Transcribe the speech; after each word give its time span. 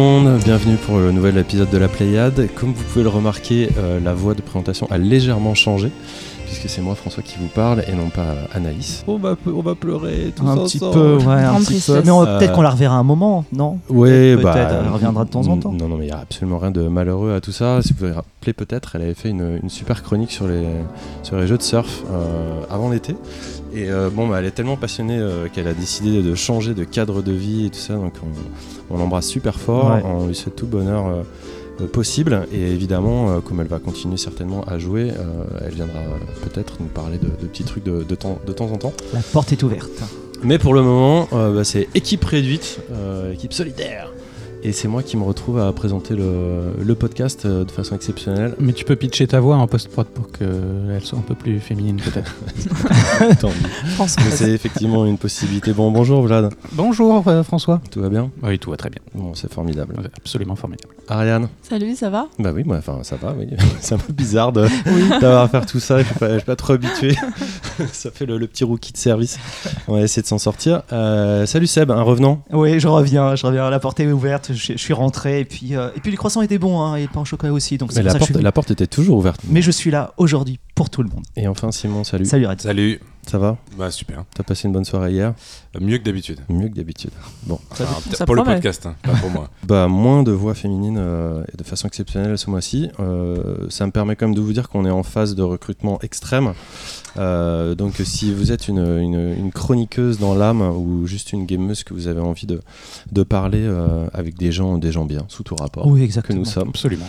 monde, 0.00 0.38
bienvenue 0.44 0.76
pour 0.76 0.96
le 0.98 1.12
nouvel 1.12 1.36
épisode 1.36 1.68
de 1.68 1.76
la 1.76 1.86
Pléiade. 1.88 2.48
Comme 2.54 2.72
vous 2.72 2.82
pouvez 2.84 3.02
le 3.02 3.10
remarquer, 3.10 3.68
euh, 3.78 4.00
la 4.02 4.14
voix 4.14 4.32
de 4.34 4.40
présentation 4.40 4.86
a 4.90 4.96
légèrement 4.96 5.54
changé, 5.54 5.92
puisque 6.46 6.70
c'est 6.70 6.80
moi 6.80 6.94
François 6.94 7.22
qui 7.22 7.36
vous 7.38 7.48
parle 7.48 7.82
et 7.86 7.92
non 7.92 8.08
pas 8.08 8.34
Anaïs. 8.54 9.04
On 9.06 9.18
va, 9.18 9.36
on 9.46 9.60
va 9.60 9.74
pleurer 9.74 10.32
tous 10.34 10.46
un 10.46 10.56
ensemble. 10.56 10.64
petit 10.68 10.78
peu, 10.78 11.16
ouais, 11.18 11.44
un 11.44 11.60
petit 11.60 11.82
peu. 11.86 12.00
Mais 12.02 12.10
on- 12.10 12.22
Euh, 12.24 12.38
peut-être 12.38 12.52
qu'on 12.54 12.62
la 12.62 12.70
reverra 12.70 12.94
un 12.96 13.02
moment, 13.02 13.44
non? 13.52 13.78
Ouais, 13.90 14.36
Peut-être, 14.36 14.42
bah, 14.42 14.80
elle 14.84 14.88
reviendra 14.90 15.24
de 15.26 15.30
temps 15.30 15.46
en 15.48 15.58
temps. 15.58 15.72
Non, 15.72 15.88
non, 15.88 15.96
mais 15.98 16.04
il 16.04 16.08
n'y 16.08 16.12
a 16.12 16.20
absolument 16.20 16.58
rien 16.58 16.70
de 16.70 16.88
malheureux 16.88 17.34
à 17.34 17.40
tout 17.42 17.52
ça. 17.52 17.82
Si 17.82 17.92
vous 17.92 18.06
vous 18.08 18.14
rappelez 18.14 18.54
peut-être, 18.54 18.96
elle 18.96 19.02
avait 19.02 19.14
fait 19.14 19.28
une, 19.28 19.58
une 19.62 19.68
super 19.68 20.02
chronique 20.02 20.30
sur 20.32 20.46
les, 20.48 20.64
sur 21.22 21.36
les 21.36 21.46
jeux 21.46 21.58
de 21.58 21.62
surf 21.62 22.04
euh, 22.10 22.62
avant 22.70 22.88
l'été. 22.88 23.16
Et 23.72 23.90
euh, 23.90 24.10
bon, 24.10 24.28
bah, 24.28 24.40
elle 24.40 24.46
est 24.46 24.50
tellement 24.50 24.76
passionnée 24.76 25.18
euh, 25.18 25.48
qu'elle 25.48 25.68
a 25.68 25.74
décidé 25.74 26.22
de 26.22 26.34
changer 26.34 26.74
de 26.74 26.84
cadre 26.84 27.22
de 27.22 27.32
vie 27.32 27.66
et 27.66 27.70
tout 27.70 27.78
ça. 27.78 27.94
Donc 27.94 28.14
on, 28.22 28.94
on 28.94 28.98
l'embrasse 28.98 29.26
super 29.26 29.58
fort. 29.58 29.92
Ouais. 29.92 30.02
On 30.04 30.26
lui 30.26 30.34
souhaite 30.34 30.56
tout 30.56 30.66
bonheur 30.66 31.06
euh, 31.06 31.86
possible. 31.86 32.46
Et 32.52 32.60
évidemment, 32.60 33.40
comme 33.40 33.60
elle 33.60 33.68
va 33.68 33.78
continuer 33.78 34.16
certainement 34.16 34.62
à 34.64 34.78
jouer, 34.78 35.12
elle 35.64 35.72
viendra 35.72 36.00
peut-être 36.42 36.74
nous 36.80 36.88
parler 36.88 37.16
de, 37.16 37.28
de 37.28 37.46
petits 37.46 37.64
trucs 37.64 37.84
de, 37.84 38.02
de 38.02 38.14
temps, 38.14 38.38
de 38.46 38.52
temps 38.52 38.70
en 38.70 38.76
temps. 38.76 38.92
La 39.14 39.20
porte 39.20 39.52
est 39.52 39.62
ouverte. 39.62 40.02
Mais 40.42 40.58
pour 40.58 40.74
le 40.74 40.82
moment, 40.82 41.26
bah, 41.32 41.64
c'est 41.64 41.88
équipe 41.94 42.24
réduite, 42.24 42.80
équipe 43.32 43.54
solidaire. 43.54 44.12
Et 44.62 44.72
c'est 44.72 44.88
moi 44.88 45.02
qui 45.02 45.16
me 45.16 45.22
retrouve 45.22 45.58
à 45.58 45.72
présenter 45.72 46.14
le, 46.14 46.74
le 46.78 46.94
podcast 46.94 47.46
euh, 47.46 47.64
de 47.64 47.70
façon 47.70 47.94
exceptionnelle. 47.94 48.54
Mais 48.58 48.74
tu 48.74 48.84
peux 48.84 48.94
pitcher 48.94 49.26
ta 49.26 49.40
voix 49.40 49.56
en 49.56 49.66
post-prod 49.66 50.06
pour 50.06 50.30
qu'elle 50.30 51.00
soit 51.02 51.18
un 51.18 51.22
peu 51.22 51.34
plus 51.34 51.60
féminine 51.60 51.96
peut-être. 51.98 52.34
Tant 53.40 53.48
mieux. 53.48 53.54
Mais 53.84 53.90
François. 53.92 54.22
c'est 54.30 54.50
effectivement 54.50 55.06
une 55.06 55.16
possibilité. 55.16 55.72
Bon, 55.72 55.90
bonjour 55.90 56.20
Vlad, 56.22 56.52
Bonjour 56.72 57.26
euh, 57.26 57.42
François. 57.42 57.80
tout 57.90 58.02
va 58.02 58.10
bien 58.10 58.30
Oui, 58.42 58.58
tout 58.58 58.70
va 58.70 58.76
très 58.76 58.90
bien. 58.90 59.00
Bon, 59.14 59.32
c'est 59.34 59.50
formidable. 59.50 59.94
Ouais, 59.96 60.04
Absolument 60.18 60.56
formidable. 60.56 60.92
Ariane 61.08 61.48
Salut, 61.62 61.96
ça 61.96 62.10
va? 62.10 62.28
Bah 62.38 62.52
oui, 62.54 62.62
moi, 62.64 62.76
enfin 62.76 62.98
ça 63.02 63.16
va, 63.16 63.34
oui. 63.38 63.46
c'est 63.80 63.94
un 63.94 63.98
peu 63.98 64.12
bizarre 64.12 64.52
d'avoir 64.52 65.44
à 65.44 65.48
faire 65.48 65.64
tout 65.64 65.80
ça, 65.80 66.00
je 66.00 66.04
suis 66.04 66.14
pas, 66.16 66.32
je 66.34 66.36
suis 66.36 66.44
pas 66.46 66.56
trop 66.56 66.74
habitué. 66.74 67.16
ça 67.92 68.10
fait 68.10 68.26
le, 68.26 68.36
le 68.36 68.46
petit 68.46 68.64
rookie 68.64 68.92
de 68.92 68.98
service. 68.98 69.38
On 69.88 69.94
va 69.94 70.02
essayer 70.02 70.20
de 70.22 70.26
s'en 70.28 70.38
sortir. 70.38 70.82
Euh, 70.92 71.46
salut 71.46 71.66
Seb, 71.66 71.90
un 71.90 72.02
revenant? 72.02 72.42
Oui, 72.52 72.78
je 72.78 72.88
reviens, 72.88 73.34
je 73.36 73.46
reviens. 73.46 73.70
La 73.70 73.80
porte 73.80 74.00
est 74.00 74.06
ouverte, 74.12 74.49
je, 74.54 74.72
je 74.72 74.78
suis 74.78 74.92
rentré. 74.92 75.40
Et 75.40 75.44
puis, 75.44 75.76
euh, 75.76 75.90
et 75.96 76.00
puis 76.00 76.10
le 76.10 76.16
croissant 76.16 76.42
était 76.42 76.58
bon, 76.58 76.80
hein, 76.80 76.96
et 76.96 77.02
le 77.02 77.08
pain 77.08 77.20
au 77.20 77.24
chocolat 77.24 77.52
aussi. 77.52 77.78
Donc 77.78 77.94
Mais 77.94 78.02
la 78.02 78.10
ça 78.10 78.18
que 78.18 78.24
je 78.24 78.28
porte, 78.28 78.36
suis 78.36 78.44
la 78.44 78.52
porte 78.52 78.70
était 78.70 78.86
toujours 78.86 79.18
ouverte. 79.18 79.40
Mais 79.48 79.62
je 79.62 79.70
suis 79.70 79.90
là 79.90 80.12
aujourd'hui 80.16 80.58
pour 80.74 80.90
tout 80.90 81.02
le 81.02 81.08
monde. 81.08 81.24
Et 81.36 81.48
enfin 81.48 81.72
Simon, 81.72 82.04
salut. 82.04 82.24
Salut 82.24 82.46
Red. 82.46 82.60
Salut. 82.60 83.00
Ça 83.26 83.38
va 83.38 83.58
Bah 83.78 83.90
super. 83.90 84.24
T'as 84.34 84.42
passé 84.42 84.66
une 84.66 84.72
bonne 84.72 84.84
soirée 84.84 85.12
hier 85.12 85.34
Euh, 85.76 85.78
Mieux 85.80 85.98
que 85.98 86.04
d'habitude. 86.04 86.40
Mieux 86.48 86.68
que 86.68 86.74
d'habitude. 86.74 87.10
Bon. 87.44 87.60
Ça 88.12 88.24
pour 88.26 88.34
le 88.34 88.42
promet. 88.42 88.56
podcast, 88.56 88.86
hein, 88.86 88.96
pas 89.02 89.12
pour 89.14 89.30
moi. 89.30 89.48
Bah, 89.64 89.86
moins 89.88 90.22
de 90.24 90.32
voix 90.32 90.54
féminines 90.54 90.96
euh, 90.98 91.44
et 91.52 91.56
de 91.56 91.62
façon 91.62 91.86
exceptionnelle 91.86 92.36
ce 92.38 92.50
mois-ci. 92.50 92.90
Euh, 92.98 93.66
ça 93.68 93.86
me 93.86 93.92
permet 93.92 94.16
quand 94.16 94.26
même 94.26 94.34
de 94.34 94.40
vous 94.40 94.52
dire 94.52 94.68
qu'on 94.68 94.84
est 94.84 94.90
en 94.90 95.02
phase 95.04 95.34
de 95.36 95.42
recrutement 95.42 96.00
extrême. 96.02 96.54
Euh, 97.18 97.74
donc, 97.76 97.94
si 98.04 98.32
vous 98.34 98.50
êtes 98.52 98.66
une, 98.68 98.78
une- 98.78 99.34
une 99.38 99.52
chroniqueuse 99.52 100.18
dans 100.18 100.34
l'âme 100.34 100.62
ou 100.62 101.06
juste 101.06 101.32
une 101.32 101.46
gameuse 101.46 101.84
que 101.84 101.94
vous 101.94 102.08
avez 102.08 102.20
envie 102.20 102.46
de, 102.46 102.60
de 103.12 103.22
parler 103.22 103.62
euh, 103.62 104.06
avec 104.12 104.36
des 104.38 104.50
gens, 104.50 104.78
des 104.78 104.90
gens 104.92 105.04
bien, 105.04 105.24
sous 105.28 105.42
tout 105.44 105.56
rapport, 105.56 105.86
Oui, 105.86 106.08
que 106.08 106.32
nous 106.32 106.44
sommes, 106.44 106.70
Absolument. 106.70 107.06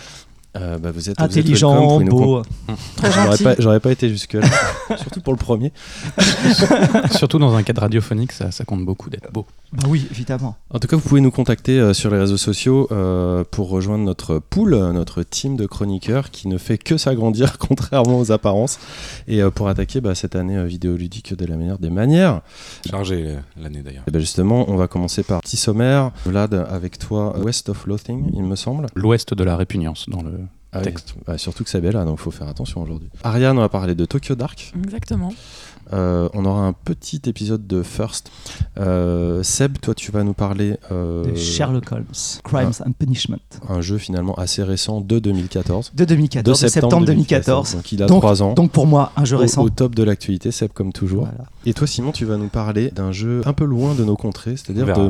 Euh, 0.57 0.77
bah, 0.77 0.91
vous 0.91 1.09
êtes 1.09 1.17
vous 1.17 1.23
Intelligent, 1.23 2.01
beau. 2.01 2.41
J'aurais 3.01 3.11
gentil. 3.11 3.43
pas, 3.43 3.55
j'aurais 3.59 3.79
pas 3.79 3.91
été 3.91 4.09
jusque-là, 4.09 4.47
surtout 4.97 5.21
pour 5.21 5.33
le 5.33 5.37
premier. 5.37 5.71
Surtout 7.11 7.39
dans 7.39 7.55
un 7.55 7.63
cadre 7.63 7.81
radiophonique, 7.81 8.31
ça, 8.31 8.51
ça 8.51 8.65
compte 8.65 8.85
beaucoup 8.85 9.09
d'être 9.09 9.31
beau. 9.31 9.45
Bah 9.73 9.83
oui, 9.87 10.07
évidemment. 10.11 10.57
En 10.69 10.79
tout 10.79 10.87
cas, 10.87 10.97
vous 10.97 11.07
pouvez 11.07 11.21
nous 11.21 11.31
contacter 11.31 11.79
euh, 11.79 11.93
sur 11.93 12.11
les 12.11 12.17
réseaux 12.17 12.37
sociaux 12.37 12.87
euh, 12.91 13.43
pour 13.49 13.69
rejoindre 13.69 14.03
notre 14.03 14.39
pool, 14.39 14.75
notre 14.91 15.23
team 15.23 15.55
de 15.55 15.65
chroniqueurs 15.65 16.29
qui 16.31 16.47
ne 16.47 16.57
fait 16.57 16.77
que 16.77 16.97
s'agrandir 16.97 17.57
contrairement 17.57 18.19
aux 18.19 18.31
apparences 18.31 18.79
et 19.27 19.41
euh, 19.41 19.49
pour 19.49 19.67
attaquer 19.67 20.01
bah, 20.01 20.15
cette 20.15 20.35
année 20.35 20.57
euh, 20.57 20.65
vidéoludique 20.65 21.35
de 21.35 21.45
la 21.45 21.55
meilleure 21.55 21.79
des 21.79 21.89
manières. 21.89 22.41
Chargé 22.89 23.23
euh, 23.27 23.39
l'année 23.61 23.81
d'ailleurs. 23.81 24.03
Et 24.07 24.11
ben 24.11 24.19
justement, 24.19 24.69
on 24.69 24.75
va 24.75 24.87
commencer 24.87 25.23
par 25.23 25.41
petit 25.41 25.57
sommaire. 25.57 26.11
Vlad, 26.25 26.53
avec 26.53 26.97
toi, 26.97 27.37
West 27.39 27.69
of 27.69 27.85
Loathing, 27.85 28.31
il 28.33 28.43
me 28.43 28.55
semble. 28.55 28.87
L'ouest 28.95 29.33
de 29.33 29.43
la 29.43 29.55
répugnance 29.55 30.07
dans 30.09 30.21
le 30.21 30.40
Ah 30.73 30.77
oui. 30.79 30.83
texte. 30.85 31.15
Bah, 31.25 31.37
surtout 31.37 31.63
que 31.63 31.69
c'est 31.69 31.81
belle 31.81 31.93
là, 31.95 32.05
donc 32.05 32.17
il 32.19 32.21
faut 32.23 32.31
faire 32.31 32.47
attention 32.47 32.81
aujourd'hui. 32.81 33.09
Ariane, 33.23 33.57
on 33.57 33.61
va 33.61 33.69
parler 33.69 33.93
de 33.95 34.05
Tokyo 34.05 34.35
Dark. 34.35 34.71
Exactement. 34.83 35.33
Euh, 35.93 36.29
on 36.33 36.45
aura 36.45 36.61
un 36.65 36.71
petit 36.73 37.21
épisode 37.25 37.67
de 37.67 37.83
First. 37.83 38.31
Euh, 38.79 39.43
Seb, 39.43 39.77
toi, 39.79 39.93
tu 39.93 40.11
vas 40.11 40.23
nous 40.23 40.33
parler 40.33 40.77
euh, 40.91 41.25
De 41.25 41.35
Sherlock 41.35 41.91
Holmes, 41.91 42.05
Crimes 42.45 42.71
and 42.85 42.91
Punishment. 42.97 43.39
un 43.67 43.81
jeu 43.81 43.97
finalement 43.97 44.33
assez 44.35 44.63
récent 44.63 45.01
de 45.01 45.19
2014. 45.19 45.91
De 45.93 46.05
2014, 46.05 46.61
de 46.61 46.67
septembre, 46.69 47.05
2014. 47.05 47.75
Donc 47.75 47.91
il 47.91 48.01
a 48.03 48.05
Donc- 48.05 48.21
3 48.21 48.41
ans. 48.41 48.53
Donc 48.53 48.71
pour 48.71 48.87
moi, 48.87 49.11
un 49.17 49.25
jeu 49.25 49.35
au, 49.35 49.39
récent. 49.39 49.63
au 49.63 49.69
top 49.69 49.93
de 49.95 50.03
l'actualité, 50.03 50.51
Seb 50.51 50.71
comme 50.71 50.93
toujours. 50.93 51.23
Voilà. 51.25 51.45
Et 51.65 51.73
toi 51.73 51.87
Simon, 51.87 52.13
tu 52.13 52.23
vas 52.23 52.37
nous 52.37 52.47
parler 52.47 52.91
d'un 52.91 53.11
jeu 53.11 53.41
un 53.45 53.53
peu 53.53 53.65
loin 53.65 53.93
de 53.93 54.05
nos 54.05 54.15
contrées, 54.15 54.55
c'est-à-dire 54.55 54.83
On 54.83 55.09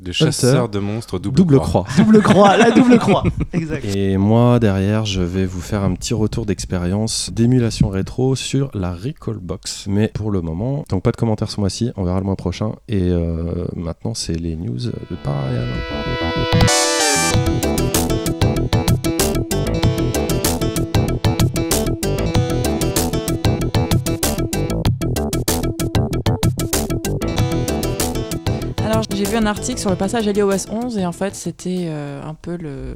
De 0.00 0.06
Des 0.06 0.12
chasseurs 0.12 0.68
de 0.68 0.78
monstres 0.78 1.18
double, 1.18 1.36
Double 1.36 1.60
croix. 1.60 1.84
Croix. 1.84 1.94
Double 2.04 2.22
croix, 2.22 2.56
la 2.56 2.70
double 2.70 2.98
croix. 2.98 3.22
Exact. 3.52 3.84
Et 3.84 4.16
moi 4.16 4.58
derrière, 4.58 5.04
je 5.04 5.22
vais 5.22 5.46
vous 5.46 5.60
faire 5.60 5.82
un 5.82 5.94
petit 5.94 6.14
retour 6.14 6.46
d'expérience 6.46 7.30
d'émulation 7.32 7.88
rétro 7.88 8.34
sur 8.34 8.70
la 8.74 8.92
Recall 8.92 9.38
Box. 9.38 9.86
Mais 9.88 10.08
pour 10.08 10.30
le 10.30 10.40
moment, 10.40 10.84
donc 10.88 11.02
pas 11.02 11.12
de 11.12 11.16
commentaires 11.16 11.50
ce 11.50 11.60
mois-ci, 11.60 11.92
on 11.96 12.04
verra 12.04 12.18
le 12.18 12.26
mois 12.26 12.36
prochain. 12.36 12.72
Et 12.88 13.10
euh, 13.10 13.66
maintenant, 13.76 14.14
c'est 14.14 14.34
les 14.34 14.56
news 14.56 14.78
de 14.78 15.16
Parayan. 15.22 15.66
J'ai 29.20 29.26
vu 29.26 29.36
un 29.36 29.44
article 29.44 29.78
sur 29.78 29.90
le 29.90 29.96
passage 29.96 30.26
à 30.28 30.32
l'iOS 30.32 30.70
11 30.70 30.96
et 30.96 31.04
en 31.04 31.12
fait, 31.12 31.34
c'était 31.34 31.88
euh, 31.88 32.22
un 32.24 32.32
peu 32.32 32.56
le 32.56 32.94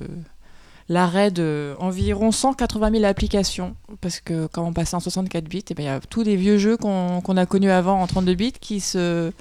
l'arrêt 0.89 1.31
de 1.31 1.75
environ 1.79 2.33
180 2.33 2.93
000 2.93 3.05
applications. 3.05 3.77
Parce 4.01 4.21
que 4.21 4.47
quand 4.47 4.65
on 4.65 4.73
passait 4.73 4.97
en 4.97 5.01
64 5.01 5.45
bits, 5.45 5.65
eh 5.69 5.75
ben, 5.75 5.83
il 5.83 5.87
y 5.87 5.89
a 5.89 6.01
tous 6.01 6.23
les 6.23 6.37
vieux 6.37 6.57
jeux 6.57 6.79
qu'on 6.79 7.37
a 7.37 7.47
connus 7.47 7.71
avant 7.71 8.01
en 8.01 8.07
32 8.07 8.35
bits 8.35 8.53
qui 8.53 8.81
se 8.81 9.33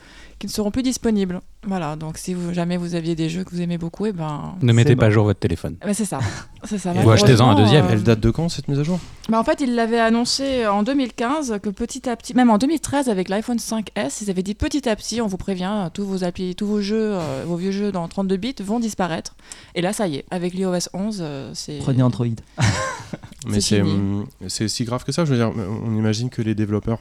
qui 0.43 0.47
ne 0.47 0.51
seront 0.51 0.71
plus 0.71 0.83
disponibles. 0.83 1.39
Voilà, 1.65 1.95
donc 1.95 2.17
si 2.17 2.33
vous, 2.33 2.53
jamais 2.53 2.75
vous 2.75 2.95
aviez 2.95 3.15
des 3.15 3.29
jeux 3.29 3.45
que 3.45 3.51
vous 3.51 3.61
aimez 3.61 3.77
beaucoup, 3.77 4.05
et 4.05 4.11
ben, 4.11 4.55
Ne 4.61 4.73
mettez 4.73 4.97
pas 4.97 5.05
à 5.05 5.09
jour 5.09 5.23
votre 5.23 5.39
téléphone. 5.39 5.77
eh 5.81 5.85
ben, 5.85 5.93
c'est 5.93 6.03
ça. 6.03 6.19
C'est 6.65 6.77
ça. 6.77 6.91
Ou 7.05 7.09
achetez-en 7.09 7.51
un 7.51 7.55
deuxième. 7.55 7.85
euh, 7.85 7.91
Elle 7.93 8.03
date 8.03 8.19
de 8.19 8.29
quand 8.29 8.49
cette 8.49 8.67
mise 8.67 8.77
à 8.77 8.83
jour? 8.83 8.99
Bah, 9.29 9.39
en 9.39 9.45
fait, 9.45 9.61
ils 9.61 9.73
l'avaient 9.73 10.01
annoncé 10.01 10.67
en 10.67 10.83
2015 10.83 11.59
que 11.63 11.69
petit 11.69 12.09
à 12.09 12.17
petit, 12.17 12.33
même 12.33 12.49
en 12.49 12.57
2013 12.57 13.07
avec 13.07 13.29
l'iPhone 13.29 13.55
5S, 13.55 14.17
ils 14.21 14.29
avaient 14.29 14.43
dit 14.43 14.53
petit 14.53 14.89
à 14.89 14.97
petit, 14.97 15.21
on 15.21 15.27
vous 15.27 15.37
prévient, 15.37 15.89
tous 15.93 16.03
vos 16.03 16.25
applis, 16.25 16.55
tous 16.55 16.67
vos 16.67 16.81
jeux, 16.81 17.13
euh, 17.13 17.45
vos 17.47 17.55
vieux 17.55 17.71
jeux 17.71 17.93
dans 17.93 18.05
32 18.09 18.35
bits 18.35 18.55
vont 18.61 18.81
disparaître. 18.81 19.37
Et 19.75 19.81
là, 19.81 19.93
ça 19.93 20.07
y 20.07 20.17
est, 20.17 20.25
avec 20.29 20.53
l'iOS 20.53 20.89
11, 20.93 21.19
euh, 21.21 21.51
c'est. 21.53 21.77
Prenez 21.77 22.03
Android. 22.03 22.27
Mais 23.47 23.61
C'est 23.61 23.81
c'est 24.49 24.67
si 24.67 24.83
grave 24.83 25.05
que 25.05 25.13
ça. 25.13 25.23
Je 25.23 25.33
veux 25.33 25.37
dire, 25.37 25.53
on 25.85 25.95
imagine 25.95 26.29
que 26.29 26.41
les 26.41 26.55
développeurs 26.55 26.99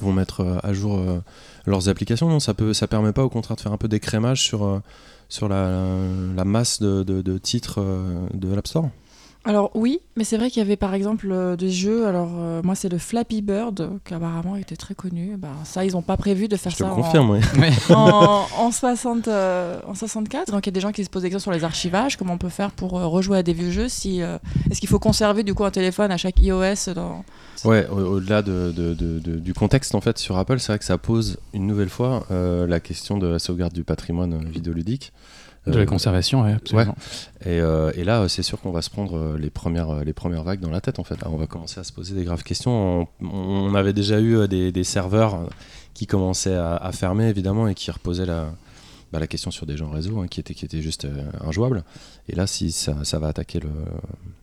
vont 0.00 0.12
mettre 0.12 0.40
euh, 0.40 0.58
à 0.62 0.72
jour 0.72 0.96
euh, 0.98 1.18
leurs 1.66 1.88
applications. 1.88 2.28
Non, 2.28 2.40
ça 2.40 2.54
peut, 2.54 2.72
ça 2.72 2.86
permet 2.86 3.12
pas 3.12 3.24
au 3.24 3.28
contraire 3.28 3.56
de 3.56 3.60
faire 3.60 3.72
un 3.72 3.76
peu 3.78 3.88
d'écrémage 3.88 4.42
sur 4.42 4.64
euh, 4.64 4.78
sur 5.28 5.48
la, 5.48 6.44
masse 6.44 6.80
de, 6.80 7.02
de- 7.02 7.20
de 7.22 7.38
titres 7.38 7.80
euh, 7.80 8.26
de 8.32 8.54
l'App 8.54 8.66
Store. 8.68 8.88
Alors 9.46 9.70
oui, 9.74 10.00
mais 10.16 10.24
c'est 10.24 10.36
vrai 10.36 10.50
qu'il 10.50 10.60
y 10.60 10.66
avait 10.66 10.76
par 10.76 10.92
exemple 10.92 11.28
euh, 11.30 11.54
des 11.54 11.70
jeux. 11.70 12.06
Alors 12.06 12.30
euh, 12.36 12.62
moi, 12.64 12.74
c'est 12.74 12.88
le 12.88 12.98
Flappy 12.98 13.42
Bird 13.42 13.90
qui 14.04 14.12
apparemment 14.12 14.56
était 14.56 14.74
très 14.76 14.94
connu. 14.96 15.36
Ben, 15.38 15.48
ça, 15.64 15.84
ils 15.84 15.92
n'ont 15.92 16.02
pas 16.02 16.16
prévu 16.16 16.48
de 16.48 16.56
faire 16.56 16.72
Je 16.72 16.76
te 16.78 16.82
ça 16.82 16.88
le 16.88 16.92
en- 16.92 16.96
confirme. 16.96 17.30
oui. 17.30 17.68
en, 17.90 18.44
en 18.58 18.70
60, 18.72 19.28
euh, 19.28 19.78
en 19.86 19.94
64. 19.94 20.50
Donc 20.50 20.66
il 20.66 20.68
y 20.68 20.70
a 20.70 20.72
des 20.72 20.80
gens 20.80 20.90
qui 20.90 21.04
se 21.04 21.08
posent 21.10 21.22
des 21.22 21.30
questions 21.30 21.52
sur 21.52 21.56
les 21.58 21.64
archivages, 21.64 22.16
comment 22.16 22.34
on 22.34 22.38
peut 22.38 22.48
faire 22.48 22.72
pour 22.72 22.98
euh, 22.98 23.06
rejouer 23.06 23.38
à 23.38 23.42
des 23.44 23.52
vieux 23.52 23.70
jeux. 23.70 23.88
Si, 23.88 24.20
euh, 24.20 24.36
Est-ce 24.70 24.80
qu'il 24.80 24.88
faut 24.88 24.98
conserver 24.98 25.44
du 25.44 25.54
coup 25.54 25.64
un 25.64 25.70
téléphone 25.70 26.10
à 26.10 26.16
chaque 26.16 26.40
iOS 26.40 26.92
dans... 26.94 27.24
Ouais, 27.64 27.86
au- 27.88 28.16
au-delà 28.16 28.42
de, 28.42 28.72
de- 28.76 28.94
de- 28.94 29.18
de- 29.20 29.36
du 29.36 29.54
contexte 29.54 29.94
en 29.94 30.00
fait 30.00 30.18
sur 30.18 30.36
Apple, 30.38 30.58
c'est 30.58 30.72
vrai 30.72 30.78
que 30.80 30.84
ça 30.84 30.98
pose 30.98 31.38
une 31.54 31.66
nouvelle 31.68 31.88
fois 31.88 32.26
euh, 32.30 32.66
la 32.66 32.80
question 32.80 33.16
de 33.16 33.26
la 33.28 33.38
sauvegarde 33.38 33.72
du 33.72 33.84
patrimoine 33.84 34.34
euh, 34.34 34.48
vidéoludique. 34.50 35.12
De 35.66 35.72
Euh, 35.72 35.78
la 35.80 35.86
conservation, 35.86 36.42
ouais, 36.42 36.52
absolument. 36.52 36.94
Et, 37.44 37.60
euh, 37.60 37.90
et 37.96 38.04
là, 38.04 38.20
euh, 38.20 38.28
c'est 38.28 38.42
sûr 38.42 38.60
qu'on 38.60 38.70
va 38.70 38.82
se 38.82 38.90
prendre 38.90 39.16
euh, 39.16 39.36
les 39.38 39.50
premières, 39.50 39.90
euh, 39.90 40.04
les 40.04 40.12
premières 40.12 40.44
vagues 40.44 40.60
dans 40.60 40.70
la 40.70 40.80
tête, 40.80 40.98
en 40.98 41.04
fait. 41.04 41.16
On 41.26 41.36
va 41.36 41.46
commencer 41.46 41.80
à 41.80 41.84
se 41.84 41.92
poser 41.92 42.14
des 42.14 42.24
graves 42.24 42.44
questions. 42.44 43.08
On, 43.20 43.26
on 43.32 43.74
avait 43.74 43.92
déjà 43.92 44.20
eu 44.20 44.36
euh, 44.36 44.46
des, 44.46 44.70
des 44.70 44.84
serveurs 44.84 45.34
euh, 45.34 45.46
qui 45.94 46.06
commençaient 46.06 46.54
à, 46.54 46.76
à 46.76 46.92
fermer, 46.92 47.28
évidemment, 47.28 47.66
et 47.68 47.74
qui 47.74 47.90
reposaient 47.90 48.26
la, 48.26 48.46
bah, 49.12 49.20
la 49.20 49.26
question 49.26 49.50
sur 49.50 49.66
des 49.66 49.76
gens 49.76 49.90
réseau 49.90 50.20
hein, 50.20 50.26
qui 50.28 50.40
était 50.40 50.54
qui 50.54 50.64
était 50.64 50.82
juste 50.82 51.04
euh, 51.04 51.22
injouable. 51.44 51.84
Et 52.28 52.34
là, 52.34 52.46
si 52.48 52.72
ça, 52.72 52.96
ça 53.04 53.18
va 53.20 53.28
attaquer 53.28 53.60
le, 53.60 53.68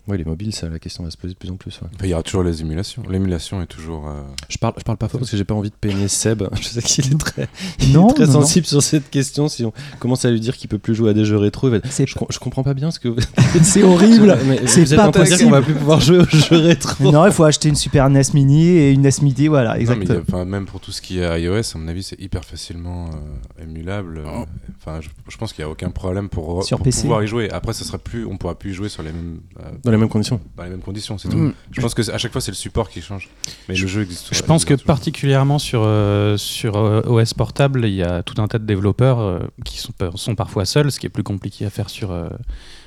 ouais, 0.08 0.18
les 0.18 0.24
mobiles, 0.24 0.56
ça, 0.56 0.70
la 0.70 0.80
question 0.80 1.04
va 1.04 1.12
se 1.12 1.18
poser 1.18 1.34
de 1.34 1.38
plus 1.38 1.50
en 1.52 1.58
plus. 1.58 1.82
ouais. 1.82 1.88
Il 2.04 2.10
y 2.10 2.14
aura 2.14 2.24
toujours 2.24 2.44
les 2.44 2.62
émulations. 2.62 3.04
L'émulation 3.10 3.62
est 3.62 3.66
toujours. 3.68 4.08
euh, 4.08 4.22
Je 4.48 4.58
parle, 4.58 4.74
je 4.78 4.84
parle 4.84 4.98
pas 4.98 5.10
fort 5.10 5.20
parce 5.20 5.30
que 5.32 5.36
j'ai 5.36 5.44
pas 5.44 5.54
envie 5.54 5.70
de 5.70 5.76
peiner 5.76 6.08
Seb. 6.08 6.44
Je 6.62 6.68
sais 6.70 6.82
qu'il 6.82 7.12
est 7.14 7.18
très, 7.18 7.48
il 7.82 7.90
est 7.90 7.94
Non, 7.94 8.08
très 8.08 8.26
non, 8.26 8.32
non. 8.34 8.42
sensible 8.42 8.66
sur 8.66 8.82
cette 8.82 9.10
question. 9.10 9.50
Si 9.50 9.66
on 9.66 9.74
commence 10.00 10.24
à 10.24 10.32
lui 10.32 10.40
dire 10.40 10.56
qu'il 10.56 10.70
peut 10.70 10.78
plus 10.80 10.96
jouer 10.96 11.10
à 11.10 11.14
des 11.14 11.26
jeux 11.26 11.38
rétro, 11.38 11.68
il 11.68 11.72
va- 11.80 11.90
je, 11.90 12.06
je 12.30 12.40
comprends 12.40 12.64
pas 12.64 12.74
bien 12.74 12.90
ce 12.90 13.00
que 13.00 13.10
vous. 13.10 13.20
c'est 13.64 13.84
horrible. 13.84 14.38
C'est 14.66 14.84
vous 14.86 14.94
êtes 14.94 15.00
pas 15.00 15.08
en 15.10 15.12
train 15.12 15.24
de 15.24 15.28
dire 15.28 15.40
qu'on 15.40 15.50
va 15.52 15.62
plus 15.62 15.74
pouvoir 15.76 16.00
jouer 16.00 16.20
aux 16.20 16.26
jeux 16.26 16.56
rétro. 16.58 17.12
non, 17.12 17.26
il 17.26 17.34
faut 17.34 17.44
acheter 17.44 17.68
une 17.68 17.76
Super 17.76 18.10
NES 18.10 18.22
Mini 18.34 18.68
et 18.70 18.92
une 18.92 19.02
NES 19.02 19.10
Midi, 19.22 19.48
voilà, 19.50 19.78
exactement. 19.78 20.46
même 20.46 20.66
pour 20.66 20.80
tout 20.80 20.94
ce 20.94 21.02
qui 21.02 21.20
est 21.20 21.42
iOS, 21.42 21.76
à 21.76 21.78
mon 21.78 21.88
avis, 21.90 22.04
c'est 22.04 22.20
hyper 22.22 22.46
facilement 22.46 23.10
euh, 23.10 23.64
émulable. 23.64 24.22
Oh. 24.26 24.46
Enfin, 24.80 25.00
je, 25.02 25.10
je 25.30 25.38
pense 25.38 25.54
qu'il 25.54 25.64
n'y 25.64 25.70
a 25.70 25.72
aucun 25.72 25.92
problème 25.92 26.28
pour, 26.28 26.64
Sur 26.64 26.78
pour 26.78 26.84
PC. 26.86 27.02
pouvoir 27.04 27.24
y 27.24 27.28
jouer. 27.28 27.50
Après, 27.52 27.72
ça 27.72 27.86
sera 27.86 27.98
plus, 27.98 28.26
on 28.26 28.38
pourra 28.38 28.56
plus 28.56 28.72
y 28.72 28.74
jouer 28.74 28.90
sur 28.90 29.02
les 29.02 29.12
mêmes, 29.14 29.40
euh, 29.62 29.72
Dans 29.84 29.92
les 29.92 29.98
mêmes 29.98 30.10
conditions. 30.10 30.42
dans 30.58 30.64
les 30.64 30.70
mêmes 30.70 30.82
conditions, 30.82 31.18
c'est 31.18 31.30
tout. 31.30 31.38
Mm. 31.38 31.54
Je 31.72 31.82
pense 31.82 31.94
que 31.94 32.12
à 32.12 32.18
chaque 32.18 32.32
fois, 32.34 32.42
c'est 32.42 32.52
le 32.52 32.56
support 32.56 32.90
qui 32.90 33.02
change. 33.02 33.30
Mais 33.70 33.76
le 33.76 33.88
jeu 33.88 34.02
existe. 34.02 34.34
Je 34.34 34.42
pense 34.42 34.66
que 34.66 34.74
particulièrement 34.74 35.58
sur, 35.60 35.84
euh, 35.86 36.36
sur 36.38 36.76
euh, 36.76 37.02
OS 37.06 37.34
portable, 37.34 37.86
il 37.86 37.94
y 37.94 38.04
a 38.04 38.24
tout 38.24 38.42
un 38.42 38.48
tas 38.48 38.60
de 38.60 38.66
développeurs 38.66 39.20
euh, 39.22 39.40
qui 39.64 39.78
sont, 39.78 39.94
sont 40.16 40.36
parfois 40.36 40.66
seuls, 40.66 40.92
ce 40.92 41.00
qui 41.00 41.06
est 41.06 41.10
plus 41.10 41.24
compliqué 41.24 41.66
à 41.66 41.70
faire 41.70 41.90
sur, 41.90 42.12
euh, 42.12 42.28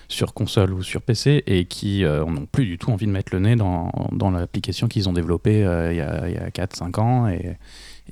sur 0.08 0.34
console 0.34 0.72
ou 0.74 0.82
sur 0.82 1.00
PC, 1.02 1.42
et 1.46 1.64
qui 1.64 2.04
euh, 2.04 2.24
n'ont 2.26 2.46
plus 2.46 2.66
du 2.66 2.78
tout 2.78 2.90
envie 2.90 3.06
de 3.06 3.10
mettre 3.10 3.32
le 3.32 3.40
nez 3.40 3.56
dans, 3.56 3.90
dans 4.12 4.30
l'application 4.30 4.86
qu'ils 4.86 5.08
ont 5.08 5.12
développée 5.12 5.64
euh, 5.64 5.92
il 5.92 5.96
y 5.96 6.00
a, 6.00 6.44
a 6.44 6.50
4-5 6.50 7.00
ans 7.00 7.26
et, 7.28 7.56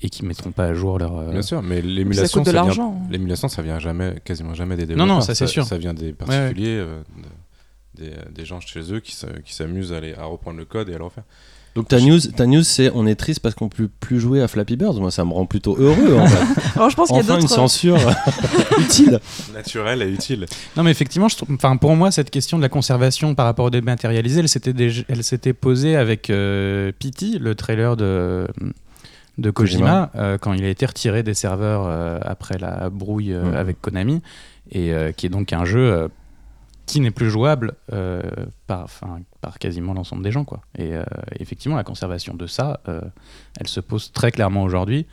et 0.03 0.09
qui 0.11 0.23
ne 0.23 0.29
mettront 0.29 0.51
pas 0.51 0.65
à 0.67 0.75
jour 0.75 0.99
leur... 0.99 1.17
euh, 1.19 1.31
Bien 1.31 1.43
sûr, 1.43 1.63
mais 1.63 1.81
Ça 1.81 1.87
l'émulation, 1.87 2.41
coûte 2.41 2.47
de 2.47 2.53
ça, 2.53 2.63
vient, 2.63 2.65
l'argent. 2.67 3.01
l'émulation, 3.11 3.49
ça 3.49 3.63
vient 3.63 3.79
jamais, 3.79 4.17
quasiment 4.25 4.55
jamais 4.55 4.77
des 4.77 4.83
Non, 4.83 4.89
développeurs. 4.89 5.15
non, 5.17 5.21
ça, 5.21 5.35
c'est 5.35 5.47
sûr. 5.47 5.65
Ça 5.65 5.79
vient 5.79 5.95
des 5.95 6.13
particuliers, 6.13 6.77
euh, 6.79 7.01
de- 7.97 8.05
des, 8.05 8.11
des 8.35 8.45
gens 8.45 8.59
chez 8.61 8.93
eux 8.93 9.01
qui, 9.01 9.15
se- 9.15 9.27
qui 9.45 9.55
s'amusent 9.55 9.93
à, 9.93 10.25
reprendre 10.25 10.59
le 10.59 10.65
code 10.65 10.89
et 10.89 10.95
à 10.95 10.99
le 10.99 11.05
refaire. 11.05 11.25
Donc 11.77 11.89
ta 11.89 11.99
news, 12.01 12.21
ta 12.21 12.47
news, 12.47 12.63
c'est 12.63 12.89
on 12.95 13.05
est 13.05 13.17
triste 13.17 13.41
parce 13.41 13.57
qu'on 13.57 13.69
peut 13.69 13.89
plus 13.99 14.21
jouer 14.21 14.41
à 14.41 14.47
Flappy 14.47 14.77
Birds. 14.77 14.95
Moi, 15.01 15.11
ça 15.11 15.25
me 15.25 15.33
rend 15.33 15.45
plutôt 15.45 15.77
heureux. 15.77 16.17
En 16.19 16.27
fait. 16.27 16.61
Alors 16.77 16.89
je 16.91 16.95
pense 16.95 17.09
qu'il 17.09 17.17
y 17.17 17.21
a 17.21 17.23
Enfin, 17.25 17.41
une 17.41 17.49
censure 17.49 17.99
utile. 18.79 19.19
Naturel 19.53 20.03
et 20.03 20.09
utile. 20.09 20.47
Non, 20.77 20.85
mais 20.85 20.93
effectivement, 20.93 21.29
je 21.29 21.37
trouve- 21.37 21.53
enfin, 21.55 21.77
pour 21.77 21.97
moi, 21.97 22.11
cette 22.13 22.31
question 22.31 22.59
de 22.59 22.63
la 22.63 22.69
conservation 22.69 23.35
par 23.35 23.47
rapport 23.47 23.65
au 23.67 23.71
dématérialisé, 23.71 24.39
elle 24.41 24.49
s'était, 24.49 24.73
déjà- 24.73 25.03
elle 25.09 25.25
s'était 25.25 25.53
posée 25.53 25.97
avec 25.97 26.31
euh, 26.31 26.93
Pity, 26.97 27.39
le 27.41 27.57
trailer 27.57 27.97
de, 27.97 28.47
de 29.39 29.51
Kojima, 29.51 30.11
euh, 30.15 30.39
quand 30.39 30.53
il 30.53 30.65
a 30.65 30.69
été 30.69 30.87
retiré 30.87 31.23
des 31.23 31.35
serveurs 31.35 31.87
euh, 31.87 32.19
après 32.23 32.59
la 32.59 32.89
brouille 32.91 33.33
euh, 33.33 33.59
avec 33.59 33.81
Konami, 33.81 34.23
et 34.71 34.93
qui 35.17 35.27
est 35.27 35.31
donc 35.31 35.53
un 35.53 35.67
jeu 35.67 36.09
qui 36.87 37.01
n'est 37.01 37.11
plus 37.11 37.29
jouable 37.29 37.75
par, 38.67 38.89
par 39.43 39.59
quasiment 39.59 39.93
l'ensemble 39.93 40.23
des 40.23 40.33
gens. 40.33 40.45
Quoi. 40.45 40.63
Et 40.79 40.93
effectivement, 41.39 41.77
la 41.77 41.85
conservation 41.85 42.33
de 42.33 42.47
ça, 42.47 42.81
elle 43.61 43.69
se 43.69 43.81
pose 43.81 44.11
très 44.13 44.33
clairement 44.33 44.63
aujourd'hui. 44.63 45.07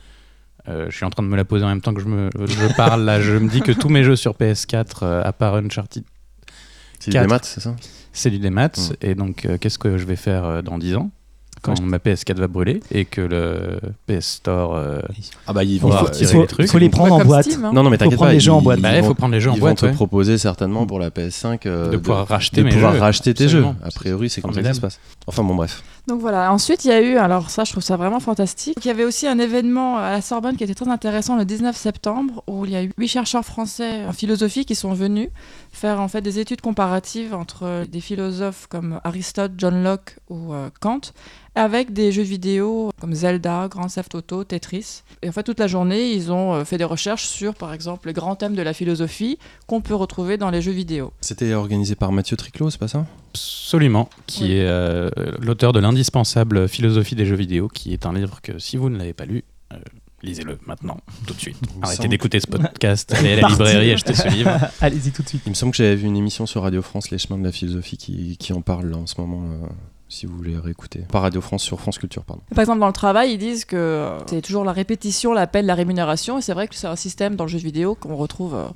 Je 0.66 0.90
suis 0.90 1.04
en 1.04 1.10
train 1.10 1.22
de 1.22 1.28
me 1.28 1.36
la 1.36 1.44
poser 1.44 1.66
en 1.66 1.68
même 1.68 1.82
temps 1.82 1.92
que 1.92 2.00
je, 2.00 2.08
me, 2.08 2.30
je 2.34 2.74
parle. 2.76 3.04
Là, 3.04 3.20
je 3.20 3.36
me 3.36 3.50
dis 3.50 3.60
que 3.60 3.72
tous 3.72 3.90
mes 3.90 4.04
jeux 4.04 4.16
sur 4.16 4.32
PS4, 4.32 4.86
euh, 5.02 5.22
à 5.22 5.34
part 5.34 5.54
Uncharted, 5.56 6.02
C'est 6.98 7.10
des 7.10 7.26
maths, 7.26 7.44
c'est 7.44 7.60
ça? 7.60 7.76
c'est 8.14 8.30
du 8.30 8.38
démat. 8.38 8.68
Mm. 8.68 8.92
Et 9.02 9.14
donc, 9.14 9.46
qu'est-ce 9.60 9.78
que 9.78 9.98
je 9.98 10.06
vais 10.06 10.16
faire 10.16 10.62
dans 10.62 10.78
10 10.78 10.96
ans? 10.96 11.10
Quand 11.62 11.80
ma 11.80 11.98
PS4 11.98 12.34
va 12.36 12.48
brûler 12.48 12.80
et 12.90 13.04
que 13.04 13.20
le 13.20 13.80
PS 14.06 14.26
Store. 14.36 14.74
euh, 14.74 15.00
Ah 15.46 15.52
bah 15.52 15.64
ils 15.64 15.72
Il 15.74 15.80
vont 15.80 15.90
faut- 15.90 15.96
il 15.96 16.00
retirer 16.06 16.32
faut- 16.32 16.40
les 16.42 16.46
trucs. 16.46 16.68
faut 16.70 16.78
les 16.78 16.88
prendre 16.90 17.14
en 17.14 17.24
boîte. 17.24 17.44
Steam, 17.46 17.64
hein. 17.64 17.70
Non 17.72 17.82
non 17.82 17.90
mais 17.90 17.98
t'inquiète 17.98 18.16
prendre 18.16 18.30
pas. 18.30 18.34
les 18.34 18.40
jeux 18.40 18.52
en 18.52 18.60
boîte. 18.60 18.78
Ils, 18.78 18.82
Bah, 18.82 18.98
il 18.98 19.04
faut 19.04 19.14
prendre 19.14 19.32
les 19.34 19.40
jeux 19.40 19.50
en 19.50 19.54
ils 19.54 19.60
boîte. 19.60 19.80
vont 19.80 19.86
te 19.86 19.90
ouais. 19.90 19.92
proposer 19.96 20.38
certainement 20.38 20.86
pour 20.86 20.98
la 20.98 21.10
PS5 21.10 21.66
euh, 21.66 21.90
de 21.90 21.96
pouvoir 21.96 22.26
racheter 22.28 22.60
de 22.60 22.66
mes 22.66 22.72
pouvoir 22.72 22.92
jeux. 22.94 23.00
racheter 23.00 23.32
tes 23.34 23.48
jeux. 23.48 23.64
A 23.84 23.90
priori, 23.90 24.28
c'est 24.28 24.40
comme 24.42 24.52
ça 24.52 24.60
que 24.60 24.66
ça 24.66 24.74
se 24.74 24.80
passe. 24.80 24.98
Enfin 25.26 25.42
bon 25.44 25.54
bref. 25.54 25.82
Donc 26.08 26.20
voilà, 26.20 26.52
ensuite 26.52 26.84
il 26.84 26.88
y 26.88 26.92
a 26.92 27.00
eu, 27.00 27.16
alors 27.16 27.48
ça 27.48 27.62
je 27.62 27.70
trouve 27.70 27.82
ça 27.84 27.96
vraiment 27.96 28.18
fantastique, 28.18 28.76
il 28.82 28.88
y 28.88 28.90
avait 28.90 29.04
aussi 29.04 29.28
un 29.28 29.38
événement 29.38 29.98
à 29.98 30.10
la 30.10 30.20
Sorbonne 30.20 30.56
qui 30.56 30.64
était 30.64 30.74
très 30.74 30.88
intéressant 30.88 31.36
le 31.36 31.44
19 31.44 31.76
septembre 31.76 32.42
où 32.48 32.64
il 32.64 32.72
y 32.72 32.76
a 32.76 32.82
eu 32.82 32.92
huit 32.98 33.06
chercheurs 33.06 33.44
français 33.44 34.04
en 34.08 34.12
philosophie 34.12 34.64
qui 34.64 34.74
sont 34.74 34.94
venus 34.94 35.28
faire 35.70 36.00
en 36.00 36.08
fait 36.08 36.20
des 36.20 36.40
études 36.40 36.60
comparatives 36.60 37.34
entre 37.34 37.84
des 37.86 38.00
philosophes 38.00 38.66
comme 38.68 38.98
Aristote, 39.04 39.52
John 39.58 39.84
Locke 39.84 40.16
ou 40.28 40.52
euh, 40.52 40.70
Kant 40.80 41.00
avec 41.54 41.92
des 41.92 42.12
jeux 42.12 42.22
vidéo 42.22 42.90
comme 43.00 43.14
Zelda, 43.14 43.68
Grand 43.68 43.86
Theft 43.88 44.14
Auto, 44.14 44.44
Tetris. 44.44 45.02
Et 45.22 45.28
en 45.28 45.32
fait 45.32 45.42
toute 45.42 45.58
la 45.60 45.66
journée 45.66 46.12
ils 46.12 46.32
ont 46.32 46.54
euh, 46.54 46.64
fait 46.64 46.78
des 46.78 46.84
recherches 46.84 47.24
sur 47.26 47.54
par 47.54 47.72
exemple 47.74 48.08
les 48.08 48.14
grands 48.14 48.36
thèmes 48.36 48.54
de 48.54 48.62
la 48.62 48.72
philosophie 48.72 49.38
qu'on 49.66 49.80
peut 49.80 49.94
retrouver 49.94 50.36
dans 50.38 50.50
les 50.50 50.62
jeux 50.62 50.72
vidéo. 50.72 51.12
C'était 51.20 51.52
organisé 51.54 51.94
par 51.94 52.10
Mathieu 52.12 52.36
Triclot, 52.36 52.70
c'est 52.70 52.78
pas 52.80 52.88
ça? 52.88 53.06
Absolument, 53.32 54.08
qui 54.26 54.44
Oui. 54.44 54.52
est 54.52 54.66
euh, 54.66 55.10
l'auteur 55.40 55.72
de 55.72 55.80
l'indispensable 55.80 56.68
philosophie 56.68 57.14
des 57.14 57.26
jeux 57.26 57.36
vidéo, 57.36 57.68
qui 57.68 57.92
est 57.92 58.06
un 58.06 58.12
livre 58.12 58.40
que 58.42 58.58
si 58.58 58.76
vous 58.76 58.88
ne 58.90 58.98
l'avez 58.98 59.12
pas 59.14 59.24
lu, 59.24 59.44
euh, 59.72 59.76
lisez-le 60.22 60.58
maintenant, 60.66 60.98
tout 61.26 61.34
de 61.34 61.40
suite. 61.40 61.56
Arrêtez 61.80 61.96
semble- 61.96 62.08
d'écouter 62.10 62.40
ce 62.40 62.46
podcast, 62.46 63.12
allez 63.16 63.32
à 63.34 63.40
la 63.40 63.48
librairie, 63.48 63.92
achetez 63.92 64.14
ce 64.14 64.28
livre. 64.28 64.50
Allez-y 64.80 65.10
tout 65.12 65.22
de 65.22 65.28
suite. 65.28 65.42
Il 65.46 65.50
me 65.50 65.54
semble 65.54 65.72
que 65.72 65.78
j'avais 65.78 65.96
vu 65.96 66.06
une 66.06 66.16
émission 66.16 66.44
sur 66.46 66.62
Radio 66.62 66.82
France, 66.82 67.10
Les 67.10 67.18
chemins 67.18 67.38
de 67.38 67.44
la 67.44 67.52
philosophie, 67.52 67.96
qui, 67.96 68.36
qui 68.36 68.52
en 68.52 68.60
parle 68.60 68.88
là, 68.90 68.98
en 68.98 69.06
ce 69.06 69.20
moment. 69.20 69.42
euh, 69.64 69.66
si 70.12 70.26
vous 70.26 70.36
voulez 70.36 70.56
réécouter. 70.58 71.00
Pas 71.10 71.20
Radio 71.20 71.40
France, 71.40 71.62
sur 71.62 71.80
France 71.80 71.98
Culture, 71.98 72.24
pardon. 72.24 72.42
Par 72.54 72.60
exemple, 72.60 72.80
dans 72.80 72.86
le 72.86 72.92
travail, 72.92 73.32
ils 73.32 73.38
disent 73.38 73.64
que 73.64 74.18
c'est 74.26 74.42
toujours 74.42 74.64
la 74.64 74.72
répétition, 74.72 75.32
l'appel, 75.32 75.66
la 75.66 75.74
rémunération. 75.74 76.38
Et 76.38 76.42
c'est 76.42 76.52
vrai 76.52 76.68
que 76.68 76.74
c'est 76.74 76.86
un 76.86 76.96
système 76.96 77.34
dans 77.34 77.44
le 77.44 77.48
jeu 77.48 77.58
vidéo 77.58 77.94
qu'on 77.94 78.16
retrouve. 78.16 78.54
euh, 78.54 78.66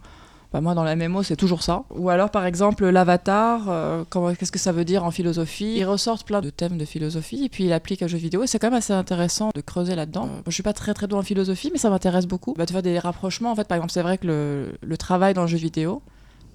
bah, 0.52 0.60
moi, 0.60 0.74
dans 0.74 0.84
la 0.84 0.96
MMO, 0.96 1.22
c'est 1.22 1.36
toujours 1.36 1.62
ça. 1.62 1.82
Ou 1.90 2.08
alors, 2.08 2.30
par 2.30 2.46
exemple, 2.46 2.88
l'avatar, 2.88 3.68
euh, 3.68 4.04
qu'est-ce 4.38 4.52
que 4.52 4.58
ça 4.58 4.72
veut 4.72 4.84
dire 4.84 5.04
en 5.04 5.10
philosophie? 5.10 5.74
Ils 5.76 5.84
ressortent 5.84 6.26
plein 6.26 6.40
de 6.40 6.50
thèmes 6.50 6.78
de 6.78 6.84
philosophie 6.84 7.44
et 7.44 7.48
puis 7.48 7.64
ils 7.64 7.70
l'appliquent 7.70 8.02
à 8.02 8.06
jeu 8.06 8.16
vidéo. 8.18 8.42
Et 8.42 8.46
c'est 8.46 8.58
quand 8.58 8.68
même 8.68 8.78
assez 8.78 8.92
intéressant 8.92 9.50
de 9.54 9.60
creuser 9.60 9.94
là-dedans. 9.94 10.30
Euh, 10.32 10.40
je 10.46 10.52
suis 10.52 10.62
pas 10.62 10.72
très 10.72 10.94
très 10.94 11.06
doué 11.06 11.18
en 11.18 11.22
philosophie, 11.22 11.70
mais 11.72 11.78
ça 11.78 11.90
m'intéresse 11.90 12.26
beaucoup. 12.26 12.54
Bah, 12.56 12.64
de 12.64 12.70
faire 12.70 12.82
des 12.82 12.98
rapprochements. 12.98 13.50
En 13.52 13.56
fait, 13.56 13.68
par 13.68 13.76
exemple, 13.76 13.92
c'est 13.92 14.02
vrai 14.02 14.16
que 14.18 14.72
le 14.80 14.96
travail 14.96 15.34
dans 15.34 15.42
le 15.42 15.48
jeu 15.48 15.58
vidéo, 15.58 16.00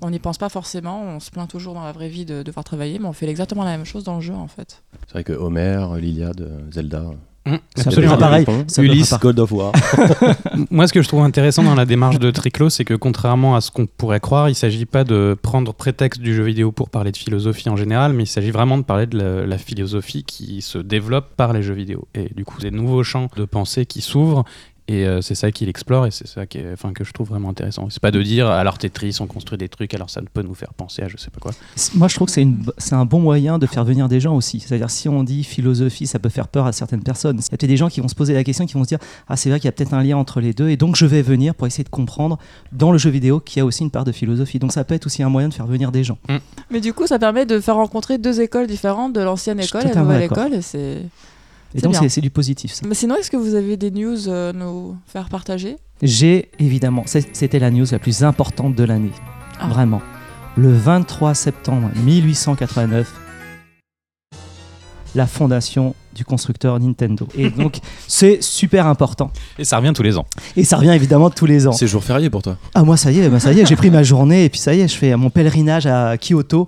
on 0.02 0.10
n'y 0.10 0.20
pense 0.20 0.38
pas 0.38 0.50
forcément. 0.50 1.02
On 1.04 1.20
se 1.20 1.32
plaint 1.32 1.50
toujours 1.50 1.74
dans 1.74 1.84
la 1.84 1.92
vraie 1.92 2.10
vie 2.10 2.26
de 2.26 2.44
devoir 2.44 2.64
travailler, 2.64 3.00
mais 3.00 3.08
on 3.08 3.14
fait 3.14 3.28
exactement 3.28 3.64
la 3.64 3.72
même 3.78 3.86
chose 3.86 4.04
dans 4.04 4.16
le 4.16 4.22
jeu, 4.22 4.34
en 4.34 4.48
fait. 4.48 4.84
C'est 5.08 5.14
vrai 5.14 5.24
que 5.24 5.34
Homer, 5.34 5.86
l'Iliade, 6.00 6.50
Zelda. 6.72 7.04
Hum, 7.48 7.58
C'est 7.76 7.88
absolument. 7.88 8.18
pareil. 8.18 8.46
Ulysse. 8.78 9.16
God 9.20 9.40
of 9.40 9.52
War. 9.52 9.72
Moi, 10.70 10.88
ce 10.88 10.94
que 10.94 11.02
je 11.02 11.08
trouve 11.08 11.24
intéressant 11.24 11.64
dans 11.64 11.74
la 11.74 11.88
démarche 11.88 12.20
de 12.20 12.30
Triclo, 12.30 12.70
c'est 12.70 12.86
que 12.86 12.94
contrairement 12.94 13.56
à 13.56 13.62
ce 13.62 13.72
qu'on 13.72 13.88
pourrait 13.88 14.20
croire, 14.20 14.48
il 14.48 14.52
ne 14.52 14.56
s'agit 14.56 14.86
pas 14.86 15.04
de 15.04 15.36
prendre 15.42 15.74
prétexte 15.74 16.22
du 16.22 16.36
jeu 16.36 16.44
vidéo 16.44 16.72
pour 16.72 16.92
parler 16.92 17.12
de 17.12 17.18
philosophie 17.18 17.68
en 17.70 17.76
général, 17.76 18.14
mais 18.14 18.24
il 18.24 18.28
s'agit 18.28 18.52
vraiment 18.52 18.78
de 18.78 18.84
parler 18.84 19.08
de 19.08 19.18
la, 19.18 19.48
la 19.48 19.58
philosophie 19.58 20.24
qui 20.24 20.62
se 20.62 20.78
développe 20.78 21.36
par 21.36 21.52
les 21.52 21.64
jeux 21.64 21.74
vidéo. 21.74 22.08
Et 22.14 22.30
du 22.36 22.46
coup, 22.46 22.60
des 22.62 22.70
nouveaux 22.70 23.04
champs 23.04 23.28
de 23.36 23.46
pensée 23.46 23.88
qui 23.88 24.02
s'ouvrent. 24.02 24.44
Et 24.88 25.06
euh, 25.06 25.22
c'est 25.22 25.36
ça 25.36 25.52
qu'il 25.52 25.70
explore 25.70 26.06
et 26.06 26.12
c'est 26.12 26.28
ça 26.28 26.46
qui 26.46 26.58
est, 26.58 26.74
enfin, 26.74 26.92
que 26.92 27.04
je 27.06 27.14
trouve 27.14 27.30
vraiment 27.30 27.50
intéressant. 27.50 27.88
C'est 27.90 28.02
pas 28.02 28.12
de 28.12 28.22
dire 28.22 28.48
alors 28.48 28.78
Tetris, 28.78 29.18
on 29.22 29.28
construit 29.28 29.58
des 29.58 29.70
trucs, 29.70 29.94
alors 29.94 30.10
ça 30.10 30.20
ne 30.22 30.26
peut 30.26 30.42
nous 30.42 30.54
faire 30.56 30.74
penser 30.74 31.02
à 31.04 31.08
je 31.08 31.16
sais 31.18 31.30
pas 31.30 31.40
quoi. 31.40 31.52
Moi, 31.96 32.08
je 32.10 32.16
trouve 32.16 32.26
que 32.26 32.34
c'est 32.34 32.42
une- 32.42 32.66
c'est 32.78 32.96
un 32.96 33.06
bon 33.06 33.20
moyen 33.20 33.58
de 33.58 33.68
faire 33.68 33.86
venir 33.86 34.10
des 34.10 34.20
gens 34.20 34.36
aussi. 34.36 34.60
C'est-à-dire, 34.60 34.90
si 34.90 35.08
on 35.08 35.24
dit 35.24 35.44
philosophie, 35.44 36.08
ça 36.08 36.20
peut 36.20 36.30
faire 36.30 36.48
peur 36.50 36.66
à 36.66 36.74
certaines 36.74 37.04
personnes. 37.04 37.38
Il 37.38 37.42
y 37.42 37.46
a 37.46 37.58
peut-être 37.58 37.70
des 37.70 37.78
gens 37.78 37.88
qui 37.90 38.02
vont 38.02 38.08
se 38.10 38.16
poser 38.16 38.34
la 38.34 38.44
question, 38.44 38.66
qui 38.66 38.74
vont 38.74 38.84
se 38.84 38.90
dire 38.90 39.00
Ah, 39.30 39.38
c'est 39.38 39.50
vrai 39.50 39.60
qu'il 39.60 39.68
y 39.68 39.70
a 39.70 39.72
peut-être 39.72 39.94
un 39.94 40.04
lien 40.04 40.18
entre 40.18 40.42
les 40.42 40.54
deux, 40.54 40.68
et 40.70 40.78
donc 40.78 40.96
je 40.98 41.06
vais 41.06 41.22
venir 41.22 41.56
pour 41.56 41.68
essayer 41.68 41.84
de 41.86 41.90
comprendre 41.90 42.38
dans 42.74 42.92
le 42.92 42.98
jeu 42.98 43.10
vidéo 43.12 43.40
qu'il 43.40 43.60
y 43.60 43.62
a 43.62 43.66
aussi 43.66 43.84
une 43.84 43.92
part 43.92 44.04
de 44.04 44.12
philosophie. 44.12 44.60
Donc, 44.60 44.74
ça 44.74 44.84
peut 44.84 44.96
être 44.96 45.06
aussi 45.06 45.24
un 45.24 45.30
moyen 45.30 45.48
de 45.48 45.54
faire 45.54 45.68
venir 45.68 45.92
des 45.92 46.04
gens. 46.04 46.18
Mais 46.70 46.82
du 46.82 46.92
coup, 46.94 47.08
ça 47.08 47.18
permet 47.20 47.46
de 47.46 47.60
faire 47.60 47.76
rencontrer 47.76 48.18
deux 48.18 48.42
écoles 48.42 48.68
différentes, 48.68 49.14
de 49.14 49.22
l'ancienne 49.22 49.60
école 49.60 49.86
et 49.86 49.94
la 49.94 50.02
nouvelle 50.02 50.22
d'accord. 50.28 50.46
école. 50.46 50.58
Et 50.58 50.62
c'est... 50.62 51.04
Et 51.74 51.80
C'est 51.80 51.84
donc, 51.84 51.96
c'est 52.10 52.22
du 52.22 52.30
positif. 52.30 52.74
ça. 52.74 52.86
Mais 52.88 52.96
sinon, 52.96 53.16
est-ce 53.16 53.32
que 53.32 53.38
vous 53.38 53.56
avez 53.56 53.78
des 53.78 53.92
news 53.92 54.28
euh, 54.28 54.50
à 54.50 54.54
nous 54.54 54.98
faire 55.06 55.30
partager? 55.30 55.78
J'ai 56.02 56.50
évidemment, 56.60 57.04
c'était 57.06 57.60
la 57.60 57.72
news 57.72 57.86
la 57.92 58.00
plus 58.00 58.24
importante 58.24 58.76
de 58.76 58.84
l'année. 58.84 59.12
Ah. 59.60 59.68
Vraiment. 59.68 60.02
Le 60.58 60.74
23 60.74 61.34
septembre 61.34 61.90
1889, 62.04 63.14
la 65.16 65.28
fondation 65.28 65.96
du 66.14 66.26
constructeur 66.26 66.80
Nintendo. 66.80 67.28
Et 67.38 67.50
donc, 67.58 67.80
c'est 68.08 68.42
super 68.44 68.86
important. 68.88 69.32
Et 69.58 69.64
ça 69.64 69.78
revient 69.78 69.94
tous 69.96 70.04
les 70.04 70.18
ans. 70.18 70.26
Et 70.58 70.64
ça 70.66 70.78
revient 70.78 70.92
évidemment 70.92 71.30
tous 71.30 71.46
les 71.46 71.68
ans. 71.68 71.72
C'est 71.72 71.88
jour 71.88 72.04
férié 72.04 72.30
pour 72.30 72.42
toi. 72.42 72.58
Ah, 72.74 72.84
moi, 72.84 72.98
ça 72.98 73.12
y 73.12 73.20
est, 73.20 73.30
bah, 73.30 73.40
ça 73.40 73.54
y 73.54 73.60
est, 73.60 73.66
j'ai 73.66 73.76
pris 73.78 73.90
ma 73.90 74.04
journée 74.04 74.46
et 74.46 74.50
puis 74.50 74.60
ça 74.60 74.74
y 74.74 74.82
est, 74.82 74.88
je 74.88 74.98
fais 74.98 75.16
mon 75.16 75.30
pèlerinage 75.30 75.86
à 75.86 76.18
Kyoto 76.18 76.68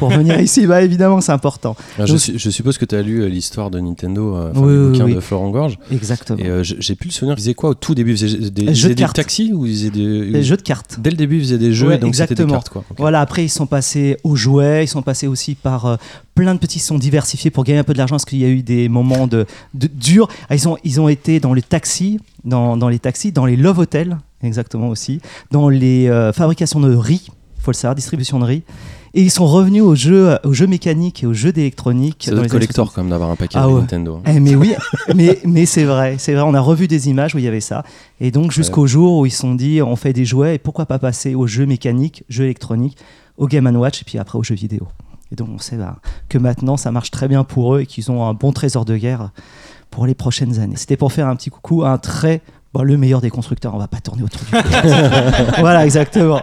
pour 0.00 0.10
venir 0.10 0.40
ici. 0.48 0.66
Bah, 0.66 0.82
évidemment, 0.82 1.20
c'est 1.20 1.30
important. 1.30 1.76
Ah, 1.98 2.06
je, 2.06 2.12
Donc- 2.12 2.20
su- 2.20 2.38
je 2.38 2.50
suppose 2.50 2.76
que 2.78 2.84
tu 2.84 2.96
as 2.96 3.02
lu 3.02 3.20
euh, 3.22 3.28
l'histoire 3.28 3.70
de 3.70 3.78
Nintendo, 3.78 4.34
euh, 4.34 4.50
Oui, 4.56 4.72
le 4.72 4.84
oui, 4.86 4.90
bouquin 4.92 5.04
oui. 5.04 5.14
de 5.14 5.20
Florent 5.20 5.50
Gorge. 5.50 5.78
Exactement. 5.92 6.38
Et 6.40 6.46
euh, 6.48 6.64
j'ai 6.64 6.94
plus 6.96 7.08
le 7.10 7.12
souvenir. 7.12 7.34
Ils 7.36 7.40
faisaient 7.42 7.54
quoi 7.54 7.70
au 7.70 7.74
tout 7.74 7.94
début? 7.94 8.12
Ils 8.14 8.18
faisaient 8.18 8.50
des, 8.50 8.74
Jeux 8.74 8.88
de 8.88 8.94
des 8.94 9.00
cartes. 9.02 9.14
taxis 9.16 9.52
ou 9.52 9.66
ils 9.66 9.74
faisaient 9.76 9.90
des. 9.90 10.42
Jeux 10.42 10.56
de 10.56 10.62
cartes. 10.62 10.96
Dès 10.98 11.10
le 11.10 11.16
début, 11.16 11.36
ils 11.36 11.42
faisaient 11.42 11.58
des 11.58 11.72
jeux, 11.72 11.88
Ouais, 11.88 11.98
donc 11.98 12.16
c'était 12.16 12.34
des 12.34 12.46
cartes 12.46 12.70
quoi. 12.70 12.82
Ok. 12.90 12.96
Voilà, 12.98 13.20
après 13.20 13.44
ils 13.44 13.48
sont 13.50 13.66
passés 13.66 14.16
aux 14.24 14.34
jouets, 14.34 14.84
ils 14.84 14.88
sont 14.88 15.02
passés 15.02 15.26
aussi 15.28 15.54
par 15.54 15.86
euh, 15.86 15.96
plein 16.34 16.54
de 16.54 16.58
petits 16.58 16.78
sons 16.80 16.98
diversifiés 16.98 17.50
pour 17.50 17.64
gagner 17.64 17.78
un 17.80 17.84
peu 17.84 17.92
de 17.92 17.98
l'argent 17.98 18.14
parce 18.14 18.24
qu'il 18.24 18.38
y 18.38 18.44
a 18.44 18.48
eu 18.48 18.62
des 18.62 18.88
moments 18.88 19.26
de, 19.26 19.44
de 19.74 19.86
durs. 19.86 20.28
Ah, 20.48 20.54
Ils 20.56 20.66
ont, 20.68 20.76
ils 20.84 21.00
ont 21.00 21.08
été 21.08 21.38
dans 21.40 21.52
les 21.52 21.62
taxis, 21.62 22.18
dans, 22.44 22.76
dans 22.76 22.88
les 22.88 22.98
taxis, 22.98 23.32
dans 23.32 23.44
les 23.44 23.56
love 23.56 23.78
hotels 23.78 24.16
exactement 24.42 24.88
aussi. 24.88 25.20
Dans 25.50 25.68
les 25.68 26.08
euh, 26.08 26.32
fabrications 26.32 26.80
de 26.80 26.94
riz, 26.94 27.28
faut 27.58 27.72
le 27.72 27.76
savoir, 27.76 27.94
distribution 27.94 28.38
de 28.38 28.44
riz. 28.44 28.62
Et 29.12 29.22
ils 29.22 29.30
sont 29.30 29.46
revenus 29.46 29.82
aux 29.82 29.96
jeux, 29.96 30.38
aux 30.44 30.52
jeux 30.52 30.68
mécaniques 30.68 31.24
et 31.24 31.26
aux 31.26 31.32
jeux 31.32 31.52
d'électronique. 31.52 32.28
C'est 32.28 32.48
collector 32.48 32.92
comme 32.92 33.10
d'avoir 33.10 33.30
un 33.30 33.36
paquet 33.36 33.58
Ah 33.58 33.66
de 33.66 33.72
ouais. 33.72 33.80
Nintendo. 33.80 34.20
Eh, 34.26 34.38
mais 34.38 34.54
oui, 34.54 34.74
mais, 35.14 35.40
mais 35.44 35.66
c'est 35.66 35.84
vrai, 35.84 36.16
c'est 36.18 36.32
vrai. 36.34 36.42
On 36.42 36.54
a 36.54 36.60
revu 36.60 36.86
des 36.86 37.08
images 37.08 37.34
où 37.34 37.38
il 37.38 37.44
y 37.44 37.48
avait 37.48 37.60
ça. 37.60 37.82
Et 38.20 38.30
donc 38.30 38.52
jusqu'au 38.52 38.86
jour 38.86 39.18
où 39.18 39.26
ils 39.26 39.30
se 39.30 39.38
sont 39.38 39.54
dit, 39.54 39.82
on 39.82 39.96
fait 39.96 40.12
des 40.12 40.24
jouets, 40.24 40.56
et 40.56 40.58
pourquoi 40.58 40.86
pas 40.86 40.98
passer 40.98 41.34
aux 41.34 41.46
jeux 41.46 41.66
mécaniques, 41.66 42.24
jeux 42.28 42.44
électroniques, 42.44 42.98
au 43.36 43.48
Game 43.48 43.66
Watch, 43.76 44.02
et 44.02 44.04
puis 44.04 44.18
après 44.18 44.38
aux 44.38 44.44
jeux 44.44 44.54
vidéo. 44.54 44.86
Et 45.32 45.36
donc 45.36 45.48
on 45.52 45.58
sait 45.58 45.76
bah, 45.76 45.96
que 46.28 46.38
maintenant 46.38 46.76
ça 46.76 46.90
marche 46.92 47.10
très 47.10 47.28
bien 47.28 47.44
pour 47.44 47.74
eux 47.74 47.80
et 47.80 47.86
qu'ils 47.86 48.10
ont 48.10 48.26
un 48.26 48.34
bon 48.34 48.52
trésor 48.52 48.84
de 48.84 48.96
guerre 48.96 49.30
pour 49.90 50.06
les 50.06 50.14
prochaines 50.14 50.58
années. 50.60 50.76
C'était 50.76 50.96
pour 50.96 51.12
faire 51.12 51.28
un 51.28 51.36
petit 51.36 51.50
coucou 51.50 51.82
à 51.84 51.90
un 51.90 51.98
très 51.98 52.42
bon, 52.74 52.82
le 52.82 52.96
meilleur 52.96 53.20
des 53.20 53.30
constructeurs. 53.30 53.74
On 53.74 53.78
va 53.78 53.88
pas 53.88 54.00
tourner 54.00 54.22
autour 54.22 54.40
du 54.42 54.50
pot. 54.50 54.58
voilà, 55.58 55.84
exactement. 55.84 56.40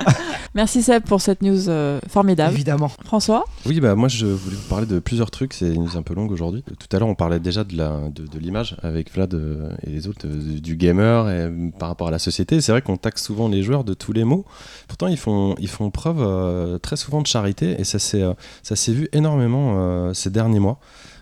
Merci 0.56 0.82
Seb 0.82 1.04
pour 1.04 1.22
cette 1.22 1.42
news 1.44 1.70
euh, 1.70 2.00
formidable. 2.10 2.54
Évidemment. 2.54 2.90
François? 3.06 3.46
Oui, 3.68 3.80
bah 3.80 3.94
moi 3.96 4.08
je 4.08 4.26
voulais 4.26 4.56
vous 4.56 4.68
parler 4.70 4.88
de 4.88 4.98
plusieurs 4.98 5.30
trucs, 5.30 5.54
c'est 5.54 5.68
une 5.72 5.84
news 5.84 5.98
un 5.98 6.02
peu 6.02 6.16
longue 6.16 6.32
aujourd'hui. 6.32 6.64
Tout 6.64 6.96
à 6.96 7.00
l'heure 7.00 7.10
on 7.10 7.16
parlait 7.16 7.40
déjà 7.40 7.64
de 7.64 7.78
la- 7.78 8.10
de, 8.10 8.26
de 8.26 8.40
l'image 8.40 8.76
avec 8.82 9.14
Vlad 9.14 9.34
euh, 9.36 9.70
et 9.86 9.90
les 9.92 10.08
autres, 10.08 10.26
euh, 10.26 10.60
du 10.60 10.76
gamer 10.76 11.30
et 11.30 11.34
euh, 11.44 11.70
par 11.78 11.90
rapport 11.90 12.08
à 12.08 12.12
la 12.12 12.18
société. 12.18 12.60
C'est 12.62 12.72
vrai 12.72 12.82
qu'on 12.82 12.98
taxe 12.98 13.24
souvent 13.24 13.50
les 13.50 13.62
joueurs 13.62 13.84
de 13.84 13.94
tous 13.94 14.14
les 14.14 14.24
mots. 14.24 14.46
Pourtant 14.88 15.08
ils 15.08 15.18
font, 15.18 15.54
ils 15.60 15.68
font 15.68 15.92
preuve 15.92 16.18
euh, 16.22 16.80
très 16.80 16.96
souvent 16.96 17.22
de 17.22 17.28
charité 17.28 17.76
et 17.80 17.84
ça 17.84 18.00
s'est 18.00 18.24
euh, 18.24 18.34
ça 18.64 18.76
s'est 18.76 18.94
vu 18.94 19.10
énormément 19.14 19.76
euh, 19.78 20.14
ces 20.16 20.32
derniers 20.32 20.60
mois. 20.60 20.80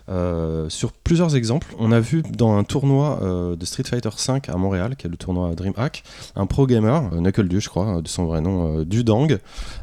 Euh, 0.08 0.68
sur 0.68 0.92
plusieurs 0.92 1.34
exemples, 1.36 1.74
on 1.78 1.92
a 1.92 2.00
vu 2.00 2.22
dans 2.22 2.56
un 2.56 2.64
tournoi 2.64 3.20
euh, 3.22 3.56
de 3.56 3.64
Street 3.64 3.84
Fighter 3.84 4.10
V 4.10 4.40
à 4.48 4.56
Montréal, 4.56 4.96
qui 4.96 5.06
est 5.06 5.10
le 5.10 5.16
tournoi 5.16 5.54
DreamHack, 5.54 6.04
un 6.36 6.46
pro 6.46 6.66
gamer, 6.66 7.10
euh, 7.12 7.20
Knuckle 7.20 7.60
je 7.60 7.68
crois, 7.68 8.00
de 8.02 8.08
son 8.08 8.24
vrai 8.24 8.40
nom, 8.40 8.80
euh, 8.80 8.84
Dudang, 8.84 9.38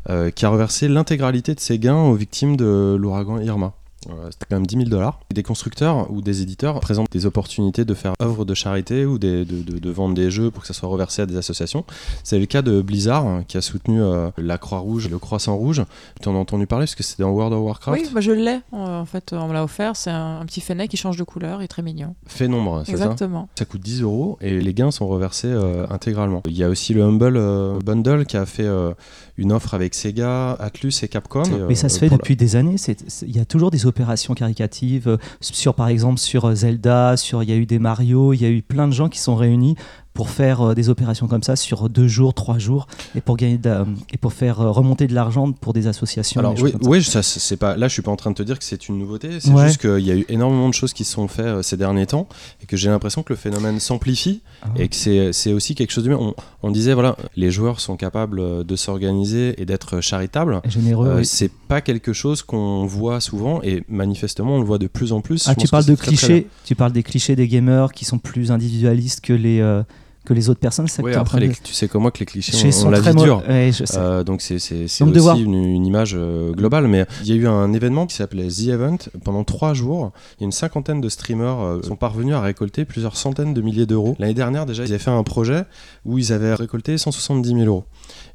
euh, 0.10 0.32
qui 0.32 0.46
a 0.46 0.50
reversé 0.50 0.88
l'intégralité 0.88 1.56
de 1.56 1.60
ses 1.60 1.80
gains 1.80 2.02
aux 2.02 2.16
victimes 2.16 2.56
de 2.56 2.98
l'ouragan 3.00 3.40
Irma. 3.40 3.74
Euh, 4.10 4.28
C'était 4.32 4.46
quand 4.50 4.56
même 4.58 4.66
10 4.68 4.76
000 4.78 4.90
dollars. 4.90 5.20
Des 5.34 5.44
constructeurs 5.44 6.12
ou 6.12 6.22
des 6.22 6.42
éditeurs 6.42 6.80
présentent 6.80 7.12
des 7.12 7.26
opportunités 7.26 7.86
de 7.86 7.94
faire 7.94 8.14
œuvre 8.22 8.46
de 8.46 8.54
charité 8.54 9.06
ou 9.06 9.18
des- 9.20 9.46
de, 9.46 9.62
de- 9.62 9.80
de 9.80 9.90
vendre 9.90 10.16
des 10.16 10.30
jeux 10.32 10.52
pour 10.52 10.62
que 10.62 10.68
ça 10.68 10.74
soit 10.74 10.90
reversé 10.90 11.22
à 11.22 11.26
des 11.26 11.38
associations. 11.38 11.86
C'est 12.24 12.40
le 12.40 12.46
cas 12.46 12.62
de 12.62 12.82
Blizzard 12.82 13.26
hein, 13.26 13.44
qui 13.48 13.58
a 13.58 13.62
soutenu 13.62 14.02
euh, 14.02 14.30
la 14.38 14.58
Croix-Rouge 14.58 15.06
et 15.08 15.10
le 15.10 15.20
Croissant 15.20 15.56
Rouge. 15.56 15.84
Tu 16.22 16.30
en 16.30 16.36
as 16.36 16.40
entendu 16.40 16.68
parler 16.68 16.84
parce 16.86 16.96
que 16.96 17.04
c'était 17.04 17.24
dans 17.24 17.32
World 17.32 17.54
of 17.54 17.62
Warcraft? 17.64 18.02
Oui, 18.02 18.10
bah, 18.14 18.22
je 18.22 18.32
l'ai. 18.32 18.60
En 18.72 18.84
en 19.04 19.06
fait, 19.06 19.34
on 19.34 19.48
me 19.48 19.54
l'a 19.54 19.64
offert. 19.64 19.96
C'est 19.96 20.12
un, 20.12 20.40
un 20.40 20.46
petit 20.46 20.62
fennet 20.62 20.88
qui 20.88 20.98
change 20.98 21.18
de 21.18 21.24
couleur. 21.24 21.62
Est 21.62 21.68
très 21.68 21.82
mignon. 21.82 22.16
Fait 22.28 22.48
nombre, 22.48 22.84
c'est 22.86 22.92
ça? 22.98 23.06
Exactement. 23.06 23.50
Ça 23.58 23.66
coûte 23.66 23.82
10 23.82 24.02
euros 24.02 24.38
et 24.42 24.60
les 24.60 24.74
gains 24.74 24.92
sont 24.92 25.08
reversés 25.08 25.48
euh, 25.48 25.86
intégralement. 25.90 26.42
Il 26.48 26.58
y 26.58 26.64
a 26.64 26.70
aussi 26.70 26.94
le 26.94 27.04
Humble 27.04 27.36
euh, 27.38 27.80
Bundle 27.86 28.26
qui 28.26 28.38
a 28.38 28.46
fait 28.46 28.66
euh, 28.66 28.94
une 29.38 29.52
offre 29.52 29.74
avec 29.74 29.94
Sega, 29.94 30.54
Atlus 30.54 30.94
et 31.04 31.08
Capcom. 31.08 31.44
Et, 31.44 31.50
Mais 31.68 31.76
ça 31.76 31.88
euh, 31.88 31.90
se 31.90 32.00
fait 32.00 32.10
la- 32.10 32.18
depuis 32.18 32.36
des 32.36 32.56
années. 32.56 32.76
Il 33.24 33.36
y 33.36 33.40
a 33.40 33.46
toujours 33.46 33.72
des 33.72 33.86
opérations 33.94 34.34
caricatives 34.34 35.08
euh, 35.08 35.18
sur, 35.40 35.76
par 35.76 35.88
exemple, 35.88 36.20
sur 36.20 36.46
euh, 36.46 36.56
Zelda, 36.56 37.16
sur 37.16 37.44
il 37.44 37.50
y 37.50 37.54
a 37.54 37.56
eu 37.56 37.68
des 37.68 37.78
Mario, 37.78 38.34
il 38.34 38.42
y 38.42 38.46
a 38.46 38.50
eu 38.50 38.64
plein 38.64 38.88
de 38.88 38.94
gens 38.94 39.08
qui 39.08 39.20
sont 39.20 39.36
réunis 39.36 39.76
pour 40.14 40.30
faire 40.30 40.62
euh, 40.62 40.74
des 40.76 40.90
opérations 40.90 41.28
comme 41.28 41.42
ça 41.44 41.56
sur 41.56 41.90
deux 41.90 42.08
jours, 42.08 42.34
trois 42.34 42.60
jours, 42.60 42.88
et 43.16 43.22
pour 43.22 43.36
gagner 43.38 43.58
de 43.58 43.74
et 44.12 44.18
pour 44.18 44.34
faire 44.34 44.62
euh, 44.62 44.70
remonter 44.70 45.08
de 45.08 45.14
l'argent 45.16 45.52
pour 45.52 45.74
des 45.74 45.88
associations. 45.88 46.40
Alors 46.40 46.56
oui, 46.84 47.04
ça. 47.04 47.24
c'est 47.24 47.58
pas. 47.58 47.76
Là, 47.78 47.88
je 47.88 47.94
suis 47.94 48.02
pas 48.04 48.12
en 48.12 48.16
train 48.16 48.30
de 48.32 48.36
te 48.36 48.44
dire 48.44 48.60
que 48.60 48.64
c'est 48.66 48.88
une 48.88 48.98
nouveauté. 49.00 49.40
C'est 49.40 49.50
Ouais. 49.52 49.68
juste 49.68 49.82
qu'il 49.82 50.06
y 50.06 50.12
a 50.12 50.16
eu 50.16 50.26
énormément 50.30 50.70
de 50.70 50.74
choses 50.74 50.94
qui 50.94 51.04
se 51.04 51.14
sont 51.14 51.28
faites 51.28 51.46
euh, 51.46 51.62
ces 51.64 51.78
derniers 51.78 52.06
temps 52.06 52.28
et 52.62 52.66
que 52.66 52.78
j'ai 52.78 52.90
l'impression 52.90 53.24
que 53.24 53.34
le 53.34 53.38
phénomène 53.38 53.80
s'amplifie 53.80 54.42
Ah. 54.62 54.68
et 54.78 54.88
que 54.88 54.96
c'est 54.96 55.34
c'est 55.34 55.52
aussi 55.54 55.74
quelque 55.76 55.92
chose 55.92 56.04
de 56.04 56.10
bien. 56.10 56.20
On, 56.20 56.36
on 56.62 56.72
disait 56.72 56.94
voilà, 56.94 57.16
les 57.36 57.50
joueurs 57.52 57.80
sont 57.80 57.98
capables 57.98 58.64
de 58.66 58.76
s'organiser 58.76 59.60
et 59.62 59.66
d'être 59.66 60.00
charitables. 60.02 60.62
Généreux. 60.66 61.08
Euh, 61.08 61.18
oui. 61.18 61.26
C'est 61.26 61.52
pas 61.52 61.82
quelque 61.82 62.14
chose 62.14 62.44
qu'on 62.44 62.86
voit 62.86 63.20
souvent 63.20 63.62
et 63.64 63.84
manifestement 63.88 64.56
on 64.56 64.60
le 64.60 64.66
voit 64.66 64.78
de 64.78 64.88
plus 64.88 65.12
en 65.12 65.22
plus. 65.22 65.48
Ah, 65.48 65.56
tu 65.56 65.68
parles 65.68 65.86
de 65.86 65.96
très, 65.96 66.08
très 66.08 66.16
clichés. 66.16 66.48
Tu 66.66 66.76
parles 66.76 66.92
des 66.92 67.04
clichés 67.04 67.36
des 67.36 67.48
gamers 67.48 67.92
qui 67.94 68.06
sont 68.06 68.20
plus 68.20 68.52
individualistes 68.52 69.22
que 69.22 69.34
les 69.34 69.60
euh, 69.60 69.82
que 70.26 70.34
les 70.34 70.50
autres 70.50 70.60
personnes. 70.60 70.88
c'est 70.88 71.02
en 71.04 71.22
après, 71.22 71.40
les- 71.40 71.50
tu 71.50 71.74
sais 71.74 71.88
comme 71.88 72.04
moi 72.04 72.12
que 72.12 72.20
les 72.20 72.26
clichés 72.26 72.72
sont 72.72 72.88
ont 72.88 72.90
la 72.90 73.00
vie 73.02 73.14
dure. 73.16 73.44
Ouais, 73.48 73.72
je 73.74 73.86
sais. 73.86 73.98
Euh, 73.98 74.24
donc 74.24 74.42
c'est 74.42 74.56
aussi 74.56 75.44
une, 75.44 75.54
une 75.56 75.86
image 75.86 76.16
euh, 76.18 76.52
globale. 76.54 76.88
Mais 76.88 77.06
il 77.24 77.28
y 77.30 77.32
a 77.34 77.36
eu 77.36 77.48
un 77.48 77.74
événement 77.74 78.06
qui 78.08 78.16
s'appelait 78.16 78.48
The 78.48 78.68
Event 78.70 78.98
pendant 79.24 79.44
trois 79.44 79.74
jours. 79.74 80.12
Il 80.38 80.42
y 80.42 80.44
a 80.44 80.46
une 80.46 80.52
cinquantaine 80.52 81.02
de 81.02 81.10
streamers 81.10 81.60
euh, 81.60 81.82
sont 81.84 81.96
parvenus 81.96 82.36
à 82.36 82.42
récolter 82.42 82.86
plusieurs 82.86 83.18
centaines 83.18 83.54
de 83.54 83.62
milliers 83.62 83.86
d'euros. 83.86 84.16
L'année 84.20 84.34
dernière 84.34 84.66
déjà, 84.66 84.84
ils 84.84 84.90
avaient 84.90 85.00
fait 85.00 85.12
un 85.12 85.24
projet 85.24 85.64
où 86.06 86.18
ils 86.18 86.32
avaient 86.32 86.54
récolté 86.54 86.98
170 86.98 87.50
000 87.50 87.60
euros. 87.66 87.84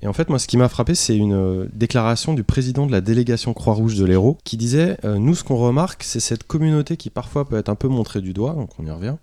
Et 0.02 0.06
en 0.06 0.12
fait, 0.12 0.28
moi, 0.28 0.38
ce 0.38 0.46
qui 0.46 0.56
m'a 0.56 0.68
frappé, 0.68 0.94
c'est 0.94 1.16
une 1.16 1.68
déclaration 1.72 2.34
du 2.34 2.44
président 2.44 2.86
de 2.86 2.92
la 2.92 3.00
délégation 3.00 3.52
Croix-Rouge 3.54 3.96
de 3.96 4.04
l'Hérault 4.04 4.38
qui 4.44 4.56
disait 4.56 4.96
euh, 5.04 5.18
Nous, 5.18 5.34
ce 5.34 5.44
qu'on 5.44 5.56
remarque, 5.56 6.02
c'est 6.04 6.20
cette 6.20 6.44
communauté 6.44 6.96
qui 6.96 7.10
parfois 7.10 7.46
peut 7.48 7.56
être 7.56 7.68
un 7.68 7.74
peu 7.74 7.88
montrée 7.88 8.20
du 8.20 8.32
doigt, 8.32 8.52
donc 8.54 8.70
on 8.78 8.86
y 8.86 8.90
revient, 8.90 9.14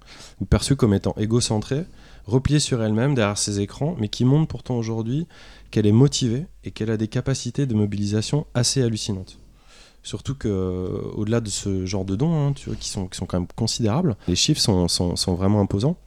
ou 0.42 0.46
perçue 0.46 0.76
comme 0.76 0.94
étant 0.94 1.14
égocentrée, 1.18 1.86
repliée 2.26 2.60
sur 2.60 2.82
elle-même 2.84 3.14
derrière 3.16 3.38
ses 3.38 3.60
écrans, 3.60 3.96
mais 4.00 4.08
qui 4.10 4.26
montre 4.26 4.48
pourtant 4.48 4.76
aujourd'hui 4.78 5.28
qu'elle 5.72 5.86
est 5.86 5.92
motivée 5.92 6.46
et 6.64 6.72
qu'elle 6.72 6.92
a 6.92 6.98
des 6.98 7.08
capacités 7.08 7.66
de 7.66 7.74
mobilisation 7.76 8.46
assez 8.54 8.82
hallucinantes. 8.82 9.40
Surtout 10.04 10.36
que, 10.36 10.48
euh, 10.48 11.02
au-delà 11.16 11.42
de 11.42 11.50
ce 11.50 11.86
genre 11.86 12.06
de 12.06 12.16
dons, 12.16 12.50
hein, 12.50 12.54
qui, 12.80 12.90
sont, 12.90 13.08
qui 13.08 13.18
sont 13.18 13.26
quand 13.26 13.40
même 13.40 13.48
considérables, 13.56 14.16
les 14.28 14.36
chiffres 14.36 14.62
sont, 14.62 14.88
sont- 14.88 15.16
sont 15.16 15.34
vraiment 15.34 15.62
imposants. 15.62 15.98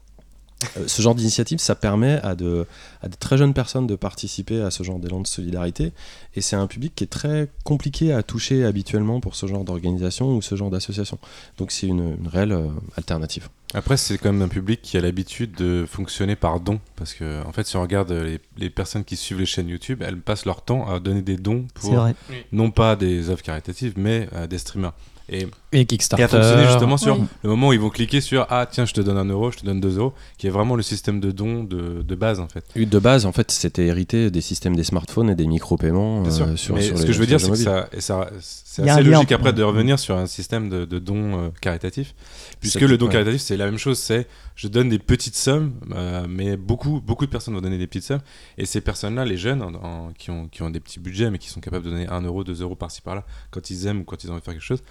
Euh, 0.76 0.84
ce 0.88 1.02
genre 1.02 1.14
d'initiative, 1.14 1.58
ça 1.58 1.74
permet 1.74 2.20
à, 2.22 2.34
de, 2.34 2.66
à 3.02 3.08
des 3.08 3.16
très 3.16 3.38
jeunes 3.38 3.54
personnes 3.54 3.86
de 3.86 3.94
participer 3.94 4.60
à 4.60 4.70
ce 4.70 4.82
genre 4.82 4.98
d'élan 4.98 5.20
de 5.20 5.26
solidarité. 5.26 5.92
Et 6.34 6.40
c'est 6.40 6.56
un 6.56 6.66
public 6.66 6.94
qui 6.94 7.04
est 7.04 7.08
très 7.08 7.48
compliqué 7.64 8.12
à 8.12 8.22
toucher 8.22 8.64
habituellement 8.64 9.20
pour 9.20 9.34
ce 9.34 9.46
genre 9.46 9.64
d'organisation 9.64 10.36
ou 10.36 10.42
ce 10.42 10.56
genre 10.56 10.70
d'association. 10.70 11.18
Donc 11.58 11.70
c'est 11.70 11.86
une, 11.86 12.16
une 12.20 12.28
réelle 12.28 12.52
euh, 12.52 12.68
alternative. 12.96 13.48
Après, 13.74 13.98
c'est 13.98 14.16
quand 14.16 14.32
même 14.32 14.42
un 14.42 14.48
public 14.48 14.80
qui 14.82 14.96
a 14.96 15.00
l'habitude 15.00 15.54
de 15.54 15.84
fonctionner 15.86 16.36
par 16.36 16.58
dons. 16.58 16.80
Parce 16.96 17.12
que, 17.12 17.44
en 17.44 17.52
fait, 17.52 17.66
si 17.66 17.76
on 17.76 17.82
regarde 17.82 18.10
les, 18.10 18.40
les 18.56 18.70
personnes 18.70 19.04
qui 19.04 19.16
suivent 19.16 19.40
les 19.40 19.46
chaînes 19.46 19.68
YouTube, 19.68 20.02
elles 20.04 20.18
passent 20.18 20.46
leur 20.46 20.62
temps 20.62 20.88
à 20.88 21.00
donner 21.00 21.22
des 21.22 21.36
dons 21.36 21.66
pour 21.74 22.08
non 22.52 22.70
pas 22.70 22.96
des 22.96 23.28
œuvres 23.28 23.42
caritatives, 23.42 23.92
mais 23.96 24.28
euh, 24.32 24.46
des 24.46 24.58
streamers. 24.58 24.94
Et, 25.30 25.46
Et 25.72 25.80
et 25.80 25.84
Kickstarter. 25.86 26.24
à 26.24 26.28
fonctionner 26.28 26.66
justement 26.66 26.96
sur 26.96 27.18
Oui. 27.18 27.26
le 27.42 27.50
moment 27.50 27.68
où 27.68 27.72
ils 27.74 27.80
vont 27.80 27.90
cliquer 27.90 28.20
sur 28.20 28.46
Ah, 28.48 28.66
tiens, 28.70 28.86
je 28.86 28.94
te 28.94 29.00
donne 29.00 29.18
un 29.18 29.24
euro, 29.26 29.50
je 29.50 29.58
te 29.58 29.66
donne 29.66 29.80
deux 29.80 29.98
euros, 29.98 30.14
qui 30.38 30.46
est 30.46 30.50
vraiment 30.50 30.74
le 30.76 30.82
système 30.82 31.20
de 31.20 31.30
dons 31.30 31.64
de, 31.64 32.02
de 32.02 32.14
base, 32.14 32.40
en 32.40 32.48
fait. 32.48 32.64
De 32.76 32.98
base, 32.98 33.26
en 33.26 33.32
fait, 33.32 33.50
c'était 33.50 33.86
hérité 33.86 34.30
des 34.30 34.40
systèmes 34.40 34.74
des 34.76 34.84
smartphones 34.84 35.28
et 35.30 35.34
des 35.34 35.46
micro-paiements 35.46 36.22
Bien 36.22 36.30
euh, 36.30 36.34
sûr. 36.56 36.58
sur, 36.58 36.82
ce 36.82 36.94
les- 37.00 37.04
que 37.06 37.12
je 37.12 37.18
veux 37.18 37.26
dire, 37.26 37.38
c'est 37.40 37.46
que 37.46 37.50
mobiles. 37.50 37.64
ça, 37.64 37.88
et 37.92 38.00
ça- 38.00 38.30
c'est 38.40 38.82
a 38.82 38.84
assez 38.92 39.00
un 39.00 39.02
lien 39.02 39.10
logique 39.16 39.32
après 39.32 39.52
de 39.52 39.62
revenir 39.62 39.98
sur 39.98 40.16
un 40.16 40.26
système 40.26 40.68
de, 40.70 40.84
de 40.84 40.98
dons 40.98 41.38
euh, 41.38 41.48
caritatifs, 41.60 42.14
puisque 42.60 42.80
le 42.80 42.96
don 42.96 43.06
ouais. 43.06 43.12
caritatif, 43.12 43.40
c'est 43.42 43.56
la 43.56 43.66
même 43.66 43.78
chose, 43.78 43.98
c'est 43.98 44.26
je 44.54 44.66
donne 44.68 44.88
des 44.88 44.98
petites 44.98 45.36
sommes, 45.36 45.72
euh, 45.94 46.26
mais 46.28 46.56
beaucoup, 46.56 47.00
beaucoup 47.00 47.26
de 47.26 47.30
personnes 47.30 47.54
vont 47.54 47.60
donner 47.60 47.78
des 47.78 47.86
petites 47.86 48.04
sommes, 48.04 48.20
et 48.56 48.64
ces 48.66 48.80
personnes-là, 48.80 49.24
les 49.24 49.36
jeunes, 49.36 49.62
en- 49.62 49.74
en- 49.74 50.12
qui, 50.16 50.30
ont, 50.30 50.48
qui 50.48 50.62
ont 50.62 50.70
des 50.70 50.80
petits 50.80 50.98
budgets, 51.00 51.30
mais 51.30 51.38
qui 51.38 51.48
sont 51.48 51.60
capables 51.60 51.84
de 51.84 51.90
donner 51.90 52.06
1 52.08 52.22
euro, 52.22 52.42
2 52.44 52.62
euros 52.62 52.74
par-ci 52.74 53.02
par-là, 53.02 53.24
quand 53.50 53.68
ils 53.70 53.86
aiment 53.86 54.00
ou 54.00 54.04
quand 54.04 54.24
ils 54.24 54.28
ont 54.30 54.32
envie 54.32 54.40
de 54.40 54.44
faire 54.44 54.54
quelque 54.54 54.62
chose, 54.62 54.82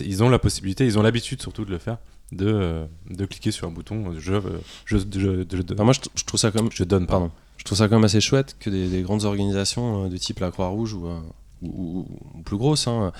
ils 0.00 0.22
ont 0.22 0.28
la 0.28 0.38
possibilité, 0.38 0.84
ils 0.86 0.98
ont 0.98 1.02
l'habitude 1.02 1.40
surtout 1.40 1.64
de 1.64 1.70
le 1.70 1.78
faire, 1.78 1.98
de, 2.32 2.46
euh, 2.46 2.84
de 3.10 3.24
cliquer 3.26 3.50
sur 3.50 3.66
un 3.68 3.70
bouton, 3.70 4.10
euh, 4.12 4.16
je, 4.18 4.32
euh, 4.34 4.40
je, 4.86 4.96
je, 4.98 5.44
Enfin, 5.72 5.84
moi, 5.84 5.92
je, 5.92 6.00
je 6.14 6.24
trouve 6.24 6.40
ça 6.40 6.50
comme 6.50 6.70
je 6.72 6.84
donne, 6.84 7.06
pardon. 7.06 7.30
Je 7.58 7.64
trouve 7.64 7.78
ça 7.78 7.88
quand 7.88 7.96
même 7.96 8.04
assez 8.04 8.20
chouette 8.20 8.56
que 8.60 8.68
des, 8.70 8.88
des 8.88 9.02
grandes 9.02 9.24
organisations 9.24 10.08
de 10.08 10.16
type 10.16 10.40
la 10.40 10.50
Croix-Rouge 10.50 10.92
ou, 10.94 11.06
ou, 11.06 11.68
ou- 11.68 12.06
ou 12.34 12.42
plus 12.42 12.56
grosses 12.56 12.86
hein, 12.88 13.12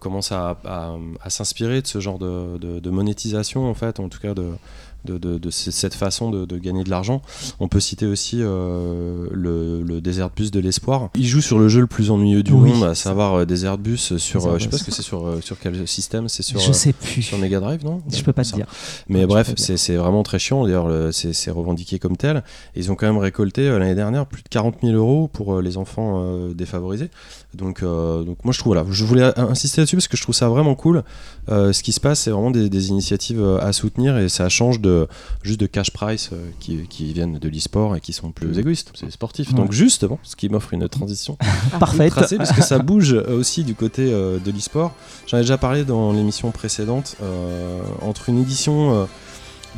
commencent 0.00 0.32
à, 0.32 0.58
à- 0.64 0.96
à 1.20 1.30
s'inspirer 1.30 1.82
de 1.82 1.86
ce 1.86 2.00
genre 2.00 2.18
de, 2.18 2.58
de- 2.58 2.80
de 2.80 2.90
monétisation, 2.90 3.68
en 3.68 3.74
fait, 3.74 4.00
en 4.00 4.08
tout 4.08 4.18
cas 4.18 4.34
de, 4.34 4.50
de, 5.06 5.16
de- 5.16 5.38
de 5.38 5.50
c- 5.50 5.70
cette 5.70 5.94
façon 5.94 6.30
de, 6.30 6.44
de 6.44 6.58
gagner 6.58 6.84
de 6.84 6.90
l'argent. 6.90 7.22
On 7.60 7.68
peut 7.68 7.80
citer 7.80 8.06
aussi 8.06 8.38
euh, 8.42 9.26
le, 9.32 9.82
le 9.82 10.00
Desert 10.02 10.28
Bus 10.36 10.50
de 10.50 10.60
l'Espoir. 10.60 11.08
Il 11.14 11.26
joue 11.26 11.40
sur 11.40 11.58
le 11.58 11.68
jeu 11.68 11.80
le 11.80 11.86
plus 11.86 12.10
ennuyeux 12.10 12.42
du 12.42 12.52
Oui. 12.52 12.72
monde, 12.72 12.84
à 12.84 12.94
savoir 12.94 13.34
euh, 13.34 13.44
Desert 13.46 13.78
Bus 13.78 14.16
sur. 14.18 14.40
Desert 14.40 14.52
euh, 14.54 14.58
je 14.58 14.64
sais 14.64 14.68
pas 14.70 14.76
ce 14.78 14.84
que 14.84 14.90
c'est 14.92 15.02
sur, 15.02 15.38
sur 15.42 15.58
quel 15.58 15.88
système, 15.88 16.28
c'est 16.28 16.42
sur, 16.42 16.60
je 16.60 16.72
sais 16.72 16.92
plus. 16.92 17.22
sur 17.22 17.38
Mega 17.38 17.60
Drive, 17.60 17.84
non? 17.84 18.02
Je 18.12 18.22
peux 18.22 18.32
pas 18.34 18.42
te 18.42 18.48
Ça. 18.48 18.56
dire. 18.56 18.66
mais 19.08 19.22
je 19.22 19.26
bref, 19.26 19.52
c'est 19.56 19.96
vraiment 19.96 20.22
très 20.22 20.38
chiant. 20.38 20.64
D'ailleurs, 20.64 20.88
le- 20.88 21.12
c'est 21.12 21.50
revendiqué 21.50 21.98
comme 21.98 22.16
tel. 22.16 22.42
Ils 22.74 22.90
ont 22.92 22.94
quand 22.96 23.06
même 23.06 23.18
récolté 23.18 23.68
l'année 23.68 23.94
dernière 23.94 24.26
plus 24.26 24.42
de 24.42 24.48
40 24.48 24.76
000 24.82 24.94
euros 24.94 25.28
pour 25.32 25.60
les 25.62 25.76
enfants 25.76 26.48
défavorisés. 26.54 27.10
Donc, 27.56 27.82
euh, 27.82 28.22
donc 28.22 28.44
moi, 28.44 28.52
je 28.52 28.58
trouve, 28.58 28.74
voilà, 28.74 28.88
je 28.90 29.04
voulais 29.04 29.32
insister 29.36 29.80
là-dessus 29.80 29.96
parce 29.96 30.08
que 30.08 30.16
je 30.16 30.22
trouve 30.22 30.34
ça 30.34 30.48
vraiment 30.48 30.74
cool. 30.74 31.02
Euh, 31.48 31.72
ce 31.72 31.82
qui 31.82 31.92
se 31.92 32.00
passe, 32.00 32.20
c'est 32.20 32.30
vraiment 32.30 32.50
des, 32.50 32.68
des 32.68 32.88
initiatives 32.90 33.40
euh, 33.40 33.58
à 33.60 33.72
soutenir 33.72 34.18
et 34.18 34.28
ça 34.28 34.48
change 34.48 34.80
de 34.80 35.06
juste 35.42 35.60
de 35.60 35.66
cash 35.66 35.90
price 35.90 36.30
euh, 36.32 36.50
qui, 36.60 36.86
qui 36.88 37.12
viennent 37.12 37.38
de 37.38 37.48
l'e-sport 37.48 37.96
et 37.96 38.00
qui 38.00 38.12
sont 38.12 38.32
plus 38.32 38.58
égoïstes. 38.58 38.92
C'est 38.94 39.10
sportif. 39.10 39.50
Ouais. 39.50 39.54
Donc, 39.54 39.72
justement, 39.72 40.18
ce 40.22 40.36
qui 40.36 40.48
m'offre 40.48 40.72
une 40.72 40.88
transition 40.88 41.38
Parfait. 41.80 42.10
tracé 42.10 42.36
parce 42.36 42.52
que 42.52 42.62
ça 42.62 42.78
bouge 42.80 43.12
aussi 43.12 43.64
du 43.64 43.74
côté 43.74 44.10
de 44.10 44.50
l'e-sport. 44.50 44.92
J'en 45.26 45.38
ai 45.38 45.40
déjà 45.40 45.58
parlé 45.58 45.84
dans 45.84 46.12
l'émission 46.12 46.50
précédente 46.50 47.16
entre 48.02 48.28
une 48.28 48.40
édition 48.40 49.06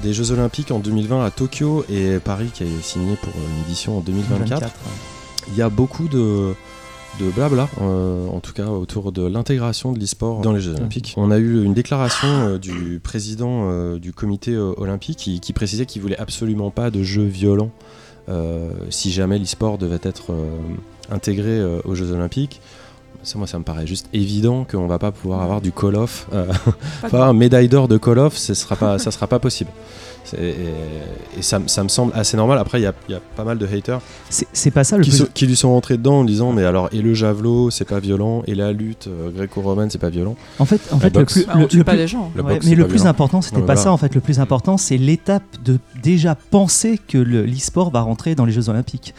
des 0.02 0.12
Jeux 0.12 0.30
Olympiques 0.32 0.70
en 0.70 0.78
2020 0.78 1.24
à 1.24 1.30
Tokyo 1.30 1.84
et 1.90 2.18
Paris 2.18 2.50
qui 2.52 2.64
est 2.64 2.82
signé 2.82 3.16
pour 3.16 3.32
une 3.34 3.64
édition 3.64 3.98
en 3.98 4.00
2024. 4.00 4.48
24, 4.48 4.74
Il 5.48 5.56
y 5.56 5.62
a 5.62 5.68
beaucoup 5.68 6.08
de, 6.08 6.54
de 7.18 7.30
blabla, 7.30 7.68
euh, 7.80 8.26
en 8.28 8.40
tout 8.40 8.52
cas 8.52 8.66
autour 8.66 9.12
de 9.12 9.26
l'intégration 9.26 9.92
de 9.92 9.98
l'e-sport 9.98 10.40
dans 10.40 10.52
les 10.52 10.60
Jeux 10.60 10.74
Olympiques. 10.74 11.14
On 11.16 11.30
a 11.30 11.38
eu 11.38 11.64
une 11.64 11.74
déclaration 11.74 12.28
euh, 12.28 12.58
du 12.58 13.00
président 13.02 13.68
euh, 13.70 13.98
du 13.98 14.12
comité 14.12 14.52
euh, 14.54 14.72
olympique 14.76 15.18
qui, 15.18 15.40
qui 15.40 15.52
précisait 15.52 15.86
qu'il 15.86 16.02
voulait 16.02 16.18
absolument 16.18 16.70
pas 16.70 16.90
de 16.90 17.02
jeux 17.02 17.24
violents 17.26 17.70
euh, 18.28 18.70
si 18.90 19.10
jamais 19.10 19.38
l'e-sport 19.38 19.78
devait 19.78 20.00
être 20.02 20.32
euh, 20.32 20.50
intégré 21.10 21.48
euh, 21.50 21.80
aux 21.84 21.94
Jeux 21.94 22.12
Olympiques. 22.12 22.60
Ça, 23.24 23.36
moi, 23.36 23.46
ça 23.48 23.58
me 23.58 23.64
paraît 23.64 23.86
juste 23.86 24.06
évident 24.12 24.64
qu'on 24.64 24.86
va 24.86 24.98
pas 24.98 25.10
pouvoir 25.10 25.42
avoir 25.42 25.60
du 25.60 25.72
Call 25.72 25.96
of. 25.96 26.28
euh, 26.32 26.46
Pas 26.46 26.54
Enfin, 27.06 27.22
un 27.22 27.32
médaille 27.32 27.68
d'or 27.68 27.88
de 27.88 27.98
Call 27.98 28.18
of, 28.20 28.36
ce 28.36 28.54
sera 28.54 28.76
pas, 28.76 28.98
ça 28.98 29.10
sera 29.10 29.26
pas 29.26 29.38
possible. 29.40 29.70
Et, 30.34 30.54
et 31.38 31.42
ça, 31.42 31.60
ça 31.66 31.82
me 31.84 31.88
semble 31.88 32.12
assez 32.14 32.36
normal. 32.36 32.58
Après, 32.58 32.80
il 32.80 32.82
y 32.82 32.86
a, 32.86 32.92
il 33.08 33.12
y 33.12 33.14
a 33.14 33.20
pas 33.36 33.44
mal 33.44 33.58
de 33.58 33.66
haters 33.66 34.00
C'est 34.30 34.70
pas 34.70 34.84
ça 34.84 34.96
le 34.96 35.04
qui, 35.04 35.10
plus. 35.10 35.18
sont- 35.18 35.28
qui 35.32 35.46
lui 35.46 35.56
sont 35.56 35.70
rentrés 35.70 35.96
dedans 35.96 36.20
en 36.20 36.24
disant 36.24 36.52
Mais 36.52 36.64
alors, 36.64 36.88
et 36.92 37.00
le 37.02 37.14
javelot, 37.14 37.70
c'est 37.70 37.84
pas 37.86 38.00
violent, 38.00 38.42
et 38.46 38.54
la 38.54 38.72
lutte 38.72 39.06
euh, 39.08 39.30
gréco-romaine, 39.30 39.90
c'est 39.90 39.98
pas 39.98 40.10
violent. 40.10 40.36
En 40.58 40.64
fait, 40.64 40.80
en 40.92 40.98
fait 40.98 41.16
le 41.16 41.24
plus. 41.24 41.46
Bah, 41.46 41.52
on 41.56 41.60
le- 41.60 41.66
tue 41.68 41.78
le 41.78 41.84
pas 41.84 41.92
plus- 41.92 41.98
les 41.98 42.08
gens. 42.08 42.30
La 42.36 42.42
Ouais, 42.42 42.54
boxe, 42.54 42.64
mais 42.64 42.70
c'est 42.70 42.76
le 42.76 42.82
pas 42.84 42.88
plus 42.88 42.96
violent. 42.98 43.10
important, 43.10 43.42
c'était 43.42 43.56
pas 43.60 43.64
voilà. 43.66 43.80
ça 43.80 43.92
en 43.92 43.96
fait. 43.96 44.14
Le 44.14 44.20
plus 44.20 44.40
important, 44.40 44.76
c'est 44.76 44.96
l'étape 44.96 45.42
de 45.64 45.78
déjà 46.02 46.34
penser 46.34 46.98
que 47.08 47.18
le- 47.18 47.44
l'e-sport 47.44 47.90
va 47.90 48.00
rentrer 48.00 48.34
dans 48.34 48.44
les 48.44 48.52
Jeux 48.52 48.68
Olympiques. 48.68 49.14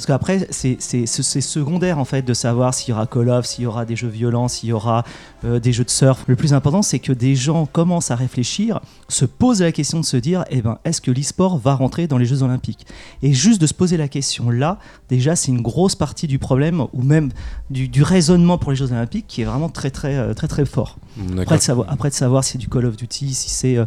Parce 0.00 0.06
qu'après, 0.06 0.46
c'est 0.50 1.06
secondaire 1.42 1.98
en 1.98 2.06
fait 2.06 2.22
de 2.22 2.32
savoir 2.32 2.72
s'il 2.72 2.88
y 2.88 2.92
aura 2.94 3.06
Call 3.06 3.28
of, 3.28 3.44
s'il 3.44 3.64
y 3.64 3.66
aura 3.66 3.84
des 3.84 3.96
jeux 3.96 4.08
violents, 4.08 4.48
s'il 4.48 4.70
y 4.70 4.72
aura 4.72 5.04
euh, 5.44 5.60
des 5.60 5.74
jeux 5.74 5.84
de 5.84 5.90
surf. 5.90 6.24
Le 6.26 6.36
plus 6.36 6.54
important, 6.54 6.80
c'est 6.80 7.00
que 7.00 7.12
des 7.12 7.34
gens 7.34 7.66
commencent 7.66 8.10
à 8.10 8.16
réfléchir, 8.16 8.80
se 9.08 9.26
posent 9.26 9.60
la 9.60 9.72
question 9.72 10.00
de 10.00 10.06
se 10.06 10.16
dire, 10.16 10.44
eh 10.50 10.62
ben, 10.62 10.78
est-ce 10.86 11.02
que 11.02 11.10
l'e-sport 11.10 11.58
va 11.58 11.74
rentrer 11.74 12.06
dans 12.06 12.16
les 12.16 12.24
Jeux 12.24 12.42
Olympiques? 12.42 12.86
Et 13.22 13.34
juste 13.34 13.60
de 13.60 13.66
se 13.66 13.74
poser 13.74 13.98
la 13.98 14.08
question 14.08 14.48
là, 14.48 14.78
déjà, 15.10 15.36
c'est 15.36 15.52
une 15.52 15.60
grosse 15.60 15.96
partie 15.96 16.26
du 16.26 16.38
problème 16.38 16.80
ou 16.94 17.02
même 17.02 17.28
du, 17.68 17.86
du 17.86 18.02
raisonnement 18.02 18.56
pour 18.56 18.70
les 18.70 18.76
Jeux 18.78 18.92
Olympiques 18.92 19.26
qui 19.28 19.42
est 19.42 19.44
vraiment 19.44 19.68
très 19.68 19.90
très 19.90 20.16
euh, 20.16 20.32
très 20.32 20.48
très 20.48 20.64
fort. 20.64 20.96
Après 21.38 21.58
de 21.58 21.62
savoir, 21.62 21.86
après 21.90 22.08
de 22.08 22.14
savoir 22.14 22.42
si 22.42 22.52
c'est 22.52 22.58
du 22.58 22.68
Call 22.68 22.86
of 22.86 22.96
Duty, 22.96 23.34
si 23.34 23.50
c'est 23.50 23.76
euh, 23.76 23.84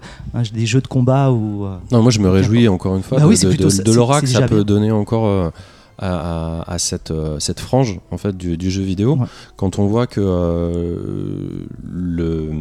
des 0.53 0.67
jeux 0.67 0.81
de 0.81 0.87
combat 0.87 1.31
ou. 1.31 1.65
euh, 1.65 1.77
Non, 1.91 2.03
moi, 2.03 2.11
je 2.11 2.19
me 2.19 2.29
réjouis 2.29 2.67
encore 2.67 2.95
une 2.95 3.01
fois 3.01 3.17
Bah 3.17 3.23
de, 3.23 3.29
oui, 3.29 3.39
de- 3.39 3.49
de- 3.49 4.21
que 4.21 4.27
ça 4.27 4.41
peut 4.43 4.55
bien. 4.57 4.63
donner 4.63 4.91
encore. 4.91 5.51
À, 5.97 6.61
à- 6.61 6.73
à 6.73 6.77
cette, 6.79 7.11
euh, 7.11 7.39
cette 7.39 7.59
frange 7.59 7.99
en 8.11 8.17
fait 8.17 8.35
du, 8.35 8.57
du 8.57 8.71
jeu 8.71 8.81
vidéo 8.83 9.15
Ouais. 9.17 9.25
quand 9.57 9.79
on 9.79 9.85
voit 9.87 10.07
que 10.07 10.21
euh, 10.21 11.65
le, 11.83 12.51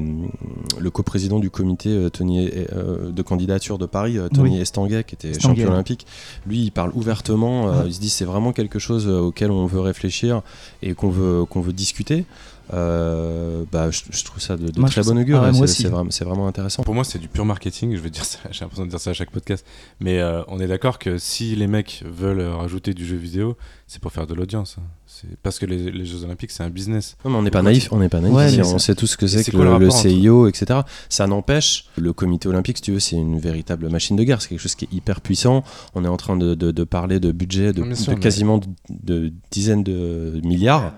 le 0.79 0.91
coprésident 0.91 1.39
du 1.39 1.51
comité 1.51 1.91
euh, 1.91 2.11
Tony, 2.11 2.51
euh, 2.73 3.11
de 3.11 3.23
candidature 3.23 3.79
de 3.79 3.87
Paris 3.87 4.19
Tony 4.35 4.57
Oui. 4.57 4.61
Estanguet 4.61 5.05
qui 5.05 5.15
était 5.15 5.31
Estanguet. 5.31 5.61
champion 5.63 5.73
olympique 5.73 6.07
lui 6.47 6.61
il 6.63 6.71
parle 6.73 6.93
ouvertement 6.95 7.67
Ouais. 7.67 7.73
il 7.87 7.95
se 7.95 8.01
dit 8.01 8.09
c'est 8.11 8.25
vraiment 8.25 8.53
quelque 8.53 8.79
chose 8.79 9.09
auquel 9.09 9.51
on 9.51 9.67
veut 9.67 9.81
réfléchir 9.81 10.43
et 10.83 10.95
qu'on 10.95 11.11
veut, 11.11 11.45
qu'on 11.45 11.61
veut 11.61 11.73
discuter 11.73 12.25
Euh, 12.73 13.65
bah, 13.71 13.91
je, 13.91 14.01
je 14.11 14.25
trouve 14.25 14.41
ça 14.41 14.57
de, 14.57 14.69
de 14.71 14.81
Moi, 14.81 14.89
je 14.89 15.01
très 15.01 15.03
bon 15.13 15.19
augure 15.21 15.43
ah 15.43 15.51
ouais, 15.51 15.67
c'est- 15.67 15.89
vraiment, 15.89 16.11
c'est 16.11 16.25
vraiment 16.25 16.47
intéressant 16.47 16.83
Pour 16.83 16.95
moi, 16.95 17.05
c'est 17.05 17.19
du 17.19 17.29
pur 17.29 17.45
marketing. 17.45 17.95
Je 17.97 18.01
veux 18.01 18.11
dire 18.11 18.25
ça, 18.25 18.39
j'ai 18.51 18.61
l'impression 18.61 18.85
de 18.87 18.91
dire 18.91 19.01
ça 19.01 19.11
à 19.11 19.15
chaque 19.15 19.31
podcast. 19.31 19.65
Mais 20.01 20.21
euh, 20.21 20.43
on 20.49 20.59
est 20.61 20.67
d'accord 20.69 20.99
que 20.99 21.19
si 21.19 21.55
les 21.57 21.67
mecs 21.67 22.03
veulent 22.07 22.41
rajouter 22.41 22.95
du 22.95 23.05
jeu 23.07 23.17
vidéo, 23.17 23.57
c'est 23.87 24.01
pour 24.01 24.13
faire 24.13 24.27
de 24.27 24.35
l'audience. 24.35 24.77
hein. 24.79 24.85
C'est 25.07 25.37
parce 25.43 25.59
que 25.59 25.67
les, 25.67 25.91
les 25.91 26.07
Jeux 26.07 26.25
Olympiques, 26.25 26.51
c'est 26.51 26.63
un 26.63 26.71
business. 26.71 27.17
Non, 27.25 27.33
mais 27.33 27.37
on 27.37 27.43
n'est 27.43 27.51
pas 27.51 27.61
naïf, 27.61 27.89
on 27.93 27.99
n'est 27.99 28.09
pas 28.09 28.21
naïf. 28.21 28.35
Ouais, 28.35 28.61
on 28.61 28.65
ça- 28.65 28.79
sait 28.79 28.95
tout 28.95 29.07
ce 29.07 29.19
que 29.19 29.27
c'est 29.27 29.45
que 29.45 29.55
quoi 29.55 29.79
le 29.79 29.85
le, 29.85 29.91
CIO, 29.91 30.49
etc. 30.49 30.81
Ça 31.11 31.27
n'empêche, 31.27 31.85
le 31.99 32.15
comité 32.15 32.49
olympique, 32.49 32.79
si 32.79 32.83
tu 32.85 32.93
veux, 32.93 33.01
c'est 33.01 33.17
une 33.17 33.39
véritable 33.39 33.91
machine 33.91 34.17
de 34.17 34.23
guerre. 34.25 34.41
C'est 34.41 34.49
quelque 34.49 34.61
chose 34.61 34.75
qui 34.75 34.87
est 34.87 34.93
hyper 34.95 35.21
puissant. 35.21 35.63
On 35.95 36.05
est 36.07 36.09
en 36.09 36.17
train 36.17 36.37
de, 36.37 36.55
de- 36.55 36.71
de 36.71 36.85
parler 36.85 37.21
de 37.21 37.31
budget 37.31 37.75
de, 37.75 37.81
Non, 37.83 37.89
bien 37.89 37.95
sûr, 37.95 38.13
de 38.13 38.17
mais- 38.17 38.23
quasiment 38.23 38.57
de, 38.59 38.67
de 38.89 39.33
dizaines 39.51 39.85
de 39.85 40.41
milliards. 40.43 40.95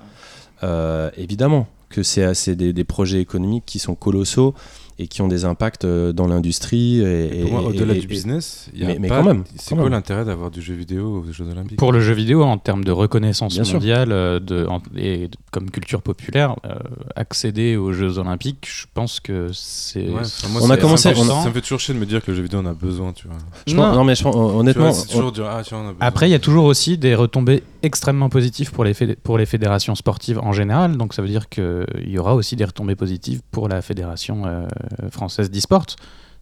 Euh, 0.62 1.10
évidemment 1.16 1.66
que 1.88 2.02
c'est 2.02 2.56
des, 2.56 2.72
des 2.72 2.84
projets 2.84 3.20
économiques 3.20 3.64
qui 3.66 3.78
sont 3.78 3.94
colossaux 3.94 4.54
et 4.98 5.08
qui 5.08 5.22
ont 5.22 5.28
des 5.28 5.44
impacts 5.44 5.84
euh, 5.84 6.12
dans 6.12 6.26
l'industrie. 6.26 7.00
Et, 7.00 7.40
Pour 7.42 7.50
moi, 7.52 7.60
et- 7.62 7.66
au-delà 7.66 7.94
du 7.94 8.06
business, 8.06 8.68
il 8.74 8.80
y 8.80 8.84
a 8.84 8.88
mais- 8.88 8.98
mais 9.00 9.08
pas- 9.08 9.18
quand 9.18 9.24
même, 9.24 9.44
C'est 9.56 9.74
quoi 9.74 9.88
l'intérêt 9.88 10.24
d'avoir 10.24 10.50
du 10.50 10.62
jeu 10.62 10.74
vidéo 10.74 11.24
aux 11.28 11.32
Jeux 11.32 11.48
Olympiques? 11.50 11.78
Pour 11.78 11.92
le 11.92 12.00
jeu 12.00 12.12
vidéo, 12.14 12.42
en 12.42 12.58
termes 12.58 12.84
de 12.84 12.92
reconnaissance 12.92 13.54
Bien 13.58 13.72
mondiale 13.72 14.12
euh, 14.12 14.38
de, 14.40 14.66
en- 14.66 14.80
et 14.96 15.28
de- 15.28 15.36
comme 15.50 15.70
culture 15.70 16.00
populaire, 16.02 16.54
euh, 16.64 16.74
accéder 17.16 17.76
aux 17.76 17.92
Jeux 17.92 18.18
Olympiques, 18.18 18.66
je 18.70 18.86
pense 18.92 19.20
que 19.20 19.48
c'est. 19.52 20.08
Ouais, 20.08 20.22
On 20.62 20.70
a 20.70 20.76
commencé- 20.76 21.02
ça 21.04 21.10
me 21.10 21.14
fait- 21.16 21.20
on 21.20 21.38
a- 21.38 21.42
Ça 21.42 21.48
me 21.48 21.54
fait 21.54 21.60
toujours 21.60 21.80
chier 21.80 21.94
de 21.94 21.98
me 21.98 22.06
dire 22.06 22.22
que 22.24 22.30
le 22.30 22.36
jeu 22.36 22.42
vidéo 22.42 22.60
en 22.60 22.66
a 22.66 22.74
besoin, 22.74 23.12
tu 23.12 23.26
vois. 23.28 23.36
je 23.66 23.74
pense- 23.74 23.96
Non. 23.96 24.04
mais 24.04 24.14
je 24.14 24.22
pense- 24.22 24.34
honnêtement, 24.36 24.90
vois, 24.90 25.02
toujours 25.06 25.32
ah, 25.48 25.60
tiens, 25.64 25.78
on 25.84 25.88
a. 25.90 25.94
Après, 26.00 26.28
il 26.28 26.32
y 26.32 26.34
a 26.34 26.38
toujours 26.38 26.64
aussi 26.64 26.98
des 26.98 27.14
retombées 27.14 27.62
extrêmement 27.82 28.28
positives 28.28 28.70
pour 28.72 28.84
les, 28.84 28.94
fédé- 28.94 29.16
pour 29.22 29.38
les 29.38 29.46
fédérations 29.46 29.94
sportives 29.94 30.38
en 30.38 30.52
général. 30.52 30.96
Donc, 30.96 31.14
ça 31.14 31.22
veut 31.22 31.28
dire 31.28 31.48
qu'il 31.48 31.84
y 32.06 32.18
aura 32.18 32.34
aussi 32.34 32.56
des 32.56 32.64
retombées 32.64 32.94
positives 32.96 33.40
pour 33.50 33.68
la 33.68 33.82
fédération 33.82 34.42
euh, 34.46 34.66
française 35.10 35.50
d'e-sport, 35.50 35.86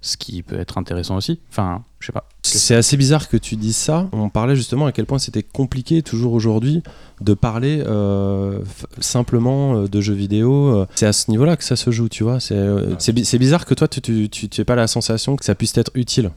ce 0.01 0.17
qui 0.17 0.43
peut 0.43 0.59
être 0.59 0.79
intéressant 0.79 1.17
aussi. 1.17 1.39
Enfin, 1.51 1.83
je 2.01 2.07
sais 2.07 2.13
pas. 2.13 2.29
C'est 2.43 2.75
assez 2.75 2.97
bizarre 2.97 3.29
que 3.29 3.37
tu 3.37 3.55
dises 3.57 3.77
ça. 3.77 4.09
On 4.13 4.29
parlait 4.29 4.57
justement 4.57 4.87
à 4.87 4.93
quel 4.93 5.07
point 5.07 5.19
c'était 5.21 5.45
compliqué, 5.45 6.03
toujours 6.03 6.33
aujourd'hui, 6.33 6.83
de 7.21 7.35
parler 7.35 7.83
euh, 7.87 8.59
simplement 8.99 9.77
euh, 9.77 9.89
de 9.89 10.01
jeux 10.01 10.15
vidéo. 10.15 10.75
euh. 10.77 10.87
C'est 10.97 11.07
à 11.07 11.13
ce 11.13 11.31
niveau-là 11.31 11.57
que 11.57 11.65
ça 11.65 11.77
se 11.77 11.91
joue, 11.91 12.09
tu 12.09 12.25
vois. 12.25 12.41
C'est 12.41 12.55
euh, 12.57 12.95
c'est 12.99 13.39
bizarre 13.39 13.65
que 13.65 13.75
toi, 13.75 13.87
tu 13.89 14.01
tu- 14.01 14.29
tu- 14.29 14.49
tu 14.49 14.65
pas 14.65 14.75
la 14.75 14.87
sensation 14.87 15.37
que 15.37 15.45
ça 15.45 15.55
puisse 15.55 15.77
être 15.79 15.91
utile. 15.95 16.31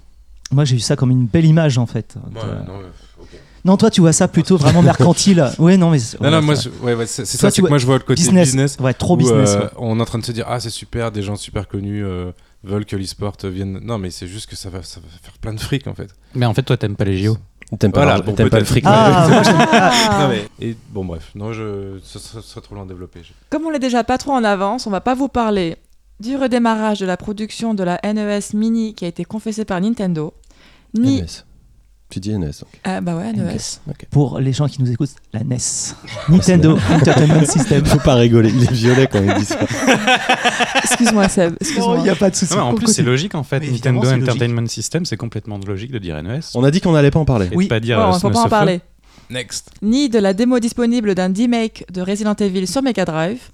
Moi, 0.51 0.63
j'ai 0.63 0.75
eu 0.75 0.79
ça 0.79 0.95
comme 0.95 1.09
une 1.09 1.25
belle 1.25 1.45
image 1.45 1.77
en 1.79 1.87
fait. 1.87 2.15
Ouais, 2.35 2.41
De- 2.41 2.67
non. 2.71 2.79
Non, 3.65 3.75
toi, 3.77 3.89
tu 3.89 3.99
vois 4.01 4.13
ça 4.13 4.27
plutôt 4.27 4.55
vraiment 4.57 4.81
mercantile. 4.93 5.45
Ouais, 5.59 5.75
non, 5.75 5.89
mais. 5.89 5.99
c'est- 5.99 6.19
Non, 6.21 6.25
ouais, 6.29 6.31
non, 6.35 6.41
moi, 6.41 6.55
ça- 6.55 6.61
je- 6.63 6.85
ouais, 6.85 6.93
ouais, 6.93 7.05
c'est 7.07 7.25
ça, 7.25 7.49
c'est 7.49 7.55
que 7.57 7.61
vois- 7.61 7.69
moi 7.69 7.77
je 7.79 7.85
vois 7.85 7.95
le 7.95 8.03
côté 8.03 8.21
business. 8.21 8.47
business. 8.49 8.77
Ouais, 8.79 8.93
trop 8.93 9.15
où, 9.15 9.17
business. 9.17 9.49
euh, 9.55 9.61
ouais. 9.63 9.69
On 9.77 9.97
est 9.99 10.01
en 10.01 10.05
train 10.05 10.19
de 10.19 10.25
se 10.25 10.31
dire, 10.31 10.45
ah, 10.47 10.59
c'est 10.59 10.69
super, 10.69 11.11
des 11.11 11.21
gens 11.23 11.35
super 11.35 11.67
connus 11.67 12.05
euh, 12.05 12.31
veulent 12.63 12.85
que 12.85 12.95
l'e-sport 12.95 13.35
vienne. 13.43 13.79
Non, 13.83 13.97
mais 13.97 14.11
c'est 14.11 14.27
juste 14.27 14.47
que 14.49 14.55
ça 14.55 14.69
va, 14.69 14.83
ça 14.83 14.99
va 15.01 15.07
faire 15.21 15.37
plein 15.39 15.53
de 15.53 15.59
fric 15.59 15.87
en 15.87 15.93
fait. 15.95 16.09
Mais 16.35 16.45
en 16.45 16.53
fait, 16.53 16.61
toi, 16.63 16.77
t'aimes 16.77 16.95
pas 16.95 17.05
les 17.05 17.17
JO. 17.17 17.37
T'aimes 17.79 17.91
pas, 17.91 18.03
Voilà, 18.05 18.21
bon, 18.21 18.33
t'aimes 18.33 18.49
pas 18.51 18.59
le 18.59 18.65
fric. 18.65 18.83
Ah, 18.87 19.27
Ah. 19.71 20.17
Non, 20.21 20.27
mais, 20.29 20.47
et, 20.61 20.77
bon, 20.91 21.03
bref, 21.03 21.31
non, 21.33 21.51
je, 21.51 21.97
ce 22.03 22.19
serait, 22.19 22.41
ce 22.43 22.47
serait 22.47 22.61
trop 22.61 22.75
loin 22.75 22.85
développé. 22.85 23.21
Comme 23.49 23.65
on 23.65 23.71
l'est 23.71 23.79
déjà 23.79 24.03
pas 24.03 24.19
trop 24.19 24.33
en 24.33 24.43
avance, 24.43 24.85
on 24.85 24.91
va 24.91 25.01
pas 25.01 25.15
vous 25.15 25.27
parler 25.27 25.77
du 26.19 26.35
redémarrage 26.37 26.99
de 26.99 27.07
la 27.07 27.17
production 27.17 27.73
de 27.73 27.83
la 27.83 27.99
NES 28.03 28.39
Mini 28.53 28.93
qui 28.93 29.03
a 29.05 29.07
été 29.07 29.25
confessée 29.25 29.65
par 29.65 29.81
Nintendo, 29.81 30.33
ni 30.93 31.21
NES. 31.21 31.25
Tu 32.09 32.19
dis 32.19 32.37
NES. 32.37 32.45
donc. 32.47 32.53
ah 32.83 33.01
bah 33.01 33.15
ouais 33.15 33.33
NES. 33.33 33.57
Pour 34.11 34.39
les 34.39 34.53
gens 34.53 34.67
qui 34.67 34.81
nous 34.81 34.91
écoutent, 34.91 35.09
la 35.33 35.43
NES. 35.43 35.57
Nintendo 36.29 36.77
Entertainment 36.91 37.45
System. 37.49 37.83
Faut 37.85 37.97
pas 37.99 38.13
rigoler, 38.15 38.49
il 38.55 38.63
est 38.63 38.71
violet 38.71 39.07
quand 39.11 39.21
il 39.23 39.33
dit 39.33 39.45
ça. 39.45 39.57
Excuse-moi 40.83 41.27
Seb, 41.29 41.55
excuse-moi. 41.59 41.97
il 41.99 42.03
n'y 42.03 42.09
a 42.09 42.15
pas 42.15 42.29
de 42.29 42.35
souci. 42.35 42.53
Ah 42.55 42.65
en 42.65 42.75
plus, 42.75 42.87
c'est 42.87 43.01
logique 43.03 43.35
en 43.35 43.43
fait. 43.43 43.59
Mais 43.59 43.71
Nintendo 43.71 44.01
logique. 44.03 44.21
Entertainment 44.23 44.67
System, 44.67 45.05
c'est 45.05 45.17
complètement 45.17 45.57
logique 45.65 45.91
de 45.91 45.97
dire 45.99 46.21
NES. 46.21 46.39
On 46.53 46.63
a 46.63 46.71
dit 46.71 46.79
qu'on 46.79 46.91
n'allait 46.93 47.11
pas 47.11 47.19
en 47.19 47.25
parler. 47.25 47.47
Et 47.51 47.55
Oui. 47.55 47.67
pas 47.67 47.79
dire 47.79 47.97
Bon, 47.97 48.03
euh, 48.03 48.07
on 48.09 48.13
faut 48.13 48.19
Smash 48.19 48.33
pas 48.33 48.41
en 48.43 48.49
parler. 48.49 48.81
Next. 49.29 49.71
Ni 49.81 50.07
de 50.07 50.19
la 50.19 50.33
démo 50.33 50.59
disponible 50.59 51.15
d'un 51.15 51.33
remake 51.33 51.85
de 51.91 52.01
Resident 52.01 52.35
Evil 52.35 52.67
sur 52.67 52.83
Mega 52.83 53.05
Drive, 53.05 53.49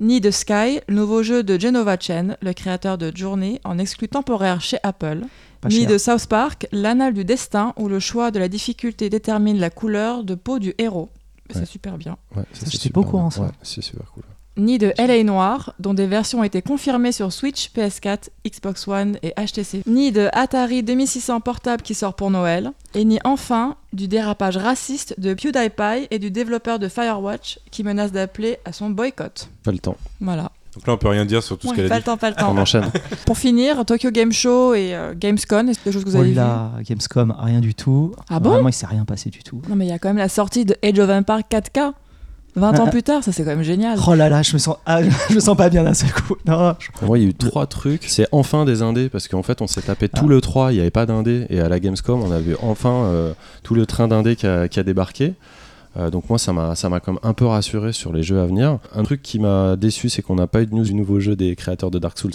ni 0.00 0.20
de 0.20 0.30
Sky, 0.30 0.80
le 0.86 0.94
nouveau 0.96 1.22
jeu 1.22 1.42
de 1.42 1.58
Genova 1.58 1.96
Chen, 1.98 2.36
le 2.42 2.52
créateur 2.52 2.98
de 2.98 3.10
Journey, 3.14 3.60
en 3.64 3.78
exclu 3.78 4.08
temporaire 4.08 4.60
chez 4.60 4.76
Apple, 4.82 5.22
Pas 5.64 5.68
ni 5.70 5.80
cher. 5.82 5.90
de 5.90 5.98
South 5.98 6.26
Park, 6.26 6.68
l'anal 6.72 7.12
du 7.14 7.24
destin, 7.24 7.72
où 7.76 7.88
le 7.88 7.98
choix 8.00 8.30
de 8.30 8.38
la 8.38 8.48
difficulté 8.48 9.10
détermine 9.10 9.58
la 9.58 9.70
couleur 9.70 10.22
de 10.24 10.34
peau 10.34 10.58
du 10.58 10.74
héros. 10.78 11.08
Ouais. 11.50 11.56
C'est 11.60 11.66
super 11.66 11.98
bien. 11.98 12.16
Ouais, 12.36 12.42
Ça, 12.52 12.60
c'est 12.60 12.70
j'étais 12.70 12.82
super 12.84 13.02
pas 13.02 13.08
au 13.08 13.10
courant, 13.10 13.28
bien. 13.28 13.30
ça. 13.36 13.42
Ouais, 13.42 13.48
c'est 13.62 13.82
super 13.82 14.10
cool. 14.12 14.22
Ni 14.56 14.78
de 14.78 14.92
LA 14.98 15.24
Noir, 15.24 15.74
dont 15.80 15.94
des 15.94 16.06
versions 16.06 16.38
ont 16.38 16.44
été 16.44 16.62
confirmées 16.62 17.10
sur 17.10 17.32
Switch, 17.32 17.72
PS4, 17.74 18.28
Xbox 18.46 18.86
One 18.86 19.18
et 19.24 19.32
HTC. 19.36 19.82
Ni 19.86 20.12
de 20.12 20.28
Atari 20.32 20.84
2600 20.84 21.40
portable 21.40 21.82
qui 21.82 21.92
sort 21.94 22.14
pour 22.14 22.30
Noël. 22.30 22.70
Et 22.94 23.04
ni 23.04 23.18
enfin 23.24 23.74
du 23.92 24.06
dérapage 24.06 24.56
raciste 24.56 25.18
de 25.18 25.34
PewDiePie 25.34 26.06
et 26.12 26.20
du 26.20 26.30
développeur 26.30 26.78
de 26.78 26.86
Firewatch 26.88 27.58
qui 27.72 27.82
menace 27.82 28.12
d'appeler 28.12 28.58
à 28.64 28.72
son 28.72 28.90
boycott. 28.90 29.48
Pas 29.64 29.72
le 29.72 29.78
temps. 29.80 29.96
Voilà. 30.20 30.52
Donc 30.74 30.86
là, 30.86 30.92
on 30.94 30.96
peut 30.96 31.08
rien 31.08 31.24
dire 31.24 31.42
sur 31.42 31.56
tout 31.58 31.68
ce 31.68 31.74
qu'elle 31.74 31.88
pas 31.88 31.94
a 31.94 31.98
le 31.98 32.02
dit. 32.02 32.06
temps, 32.06 32.16
pas 32.16 32.30
le 32.30 32.36
On 32.38 32.40
temps. 32.54 32.58
enchaîne. 32.58 32.84
Pour 33.26 33.38
finir, 33.38 33.84
Tokyo 33.84 34.10
Game 34.10 34.32
Show 34.32 34.74
et 34.74 34.94
euh, 34.94 35.14
Gamescom, 35.16 35.68
est-ce 35.68 35.78
que 35.78 35.84
des 35.84 35.92
choses 35.92 36.04
que 36.04 36.10
vous 36.10 36.16
avez 36.16 36.30
vues 36.30 36.34
là, 36.34 36.72
Gamescom, 36.86 37.34
rien 37.38 37.60
du 37.60 37.74
tout. 37.74 38.12
Ah 38.28 38.40
bon 38.40 38.50
Vraiment, 38.50 38.68
il 38.68 38.72
s'est 38.72 38.86
rien 38.86 39.04
passé 39.04 39.30
du 39.30 39.42
tout. 39.42 39.62
Non 39.68 39.76
mais 39.76 39.86
il 39.86 39.88
y 39.90 39.92
a 39.92 39.98
quand 39.98 40.08
même 40.08 40.18
la 40.18 40.28
sortie 40.28 40.64
de 40.64 40.76
Age 40.82 40.98
of 40.98 41.08
Empires 41.10 41.40
4K. 41.50 41.92
20 42.56 42.78
ans 42.78 42.84
Ah, 42.86 42.90
plus 42.90 43.02
tard, 43.02 43.24
ça 43.24 43.32
c'est 43.32 43.42
quand 43.42 43.50
même 43.50 43.64
génial. 43.64 43.98
Oh 44.06 44.14
là 44.14 44.28
là, 44.28 44.42
je 44.42 44.52
me 44.52 44.58
sens, 44.58 44.76
ah, 44.86 45.02
je 45.02 45.34
me 45.34 45.40
sens 45.40 45.56
pas 45.56 45.68
bien 45.70 45.82
d'un 45.82 45.92
seul 45.92 46.12
coup. 46.12 46.36
Non, 46.46 46.76
je- 46.78 47.04
moi, 47.04 47.18
il 47.18 47.24
y 47.24 47.26
a 47.26 47.30
eu 47.30 47.34
trois 47.34 47.66
trucs. 47.66 48.04
C'est 48.06 48.28
enfin 48.30 48.64
des 48.64 48.80
indés 48.80 49.08
parce 49.08 49.26
qu'en 49.26 49.42
fait, 49.42 49.60
on 49.60 49.66
s'est 49.66 49.82
tapé 49.82 50.08
tout 50.08 50.26
Ah. 50.26 50.28
le 50.28 50.40
3, 50.40 50.70
il 50.70 50.76
n'y 50.76 50.80
avait 50.80 50.92
pas 50.92 51.04
d'indés. 51.04 51.46
Et 51.50 51.58
à 51.58 51.68
la 51.68 51.80
Gamescom, 51.80 52.22
on 52.22 52.30
a 52.30 52.38
vu 52.38 52.54
enfin 52.62 52.92
euh, 53.06 53.32
tout 53.64 53.74
le 53.74 53.86
train 53.86 54.06
d'indés 54.06 54.36
qui 54.36 54.46
a, 54.46 54.68
qui 54.68 54.78
a 54.78 54.84
débarqué. 54.84 55.34
Euh, 55.96 56.10
donc 56.10 56.28
moi, 56.28 56.38
ça 56.38 56.52
m'a, 56.52 56.74
ça 56.74 56.88
m'a 56.88 57.00
comme 57.00 57.18
un 57.22 57.34
peu 57.34 57.46
rassuré 57.46 57.92
sur 57.92 58.12
les 58.12 58.22
jeux 58.22 58.40
à 58.40 58.46
venir. 58.46 58.78
Un 58.94 59.02
truc 59.02 59.22
qui 59.22 59.38
m'a 59.38 59.76
déçu, 59.76 60.08
c'est 60.08 60.22
qu'on 60.22 60.34
n'a 60.34 60.46
pas 60.46 60.62
eu 60.62 60.66
de 60.66 60.74
news 60.74 60.84
du 60.84 60.94
nouveau 60.94 61.20
jeu 61.20 61.36
des 61.36 61.54
créateurs 61.56 61.90
de 61.90 61.98
Dark 61.98 62.18
Souls. 62.18 62.32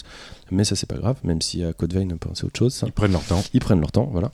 Mais 0.51 0.63
ça, 0.63 0.75
c'est 0.75 0.87
pas 0.87 0.97
grave, 0.97 1.17
même 1.23 1.41
si 1.41 1.63
à 1.63 1.73
Code 1.73 1.93
Vein 1.93 2.07
pensait 2.19 2.45
autre 2.45 2.57
chose. 2.57 2.73
ça. 2.73 2.87
Ils 2.87 2.93
prennent 2.93 3.11
leur 3.11 3.23
temps. 3.23 3.43
Ils 3.53 3.59
prennent 3.59 3.81
leur 3.81 3.91
temps, 3.91 4.09
voilà. 4.11 4.31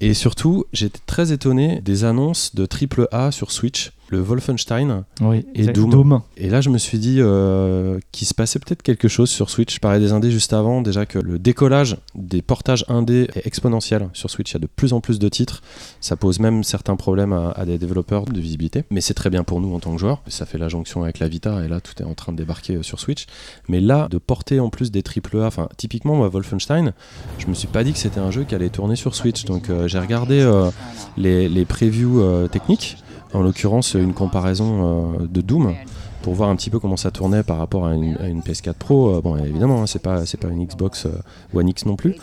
Et 0.00 0.12
surtout, 0.12 0.66
j'étais 0.72 1.00
très 1.06 1.32
étonné 1.32 1.80
des 1.80 2.04
annonces 2.04 2.54
de 2.54 2.66
triple 2.66 3.08
A 3.12 3.30
sur 3.30 3.50
Switch, 3.50 3.92
le 4.08 4.20
Wolfenstein. 4.20 5.04
Oui. 5.20 5.46
Et 5.54 5.66
Doom. 5.66 6.20
Et 6.36 6.48
là, 6.48 6.60
je 6.60 6.70
me 6.70 6.78
suis 6.78 6.98
dit 6.98 7.16
euh, 7.18 7.98
qu'il 8.12 8.26
se 8.26 8.34
passait 8.34 8.58
peut-être 8.58 8.82
quelque 8.82 9.08
chose 9.08 9.30
sur 9.30 9.50
Switch. 9.50 9.74
Je 9.74 9.80
parlais 9.80 10.00
des 10.00 10.12
indés 10.12 10.30
juste 10.30 10.52
avant, 10.52 10.82
déjà 10.82 11.06
que 11.06 11.18
le 11.18 11.38
décollage 11.38 11.96
des 12.14 12.42
portages 12.42 12.84
indés 12.88 13.28
est 13.34 13.46
exponentiel 13.46 14.08
sur 14.12 14.30
Switch. 14.30 14.50
Il 14.52 14.54
y 14.54 14.56
a 14.56 14.60
de 14.60 14.66
plus 14.66 14.92
en 14.92 15.00
plus 15.00 15.18
de 15.18 15.28
titres. 15.28 15.62
Ça 16.00 16.16
pose 16.16 16.38
même 16.38 16.64
certains 16.64 16.96
problèmes 16.96 17.32
à, 17.32 17.50
à 17.50 17.64
des 17.64 17.78
développeurs 17.78 18.24
de 18.26 18.40
visibilité. 18.40 18.84
Mais 18.90 19.00
c'est 19.00 19.14
très 19.14 19.30
bien 19.30 19.44
pour 19.44 19.60
nous 19.60 19.74
en 19.74 19.80
tant 19.80 19.92
que 19.92 19.98
joueurs. 19.98 20.22
Ça 20.28 20.46
fait 20.46 20.58
la 20.58 20.68
jonction 20.68 21.02
avec 21.02 21.18
la 21.18 21.28
Vita 21.28 21.64
et 21.64 21.68
là, 21.68 21.80
tout 21.80 22.00
est 22.02 22.06
en 22.06 22.14
train 22.14 22.32
de 22.32 22.38
débarquer 22.38 22.76
euh, 22.76 22.82
sur 22.82 23.00
Switch. 23.00 23.26
Mais 23.68 23.80
là, 23.80 24.08
de 24.10 24.18
porter 24.18 24.60
en 24.60 24.70
plus 24.70 24.90
des 24.90 25.02
triple 25.02 25.38
A, 25.38 25.46
enfin, 25.46 25.68
typiquement, 25.76 26.14
moi, 26.14 26.28
Wolfenstein, 26.28 26.92
je 27.38 27.46
me 27.46 27.54
suis 27.54 27.68
pas 27.68 27.84
dit 27.84 27.92
que 27.92 27.98
c'était 27.98 28.20
un 28.20 28.30
jeu 28.30 28.44
qui 28.44 28.54
allait 28.54 28.68
tourner 28.70 28.96
sur 28.96 29.14
Switch. 29.14 29.44
Donc, 29.44 29.70
euh, 29.70 29.88
j'ai 29.88 29.98
regardé 29.98 30.40
euh, 30.40 30.70
les, 31.16 31.48
les 31.48 31.64
previews 31.64 32.46
techniques, 32.48 32.96
en 33.36 33.42
l'occurrence, 33.42 33.94
une 33.94 34.14
comparaison 34.14 35.14
euh, 35.20 35.26
de 35.26 35.40
Doom 35.40 35.74
pour 36.22 36.34
voir 36.34 36.48
un 36.48 36.56
petit 36.56 36.70
peu 36.70 36.80
comment 36.80 36.96
ça 36.96 37.10
tournait 37.10 37.42
par 37.42 37.58
rapport 37.58 37.86
à 37.86 37.94
une, 37.94 38.16
à 38.16 38.26
une 38.28 38.40
PS4 38.40 38.74
Pro. 38.74 39.14
Euh, 39.16 39.20
bon, 39.20 39.36
évidemment, 39.36 39.82
hein, 39.82 39.86
c'est 39.86 40.02
pas 40.02 40.26
c'est 40.26 40.38
pas 40.40 40.48
une 40.48 40.64
Xbox 40.66 41.06
euh, 41.06 41.10
One 41.54 41.68
X 41.68 41.86
non 41.86 41.96
plus, 41.96 42.16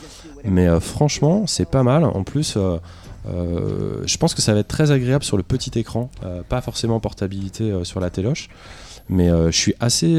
mais 0.43 0.67
euh, 0.67 0.79
franchement, 0.79 1.45
c'est 1.47 1.69
pas 1.69 1.83
mal. 1.83 2.03
En 2.03 2.23
plus. 2.23 2.55
euh, 2.57 2.77
euh, 3.29 4.01
je 4.05 4.17
pense 4.17 4.33
que 4.33 4.41
ça 4.41 4.53
va 4.53 4.59
être 4.59 4.67
très 4.67 4.91
agréable 4.91 5.23
sur 5.23 5.37
le 5.37 5.43
petit 5.43 5.71
écran, 5.79 6.09
pas 6.49 6.59
forcément 6.59 6.99
portabilité 6.99 7.71
sur 7.83 8.01
la 8.01 8.09
téloche, 8.09 8.49
mais 9.07 9.29
je 9.29 9.57
suis 9.57 9.75
assez 9.79 10.13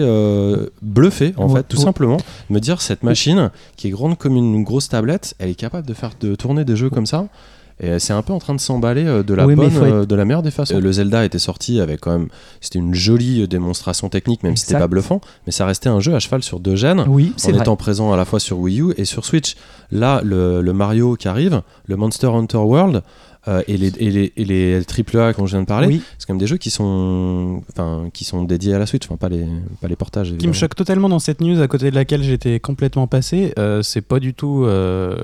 bluffé 0.80 1.34
en 1.36 1.48
Ouais, 1.50 1.56
fait, 1.58 1.64
tout 1.64 1.76
ouais. 1.76 1.82
simplement, 1.84 2.16
de 2.16 2.54
me 2.54 2.60
dire 2.60 2.80
cette 2.80 3.02
machine 3.02 3.50
qui 3.76 3.88
est 3.88 3.90
grande 3.90 4.16
comme 4.16 4.36
une 4.36 4.64
grosse 4.64 4.88
tablette, 4.88 5.34
elle 5.38 5.50
est 5.50 5.54
capable 5.54 5.86
de 5.86 5.92
faire 5.92 6.12
de 6.18 6.34
tourner 6.34 6.64
des 6.64 6.76
jeux 6.76 6.88
comme 6.88 7.04
ça. 7.04 7.26
Et 7.80 7.98
c'est 7.98 8.12
un 8.12 8.22
peu 8.22 8.32
en 8.32 8.38
train 8.38 8.54
de 8.54 8.60
s'emballer 8.60 9.04
euh, 9.04 9.22
de 9.24 9.34
la 9.34 9.46
Oui, 9.46 9.56
bonne, 9.56 9.66
être- 9.66 9.82
euh, 9.82 10.04
de 10.06 10.14
la 10.14 10.24
meilleure 10.24 10.42
des 10.42 10.52
façons. 10.52 10.76
Euh, 10.76 10.80
Le 10.80 10.92
Zelda 10.92 11.24
était 11.24 11.40
sorti 11.40 11.80
avec 11.80 12.00
quand 12.00 12.12
même, 12.12 12.28
c'était 12.60 12.78
une 12.78 12.94
jolie 12.94 13.42
euh, 13.42 13.46
démonstration 13.48 14.08
technique, 14.08 14.42
même 14.44 14.56
si 14.56 14.66
c'était 14.66 14.78
pas 14.78 14.86
bluffant, 14.86 15.20
mais 15.46 15.52
ça 15.52 15.66
restait 15.66 15.88
un 15.88 15.98
jeu 15.98 16.14
à 16.14 16.20
cheval 16.20 16.42
sur 16.44 16.60
deux 16.60 16.76
gènes 16.76 17.04
Oui, 17.08 17.32
en 17.34 17.38
c'est 17.38 17.50
vrai. 17.52 17.60
étant 17.62 17.74
présent 17.76 18.12
à 18.12 18.16
la 18.16 18.24
fois 18.24 18.38
sur 18.38 18.58
Wii 18.60 18.80
U 18.80 18.94
et 18.96 19.04
sur 19.04 19.24
Switch. 19.24 19.56
Là, 19.90 20.20
le, 20.24 20.62
le 20.62 20.72
Mario 20.72 21.16
qui 21.16 21.26
arrive, 21.28 21.62
le 21.86 21.96
Monster 21.96 22.28
Hunter 22.28 22.58
World 22.58 23.02
euh, 23.46 23.62
et, 23.68 23.76
les, 23.76 23.88
et, 23.98 24.10
les, 24.10 24.32
et 24.36 24.44
les 24.44 24.80
AAA 24.80 25.32
dont 25.34 25.46
je 25.46 25.52
viens 25.52 25.60
de 25.62 25.66
parler, 25.66 25.86
Oui. 25.86 26.02
c'est 26.18 26.26
quand 26.26 26.32
même 26.34 26.40
des 26.40 26.46
jeux 26.46 26.56
qui 26.56 26.70
sont, 26.70 27.62
enfin, 27.70 28.08
qui 28.12 28.24
sont 28.24 28.44
dédiés 28.44 28.74
à 28.74 28.78
la 28.78 28.86
Switch, 28.86 29.04
enfin 29.06 29.16
pas 29.16 29.28
les, 29.28 29.44
pas 29.80 29.88
les 29.88 29.96
portages. 29.96 30.28
Ce 30.28 30.30
qui 30.30 30.34
me 30.34 30.38
évidemment. 30.38 30.52
choque 30.54 30.74
totalement 30.74 31.08
dans 31.08 31.18
cette 31.18 31.40
news 31.40 31.60
à 31.60 31.68
côté 31.68 31.90
de 31.90 31.94
laquelle 31.94 32.22
j'étais 32.22 32.58
complètement 32.60 33.06
passé, 33.06 33.52
euh, 33.58 33.82
c'est 33.82 34.00
pas 34.00 34.18
du 34.20 34.32
tout 34.34 34.64
euh, 34.64 35.16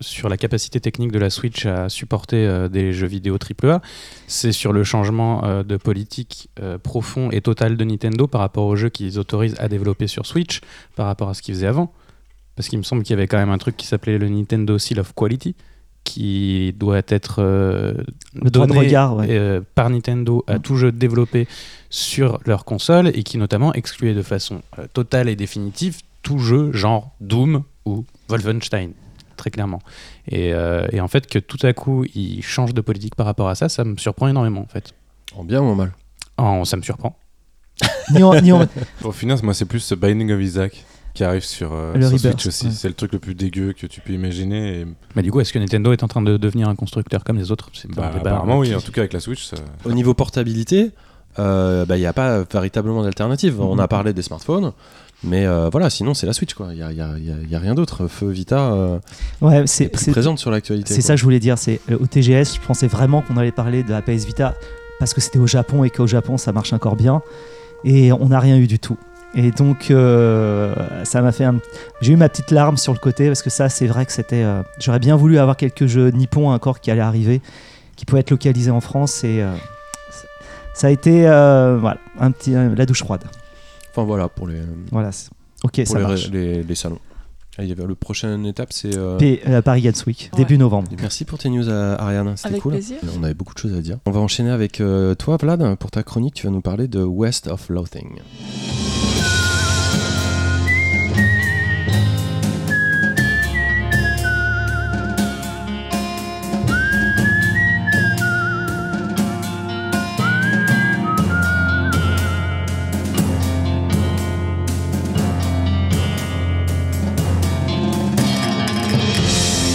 sur 0.00 0.28
la 0.28 0.36
capacité 0.36 0.80
technique 0.80 1.12
de 1.12 1.18
la 1.18 1.30
Switch 1.30 1.66
à 1.66 1.88
supporter 1.88 2.68
des 2.68 2.92
jeux 2.92 3.06
vidéo 3.06 3.38
AAA, 3.38 3.80
c'est 4.26 4.52
sur 4.52 4.72
le 4.72 4.84
changement 4.84 5.62
de 5.62 5.76
politique 5.76 6.48
profond 6.82 7.30
et 7.30 7.40
total 7.40 7.76
de 7.76 7.84
Nintendo 7.84 8.26
par 8.26 8.40
rapport 8.40 8.64
aux 8.66 8.76
jeux 8.76 8.88
qu'ils 8.88 9.18
autorisent 9.18 9.56
à 9.58 9.68
développer 9.68 10.06
sur 10.06 10.26
Switch 10.26 10.60
par 10.96 11.06
rapport 11.06 11.28
à 11.28 11.34
ce 11.34 11.42
qu'ils 11.42 11.54
faisaient 11.54 11.66
avant. 11.66 11.92
Parce 12.56 12.68
qu'il 12.68 12.78
me 12.78 12.84
semble 12.84 13.02
qu'il 13.02 13.14
y 13.14 13.18
avait 13.18 13.26
quand 13.26 13.38
même 13.38 13.50
un 13.50 13.58
truc 13.58 13.76
qui 13.76 13.86
s'appelait 13.86 14.16
le 14.18 14.28
Nintendo 14.28 14.78
Seal 14.78 15.00
of 15.00 15.12
Quality 15.14 15.54
qui 16.04 16.74
doit 16.78 17.02
être 17.08 17.36
euh, 17.40 17.94
Le 18.34 18.50
droit 18.50 18.66
de 18.66 18.72
donné 18.74 18.86
regard, 18.86 19.16
ouais. 19.16 19.26
euh, 19.30 19.60
par 19.74 19.88
Nintendo 19.90 20.44
à 20.46 20.58
Mm. 20.58 20.62
tout 20.62 20.76
jeu 20.76 20.92
développé 20.92 21.48
sur 21.90 22.38
leur 22.46 22.64
console 22.64 23.08
et 23.08 23.22
qui 23.22 23.38
notamment 23.38 23.72
excluait 23.72 24.14
de 24.14 24.22
façon 24.22 24.60
euh, 24.78 24.86
totale 24.92 25.28
et 25.28 25.36
définitive 25.36 26.00
tout 26.22 26.38
jeu 26.38 26.72
genre 26.72 27.10
Doom 27.20 27.62
ou 27.86 28.04
Wolfenstein, 28.28 28.90
très 29.36 29.50
clairement. 29.50 29.80
Et, 30.28 30.52
euh, 30.54 30.86
et 30.92 31.00
en 31.00 31.08
fait 31.08 31.26
que 31.26 31.38
tout 31.38 31.58
à 31.66 31.72
coup 31.72 32.04
ils 32.14 32.42
changent 32.42 32.74
de 32.74 32.80
politique 32.80 33.14
par 33.14 33.26
rapport 33.26 33.48
à 33.48 33.54
ça, 33.54 33.68
ça 33.68 33.84
me 33.84 33.96
surprend 33.96 34.28
énormément 34.28 34.60
en 34.62 34.66
fait. 34.68 34.92
En 35.36 35.42
bien 35.44 35.60
ou 35.60 35.66
en 35.66 35.74
mal? 35.74 35.92
En- 36.36 36.64
ça 36.64 36.76
me 36.76 36.82
surprend. 36.82 37.16
Ni 38.12 38.22
en- 38.22 38.40
ni 38.40 38.52
en- 38.52 38.66
Pour 39.00 39.14
finir, 39.14 39.36
moi, 39.42 39.52
c'est 39.54 39.64
plus 39.64 39.80
ce 39.80 39.94
Binding 39.94 40.30
of 40.32 40.40
Isaac 40.40 40.84
qui 41.14 41.24
arrive 41.24 41.44
sur, 41.44 41.72
euh, 41.72 41.94
Le 41.94 42.00
sur 42.08 42.16
Rebirth, 42.18 42.40
Switch 42.40 42.46
aussi. 42.48 42.66
ouais. 42.66 42.72
C'est 42.72 42.88
le 42.88 42.94
truc 42.94 43.12
le 43.12 43.18
plus 43.20 43.34
dégueu 43.34 43.72
que 43.72 43.86
tu 43.86 44.00
peux 44.00 44.12
imaginer. 44.12 44.80
Et, 44.80 44.86
Mais 45.16 45.22
du 45.22 45.30
coup, 45.30 45.40
est-ce 45.40 45.52
que 45.52 45.58
Nintendo 45.58 45.92
est 45.92 46.02
en 46.02 46.08
train 46.08 46.22
de 46.22 46.36
devenir 46.36 46.68
un 46.68 46.74
constructeur 46.74 47.22
comme 47.24 47.38
les 47.38 47.50
autres? 47.52 47.70
C'est 47.72 47.88
bah, 47.90 48.10
apparemment, 48.14 48.58
oui. 48.58 48.74
En 48.74 48.80
tout 48.80 48.92
cas, 48.92 49.02
avec 49.02 49.12
la 49.12 49.20
Switch, 49.20 49.44
ça- 49.44 49.56
Au 49.84 49.92
niveau 49.92 50.12
portabilité, 50.14 50.90
il 51.38 51.86
n'y 51.96 52.06
a 52.06 52.12
pas 52.12 52.42
véritablement 52.52 53.02
d'alternative. 53.02 53.60
On 53.60 53.74
Mhm. 53.74 53.80
a 53.80 53.88
parlé 53.88 54.12
des 54.12 54.22
smartphones, 54.22 54.72
mais 55.22 55.46
euh, 55.46 55.68
voilà, 55.70 55.88
sinon 55.90 56.14
c'est 56.14 56.26
la 56.26 56.32
Switch. 56.32 56.54
Il 56.72 56.76
n'y 56.76 57.54
a, 57.54 57.58
rien 57.60 57.74
d'autre. 57.74 58.06
Feu 58.08 58.30
Vita 58.30 58.72
euh, 58.72 58.98
Ouais, 59.40 59.58
est 59.62 59.66
c'est 59.66 59.88
plus 59.88 60.04
c'est- 60.04 60.10
présente 60.10 60.38
sur 60.40 60.50
l'actualité. 60.50 60.92
c'est 60.94 61.00
quoi. 61.00 61.06
ça 61.08 61.14
que 61.14 61.18
je 61.20 61.24
voulais 61.24 61.40
dire. 61.40 61.58
C'est 61.58 61.80
euh, 61.90 61.98
au 62.00 62.06
TGS, 62.06 62.54
je 62.56 62.60
pensais 62.66 62.86
vraiment 62.88 63.22
qu'on 63.22 63.36
allait 63.36 63.52
parler 63.52 63.82
de 63.84 63.90
la 63.90 64.02
PS 64.02 64.24
Vita 64.26 64.54
parce 64.98 65.14
que 65.14 65.20
c'était 65.20 65.38
au 65.38 65.46
Japon 65.46 65.84
et 65.84 65.90
qu'au 65.90 66.06
Japon 66.06 66.36
ça 66.38 66.52
marche 66.52 66.72
encore 66.72 66.96
bien. 66.96 67.22
Et 67.84 68.12
on 68.12 68.28
n'a 68.28 68.40
rien 68.40 68.56
eu 68.56 68.66
du 68.66 68.78
tout. 68.78 68.96
Et 69.36 69.50
donc 69.50 69.90
euh, 69.90 70.74
ça 71.04 71.20
m'a 71.22 71.32
fait 71.32 71.44
un... 71.44 71.56
J'ai 72.00 72.12
eu 72.12 72.16
ma 72.16 72.28
petite 72.28 72.50
larme 72.52 72.76
sur 72.76 72.92
le 72.92 72.98
côté 73.00 73.26
parce 73.26 73.42
que 73.42 73.50
ça 73.50 73.68
c'est 73.68 73.86
vrai 73.88 74.06
que 74.06 74.12
c'était... 74.12 74.44
euh, 74.44 74.62
J'aurais 74.78 75.00
bien 75.00 75.16
voulu 75.16 75.38
avoir 75.38 75.56
quelques 75.56 75.86
jeux 75.86 76.10
nippons 76.10 76.50
encore 76.50 76.80
qui 76.80 76.90
allaient 76.92 77.00
arriver, 77.00 77.40
qui 77.96 78.04
pouvaient 78.04 78.20
être 78.20 78.30
localisés 78.30 78.70
en 78.70 78.80
France 78.80 79.24
et... 79.24 79.42
euh, 79.42 79.52
ça- 80.74 80.86
a 80.86 80.90
été 80.90 81.26
euh, 81.28 81.78
voilà, 81.80 81.98
un 82.20 82.30
petit, 82.30 82.54
euh, 82.54 82.74
la 82.76 82.86
douche 82.86 83.02
froide. 83.02 83.22
Enfin 83.90 84.04
voilà 84.04 84.28
pour 84.28 84.46
les, 84.46 84.60
Voilà. 84.92 85.10
Ok, 85.64 85.76
pour 85.84 85.86
ça 85.86 85.98
les, 85.98 86.04
marche. 86.06 86.30
les- 86.30 86.62
les 86.62 86.74
salons. 86.74 86.98
Il 87.60 87.66
y 87.66 87.72
avait 87.72 87.86
le 87.86 87.94
prochaine 87.94 88.44
étape, 88.46 88.72
c'est. 88.72 88.96
euh, 88.96 89.62
Paris 89.62 89.82
Games 89.82 89.94
Week, 90.08 90.30
Ouais. 90.32 90.38
début 90.38 90.58
novembre. 90.58 90.90
Merci 91.00 91.24
pour 91.24 91.38
tes 91.38 91.48
news, 91.48 91.68
Ariane. 91.70 92.36
C'était 92.36 92.48
Avec 92.48 92.62
cool. 92.62 92.72
plaisir. 92.72 92.96
On 93.16 93.22
avait 93.22 93.34
beaucoup 93.34 93.54
de 93.54 93.58
choses 93.60 93.74
à 93.74 93.80
dire. 93.80 93.98
On 94.06 94.10
va 94.10 94.18
enchaîner 94.18 94.50
avec 94.50 94.82
toi, 95.18 95.36
Vlad, 95.40 95.76
pour 95.76 95.92
ta 95.92 96.02
chronique. 96.02 96.34
Tu 96.34 96.46
vas 96.48 96.52
nous 96.52 96.60
parler 96.60 96.88
de 96.88 97.02
West 97.04 97.46
of 97.46 97.68
Loathing. 97.68 98.18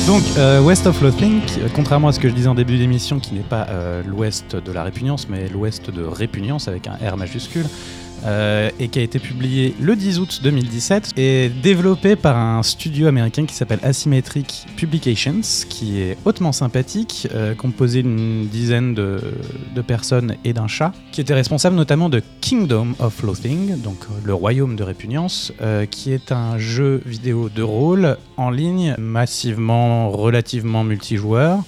Donc, 0.10 0.24
euh, 0.40 0.60
West 0.60 0.88
of 0.88 1.04
euh, 1.04 1.12
contrairement 1.76 2.08
à 2.08 2.12
ce 2.12 2.20
que 2.20 2.28
je 2.28 2.34
disais 2.34 2.48
en 2.48 2.56
début 2.56 2.80
d'émission, 2.80 3.20
qui 3.20 3.36
n'est 3.36 3.42
pas 3.42 3.68
euh, 3.70 4.02
l'ouest 4.04 4.56
de 4.56 4.72
la 4.72 4.82
répugnance, 4.82 5.30
mais 5.30 5.48
l'ouest 5.50 5.92
de 5.92 6.02
répugnance 6.02 6.68
avec 6.68 6.88
un 6.88 6.94
R 6.96 7.16
majuscule, 7.16 7.68
euh, 8.26 8.70
et 8.80 8.88
qui 8.88 9.00
a 9.00 9.02
été 9.02 9.20
publié 9.20 9.76
le 9.80 9.96
10 9.96 10.20
août 10.20 10.40
2017, 10.44 11.14
est 11.18 11.50
développé 11.62 12.16
par 12.16 12.38
un 12.38 12.64
studio 12.64 13.08
américain 13.08 13.46
qui 13.46 13.54
s'appelle 13.56 13.80
Asymmetric 13.84 14.66
Publications, 14.76 15.42
qui 15.70 16.02
est 16.02 16.18
hautement 16.26 16.52
sympathique, 16.52 17.28
euh, 17.34 17.56
composé 17.56 18.04
d'une 18.04 18.48
dizaine 18.48 18.94
de, 18.94 19.20
personnes 19.88 20.36
et 20.44 20.52
d'un 20.52 20.68
chat, 20.68 20.92
qui 21.12 21.22
était 21.22 21.34
responsable 21.34 21.76
notamment 21.76 22.10
de 22.10 22.22
Kingdom 22.42 22.96
of 23.00 23.24
Loathing, 23.24 23.82
donc 23.82 23.98
euh, 24.04 24.14
le 24.24 24.34
royaume 24.34 24.76
de 24.76 24.84
répugnance, 24.84 25.54
qui 25.90 26.12
est 26.12 26.32
un 26.32 26.58
jeu 26.58 27.02
vidéo 27.06 27.50
de 27.50 27.64
rôle 27.64 28.18
en 28.38 28.50
ligne, 28.50 28.96
massivement, 28.98 30.10
relativement 30.10 30.84
multijoueur, 30.84 31.64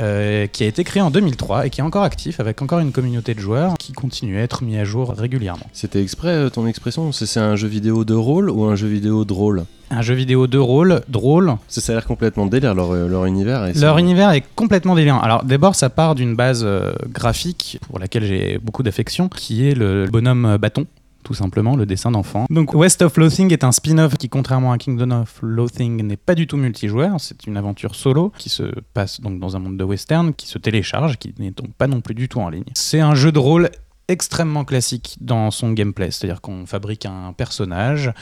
euh, 0.00 0.46
qui 0.46 0.64
a 0.64 0.66
été 0.66 0.82
créé 0.82 1.02
en 1.02 1.10
2003 1.10 1.66
et 1.66 1.70
qui 1.70 1.80
est 1.80 1.84
encore 1.84 2.04
actif 2.04 2.40
avec 2.40 2.62
encore 2.62 2.78
une 2.78 2.90
communauté 2.90 3.34
de 3.34 3.40
joueurs 3.40 3.74
qui 3.78 3.92
continue 3.92 4.38
à 4.38 4.42
être 4.42 4.62
mis 4.64 4.78
à 4.78 4.84
jour 4.84 5.12
régulièrement. 5.16 5.66
C'était 5.74 6.02
exprès 6.02 6.28
euh, 6.30 6.48
ton 6.48 6.66
expression 6.66 7.12
C'est 7.12 7.38
un 7.38 7.54
jeu 7.54 7.68
vidéo 7.68 8.04
de 8.04 8.14
rôle 8.14 8.48
ou 8.48 8.64
un 8.64 8.76
jeu 8.76 8.88
vidéo 8.88 9.26
drôle 9.26 9.64
Un 9.90 10.00
jeu 10.00 10.14
vidéo 10.14 10.46
de 10.46 10.56
rôle 10.56 11.02
drôle. 11.08 11.54
Ça, 11.68 11.82
ça 11.82 11.92
a 11.92 11.96
l'air 11.96 12.06
complètement 12.06 12.46
délire 12.46 12.74
leur, 12.74 12.92
euh, 12.92 13.08
leur 13.08 13.26
univers. 13.26 13.66
et 13.66 13.74
Leur 13.74 13.98
univers 13.98 14.30
est 14.30 14.44
complètement 14.56 14.94
délirant. 14.94 15.20
Alors 15.20 15.44
d'abord, 15.44 15.74
ça 15.74 15.90
part 15.90 16.14
d'une 16.14 16.34
base 16.34 16.66
graphique 17.08 17.78
pour 17.86 17.98
laquelle 17.98 18.24
j'ai 18.24 18.58
beaucoup 18.58 18.82
d'affection, 18.82 19.28
qui 19.28 19.68
est 19.68 19.74
le 19.74 20.06
bonhomme 20.06 20.56
bâton. 20.58 20.86
Tout 21.22 21.34
simplement, 21.34 21.76
le 21.76 21.86
dessin 21.86 22.10
d'enfant. 22.10 22.46
Donc, 22.50 22.74
West 22.74 23.02
of 23.02 23.16
Loathing 23.16 23.52
est 23.52 23.64
un 23.64 23.72
spin-off 23.72 24.16
qui, 24.16 24.28
contrairement 24.28 24.72
à 24.72 24.78
Kingdom 24.78 25.10
of 25.10 25.38
Loathing, 25.42 26.02
n'est 26.02 26.16
pas 26.16 26.34
du 26.34 26.46
tout 26.46 26.56
multijoueur. 26.56 27.20
C'est 27.20 27.46
une 27.46 27.56
aventure 27.56 27.94
solo 27.94 28.32
qui 28.38 28.48
se 28.48 28.64
passe 28.94 29.20
donc 29.20 29.38
dans 29.38 29.56
un 29.56 29.58
monde 29.58 29.76
de 29.76 29.84
western, 29.84 30.32
qui 30.34 30.46
se 30.46 30.58
télécharge, 30.58 31.18
qui 31.18 31.34
n'est 31.38 31.50
donc 31.50 31.72
pas 31.74 31.86
non 31.86 32.00
plus 32.00 32.14
du 32.14 32.28
tout 32.28 32.40
en 32.40 32.48
ligne. 32.48 32.64
C'est 32.74 33.00
un 33.00 33.14
jeu 33.14 33.32
de 33.32 33.38
rôle 33.38 33.70
extrêmement 34.10 34.64
classique 34.64 35.16
dans 35.20 35.52
son 35.52 35.72
gameplay, 35.72 36.10
c'est-à-dire 36.10 36.40
qu'on 36.40 36.66
fabrique 36.66 37.06
un 37.06 37.32
personnage 37.32 38.12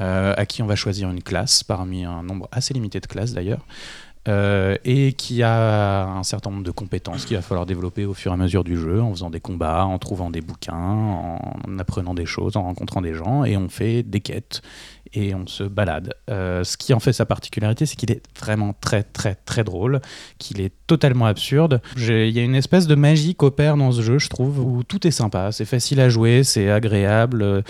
euh, 0.00 0.34
à 0.36 0.44
qui 0.44 0.60
on 0.62 0.66
va 0.66 0.74
choisir 0.74 1.08
une 1.08 1.22
classe 1.22 1.62
parmi 1.62 2.04
un 2.04 2.24
nombre 2.24 2.48
assez 2.50 2.74
limité 2.74 2.98
de 2.98 3.06
classes 3.06 3.32
d'ailleurs. 3.32 3.64
Euh, 4.28 4.76
et 4.84 5.12
qui 5.12 5.42
a 5.42 6.06
un 6.06 6.22
certain 6.22 6.50
nombre 6.50 6.64
de 6.64 6.70
compétences 6.70 7.24
qu'il 7.24 7.36
va 7.36 7.42
falloir 7.42 7.66
développer 7.66 8.04
au 8.04 8.14
fur 8.14 8.32
et 8.32 8.34
à 8.34 8.36
mesure 8.36 8.64
du 8.64 8.76
jeu, 8.76 9.00
en 9.00 9.10
faisant 9.10 9.30
des 9.30 9.40
combats, 9.40 9.84
en 9.84 9.98
trouvant 9.98 10.30
des 10.30 10.40
bouquins, 10.40 10.74
en 10.74 11.78
apprenant 11.78 12.14
des 12.14 12.26
choses, 12.26 12.56
en 12.56 12.62
rencontrant 12.62 13.00
des 13.00 13.14
gens, 13.14 13.44
et 13.44 13.56
on 13.56 13.68
fait 13.68 14.02
des 14.02 14.20
quêtes 14.20 14.62
et 15.16 15.34
on 15.34 15.46
se 15.46 15.64
balade. 15.64 16.14
Euh, 16.30 16.64
ce 16.64 16.76
qui 16.76 16.92
en 16.92 17.00
fait 17.00 17.12
sa 17.12 17.26
particularité, 17.26 17.86
c'est 17.86 17.96
qu'il 17.96 18.10
est 18.10 18.22
vraiment 18.38 18.74
très 18.80 19.02
très 19.02 19.34
très 19.34 19.64
drôle, 19.64 20.00
qu'il 20.38 20.60
est 20.60 20.72
totalement 20.86 21.26
absurde. 21.26 21.80
Il 21.96 22.30
y 22.30 22.38
a 22.38 22.42
une 22.42 22.54
espèce 22.54 22.86
de 22.86 22.94
magie 22.94 23.34
qu'opère 23.34 23.76
dans 23.76 23.92
ce 23.92 24.02
jeu, 24.02 24.18
je 24.18 24.28
trouve, 24.28 24.60
où 24.60 24.82
tout 24.82 25.06
est 25.06 25.12
sympa, 25.12 25.52
c'est 25.52 25.64
facile 25.64 26.00
à 26.00 26.08
jouer, 26.08 26.44
c'est 26.44 26.70
agréable, 26.70 27.42
euh, 27.42 27.62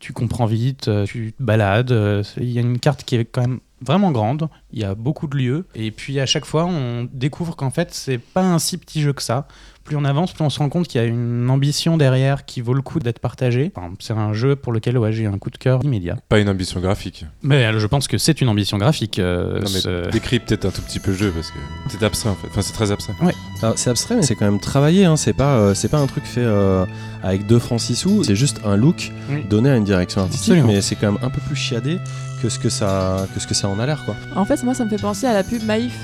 tu 0.00 0.12
comprends 0.12 0.46
vite, 0.46 0.90
tu 1.06 1.32
te 1.36 1.42
balades. 1.42 2.24
Il 2.36 2.50
y 2.50 2.58
a 2.58 2.60
une 2.60 2.78
carte 2.78 3.04
qui 3.04 3.16
est 3.16 3.24
quand 3.24 3.42
même 3.42 3.60
vraiment 3.84 4.10
grande, 4.12 4.48
il 4.72 4.80
y 4.80 4.84
a 4.84 4.94
beaucoup 4.94 5.26
de 5.26 5.36
lieux, 5.36 5.66
et 5.74 5.90
puis 5.90 6.18
à 6.20 6.26
chaque 6.26 6.44
fois 6.44 6.64
on 6.66 7.08
découvre 7.12 7.54
qu'en 7.56 7.70
fait 7.70 7.88
c'est 7.92 8.18
pas 8.18 8.42
un 8.42 8.58
si 8.58 8.78
petit 8.78 9.00
jeu 9.02 9.12
que 9.12 9.22
ça. 9.22 9.46
Plus 9.84 9.96
on 9.96 10.04
avance, 10.06 10.32
plus 10.32 10.42
on 10.42 10.48
se 10.48 10.60
rend 10.60 10.70
compte 10.70 10.88
qu'il 10.88 10.98
y 10.98 11.04
a 11.04 11.06
une 11.06 11.50
ambition 11.50 11.98
derrière 11.98 12.46
qui 12.46 12.62
vaut 12.62 12.72
le 12.72 12.80
coup 12.80 13.00
d'être 13.00 13.18
partagée. 13.18 13.70
Enfin, 13.76 13.92
c'est 14.00 14.14
un 14.14 14.32
jeu 14.32 14.56
pour 14.56 14.72
lequel 14.72 14.96
ouais, 14.96 15.12
j'ai 15.12 15.26
un 15.26 15.36
coup 15.36 15.50
de 15.50 15.58
cœur 15.58 15.80
immédiat. 15.84 16.16
Pas 16.30 16.38
une 16.38 16.48
ambition 16.48 16.80
graphique. 16.80 17.26
Mais 17.42 17.66
euh, 17.66 17.78
je 17.78 17.86
pense 17.86 18.08
que 18.08 18.16
c'est 18.16 18.40
une 18.40 18.48
ambition 18.48 18.78
graphique. 18.78 19.18
euh, 19.18 19.56
Non, 19.56 19.60
mais 19.60 19.66
ce- 19.80 20.10
décris 20.10 20.40
peut-être 20.40 20.64
un 20.64 20.70
tout 20.70 20.80
petit 20.80 21.00
peu 21.00 21.10
le 21.10 21.18
jeu 21.18 21.30
parce 21.32 21.50
que 21.50 21.58
c'est 21.90 22.02
abstrait 22.02 22.30
en 22.30 22.34
fait. 22.34 22.48
Enfin, 22.48 22.62
c'est 22.62 22.72
très 22.72 22.92
abstrait. 22.92 23.12
Alors, 23.60 23.74
c'est 23.76 23.90
abstrait, 23.90 24.16
mais 24.16 24.22
c'est 24.22 24.36
quand 24.36 24.46
même 24.50 24.58
travaillé. 24.58 25.04
Hein. 25.04 25.16
C'est 25.18 25.34
pas, 25.34 25.56
euh, 25.58 25.74
c'est 25.74 25.88
pas 25.90 25.98
un 25.98 26.06
truc 26.06 26.24
fait 26.24 26.40
euh, 26.40 26.86
avec 27.22 27.46
2 27.46 27.58
francs 27.58 27.78
6 27.80 27.94
sous. 27.94 28.24
C'est 28.24 28.36
juste 28.36 28.62
un 28.64 28.76
look 28.76 29.12
Oui. 29.28 29.44
donné 29.50 29.68
à 29.68 29.76
une 29.76 29.84
direction 29.84 30.22
artistique, 30.22 30.52
Absolument. 30.52 30.72
mais 30.72 30.80
c'est 30.80 30.96
quand 30.96 31.12
même 31.12 31.20
un 31.22 31.28
peu 31.28 31.42
plus 31.42 31.56
chiadé 31.56 31.98
que 32.44 32.50
ce 32.50 32.58
que 32.58 32.68
ça, 32.68 33.26
que 33.32 33.40
ce 33.40 33.46
que 33.46 33.54
ça 33.54 33.68
en 33.68 33.78
a 33.78 33.86
l'air, 33.86 34.04
quoi. 34.04 34.14
En 34.36 34.44
fait, 34.44 34.62
moi, 34.62 34.74
ça 34.74 34.84
me 34.84 34.90
fait 34.90 35.00
penser 35.00 35.26
à 35.26 35.32
la 35.32 35.42
pub 35.42 35.62
Maïf. 35.64 35.94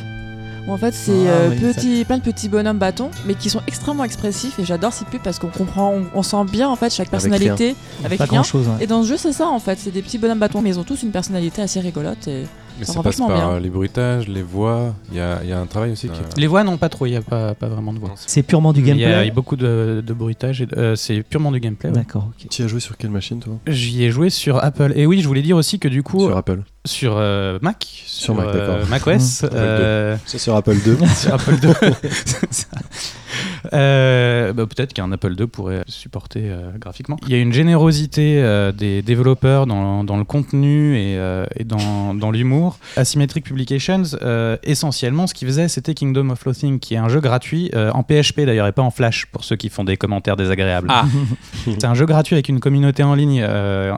Où 0.67 0.73
en 0.73 0.77
fait, 0.79 0.95
c'est 0.95 1.11
Ah, 1.27 1.31
euh, 1.33 1.49
oui, 1.51 1.57
petit- 1.59 2.05
plein 2.07 2.17
de 2.19 2.23
petits 2.23 2.49
bonhommes 2.49 2.79
bâtons, 2.79 3.11
mais 3.27 3.35
qui 3.35 3.51
sont 3.51 3.61
extrêmement 3.67 4.05
expressifs. 4.05 4.59
Et 4.59 4.65
j'adore 4.65 4.93
ces 4.95 5.05
pubs 5.05 5.21
parce 5.23 5.39
qu'on 5.39 5.49
comprend, 5.49 5.93
on, 5.95 6.05
on 6.15 6.23
sent 6.23 6.45
bien 6.51 6.69
en 6.69 6.77
fait 6.77 6.91
chaque 6.93 7.09
Avec 7.13 7.31
personnalité 7.31 7.77
avec 8.05 8.19
rien. 8.31 8.43
Et 8.81 8.87
dans 8.87 9.03
ce 9.03 9.09
jeu, 9.09 9.17
c'est 9.19 9.33
ça 9.33 9.49
en 9.49 9.59
fait. 9.59 9.79
C'est 9.79 9.91
des 9.91 10.01
petits 10.03 10.19
bonhommes 10.19 10.39
bâtons, 10.39 10.61
mais 10.63 10.71
ils 10.71 10.79
ont 10.79 10.85
tous 10.85 11.03
une 11.03 11.11
personnalité 11.13 11.61
assez 11.63 11.81
rigolote. 11.81 12.27
Et... 12.29 12.47
Mais 12.81 12.87
ça 12.87 13.03
passe 13.03 13.19
par 13.19 13.61
les 13.61 13.69
bruitages, 13.69 14.27
les 14.27 14.43
voix. 14.43 14.95
Il 15.11 15.19
y 15.19 15.21
a, 15.21 15.45
y 15.45 15.53
a, 15.53 15.61
un 15.61 15.67
travail 15.67 15.93
aussi. 15.93 16.09
Euh... 16.09 16.13
Qui... 16.13 16.41
Les 16.41 16.47
voix, 16.47 16.65
non, 16.65 16.77
pas 16.79 16.89
trop. 16.89 17.07
Il 17.07 17.11
n'y 17.11 17.17
a 17.17 17.23
pas, 17.23 17.55
pas, 17.55 17.69
vraiment 17.69 17.93
de 17.93 17.99
voix. 17.99 18.13
C'est 18.17 18.43
purement 18.43 18.73
du 18.73 18.83
gameplay? 18.83 19.23
Il 19.23 19.27
y, 19.27 19.31
a, 19.31 19.33
beaucoup 19.33 19.57
de, 19.57 20.03
de 20.05 20.13
bruitage. 20.13 20.67
Euh, 20.77 20.97
c'est 20.97 21.23
purement 21.23 21.53
du 21.53 21.61
gameplay. 21.61 21.91
D'accord. 21.91 22.31
Tu 22.51 22.63
y 22.63 22.65
as 22.65 22.69
joué 22.69 22.81
sur 22.81 22.97
quelle 22.97 23.11
machine, 23.11 23.39
toi? 23.39 23.55
J'y 23.67 24.05
ai 24.05 24.11
joué 24.11 24.31
sur 24.31 24.63
Apple. 24.63 24.93
Et 24.97 25.07
oui, 25.07 25.21
je 25.21 25.29
voulais 25.29 25.43
dire 25.43 25.57
aussi 25.57 25.79
que 25.79 25.89
du 25.89 26.03
coup. 26.03 26.27
Sur 26.27 26.37
Apple. 26.37 26.63
Sur 26.87 27.17
euh, 27.19 27.59
Mac. 27.61 27.87
Sur, 28.07 28.35
Mac, 28.35 28.47
euh, 28.47 28.77
d'accord. 28.77 28.89
Mac 28.89 29.07
OS. 29.07 29.43
Mmh. 29.43 29.49
Euh, 29.53 30.17
sur 30.27 30.57
Apple 30.57 30.77
2. 30.83 30.99
sur 31.15 31.35
Apple 31.35 31.57
2. 31.61 31.69
Euh, 33.73 34.53
bah, 34.53 34.67
Peut-être 34.67 34.93
qu'un 34.93 35.13
Apple 35.13 35.35
II 35.39 35.47
pourrait 35.47 35.85
supporter 35.87 36.43
euh, 36.45 36.71
graphiquement. 36.79 37.17
Il 37.27 37.33
y 37.33 37.35
a 37.37 37.39
une 37.39 37.53
générosité 37.53 38.41
euh, 38.43 38.73
des 38.73 39.03
développeurs 39.03 39.67
dans, 39.67 40.03
dans 40.03 40.17
le 40.17 40.25
contenu 40.25 40.97
et, 40.97 41.19
et 41.57 41.65
dans, 41.65 42.15
dans 42.15 42.31
l'humour. 42.31 42.79
Asymmetric 42.97 43.45
Publications, 43.45 44.03
essentiellement, 44.63 45.27
ce 45.27 45.35
qu'ils 45.35 45.49
faisaient, 45.49 45.69
c'était 45.69 45.95
Kingdom 45.95 46.31
of 46.31 46.45
Loathing, 46.45 46.79
qui 46.79 46.95
est 46.95 46.99
un 46.99 47.09
jeu 47.09 47.21
gratuit, 47.21 47.71
en 47.75 48.03
PHP 48.03 48.41
d'ailleurs, 48.41 48.67
et 48.67 48.73
pas 48.73 48.83
en 48.83 48.91
Flash, 48.91 49.27
pour 49.27 49.45
ceux 49.45 49.57
qui 49.57 49.69
font 49.69 49.85
des 49.85 49.97
commentaires 49.97 50.37
désagréables. 50.37 50.89
Ah. 50.91 51.05
C'est 51.65 51.85
un 51.85 51.95
jeu 51.95 52.07
gratuit 52.07 52.35
avec 52.35 52.49
une 52.49 52.61
communauté 52.61 53.03
en 53.03 53.15
ligne 53.15 53.45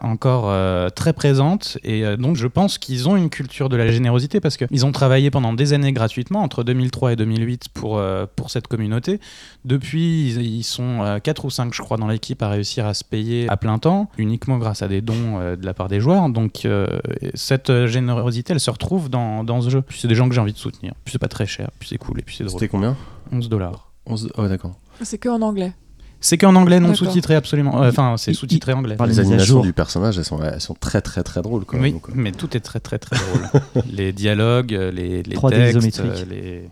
encore 0.03 0.53
très 0.95 1.13
présente 1.13 1.79
et 1.85 2.17
donc 2.17 2.37
je 2.37 2.47
pense 2.47 2.79
qu'ils 2.79 3.09
ont 3.09 3.17
une 3.17 3.31
culture 3.31 3.69
de 3.69 3.77
la 3.77 3.91
générosité 3.91 4.41
parce 4.41 4.57
qu'ils 4.57 4.87
ont 4.87 4.93
travaillé 4.93 5.31
pendant 5.31 5.53
des 5.53 5.73
années 5.73 5.93
gratuitement 5.93 6.43
entre 6.43 6.65
2003 6.65 7.13
et 7.13 7.17
2008 7.17 7.67
pour, 7.73 8.03
pour 8.37 8.51
cette 8.51 8.69
communauté. 8.69 9.21
Depuis, 9.65 10.33
ils, 10.33 10.65
sont 10.65 11.21
4 11.23 11.45
ou 11.45 11.51
5 11.51 11.73
je 11.73 11.83
crois 11.83 11.97
dans 11.97 12.09
l'équipe 12.09 12.43
à 12.43 12.49
réussir 12.49 12.85
à 12.85 12.95
se 12.95 13.05
payer 13.05 13.49
à 13.49 13.57
plein 13.57 13.79
temps 13.79 14.11
uniquement 14.19 14.59
grâce 14.59 14.83
à 14.83 14.89
des 14.89 15.01
dons 15.01 15.39
euh, 15.39 15.57
de 15.57 15.65
la 15.65 15.73
part 15.73 15.89
des 15.89 16.01
joueurs. 16.01 16.29
Donc 16.29 16.65
euh, 16.65 16.87
cette 17.35 17.87
générosité 17.87 18.53
elle 18.53 18.61
se 18.61 18.71
retrouve 18.71 19.09
dans, 19.09 19.45
dans 19.45 19.61
ce 19.61 19.71
jeu. 19.71 19.83
Puis 19.83 20.01
c'est 20.01 20.09
des 20.09 20.15
gens 20.15 20.29
que 20.29 20.35
j'ai 20.35 20.41
envie 20.41 20.53
de 20.53 20.59
soutenir. 20.59 20.95
Puis 21.05 21.13
c'est 21.13 21.19
pas 21.19 21.29
très 21.29 21.47
cher, 21.47 21.71
puis 21.79 21.89
c'est 21.89 21.99
cool 21.99 22.19
et 22.19 22.23
puis 22.23 22.35
c'est 22.37 22.45
drôle. 22.45 22.59
C'était 22.59 22.69
combien 22.69 22.97
11 23.31 23.49
dollars. 23.49 23.93
11... 24.07 24.33
Oh, 24.37 24.49
d'accord. 24.49 24.75
C'est 25.03 25.19
que 25.19 25.29
en 25.29 25.43
anglais. 25.43 25.73
C'est 26.21 26.39
qu'en 26.39 26.55
anglais 26.55 26.79
non 26.79 26.95
sous-titré 26.95 27.35
absolument. 27.35 27.83
Euh, 27.83 27.89
Enfin, 27.89 28.17
c'est 28.17 28.33
sous-titré 28.33 28.73
anglais. 28.73 28.95
Par 28.97 29.09
les 29.09 29.19
animations 29.19 29.61
du 29.61 29.73
personnage, 29.73 30.19
elles 30.19 30.25
sont, 30.25 30.41
elles 30.41 30.61
sont 30.61 30.75
très 30.75 31.01
très 31.01 31.23
très 31.25 31.43
drôles, 31.43 31.65
quand 31.65 31.79
Oui, 31.79 31.97
mais 32.15 32.31
tout 32.31 32.57
est 32.57 32.61
très 32.61 32.79
très 32.79 32.99
très 32.99 33.17
drôle. 33.17 33.83
les 33.91 34.13
dialogues, 34.13 34.71
les, 34.71 35.23
les 35.23 35.37
3D 35.37 35.73
textes, 35.73 36.05
les, 36.29 36.69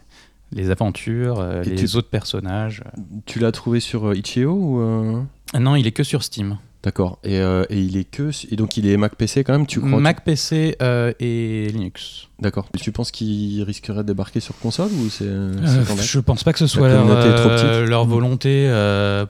les 0.53 0.71
aventures, 0.71 1.39
euh, 1.41 1.63
Et 1.63 1.71
les 1.71 1.85
tu- 1.87 1.97
autres 1.97 2.09
personnages. 2.11 2.83
Tu 3.27 3.39
l'as 3.39 3.53
trouvé 3.53 3.81
sur 3.81 4.09
euh, 4.09 4.17
Itch.io 4.17 4.51
ou 4.53 4.81
euh, 4.81 5.23
non, 5.59 5.77
il 5.77 5.87
est 5.87 5.93
que 5.93 6.03
sur 6.03 6.23
Steam. 6.23 6.59
D'accord. 6.83 7.19
Et, 7.25 7.39
euh, 7.39 7.65
et 7.69 7.79
il 7.79 7.99
est 7.99 8.05
que 8.05 8.31
et 8.51 8.57
donc 8.57 8.79
il 8.79 8.87
est 8.87 8.97
Mac 8.97 9.15
PC 9.17 9.45
quand 9.45 9.53
même. 9.53 9.67
Tu 9.67 9.81
crois 9.81 10.01
Mac 10.01 10.25
PC 10.25 10.77
euh, 10.81 11.13
et 11.21 11.69
Linux. 11.73 12.29
D'accord. 12.39 12.69
Tu 12.81 12.91
penses 12.91 13.11
qu'il 13.11 13.63
risquerait 13.65 13.99
de 13.99 14.09
débarquer 14.09 14.41
sur 14.41 14.59
console 14.59 14.91
ou 14.93 15.11
c'est 15.11 15.27
Euh, 15.27 15.53
je 16.01 16.21
pense 16.21 16.43
pas 16.43 16.55
que 16.55 16.59
ce 16.59 16.67
soit 16.67 16.89
leur, 16.89 18.07
volonté 18.07 18.67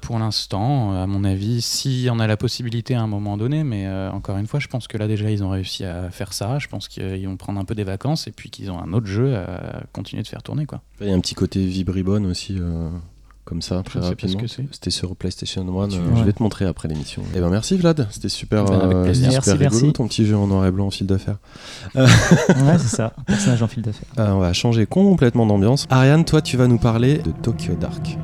pour 0.00 0.18
l'instant, 0.20 0.92
à 0.92 1.06
mon 1.08 1.24
avis. 1.24 1.60
Si 1.60 2.08
on 2.10 2.20
a 2.20 2.28
la 2.28 2.36
possibilité 2.36 2.94
à 2.94 3.02
un 3.02 3.08
moment 3.08 3.36
donné, 3.36 3.64
mais 3.64 3.88
encore 4.12 4.36
une 4.36 4.46
fois, 4.46 4.60
je 4.60 4.68
pense 4.68 4.86
que 4.86 4.96
là 4.96 5.08
déjà 5.08 5.30
ils 5.30 5.42
ont 5.42 5.50
réussi 5.50 5.84
à 5.84 6.10
faire 6.10 6.32
ça. 6.32 6.60
Je 6.60 6.68
pense 6.68 6.86
qu'ils 6.86 7.26
vont 7.26 7.36
prendre 7.36 7.58
un 7.58 7.64
peu 7.64 7.74
des 7.74 7.84
vacances 7.84 8.28
et 8.28 8.30
puis 8.30 8.50
qu'ils 8.50 8.70
ont 8.70 8.80
un 8.80 8.92
autre 8.92 9.06
jeu 9.06 9.34
à 9.34 9.82
continuer 9.92 10.22
de 10.22 10.28
faire 10.28 10.44
tourner. 10.44 10.66
Quoi. 10.66 10.80
Il 11.00 11.08
y 11.08 11.10
a 11.10 11.14
un 11.14 11.20
petit 11.20 11.34
côté 11.34 11.64
Vibribone 11.64 12.26
aussi, 12.26 12.60
comme 13.44 13.62
ça, 13.62 13.82
très 13.84 13.98
rapidement. 14.00 14.40
C'était 14.70 14.90
sur 14.90 15.16
PlayStation 15.16 15.62
1. 15.82 15.88
Tu- 15.88 15.96
euh, 15.96 16.00
Ouais. 16.00 16.06
Je 16.20 16.24
vais 16.24 16.32
te 16.32 16.42
montrer 16.42 16.66
après 16.66 16.86
l'émission. 16.88 17.22
Et 17.34 17.40
ben 17.40 17.48
merci 17.50 17.76
Vlad, 17.76 18.06
c'était 18.10 18.28
super, 18.28 18.64
Ben, 18.64 18.78
avec 18.80 18.96
euh, 18.96 19.04
Merci, 19.04 19.22
super 19.32 19.52
rigolo 19.58 19.70
merci. 19.80 19.92
ton 19.92 20.06
petit 20.06 20.26
jeu 20.26 20.36
en 20.36 20.46
noir 20.46 20.66
et 20.66 20.70
blanc 20.70 20.86
en 20.86 20.90
fil 20.90 21.06
de 21.06 21.16
fer. 21.16 21.36
Ouais, 21.94 22.78
c'est 22.78 22.96
ça. 22.96 23.12
Personnage 23.26 23.62
en 23.62 23.68
fil 23.68 23.82
d'affaires. 23.82 24.08
Euh, 24.18 24.30
on 24.32 24.38
va 24.40 24.52
changer 24.52 24.86
complètement 24.86 25.46
d'ambiance. 25.46 25.86
Ariane, 25.90 26.24
toi, 26.24 26.42
tu 26.42 26.56
vas 26.56 26.66
nous 26.68 26.78
parler 26.78 27.18
de 27.18 27.30
Tokyo 27.42 27.74
Dark. 27.74 28.16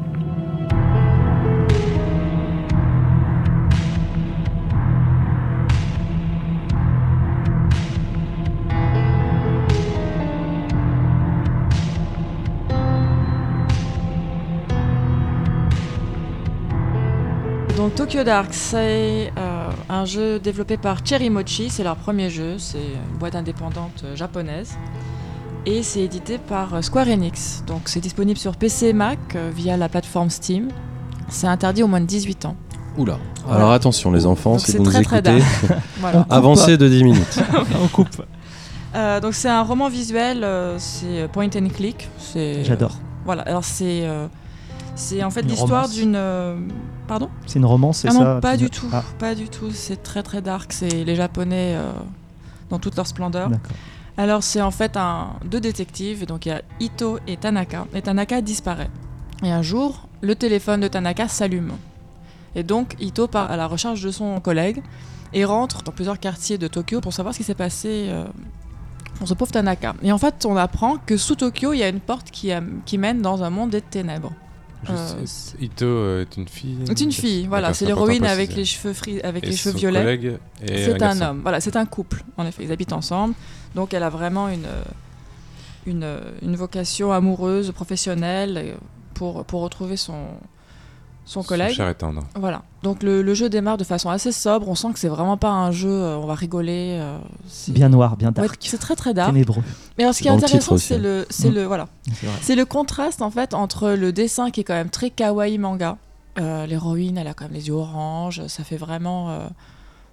Tokyo 18.07 18.23
Dark, 18.23 18.55
c'est 18.55 19.33
euh, 19.37 19.69
un 19.88 20.05
jeu 20.05 20.38
développé 20.38 20.77
par 20.77 21.05
Cherry 21.05 21.29
Mochi, 21.29 21.71
c'est 21.71 21.83
leur 21.83 21.97
premier 21.97 22.31
jeu, 22.31 22.55
c'est 22.57 22.79
une 22.79 23.19
boîte 23.19 23.35
indépendante 23.35 24.05
euh, 24.05 24.14
japonaise. 24.14 24.77
Et 25.66 25.83
c'est 25.83 26.03
édité 26.03 26.38
par 26.38 26.73
euh, 26.73 26.83
Square 26.83 27.09
Enix. 27.09 27.64
Donc 27.66 27.81
c'est 27.87 27.99
disponible 27.99 28.38
sur 28.38 28.55
PC 28.55 28.87
et 28.87 28.92
Mac 28.92 29.19
euh, 29.35 29.51
via 29.53 29.77
la 29.77 29.88
plateforme 29.88 30.31
Steam. 30.31 30.69
C'est 31.29 31.49
interdit 31.49 31.83
au 31.83 31.88
moins 31.88 32.01
de 32.01 32.07
18 32.07 32.45
ans. 32.45 32.55
Oula. 32.97 33.19
Voilà. 33.45 33.57
Alors 33.57 33.73
attention 33.73 34.12
les 34.12 34.25
enfants, 34.25 34.53
Donc 34.53 34.61
si 34.61 34.71
c'est 34.71 34.79
vous 34.79 34.85
nous 34.85 34.90
très, 34.92 35.03
très 35.03 35.19
écoutez, 35.19 35.42
Voilà. 35.99 36.27
avancez 36.31 36.77
de 36.77 36.88
10 36.88 37.03
minutes. 37.03 37.40
On 37.83 37.88
coupe. 37.88 38.23
Euh, 38.95 39.21
donc 39.21 39.35
c'est 39.35 39.51
un 39.51 39.62
roman 39.62 39.90
visuel, 39.90 40.42
euh, 40.42 40.79
c'est 40.79 41.29
point 41.31 41.49
and 41.49 41.69
click. 41.75 42.09
J'adore. 42.62 42.92
Voilà, 43.27 43.42
alors 43.42 43.64
c'est 43.64 44.07
euh, 44.07 44.27
c'est 44.97 45.23
en 45.23 45.31
fait 45.31 45.42
l'histoire 45.42 45.88
d'une 45.88 46.16
euh, 46.16 46.57
pardon 47.07 47.29
C'est 47.47 47.59
une 47.59 47.64
romance, 47.64 47.99
c'est 47.99 48.09
Ah 48.09 48.12
ça 48.12 48.35
non, 48.35 48.40
pas 48.40 48.57
du 48.57 48.71
tout, 48.71 48.87
Ah, 48.92 49.03
pas 49.19 49.35
du 49.35 49.49
tout. 49.49 49.71
C'est 49.73 50.03
très 50.03 50.23
très 50.23 50.42
dark. 50.42 50.73
C'est 50.73 51.05
les 51.05 51.14
Japonais 51.16 51.75
euh, 51.77 51.92
dans 52.71 52.79
toute 52.79 52.97
leur 52.97 53.07
splendeur. 53.07 53.51
Alors 54.19 54.42
c'est 54.42 54.61
en 54.62 54.71
fait 54.71 54.97
un 54.97 55.35
deux 55.45 55.61
détectives. 55.61 56.27
Donc 56.27 56.47
il 56.47 56.51
y 56.51 56.53
a 56.53 56.62
Ito 56.81 57.19
et 57.27 57.37
Tanaka. 57.37 57.87
Et 57.95 58.03
Tanaka 58.03 58.40
disparaît. 58.40 58.90
Et 59.42 59.51
un 59.53 59.62
jour, 59.62 60.09
le 60.23 60.35
téléphone 60.35 60.81
de 60.81 60.88
Tanaka 60.88 61.29
s'allume. 61.29 61.73
Et 62.55 62.62
donc 62.62 62.97
Ito 63.01 63.27
part 63.29 63.51
à 63.51 63.57
la 63.57 63.66
recherche 63.66 64.01
de 64.03 64.11
son 64.11 64.40
collègue 64.40 64.83
et 65.33 65.45
rentre 65.45 65.83
dans 65.83 65.92
plusieurs 65.92 66.19
quartiers 66.19 66.57
de 66.57 66.69
Tokyo 66.69 67.01
pour 67.01 67.12
savoir 67.12 67.35
ce 67.35 67.38
qui 67.38 67.45
s'est 67.45 67.55
passé 67.55 68.07
euh, 68.09 68.25
pour 69.19 69.29
ce 69.29 69.35
pauvre 69.35 69.51
Tanaka. 69.53 69.95
Et 70.03 70.12
en 70.12 70.19
fait, 70.19 70.47
on 70.47 70.57
apprend 70.57 70.97
que 71.05 71.16
sous 71.19 71.35
Tokyo, 71.35 71.73
il 71.75 71.79
y 71.79 71.83
a 71.83 71.88
une 71.88 72.01
porte 72.01 72.31
qui, 72.31 72.51
qui 72.87 72.97
mène 72.97 73.21
dans 73.21 73.42
un 73.42 73.51
monde 73.51 73.71
des 73.71 73.83
ténèbres. 73.83 74.33
Euh, 74.88 75.24
Ito 75.60 75.84
euh, 75.84 76.22
est 76.22 76.36
une 76.36 76.48
fille. 76.48 76.78
C'est 76.86 77.00
une 77.00 77.12
fille, 77.12 77.46
voilà, 77.46 77.74
c'est 77.74 77.86
l'héroïne 77.86 78.24
avec 78.24 78.54
les 78.54 78.64
cheveux 78.64 78.92
fris, 78.92 79.20
avec 79.22 79.44
Et 79.44 79.48
les 79.48 79.56
cheveux 79.56 79.76
violets. 79.76 80.38
C'est 80.64 80.94
un 80.94 80.98
garçon. 80.98 81.22
homme, 81.22 81.40
voilà, 81.42 81.60
c'est 81.60 81.76
un 81.76 81.86
couple, 81.86 82.22
en 82.36 82.46
effet, 82.46 82.64
ils 82.64 82.72
habitent 82.72 82.92
ensemble. 82.92 83.34
Donc 83.74 83.94
elle 83.94 84.02
a 84.02 84.10
vraiment 84.10 84.48
une, 84.48 84.66
une, 85.86 86.18
une 86.42 86.56
vocation 86.56 87.12
amoureuse, 87.12 87.72
professionnelle, 87.72 88.76
pour, 89.14 89.44
pour 89.44 89.62
retrouver 89.62 89.96
son, 89.96 90.26
son 91.26 91.42
collègue. 91.42 91.74
cher 91.74 91.88
et 91.88 91.94
tendre. 91.94 92.22
Voilà. 92.36 92.62
Donc 92.82 93.02
le, 93.02 93.20
le 93.20 93.34
jeu 93.34 93.48
démarre 93.50 93.76
de 93.76 93.84
façon 93.84 94.08
assez 94.08 94.32
sobre. 94.32 94.68
On 94.68 94.74
sent 94.74 94.92
que 94.94 94.98
c'est 94.98 95.08
vraiment 95.08 95.36
pas 95.36 95.50
un 95.50 95.72
jeu, 95.72 95.90
euh, 95.90 96.16
on 96.16 96.24
va 96.26 96.34
rigoler. 96.34 96.96
euh, 97.00 97.18
c'est- 97.48 97.72
Bien 97.72 97.88
noir, 97.90 98.16
bien 98.16 98.28
Ouais, 98.28 98.34
dark, 98.46 98.56
c'est 98.60 98.78
très 98.78 98.96
très 98.96 99.12
dark. 99.12 99.30
ténébreux. 99.32 99.62
Mais 99.98 100.04
alors 100.04 100.14
ce 100.14 100.22
qui 100.22 100.28
est 100.28 100.30
intéressant, 100.30 100.78
c'est 100.78 100.98
le, 100.98 101.26
c'est 101.28 101.50
Mm. 101.50 101.54
le, 101.54 101.64
voilà, 101.64 101.88
C'est 102.40 102.54
le 102.54 102.64
contraste 102.64 103.20
en 103.22 103.30
fait 103.30 103.52
entre 103.52 103.90
le 103.90 104.12
dessin 104.12 104.50
qui 104.50 104.60
est 104.60 104.64
quand 104.64 104.74
même 104.74 104.88
très 104.90 105.10
kawaii 105.10 105.58
manga. 105.58 105.98
Euh, 106.38 106.64
L'héroïne, 106.66 107.18
elle 107.18 107.26
a 107.28 107.34
quand 107.34 107.44
même 107.46 107.54
les 107.54 107.68
yeux 107.68 107.74
orange. 107.74 108.46
Ça 108.46 108.62
fait 108.62 108.76
vraiment 108.76 109.30
euh, 109.30 109.46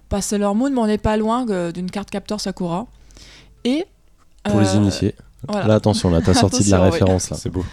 pas 0.08 0.20
Sailor 0.20 0.54
Moon, 0.54 0.70
mais 0.70 0.80
on 0.80 0.86
n'est 0.86 0.98
pas 0.98 1.16
loin 1.16 1.46
d'une 1.70 1.90
carte 1.90 2.10
capteur 2.10 2.40
Sakura. 2.40 2.86
Et 3.64 3.84
Pour 4.44 4.60
les 4.60 4.74
initiés. 4.76 5.14
Voilà. 5.48 5.66
Là, 5.66 5.74
attention, 5.74 6.10
là, 6.10 6.20
t'as 6.24 6.34
sorti 6.34 6.64
de 6.64 6.70
la 6.70 6.80
référence 6.82 7.30
là. 7.30 7.36
C'est 7.40 7.50
beau. 7.50 7.64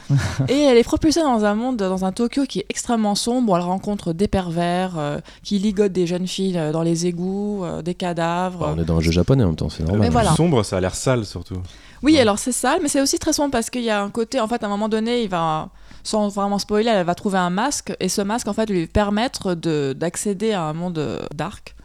Et 0.48 0.60
elle 0.62 0.78
est 0.78 0.84
propulsée 0.84 1.22
dans 1.22 1.46
un 1.46 1.56
monde, 1.56 1.78
dans 1.78 2.06
un 2.06 2.12
Tokyo 2.12 2.44
qui 2.46 2.60
est 2.60 2.66
extrêmement 2.70 3.16
sombre, 3.16 3.54
où 3.54 3.56
elle 3.56 3.62
rencontre 3.64 4.14
des 4.14 4.28
pervers 4.28 4.94
euh, 4.98 5.20
qui 5.44 5.58
ligotent 5.60 5.92
des 5.92 6.08
jeunes 6.08 6.28
filles 6.28 6.58
euh, 6.58 6.72
dans 6.72 6.82
les 6.84 7.06
égouts, 7.08 7.64
euh, 7.64 7.82
des 7.82 7.94
cadavres. 7.96 8.60
Bah, 8.60 8.74
on 8.76 8.82
est 8.82 8.86
dans 8.86 8.98
un 8.98 9.02
jeu 9.02 9.12
japonais 9.12 9.44
en 9.44 9.48
même 9.48 9.56
temps, 9.56 9.70
c'est 9.70 9.84
normal. 9.84 10.02
Mais 10.02 10.10
voilà. 10.10 10.32
Sombre, 10.36 10.64
ça 10.64 10.78
a 10.78 10.82
l'air 10.82 10.96
sale 10.96 11.26
surtout. 11.26 11.56
Oui, 12.04 12.14
Ouais. 12.16 12.20
alors 12.22 12.40
c'est 12.40 12.52
sale, 12.52 12.80
mais 12.82 12.88
c'est 12.90 13.02
aussi 13.02 13.20
très 13.20 13.32
sombre 13.34 13.52
parce 13.52 13.70
qu'il 13.70 13.84
y 13.84 13.90
a 13.90 14.02
un 14.02 14.10
côté, 14.10 14.40
en 14.40 14.48
fait, 14.48 14.64
à 14.64 14.66
un 14.66 14.70
moment 14.70 14.90
donné, 14.90 15.22
il 15.24 15.30
va, 15.30 15.70
sans 16.04 16.30
vraiment 16.30 16.58
spoiler, 16.58 16.90
elle 16.90 17.06
va 17.06 17.14
trouver 17.16 17.38
un 17.38 17.52
masque, 17.52 17.94
et 18.00 18.10
ce 18.10 18.22
masque, 18.24 18.48
en 18.48 18.54
fait, 18.54 18.70
lui 18.70 18.88
permettre 18.88 19.54
de- 19.54 19.94
d'accéder 19.98 20.52
à 20.54 20.64
un 20.64 20.74
monde 20.74 21.20
dark. 21.36 21.76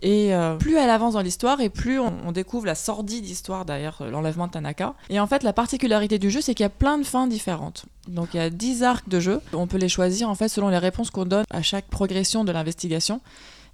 Et 0.00 0.32
euh, 0.34 0.56
plus 0.56 0.76
elle 0.76 0.90
avance 0.90 1.14
dans 1.14 1.20
l'histoire, 1.20 1.60
et 1.60 1.70
plus 1.70 1.98
on, 1.98 2.30
découvre 2.30 2.66
la 2.66 2.74
sordide 2.74 3.26
histoire 3.26 3.64
derrière 3.64 3.98
euh, 4.00 4.10
l'enlèvement 4.10 4.46
de 4.46 4.52
Tanaka. 4.52 4.94
Et 5.10 5.18
en 5.18 5.26
fait, 5.26 5.42
la 5.42 5.52
particularité 5.52 6.18
du 6.18 6.30
jeu, 6.30 6.40
c'est 6.40 6.54
qu'il 6.54 6.64
y 6.64 6.66
a 6.66 6.70
plein 6.70 6.98
de 6.98 7.04
fins 7.04 7.26
différentes. 7.26 7.86
Donc 8.06 8.28
il 8.34 8.36
y 8.36 8.40
a 8.40 8.50
10 8.50 8.84
arcs 8.84 9.08
de 9.08 9.18
jeu. 9.18 9.40
On 9.52 9.66
peut 9.66 9.78
les 9.78 9.88
choisir, 9.88 10.28
en 10.28 10.34
fait, 10.34 10.48
selon 10.48 10.68
les 10.68 10.78
réponses 10.78 11.10
qu'on 11.10 11.24
donne 11.24 11.44
à 11.50 11.62
chaque 11.62 11.86
progression 11.86 12.44
de 12.44 12.52
l'investigation. 12.52 13.20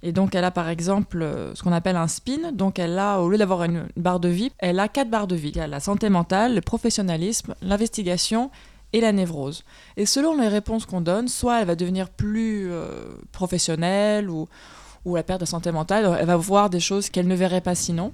Et 0.03 0.11
donc 0.11 0.35
elle 0.35 0.43
a 0.43 0.51
par 0.51 0.69
exemple 0.69 1.21
euh, 1.21 1.55
ce 1.55 1.63
qu'on 1.63 1.71
appelle 1.71 1.95
un 1.95 2.07
spin. 2.07 2.51
Donc 2.51 2.79
elle 2.79 2.97
a, 2.97 3.19
au 3.19 3.29
lieu 3.29 3.37
d'avoir 3.37 3.63
une, 3.63 3.87
barre 3.95 4.19
de 4.19 4.29
vie, 4.29 4.51
elle 4.57 4.79
a 4.79 4.87
quatre 4.87 5.09
barres 5.09 5.27
de 5.27 5.35
vie. 5.35 5.49
Il 5.49 5.57
y 5.57 5.61
a 5.61 5.67
la 5.67 5.79
santé 5.79 6.09
mentale, 6.09 6.55
le 6.55 6.61
professionnalisme, 6.61 7.55
l'investigation 7.61 8.49
et 8.93 9.01
la 9.01 9.11
névrose. 9.11 9.63
Et 9.97 10.05
selon 10.05 10.39
les 10.39 10.47
réponses 10.47 10.85
qu'on 10.85 11.01
donne, 11.01 11.27
soit 11.27 11.61
elle 11.61 11.67
va 11.67 11.75
devenir 11.75 12.09
plus 12.09 12.69
professionnelle 13.31 14.29
ou, 14.29 14.47
ou 15.05 15.17
elle 15.17 15.23
perd 15.23 15.39
de 15.39 15.45
santé 15.45 15.71
mentale, 15.71 16.17
elle 16.19 16.25
va 16.25 16.35
voir 16.35 16.69
des 16.69 16.79
choses 16.79 17.09
qu'elle 17.09 17.27
ne 17.27 17.35
verrait 17.35 17.61
pas 17.61 17.75
sinon. 17.75 18.11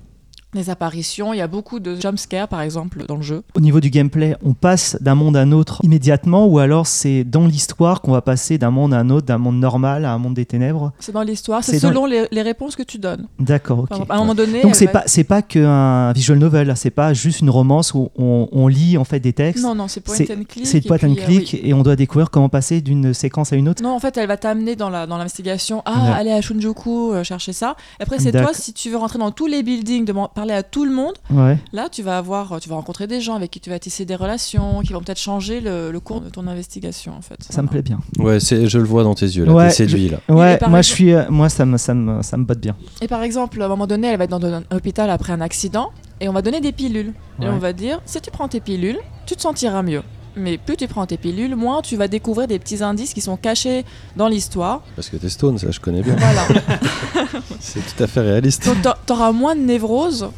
Des 0.54 0.70
apparitions, 0.70 1.32
il 1.34 1.38
y 1.38 1.42
a 1.42 1.48
beaucoup 1.48 1.80
de 1.80 1.96
jumpscares 1.96 2.50
par 2.50 2.60
exemple 2.60 3.06
dans 3.08 3.16
le 3.16 3.22
jeu. 3.22 3.42
Au 3.56 3.62
niveau 3.62 3.80
du 3.80 3.90
gameplay, 3.90 4.36
on 4.44 4.52
passe 4.54 4.98
d'un 5.00 5.16
monde 5.16 5.38
à 5.38 5.40
un 5.40 5.54
autre 5.54 5.80
immédiatement 5.82 6.46
ou 6.46 6.60
alors 6.60 6.88
c'est 6.88 7.24
dans 7.24 7.48
l'histoire 7.48 8.02
qu'on 8.02 8.12
va 8.12 8.22
passer 8.22 8.58
d'un 8.58 8.70
monde 8.70 8.94
à 8.94 8.98
un 9.00 9.10
autre, 9.12 9.26
d'un 9.28 9.38
monde 9.38 9.62
normal 9.62 10.04
à 10.04 10.12
un 10.12 10.18
monde 10.18 10.34
des 10.34 10.44
ténèbres? 10.46 10.92
C'est 11.00 11.14
dans 11.14 11.22
l'histoire, 11.22 11.64
c'est 11.64 11.80
selon 11.80 12.06
les, 12.06 12.28
les 12.34 12.42
réponses 12.42 12.76
que 12.76 12.84
tu 12.84 12.98
donnes. 12.98 13.28
D'accord, 13.40 13.80
ok. 13.80 13.92
Exemple, 13.92 14.12
à 14.12 14.16
un 14.16 14.18
moment 14.18 14.36
donné, 14.36 14.62
Donc 14.62 14.76
c'est 14.76 14.88
va- 14.88 14.92
pas 14.92 15.04
c'est 15.06 15.24
pas 15.24 15.42
qu'un 15.42 16.12
visual 16.12 16.38
novel, 16.38 16.68
là, 16.68 16.76
c'est 16.76 16.90
pas 16.90 17.14
juste 17.14 17.40
une 17.40 17.50
romance 17.50 17.94
où 17.94 18.10
on, 18.18 18.50
on 18.52 18.68
lit 18.68 18.98
en 18.98 19.06
fait 19.06 19.22
des 19.22 19.32
textes. 19.32 19.64
Non, 19.64 19.74
non, 19.74 19.88
c'est 19.88 20.02
point 20.02 20.16
and 20.20 20.44
click. 20.50 20.68
c'est 20.68 20.82
point 20.82 20.98
and 21.02 21.12
euh, 21.14 21.16
click 21.16 21.52
oui. 21.54 21.62
et 21.64 21.74
on 21.74 21.82
doit 21.82 21.96
découvrir 21.96 22.30
comment 22.30 22.50
passer 22.50 22.82
d'une 22.82 23.14
séquence 23.14 23.54
à 23.54 23.56
une 23.56 23.70
autre. 23.70 23.82
Non, 23.82 23.92
en 23.96 24.00
fait, 24.00 24.18
elle 24.18 24.28
va 24.28 24.36
t'amener 24.36 24.76
dans 24.76 24.90
la 24.90 25.08
dans 25.08 25.16
l'investigation. 25.18 25.82
Ah, 25.86 25.92
Ouais. 26.04 26.10
allez 26.14 26.32
à 26.32 26.42
Shunjuku 26.42 27.14
euh, 27.14 27.24
chercher 27.24 27.54
ça. 27.54 27.78
Après, 28.02 28.20
c'est 28.20 28.34
toi 28.34 28.52
si 28.54 28.74
tu 28.74 28.90
veux 28.90 28.98
rentrer 28.98 29.18
dans 29.18 29.32
tous 29.32 29.48
les 29.48 29.64
buildings, 29.64 30.04
de 30.04 30.12
parler 30.28 30.54
à 30.54 30.64
tout 30.64 30.86
le 30.86 30.92
monde. 30.92 31.14
Ouais. 31.30 31.58
Là, 31.74 31.90
tu 31.90 32.04
vas 32.04 32.18
avoir, 32.18 32.60
tu 32.60 32.70
vas 32.70 32.76
rencontrer 32.76 33.08
des 33.08 33.22
gens 33.22 33.36
avec 33.36 33.52
qui 33.52 33.60
tu 33.60 33.70
vas 33.70 33.80
tisser 33.80 34.06
des 34.06 34.16
relations, 34.16 34.82
qui 34.82 34.94
vont 34.94 35.02
peut-être 35.02 35.20
changer 35.20 35.62
le, 35.62 35.92
le 35.92 36.00
cours 36.00 36.22
de 36.22 36.30
ton 36.30 36.48
investigation, 36.48 37.14
en 37.18 37.22
fait. 37.22 37.38
Ça 37.50 37.62
me 37.62 37.68
plaît 37.68 37.82
bien. 37.82 38.00
Ouais, 38.18 38.40
c'est, 38.40 38.68
je 38.68 38.78
le 38.78 38.84
vois 38.86 39.04
dans 39.04 39.16
tes 39.16 39.26
yeux 39.26 39.46
là, 39.46 39.54
Ouais, 39.54 39.68
t'es 39.70 39.76
séduit 39.76 40.10
là. 40.10 40.18
Ouais, 40.30 40.36
moi 40.36 40.54
exemple- 40.54 40.78
je 40.78 40.88
suis, 40.90 41.14
euh, 41.14 41.24
moi 41.30 41.50
ça 41.50 41.66
me, 41.66 41.78
ça 41.78 41.94
me, 41.94 42.22
ça 42.22 42.38
me 42.38 42.44
botte 42.46 42.60
bien. 42.60 42.76
Et 43.02 43.08
par 43.08 43.24
exemple, 43.24 43.62
à 43.62 43.66
un 43.66 43.70
moment 43.70 43.88
donné, 43.88 44.08
elle 44.08 44.18
va 44.18 44.26
être 44.26 44.38
dans 44.38 44.46
un 44.46 44.64
hôpital 44.74 45.10
après 45.10 45.34
un 45.34 45.42
accident, 45.42 45.92
et 46.20 46.30
on 46.30 46.34
va 46.34 46.42
donner 46.42 46.62
des 46.62 46.72
pilules. 46.72 47.14
Et 47.42 47.48
on 47.48 47.58
va 47.58 47.74
dire, 47.74 48.00
si 48.06 48.22
tu 48.22 48.30
prends 48.30 48.48
tes 48.48 48.60
pilules, 48.60 49.00
tu 49.26 49.36
te 49.36 49.42
sentiras 49.42 49.82
mieux. 49.82 50.04
Mais 50.36 50.58
plus 50.58 50.78
tu 50.78 50.88
prends 50.88 51.06
tes 51.06 51.18
pilules, 51.18 51.56
moins 51.56 51.82
tu 51.82 51.98
vas 51.98 52.08
découvrir 52.08 52.48
des 52.48 52.58
petits 52.60 52.82
indices 52.84 53.14
qui 53.14 53.22
sont 53.22 53.36
cachés 53.38 53.84
dans 54.16 54.28
l'histoire. 54.30 54.82
Parce 54.96 55.10
que 55.10 55.18
t'es 55.18 55.28
stone, 55.30 55.58
ça 55.58 55.72
je 55.72 55.80
connais 55.80 56.02
bien. 56.02 56.16
Voilà. 56.18 56.44
c'est 57.60 57.82
tout 57.82 58.04
à 58.04 58.08
fait 58.08 58.22
réaliste. 58.22 58.66
Donc 58.66 58.82
t'a- 58.82 58.98
t'auras 59.06 59.32
moins 59.32 59.56
de 59.56 59.62
névrose, 59.62 60.30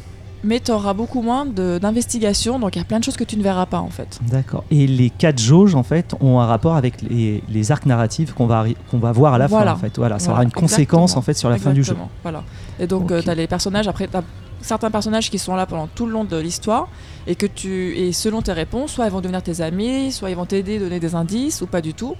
mais 0.42 0.60
t'auras 0.60 0.94
beaucoup 0.94 1.22
moins 1.22 1.46
de- 1.46 1.78
d'investigation. 1.80 2.58
Donc 2.58 2.74
il 2.76 2.80
y 2.80 2.82
a 2.82 2.84
plein 2.84 2.98
de 2.98 3.04
choses 3.04 3.16
que 3.16 3.24
tu 3.24 3.36
ne 3.36 3.42
verras 3.42 3.66
pas 3.66 3.78
en 3.78 3.88
fait. 3.88 4.18
D'accord. 4.30 4.64
Et 4.70 4.86
les 4.86 5.10
quatre 5.10 5.38
jauges 5.40 5.74
en 5.74 5.82
fait 5.84 6.14
ont 6.20 6.40
un 6.40 6.46
rapport 6.46 6.74
avec 6.76 7.00
les, 7.02 7.42
les 7.48 7.72
arcs 7.72 7.86
narratifs 7.86 8.32
qu'on 8.34 8.46
va, 8.46 8.64
qu'on 8.90 8.98
va 8.98 9.12
voir 9.12 9.34
à 9.34 9.38
la 9.38 9.46
Voilà. 9.46 9.72
fin 9.72 9.76
en 9.78 9.80
fait. 9.80 9.96
Voilà, 9.96 10.18
ça 10.18 10.24
Voilà, 10.26 10.34
aura 10.38 10.44
une 10.44 10.50
conséquence 10.52 11.12
exactement. 11.12 11.18
en 11.18 11.22
fait 11.22 11.34
sur 11.34 11.50
la 11.50 11.58
fin 11.58 11.70
du 11.70 11.82
jeu. 11.84 11.92
Exactement, 11.92 12.10
Voilà. 12.22 12.42
Et 12.80 12.86
donc 12.86 13.10
Ok. 13.10 13.22
tu 13.22 13.30
as 13.30 13.34
les 13.34 13.46
personnages, 13.46 13.86
après 13.88 14.08
certains 14.64 14.90
personnages 14.90 15.30
qui 15.30 15.38
sont 15.38 15.54
là 15.54 15.66
pendant 15.66 15.86
tout 15.86 16.06
le 16.06 16.12
long 16.12 16.24
de 16.24 16.36
l'histoire 16.36 16.88
et 17.26 17.34
que 17.34 17.46
tu 17.46 17.96
et 17.96 18.12
selon 18.12 18.40
tes 18.40 18.52
réponses, 18.52 18.92
soit 18.92 19.06
ils 19.06 19.12
vont 19.12 19.20
devenir 19.20 19.42
tes 19.42 19.60
amis, 19.60 20.10
soit 20.10 20.30
ils 20.30 20.36
vont 20.36 20.46
t'aider, 20.46 20.78
donner 20.78 21.00
des 21.00 21.14
indices 21.14 21.60
ou 21.60 21.66
pas 21.66 21.82
du 21.82 21.92
tout. 21.94 22.16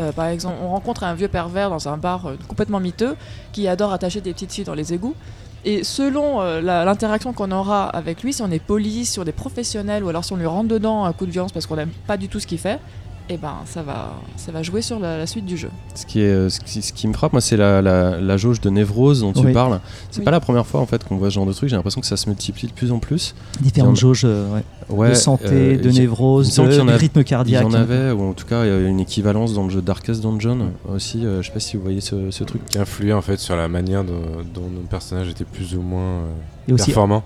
Euh, 0.00 0.10
par 0.10 0.26
exemple, 0.26 0.56
on 0.62 0.70
rencontre 0.70 1.04
un 1.04 1.14
vieux 1.14 1.28
pervers 1.28 1.70
dans 1.70 1.88
un 1.88 1.96
bar 1.96 2.26
euh, 2.26 2.36
complètement 2.48 2.80
miteux 2.80 3.16
qui 3.52 3.68
adore 3.68 3.92
attacher 3.92 4.20
des 4.20 4.32
petites 4.32 4.52
filles 4.52 4.64
dans 4.64 4.74
les 4.74 4.92
égouts. 4.92 5.14
Et 5.66 5.84
selon 5.84 6.40
euh, 6.40 6.60
l'interaction 6.60 7.32
qu'on 7.32 7.52
aura 7.52 7.86
avec 7.86 8.22
lui, 8.22 8.32
si 8.32 8.42
on 8.42 8.50
est 8.50 8.58
poli, 8.58 9.04
si 9.04 9.20
on 9.20 9.24
est 9.24 9.32
professionnel, 9.32 10.04
ou 10.04 10.08
alors 10.08 10.24
si 10.24 10.32
on 10.32 10.36
lui 10.36 10.46
rentre 10.46 10.68
dedans 10.68 11.04
un 11.04 11.12
coup 11.12 11.26
de 11.26 11.30
violence 11.30 11.52
parce 11.52 11.66
qu'on 11.66 11.76
n'aime 11.76 11.92
pas 12.06 12.16
du 12.16 12.28
tout 12.28 12.40
ce 12.40 12.46
qu'il 12.46 12.58
fait, 12.58 12.80
et 13.30 13.36
ben 13.38 13.54
ça 13.64 13.82
va, 13.82 14.14
ça 14.36 14.52
va 14.52 14.62
jouer 14.62 14.82
sur 14.82 14.98
la, 15.00 15.16
la 15.18 15.26
suite 15.26 15.46
du 15.46 15.56
jeu. 15.56 15.70
Ce 15.94 16.04
qui, 16.04 16.20
est, 16.20 16.24
euh, 16.24 16.48
ce, 16.50 16.60
qui, 16.60 16.82
ce 16.82 16.92
qui 16.92 17.08
me 17.08 17.12
frappe, 17.14 17.32
moi, 17.32 17.40
c'est 17.40 17.56
la, 17.56 17.80
la, 17.80 18.20
la 18.20 18.36
jauge 18.36 18.60
de 18.60 18.68
névrose 18.70 19.20
dont 19.20 19.32
tu 19.32 19.50
parles. 19.52 19.80
C'est 20.10 20.18
Oui. 20.18 20.24
pas 20.24 20.30
la 20.30 20.40
première 20.40 20.66
fois 20.66 20.80
en 20.80 20.86
fait 20.86 21.02
qu'on 21.04 21.16
voit 21.16 21.30
ce 21.30 21.34
genre 21.34 21.46
de 21.46 21.52
truc. 21.52 21.68
J'ai 21.70 21.76
l'impression 21.76 22.00
que 22.00 22.06
ça 22.06 22.16
se 22.16 22.28
multiplie 22.28 22.68
de 22.68 22.72
plus 22.72 22.92
en 22.92 22.98
plus. 22.98 23.34
Différentes 23.60 23.92
en- 23.92 23.94
jauges 23.94 24.22
euh, 24.24 24.52
ouais. 24.54 24.62
Ouais, 24.90 25.08
de 25.10 25.14
santé, 25.14 25.46
euh, 25.50 25.78
de 25.78 25.90
névrose, 25.90 26.54
de, 26.54 26.62
rythme 26.92 27.20
Il 27.20 27.22
y 27.22 27.24
cardiaque. 27.24 27.64
en 27.64 27.72
avait, 27.72 28.10
ou 28.10 28.22
en 28.28 28.32
tout 28.34 28.44
cas, 28.44 28.64
il 28.64 28.68
y 28.68 28.70
a 28.70 28.80
une 28.80 29.00
équivalence 29.00 29.54
dans 29.54 29.64
le 29.64 29.70
jeu 29.70 29.80
Darkest 29.80 30.22
Dungeon 30.22 30.72
aussi. 30.94 31.24
euh, 31.24 31.40
je 31.40 31.46
sais 31.46 31.52
pas 31.54 31.60
si 31.60 31.78
vous 31.78 31.82
voyez 31.82 32.02
ce, 32.02 32.30
ce 32.30 32.44
truc. 32.44 32.62
Qui 32.66 32.78
influait 32.78 33.14
en 33.14 33.22
fait 33.22 33.38
sur 33.38 33.56
la 33.56 33.66
manière 33.68 34.04
dont, 34.04 34.20
dont 34.54 34.68
nos 34.68 34.80
personnages 34.82 35.28
étaient 35.30 35.44
plus 35.46 35.74
ou 35.74 35.80
moins 35.80 36.00
euh, 36.02 36.26
Et 36.68 36.72
aussi, 36.74 36.86
performants. 36.86 37.22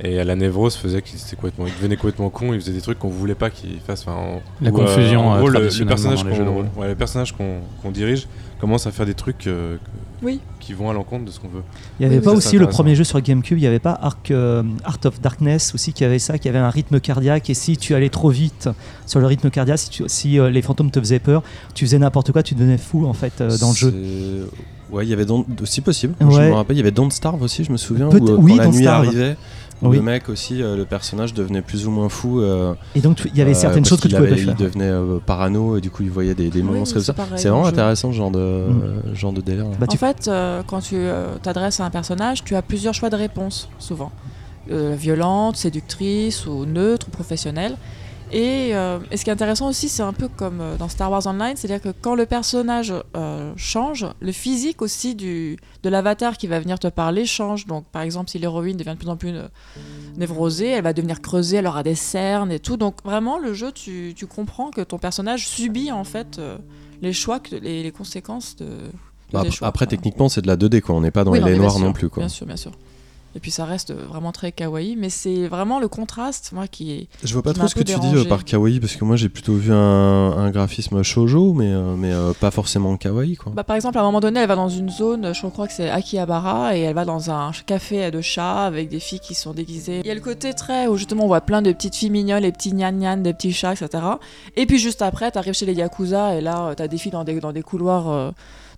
Et 0.00 0.22
la 0.22 0.36
névrose 0.36 0.76
faisait 0.76 1.02
qu'il 1.02 1.18
complètement, 1.36 1.66
il 1.66 1.72
devenait 1.74 1.96
complètement 1.96 2.30
con, 2.30 2.52
il 2.54 2.60
faisait 2.60 2.72
des 2.72 2.80
trucs 2.80 3.00
qu'on 3.00 3.08
voulait 3.08 3.34
pas 3.34 3.50
qu'il 3.50 3.80
fasse. 3.80 4.02
Enfin, 4.06 4.12
en- 4.16 4.42
La 4.60 4.70
ou, 4.70 4.74
confusion, 4.74 5.28
en 5.28 5.34
euh, 5.34 5.38
gros, 5.38 5.48
le, 5.48 5.58
le 5.58 5.86
personnage 5.86 6.22
qu'on 6.22 6.52
rôle. 6.54 6.66
ouais, 6.76 6.88
le 6.88 6.94
personnage 6.94 7.32
qu'on 7.36 7.56
qu'on 7.82 7.90
dirige 7.90 8.28
commence 8.60 8.86
à 8.86 8.92
faire 8.92 9.06
des 9.06 9.14
trucs 9.14 9.48
euh, 9.48 9.76
que- 9.76 10.24
Oui. 10.26 10.40
qui 10.60 10.72
vont 10.72 10.88
à 10.88 10.92
l'encontre 10.92 11.24
de 11.24 11.30
ce 11.32 11.40
qu'on 11.40 11.48
veut. 11.48 11.62
il 11.98 12.02
n'y 12.02 12.06
avait 12.06 12.18
oui, 12.18 12.24
pas 12.24 12.30
ça, 12.30 12.36
aussi 12.36 12.58
le 12.58 12.68
premier 12.68 12.94
jeu 12.94 13.02
sur 13.02 13.20
GameCube, 13.20 13.58
il 13.58 13.62
n'y 13.62 13.66
avait 13.66 13.78
pas 13.80 13.98
Arc, 14.00 14.30
euh, 14.30 14.62
Art 14.84 14.98
of 15.04 15.20
Darkness 15.20 15.74
aussi 15.74 15.92
qui 15.92 16.04
avait 16.04 16.18
ça, 16.20 16.38
qui 16.38 16.48
avait 16.48 16.58
un 16.58 16.70
rythme 16.70 17.00
cardiaque 17.00 17.50
et 17.50 17.54
si 17.54 17.76
tu 17.76 17.94
allais 17.96 18.08
trop 18.08 18.30
vite 18.30 18.68
sur 19.04 19.18
le 19.18 19.26
rythme 19.26 19.50
cardiaque, 19.50 19.78
si, 19.80 19.90
tu- 19.90 20.04
si 20.06 20.38
euh, 20.38 20.48
les 20.48 20.62
fantômes 20.62 20.92
te 20.92 21.00
faisaient 21.00 21.18
peur, 21.18 21.42
tu 21.74 21.84
faisais 21.86 21.98
n'importe 21.98 22.30
quoi, 22.30 22.44
tu 22.44 22.54
devenais 22.54 22.78
fou 22.78 23.04
en 23.06 23.14
fait 23.14 23.40
euh, 23.40 23.56
dans 23.58 23.70
le 23.70 23.74
jeu. 23.76 24.48
Ouais, 24.90 25.04
il 25.04 25.10
y 25.10 25.12
avait 25.12 25.24
Don't- 25.26 25.44
aussi 25.60 25.80
possible. 25.82 26.14
Je 26.20 26.24
me 26.24 26.52
rappelle, 26.54 26.76
il 26.76 26.78
y 26.78 26.82
avait 26.82 26.90
Don't 26.92 27.10
Starve 27.10 27.42
aussi, 27.42 27.62
je 27.64 27.70
me 27.72 27.76
souviens. 27.76 28.08
Peut- 28.08 28.20
où, 28.20 28.28
euh, 28.28 28.36
oui, 28.38 28.52
quand 28.52 28.58
la 28.58 28.64
Don't 28.64 28.72
nuit 28.74 28.82
Starve. 28.84 29.06
arrivait, 29.06 29.36
Oui. 29.82 29.96
le 29.96 30.02
mec 30.02 30.28
aussi, 30.28 30.62
euh, 30.62 30.76
le 30.76 30.84
personnage 30.84 31.34
devenait 31.34 31.62
plus 31.62 31.86
ou 31.86 31.90
moins 31.90 32.08
fou. 32.08 32.40
euh, 32.40 32.74
Et 32.94 33.00
donc 33.00 33.16
tu- 33.16 33.28
il 33.28 33.36
y 33.38 33.42
avait 33.42 33.52
euh, 33.52 33.54
certaines 33.54 33.84
choses 33.84 34.00
que 34.00 34.08
tu 34.08 34.14
pouvais 34.16 34.26
avait- 34.28 34.36
pas 34.36 34.40
Il 34.42 34.46
faire. 34.46 34.56
devenait 34.56 34.84
euh, 34.84 35.18
parano 35.24 35.76
et 35.76 35.80
du 35.80 35.90
coup 35.90 36.02
il 36.02 36.10
voyait 36.10 36.34
des, 36.34 36.50
des 36.50 36.60
Oui, 36.62 36.66
monstres 36.78 36.94
comme 37.02 37.14
c'est 37.36 37.48
vraiment 37.48 37.66
intéressant 37.66 38.10
ce 38.10 38.16
genre 38.16 38.30
de, 38.30 38.38
Mm. 38.38 38.82
euh, 38.82 39.14
genre 39.14 39.32
de 39.32 39.40
délire. 39.40 39.66
Bah, 39.78 39.86
en 39.88 39.92
tu- 39.92 39.98
fait, 39.98 40.26
euh, 40.28 40.62
quand 40.66 40.80
tu 40.80 40.96
euh, 40.96 41.36
t'adresses 41.42 41.78
à 41.80 41.84
un 41.84 41.90
personnage, 41.90 42.42
tu 42.44 42.56
as 42.56 42.62
plusieurs 42.62 42.94
choix 42.94 43.10
de 43.10 43.16
réponse, 43.16 43.68
souvent. 43.78 44.10
Euh, 44.70 44.94
violente, 44.98 45.56
séductrice, 45.56 46.46
ou 46.46 46.66
neutre, 46.66 47.06
ou 47.08 47.10
professionnelle. 47.10 47.76
Et, 48.30 48.74
euh, 48.74 48.98
et 49.10 49.16
ce 49.16 49.24
qui 49.24 49.30
est 49.30 49.32
intéressant 49.32 49.68
aussi, 49.68 49.88
c'est 49.88 50.02
un 50.02 50.12
peu 50.12 50.28
comme 50.28 50.60
euh, 50.60 50.76
dans 50.76 50.88
Star 50.88 51.10
Wars 51.10 51.26
Online, 51.26 51.56
c'est-à-dire 51.56 51.80
que 51.80 51.96
quand 51.98 52.14
le 52.14 52.26
personnage 52.26 52.92
euh, 53.16 53.52
change, 53.56 54.06
le 54.20 54.32
physique 54.32 54.82
aussi 54.82 55.14
du, 55.14 55.56
de 55.82 55.88
l'avatar 55.88 56.36
qui 56.36 56.46
va 56.46 56.60
venir 56.60 56.78
te 56.78 56.88
parler 56.88 57.24
change. 57.24 57.66
Donc 57.66 57.86
par 57.86 58.02
exemple, 58.02 58.28
si 58.30 58.38
l'héroïne 58.38 58.76
devient 58.76 58.92
de 58.92 58.98
plus 58.98 59.08
en 59.08 59.16
plus 59.16 59.32
névrosée, 60.16 60.68
elle 60.68 60.84
va 60.84 60.92
devenir 60.92 61.20
creusée, 61.22 61.56
elle 61.58 61.66
aura 61.66 61.82
des 61.82 61.94
cernes 61.94 62.52
et 62.52 62.58
tout. 62.60 62.76
Donc 62.76 62.96
vraiment, 63.04 63.38
le 63.38 63.54
jeu, 63.54 63.72
tu, 63.72 64.12
tu 64.16 64.26
comprends 64.26 64.70
que 64.70 64.80
ton 64.80 64.98
personnage 64.98 65.46
subit 65.48 65.90
en 65.92 66.04
fait 66.04 66.38
euh, 66.38 66.58
les 67.02 67.12
choix, 67.12 67.40
que, 67.40 67.56
les, 67.56 67.82
les 67.82 67.90
conséquences 67.92 68.56
de, 68.56 68.64
de 68.66 68.70
Bah, 69.32 69.40
après, 69.40 69.50
choix, 69.50 69.68
après, 69.68 69.86
quoi. 69.86 69.90
techniquement 69.90 70.28
c'est 70.28 70.42
de 70.42 70.46
la 70.48 70.56
2D 70.56 70.80
quoi. 70.80 70.94
On 70.94 71.00
n'est 71.00 71.10
pas 71.10 71.24
dans 71.24 71.32
Oui, 71.32 71.40
les 71.42 71.52
non, 71.52 71.58
noirs 71.62 71.72
sûr, 71.76 71.80
non 71.80 71.92
plus 71.92 72.08
quoi. 72.08 72.20
Bien 72.22 72.28
sûr, 72.28 72.46
bien 72.46 72.56
sûr. 72.56 72.72
Et 73.38 73.40
puis 73.40 73.52
ça 73.52 73.64
reste 73.64 73.92
vraiment 73.92 74.32
très 74.32 74.50
kawaii, 74.50 74.96
mais 74.96 75.10
c'est 75.10 75.46
vraiment 75.46 75.78
le 75.78 75.86
contraste, 75.86 76.50
moi, 76.52 76.66
qui 76.66 76.90
est. 76.90 77.06
Je 77.22 77.32
vois 77.34 77.44
pas 77.44 77.52
trop 77.52 77.68
ce 77.68 77.74
que 77.76 77.84
tu 77.84 77.96
dis 78.00 78.16
euh, 78.16 78.24
par 78.24 78.44
kawaii 78.44 78.80
parce 78.80 78.96
que 78.96 79.04
moi 79.04 79.14
j'ai 79.14 79.28
plutôt 79.28 79.54
vu 79.54 79.72
un, 79.72 79.76
un 79.76 80.50
graphisme 80.50 81.04
shoujo 81.04 81.52
mais, 81.54 81.70
euh, 81.72 81.94
mais 81.96 82.12
euh, 82.12 82.32
pas 82.32 82.50
forcément 82.50 82.96
kawaii 82.96 83.36
quoi. 83.36 83.52
Bah, 83.54 83.62
par 83.62 83.76
exemple, 83.76 83.96
à 83.96 84.00
un 84.00 84.04
moment 84.04 84.18
donné, 84.18 84.40
elle 84.40 84.48
va 84.48 84.56
dans 84.56 84.68
une 84.68 84.90
zone, 84.90 85.32
je 85.32 85.46
crois 85.46 85.68
que 85.68 85.72
c'est 85.72 85.88
Akihabara, 85.88 86.76
et 86.76 86.80
elle 86.80 86.96
va 86.96 87.04
dans 87.04 87.30
un 87.30 87.52
café 87.64 88.10
de 88.10 88.20
chats 88.20 88.64
avec 88.64 88.88
des 88.88 88.98
filles 88.98 89.20
qui 89.20 89.36
sont 89.36 89.52
déguisées. 89.52 90.00
Il 90.00 90.06
y 90.08 90.10
a 90.10 90.14
le 90.16 90.20
côté 90.20 90.52
très 90.52 90.88
où 90.88 90.96
justement 90.96 91.22
on 91.22 91.28
voit 91.28 91.40
plein 91.40 91.62
de 91.62 91.70
petites 91.70 91.94
filles 91.94 92.10
mignonnes, 92.10 92.42
les 92.42 92.50
petits 92.50 92.72
gnan 92.72 92.90
gnan, 92.90 93.18
des 93.18 93.34
petits 93.34 93.52
chats, 93.52 93.74
etc. 93.74 94.02
Et 94.56 94.66
puis 94.66 94.80
juste 94.80 95.00
après, 95.00 95.30
t'arrives 95.30 95.54
chez 95.54 95.66
les 95.66 95.74
Yakuza, 95.74 96.34
et 96.34 96.40
là, 96.40 96.74
t'as 96.76 96.88
des 96.88 96.98
filles 96.98 97.12
dans 97.12 97.22
des, 97.22 97.38
dans 97.38 97.52
des 97.52 97.62
couloirs, 97.62 98.08
euh, 98.10 98.30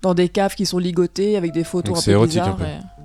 dans 0.02 0.12
des 0.12 0.28
caves 0.28 0.54
qui 0.54 0.66
sont 0.66 0.78
ligotées 0.78 1.38
avec 1.38 1.52
des 1.52 1.64
photos 1.64 1.94
Donc 1.94 2.02
un 2.02 2.04
peu 2.04 2.10
érotique, 2.10 2.32
bizarres. 2.42 2.48
un 2.48 2.52
peu. 2.58 2.64
et- 2.64 2.99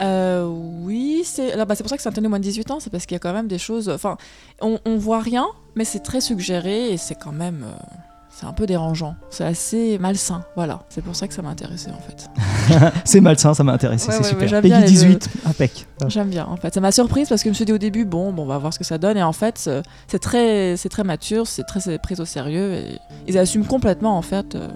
Euh, 0.00 0.46
oui, 0.82 1.22
c'est 1.24 1.56
bah, 1.66 1.74
c'est 1.74 1.82
pour 1.82 1.90
ça 1.90 1.96
que 1.96 2.02
c'est 2.02 2.08
interdit 2.08 2.26
aux 2.26 2.30
moins 2.30 2.38
de 2.38 2.44
18 2.44 2.70
ans, 2.70 2.78
c'est 2.80 2.90
parce 2.90 3.06
qu'il 3.06 3.14
y 3.14 3.16
a 3.16 3.20
quand 3.20 3.32
même 3.32 3.48
des 3.48 3.58
choses. 3.58 3.88
Enfin, 3.88 4.16
on, 4.60 4.78
on 4.86 4.96
voit 4.96 5.20
rien, 5.20 5.46
mais 5.74 5.84
c'est 5.84 6.00
très 6.00 6.20
suggéré 6.20 6.90
et 6.92 6.96
c'est 6.96 7.14
quand 7.14 7.32
même. 7.32 7.64
euh, 7.66 7.72
c'est 8.34 8.46
un 8.46 8.54
peu 8.54 8.64
dérangeant. 8.64 9.14
C'est 9.28 9.44
assez 9.44 9.98
malsain. 9.98 10.42
Voilà. 10.56 10.80
C'est 10.88 11.02
pour 11.04 11.14
ça 11.14 11.28
que 11.28 11.34
ça 11.34 11.42
m'a 11.42 11.50
intéressé 11.50 11.90
en 11.90 12.00
fait. 12.00 12.30
C'est 13.04 13.20
malsain, 13.20 13.52
ça 13.52 13.62
m'a 13.62 13.72
intéressé, 13.74 14.08
Ouais, 14.08 14.14
c'est 14.22 14.34
ouais, 14.34 14.46
super. 14.48 14.62
Peggy 14.62 14.74
les 14.74 14.84
18, 14.84 15.28
impec. 15.44 15.86
J'aime 16.08 16.30
bien 16.30 16.46
en 16.46 16.56
fait. 16.56 16.72
Ça 16.72 16.80
m'a 16.80 16.92
surprise 16.92 17.28
parce 17.28 17.42
que 17.42 17.48
je 17.48 17.50
me 17.50 17.54
suis 17.54 17.66
dit 17.66 17.72
au 17.74 17.78
début, 17.78 18.06
bon, 18.06 18.32
bon 18.32 18.44
on 18.44 18.46
va 18.46 18.56
voir 18.56 18.72
ce 18.72 18.78
que 18.78 18.84
ça 18.86 18.96
donne. 18.96 19.18
Et 19.18 19.22
en 19.22 19.34
fait, 19.34 19.58
c'est- 19.58 19.82
c'est 20.08 20.18
très, 20.18 20.78
c'est 20.78 20.88
très 20.88 21.04
mature, 21.04 21.46
c'est 21.46 21.64
très 21.64 21.98
pris 21.98 22.18
au 22.20 22.24
sérieux. 22.24 22.72
Et 22.72 22.98
ils 23.28 23.36
assument 23.36 23.66
complètement 23.66 24.16
en 24.16 24.22
fait. 24.22 24.54
euh, 24.54 24.66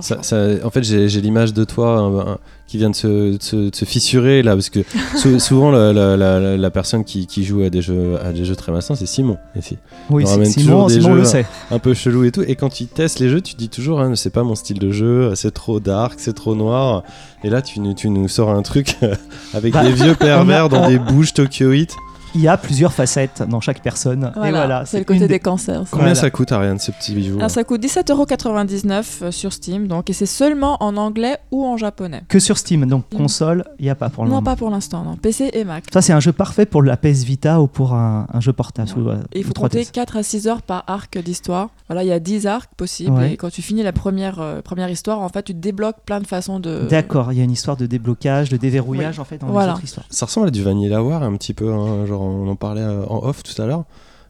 Ça- 0.00 0.24
ça- 0.24 0.46
en 0.64 0.70
fait, 0.70 0.82
j'ai 0.82 1.08
j'ai 1.08 1.20
l'image 1.20 1.54
de 1.54 1.62
toi 1.62 1.90
un- 1.96 2.18
un- 2.32 2.38
qui 2.66 2.78
vient 2.78 2.90
de 2.90 2.94
se, 2.96 3.36
de 3.36 3.42
se- 3.42 3.70
de 3.70 3.74
se 3.74 3.84
fissurer 3.84 4.42
là, 4.42 4.54
parce 4.54 4.70
que 4.70 4.80
sou- 5.16 5.38
souvent 5.38 5.70
la, 5.70 5.92
la- 5.92 6.16
la- 6.16 6.56
la 6.56 6.70
personne 6.70 7.04
qui, 7.04 7.26
qui 7.26 7.44
joue 7.44 7.62
à 7.62 7.70
des 7.70 7.82
jeux, 7.82 8.18
à 8.24 8.32
des 8.32 8.44
jeux 8.44 8.56
très 8.56 8.72
malsains, 8.72 8.94
c'est 8.94 9.06
Simon 9.06 9.36
ici. 9.56 9.76
Oui, 10.10 10.26
c'est- 10.26 10.44
Simon, 10.46 10.64
toujours 10.66 10.86
des 10.88 10.94
Simon 10.94 11.08
jeux, 11.14 11.18
le 11.20 11.24
sait. 11.24 11.46
Un 11.70 11.78
peu 11.78 11.94
chelou 11.94 12.24
et 12.24 12.32
tout. 12.32 12.42
Et 12.42 12.56
quand 12.56 12.70
tu 12.70 12.86
testes 12.86 13.20
les 13.20 13.28
jeux, 13.28 13.40
tu 13.40 13.54
te 13.54 13.58
dis 13.58 13.68
toujours, 13.68 14.00
hein, 14.00 14.16
c'est 14.16 14.30
pas 14.32 14.42
mon 14.42 14.54
style 14.54 14.78
de 14.78 14.90
jeu, 14.90 15.34
c'est 15.34 15.52
trop 15.52 15.78
dark, 15.78 16.14
c'est 16.18 16.32
trop 16.34 16.54
noir. 16.54 17.02
Et 17.44 17.50
là, 17.50 17.60
tu, 17.62 17.80
nous- 17.80 17.94
tu 17.94 18.08
nous 18.10 18.28
sors 18.28 18.50
un 18.50 18.62
truc 18.62 18.96
avec 19.54 19.72
Bah, 19.74 19.82
des 19.84 19.92
vieux 19.92 20.14
pervers 20.18 20.68
dans 20.68 20.88
des 20.88 20.98
bouges 20.98 21.34
tokyoïtes. 21.34 21.94
Il 22.34 22.40
y 22.40 22.48
a 22.48 22.56
plusieurs 22.56 22.92
facettes 22.92 23.42
dans 23.48 23.60
chaque 23.60 23.80
personne. 23.82 24.32
Voilà, 24.34 24.48
et 24.48 24.52
voilà, 24.52 24.86
c'est 24.86 24.98
le 24.98 25.04
côté 25.04 25.28
des 25.28 25.38
cancers. 25.38 25.82
ça. 25.82 25.88
Combien 25.90 26.06
Voilà. 26.06 26.14
ça 26.20 26.30
coûte, 26.30 26.50
Ariane, 26.52 26.78
ces 26.78 26.92
petits 26.92 27.14
bijoux 27.14 27.36
Alors, 27.38 27.50
ça 27.50 27.62
coûte 27.64 27.80
17,99€ 27.80 29.22
euh, 29.22 29.30
sur 29.30 29.52
Steam, 29.52 29.86
donc, 29.86 30.10
et 30.10 30.12
c'est 30.12 30.26
seulement 30.26 30.76
en 30.82 30.96
anglais 30.96 31.38
ou 31.50 31.64
en 31.64 31.76
japonais. 31.76 32.22
Que 32.28 32.38
sur 32.38 32.58
Steam, 32.58 32.86
donc 32.86 33.04
Mm. 33.12 33.16
console, 33.16 33.64
il 33.78 33.84
n'y 33.84 33.90
a 33.90 33.94
pas 33.94 34.08
pour 34.08 34.24
le 34.24 34.30
Non, 34.30 34.36
moment. 34.36 34.44
pas 34.44 34.56
pour 34.56 34.70
l'instant, 34.70 35.04
non. 35.04 35.16
PC 35.16 35.50
et 35.52 35.64
Mac. 35.64 35.84
Ça, 35.92 36.02
c'est 36.02 36.12
un 36.12 36.20
jeu 36.20 36.32
parfait 36.32 36.66
pour 36.66 36.82
la 36.82 36.96
PS 36.96 37.22
Vita 37.24 37.60
ou 37.60 37.66
pour 37.66 37.94
un, 37.94 38.26
un 38.32 38.40
jeu 38.40 38.52
portable. 38.52 38.88
Ouais. 38.96 39.02
ou, 39.02 39.08
euh, 39.10 39.16
Et 39.32 39.38
il 39.40 39.44
faut 39.44 39.50
ou 39.50 39.52
3DS. 39.52 39.60
compter 39.62 39.84
4 39.86 40.16
à 40.16 40.22
6 40.22 40.48
heures 40.48 40.62
par 40.62 40.84
arc 40.86 41.18
d'histoire. 41.18 41.68
Voilà, 41.88 42.02
il 42.02 42.08
y 42.08 42.12
a 42.12 42.18
10 42.20 42.46
arcs 42.46 42.70
possibles. 42.76 43.12
Ouais. 43.12 43.32
Et 43.32 43.36
quand 43.36 43.50
tu 43.50 43.62
finis 43.62 43.82
la 43.82 43.92
première, 43.92 44.40
euh, 44.40 44.60
première 44.62 44.88
histoire, 44.90 45.20
en 45.20 45.28
fait, 45.28 45.42
tu 45.44 45.54
débloques 45.54 46.00
plein 46.04 46.20
de 46.20 46.26
façons 46.26 46.58
de. 46.60 46.86
D'accord, 46.90 47.32
il 47.32 47.38
y 47.38 47.40
a 47.40 47.44
une 47.44 47.50
histoire 47.50 47.76
de 47.76 47.86
déblocage, 47.86 48.48
de 48.48 48.56
déverrouillage 48.56 49.18
en 49.18 49.24
fait 49.24 49.38
dans 49.38 49.46
Voilà. 49.48 49.68
les 49.68 49.72
autres 49.74 49.84
histoires. 49.84 50.06
Ça 50.10 50.26
ressemble 50.26 50.48
à 50.48 50.50
du 50.50 50.62
Vanilla 50.62 51.02
War 51.02 51.22
un 51.22 51.36
petit 51.36 51.54
peu, 51.54 51.72
hein, 51.72 52.06
genre 52.06 52.22
on 52.24 52.48
en 52.48 52.56
parlait 52.56 52.80
euh, 52.82 53.04
en 53.06 53.24
off 53.26 53.42
tout 53.42 53.60
à 53.60 53.66
l'heure. 53.66 53.84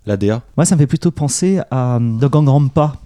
La 0.07 0.17
DA. 0.19 0.43
Moi, 0.57 0.67
ça 0.67 0.75
me 0.75 0.81
fait 0.81 0.87
plutôt 0.87 1.11
penser 1.11 1.61
à 1.71 1.97
euh, 1.97 2.19
The 2.21 2.27
Gangramba. 2.31 2.97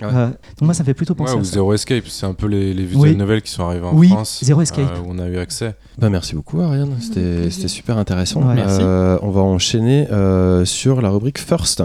Ouais. 0.00 0.06
Euh, 0.12 0.26
donc 0.26 0.62
moi, 0.62 0.74
ça 0.74 0.82
me 0.82 0.86
fait 0.86 0.92
plutôt 0.94 1.14
penser 1.14 1.32
Ouais, 1.32 1.38
ou 1.38 1.42
à 1.42 1.44
ça. 1.44 1.52
Zero 1.52 1.72
Escape, 1.72 2.04
c'est 2.08 2.26
un 2.26 2.34
peu 2.34 2.46
les, 2.48 2.74
les 2.74 2.84
visual 2.84 3.10
Oui. 3.10 3.16
novels 3.16 3.40
qui 3.42 3.50
sont 3.52 3.62
arrivés 3.64 3.86
en 3.86 3.94
Oui, 3.94 4.08
France. 4.08 4.40
Zero 4.42 4.60
Escape. 4.60 4.90
euh, 4.90 5.00
où 5.00 5.06
on 5.10 5.18
a 5.20 5.26
eu 5.28 5.38
accès. 5.38 5.74
Bah 5.96 6.10
merci 6.10 6.34
beaucoup 6.34 6.60
Ariane, 6.60 6.96
c'était 7.00 7.48
super 7.68 7.96
intéressant. 7.96 8.42
Ouais. 8.42 8.56
Merci. 8.56 8.80
Euh, 8.82 9.16
on 9.22 9.30
va 9.30 9.40
enchaîner 9.42 10.08
euh, 10.10 10.64
sur 10.64 11.00
la 11.00 11.10
rubrique 11.10 11.38
First. 11.38 11.82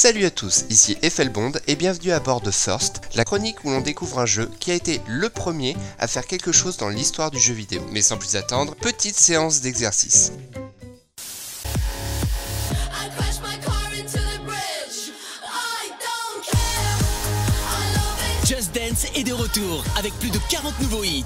Salut 0.00 0.26
à 0.26 0.30
tous, 0.30 0.64
ici 0.70 0.96
Effelbond 1.02 1.50
et 1.66 1.74
bienvenue 1.74 2.12
à 2.12 2.20
bord 2.20 2.40
de 2.40 2.52
First, 2.52 3.00
la 3.16 3.24
chronique 3.24 3.64
où 3.64 3.70
l'on 3.70 3.80
découvre 3.80 4.20
un 4.20 4.26
jeu 4.26 4.48
qui 4.60 4.70
a 4.70 4.74
été 4.74 5.00
le 5.08 5.28
premier 5.28 5.76
à 5.98 6.06
faire 6.06 6.24
quelque 6.24 6.52
chose 6.52 6.76
dans 6.76 6.88
l'histoire 6.88 7.32
du 7.32 7.40
jeu 7.40 7.52
vidéo. 7.52 7.82
Mais 7.90 8.00
sans 8.00 8.16
plus 8.16 8.36
attendre, 8.36 8.76
petite 8.76 9.16
séance 9.16 9.60
d'exercice. 9.60 10.30
Just 18.46 18.72
Dance 18.72 19.06
est 19.16 19.24
de 19.24 19.32
retour 19.32 19.82
avec 19.96 20.12
plus 20.20 20.30
de 20.30 20.38
40 20.48 20.80
nouveaux 20.80 21.02
hits. 21.02 21.24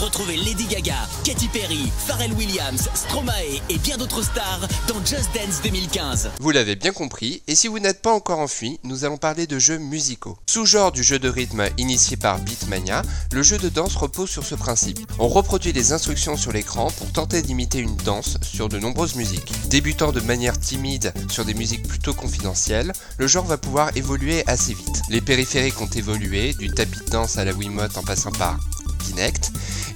Retrouvez 0.00 0.38
Lady 0.38 0.64
Gaga, 0.64 0.96
Katy 1.24 1.48
Perry, 1.48 1.92
Pharrell 2.06 2.32
Williams, 2.32 2.88
Stromae 2.94 3.60
et 3.68 3.76
bien 3.76 3.98
d'autres 3.98 4.22
stars 4.22 4.66
dans 4.88 4.98
Just 5.04 5.28
Dance 5.34 5.60
2015. 5.62 6.30
Vous 6.40 6.50
l'avez 6.50 6.74
bien 6.74 6.92
compris, 6.92 7.42
et 7.46 7.54
si 7.54 7.68
vous 7.68 7.78
n'êtes 7.80 8.00
pas 8.00 8.14
encore 8.14 8.38
enfui, 8.38 8.80
nous 8.82 9.04
allons 9.04 9.18
parler 9.18 9.46
de 9.46 9.58
jeux 9.58 9.76
musicaux. 9.76 10.38
Sous-genre 10.48 10.90
du 10.90 11.02
jeu 11.02 11.18
de 11.18 11.28
rythme 11.28 11.68
initié 11.76 12.16
par 12.16 12.38
Beatmania, 12.38 13.02
le 13.32 13.42
jeu 13.42 13.58
de 13.58 13.68
danse 13.68 13.94
repose 13.94 14.30
sur 14.30 14.46
ce 14.46 14.54
principe. 14.54 15.00
On 15.18 15.28
reproduit 15.28 15.74
les 15.74 15.92
instructions 15.92 16.38
sur 16.38 16.52
l'écran 16.52 16.90
pour 16.96 17.12
tenter 17.12 17.42
d'imiter 17.42 17.80
une 17.80 17.96
danse 17.96 18.38
sur 18.40 18.70
de 18.70 18.78
nombreuses 18.78 19.16
musiques. 19.16 19.52
Débutant 19.68 20.12
de 20.12 20.20
manière 20.20 20.58
timide 20.58 21.12
sur 21.28 21.44
des 21.44 21.54
musiques 21.54 21.86
plutôt 21.86 22.14
confidentielles, 22.14 22.92
le 23.18 23.26
genre 23.26 23.44
va 23.44 23.58
pouvoir 23.58 23.94
évoluer 23.98 24.44
assez 24.46 24.72
vite. 24.72 25.02
Les 25.10 25.20
périphériques 25.20 25.80
ont 25.82 25.90
évolué, 25.90 26.54
du 26.54 26.70
tapis 26.70 27.00
de 27.00 27.10
danse 27.10 27.36
à 27.36 27.44
la 27.44 27.52
Wiimote 27.52 27.98
en 27.98 28.02
passant 28.02 28.32
par 28.32 28.58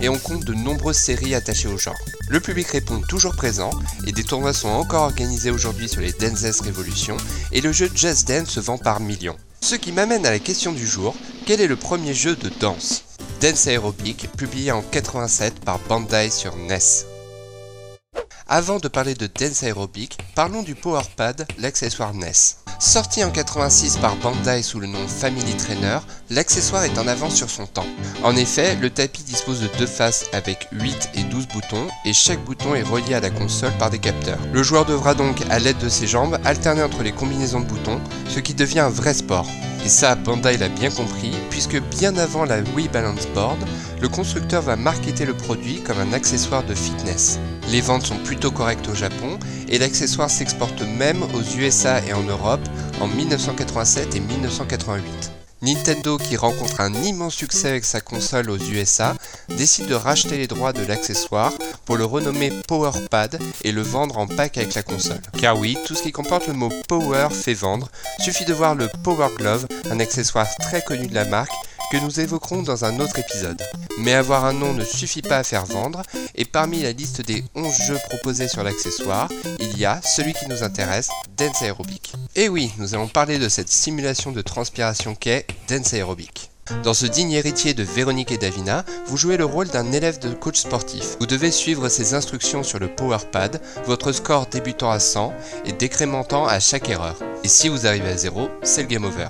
Et 0.01 0.09
on 0.09 0.19
compte 0.19 0.45
de 0.45 0.55
nombreuses 0.55 0.97
séries 0.97 1.35
attachées 1.35 1.69
au 1.69 1.79
genre. 1.79 1.95
Le 2.29 2.41
public 2.41 2.69
répond 2.69 3.01
toujours 3.09 3.37
présent, 3.37 3.71
et 4.07 4.13
des 4.13 4.25
tournois 4.25 4.53
sont 4.53 4.69
encore 4.69 5.03
organisés 5.03 5.51
aujourd'hui 5.51 5.89
sur 5.89 6.01
les 6.01 6.13
Dances 6.13 6.61
Revolution, 6.61 7.17
et 7.53 7.61
le 7.61 7.73
jeu 7.73 7.91
Just 7.95 8.29
Dance 8.29 8.51
se 8.51 8.61
vend 8.61 8.79
par 8.79 9.01
millions. 9.01 9.37
Ce 9.61 9.77
qui 9.77 9.93
m'amène 9.93 10.27
à 10.27 10.31
la 10.31 10.39
question 10.39 10.73
du 10.73 10.87
jour, 10.87 11.15
quel 11.47 11.61
est 11.61 11.67
le 11.67 11.77
premier 11.77 12.13
jeu 12.13 12.37
de 12.37 12.51
danse? 12.61 13.05
Dance 13.41 13.67
Aerobic, 13.67 14.29
publié 14.37 14.73
en 14.73 14.83
87 14.83 15.61
par 15.61 15.79
Bandai 15.89 16.31
sur 16.31 16.57
NES. 16.57 17.14
Avant 18.47 18.79
de 18.79 18.89
parler 18.89 19.15
de 19.15 19.27
Dance 19.27 19.63
Aerobic, 19.63 20.19
parlons 20.35 20.63
du 20.63 20.75
PowerPad, 20.75 21.47
l'accessoire 21.59 22.13
NES. 22.13 22.59
Sorti 22.79 23.25
en 23.25 23.31
86 23.31 23.97
par 23.97 24.17
Bandai 24.17 24.61
sous 24.63 24.81
le 24.81 24.87
nom 24.87 25.09
Family 25.09 25.57
Trainer, 25.57 26.01
l'accessoire 26.29 26.85
est 26.85 26.99
en 26.99 27.07
avance 27.07 27.35
sur 27.35 27.49
son 27.49 27.67
temps. 27.67 27.87
En 28.23 28.37
effet, 28.37 28.77
le 28.77 28.91
tapis 28.91 29.23
dispose 29.23 29.63
de 29.63 29.69
deux 29.79 29.87
faces 29.87 30.27
avec 30.35 30.69
8 30.73 31.13
et 31.15 31.23
12 31.23 31.49
boutons 31.49 31.89
et 32.05 32.13
chaque 32.13 32.45
bouton 32.45 32.75
est 32.75 32.83
relié 32.83 33.15
à 33.15 33.21
la 33.21 33.31
console 33.31 33.73
par 33.79 33.89
des 33.89 33.99
capteurs. 33.99 34.41
Le 34.53 34.63
joueur 34.63 34.85
devra 34.85 35.15
donc, 35.15 35.43
à 35.49 35.59
l'aide 35.59 35.79
de 35.79 35.89
ses 35.89 36.07
jambes, 36.07 36.39
alterner 36.45 36.83
entre 36.83 37.03
les 37.03 37.13
combinaisons 37.13 37.61
de 37.61 37.67
boutons, 37.67 38.01
ce 38.29 38.41
qui 38.41 38.53
devient 38.53 38.81
un 38.81 38.91
vrai 38.91 39.15
sport. 39.15 39.47
Et 39.87 39.89
ça, 39.89 40.15
Bandai 40.17 40.59
l'a 40.59 40.69
bien 40.69 40.91
compris, 40.91 41.33
puisque 41.49 41.81
bien 41.81 42.17
avant 42.19 42.45
la 42.45 42.61
Wii 42.75 42.89
Balance 42.89 43.27
Board, 43.35 43.59
le 44.01 44.09
constructeur 44.09 44.63
va 44.63 44.77
marketer 44.77 45.25
le 45.25 45.35
produit 45.35 45.83
comme 45.83 45.99
un 45.99 46.13
accessoire 46.13 46.65
de 46.65 46.75
fitness. 46.75 47.39
Les 47.71 47.81
ventes 47.81 48.07
sont 48.07 48.19
plutôt 48.19 48.51
correctes 48.51 48.89
au 48.89 48.95
Japon 48.95 49.39
et 49.69 49.79
l'accessoire 49.79 50.31
s'exporte 50.31 50.83
même 50.83 51.23
aux 51.23 51.59
USA 51.59 52.01
et 52.07 52.13
en 52.13 52.23
Europe 52.23 52.67
en 53.01 53.09
1987 53.09 54.17
et 54.17 54.21
1988. 54.21 55.33
Nintendo, 55.65 56.19
qui 56.19 56.37
rencontre 56.37 56.83
un 56.83 56.93
immense 56.93 57.35
succès 57.35 57.71
avec 57.71 57.87
sa 57.87 58.03
console 58.03 58.51
aux 58.51 58.59
USA, 58.59 59.15
décide 59.49 59.87
de 59.87 59.95
racheter 59.95 60.37
les 60.37 60.47
droits 60.47 60.75
de 60.75 60.85
l'accessoire 60.85 61.53
pour 61.87 61.97
le 61.97 62.05
renommer 62.05 62.53
PowerPad 62.69 63.39
et 63.63 63.73
le 63.73 63.81
vendre 63.81 64.19
en 64.19 64.27
pack 64.27 64.59
avec 64.59 64.75
la 64.75 64.83
console. 64.83 65.23
Car 65.41 65.59
oui, 65.59 65.79
tout 65.87 65.95
ce 65.95 66.03
qui 66.03 66.13
comporte 66.13 66.49
le 66.49 66.53
mot 66.53 66.71
Power 66.87 67.29
fait 67.31 67.55
vendre, 67.55 67.89
suffit 68.19 68.45
de 68.45 68.53
voir 68.53 68.75
le 68.75 68.89
Power 69.03 69.29
Glove, 69.39 69.67
un 69.91 70.01
accessoire 70.01 70.47
très 70.61 70.83
connu 70.83 71.07
de 71.07 71.15
la 71.15 71.25
marque 71.25 71.53
que 71.91 71.99
nous 71.99 72.21
évoquerons 72.21 72.63
dans 72.63 72.85
un 72.85 73.01
autre 73.01 73.19
épisode. 73.19 73.63
Mais 73.99 74.15
avoir 74.15 74.45
un 74.45 74.53
nom 74.53 74.73
ne 74.73 74.85
suffit 74.85 75.23
pas 75.23 75.39
à 75.39 75.45
faire 75.45 75.67
vendre, 75.67 76.03
et 76.35 76.45
parmi 76.45 76.83
la 76.83 76.93
liste 76.93 77.23
des 77.23 77.45
11 77.55 77.75
jeux 77.87 77.99
proposés 78.09 78.49
sur 78.49 78.63
l'accessoire, 78.63 79.29
il 79.61 79.79
y 79.79 79.85
a 79.85 80.01
celui 80.03 80.33
qui 80.33 80.49
nous 80.49 80.63
intéresse, 80.63 81.11
Dance 81.37 81.63
Aerobic. 81.63 82.13
Et 82.37 82.49
oui, 82.49 82.73
nous 82.79 82.95
allons 82.95 83.09
parler 83.09 83.39
de 83.39 83.49
cette 83.49 83.71
simulation 83.71 84.33
de 84.33 84.43
transpiration 84.43 85.15
qu'est 85.15 85.47
Dance 85.69 85.93
Aerobic. 85.93 86.51
Dans 86.83 86.95
ce 86.95 87.05
digne 87.05 87.33
héritier 87.33 87.75
de 87.75 87.83
Véronique 87.83 88.33
et 88.33 88.39
Davina, 88.39 88.85
vous 89.07 89.19
jouez 89.19 89.37
le 89.37 89.45
rôle 89.45 89.69
d'un 89.69 89.93
élève 89.93 90.19
de 90.19 90.31
coach 90.31 90.61
sportif. 90.61 91.17
Vous 91.21 91.27
devez 91.27 91.51
suivre 91.51 91.89
ses 91.89 92.15
instructions 92.15 92.63
sur 92.63 92.79
le 92.79 92.89
PowerPad, 92.89 93.61
votre 93.87 94.13
score 94.13 94.47
débutant 94.47 94.91
à 94.91 94.99
100 94.99 95.35
et 95.67 95.73
décrémentant 95.73 96.47
à 96.47 96.61
chaque 96.61 96.89
erreur. 96.89 97.17
Et 97.45 97.49
si 97.49 97.69
vous 97.69 97.87
arrivez 97.87 98.09
à 98.09 98.17
0, 98.17 98.49
c'est 98.63 98.83
le 98.83 98.89
game 98.89 99.05
over. 99.05 99.29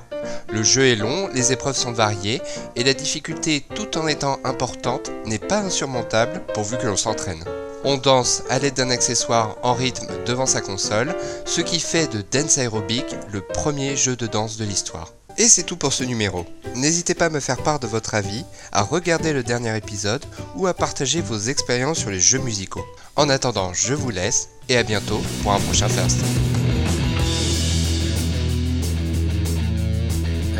Le 0.49 0.62
jeu 0.62 0.87
est 0.87 0.95
long, 0.95 1.29
les 1.35 1.51
épreuves 1.51 1.77
sont 1.77 1.91
variées, 1.91 2.41
et 2.77 2.85
la 2.85 2.95
difficulté, 2.95 3.67
tout 3.75 3.99
en 3.99 4.07
étant 4.07 4.39
importante, 4.45 5.11
n'est 5.27 5.41
pas 5.41 5.59
insurmontable 5.59 6.41
pourvu 6.55 6.79
que 6.79 6.87
l'on 6.87 6.97
s'entraîne. 6.97 7.43
On 7.83 7.97
danse 7.97 8.45
à 8.51 8.61
l'aide 8.61 8.75
d'un 8.75 8.91
accessoire 8.91 9.57
en 9.65 9.75
rythme 9.75 10.07
devant 10.27 10.47
sa 10.47 10.61
console, 10.61 11.12
ce 11.45 11.61
qui 11.61 11.81
fait 11.81 12.07
de 12.07 12.23
Dance 12.23 12.57
Aerobic 12.57 13.05
le 13.33 13.41
premier 13.41 13.97
jeu 13.97 14.15
de 14.15 14.29
danse 14.29 14.59
de 14.59 14.65
l'histoire. 14.65 15.12
Et 15.37 15.49
c'est 15.49 15.65
tout 15.65 15.77
pour 15.77 15.93
ce 15.93 16.05
numéro. 16.05 16.47
N'hésitez 16.77 17.15
pas 17.15 17.27
à 17.27 17.31
me 17.31 17.41
faire 17.41 17.65
part 17.65 17.81
de 17.81 17.89
votre 17.89 18.15
avis, 18.15 18.45
à 18.71 18.83
regarder 18.83 19.33
le 19.33 19.43
dernier 19.43 19.77
épisode 19.77 20.25
ou 20.55 20.69
à 20.69 20.75
partager 20.75 21.21
vos 21.21 21.39
expériences 21.39 21.99
sur 21.99 22.11
les 22.11 22.21
jeux 22.21 22.39
musicaux. 22.39 22.87
En 23.17 23.29
attendant, 23.29 23.75
je 23.75 23.93
vous 23.93 24.11
laisse 24.11 24.51
et 24.69 24.77
à 24.77 24.85
bientôt 24.85 25.21
pour 25.43 25.53
un 25.53 25.61
prochain 25.61 25.89
First. 25.89 26.21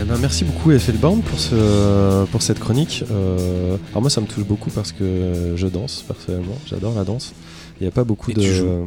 Eh 0.05 0.07
ben, 0.07 0.19
merci 0.19 0.45
beaucoup 0.45 0.71
Effelbaum 0.71 1.23
pour, 1.23 1.41
ce, 1.41 2.27
pour 2.27 2.43
cette 2.43 2.59
chronique. 2.59 3.05
Euh, 3.11 3.79
alors 3.91 4.03
moi 4.03 4.11
ça 4.11 4.21
me 4.21 4.27
touche 4.27 4.45
beaucoup 4.45 4.69
parce 4.69 4.93
que 4.93 5.55
je 5.57 5.67
danse 5.67 6.05
personnellement, 6.07 6.59
j'adore 6.67 6.95
la 6.95 7.05
danse. 7.05 7.33
Il 7.81 7.85
n'y 7.85 7.89
a 7.89 7.91
pas 7.91 8.05
beaucoup 8.05 8.31
Et 8.31 8.35
de... 8.35 8.85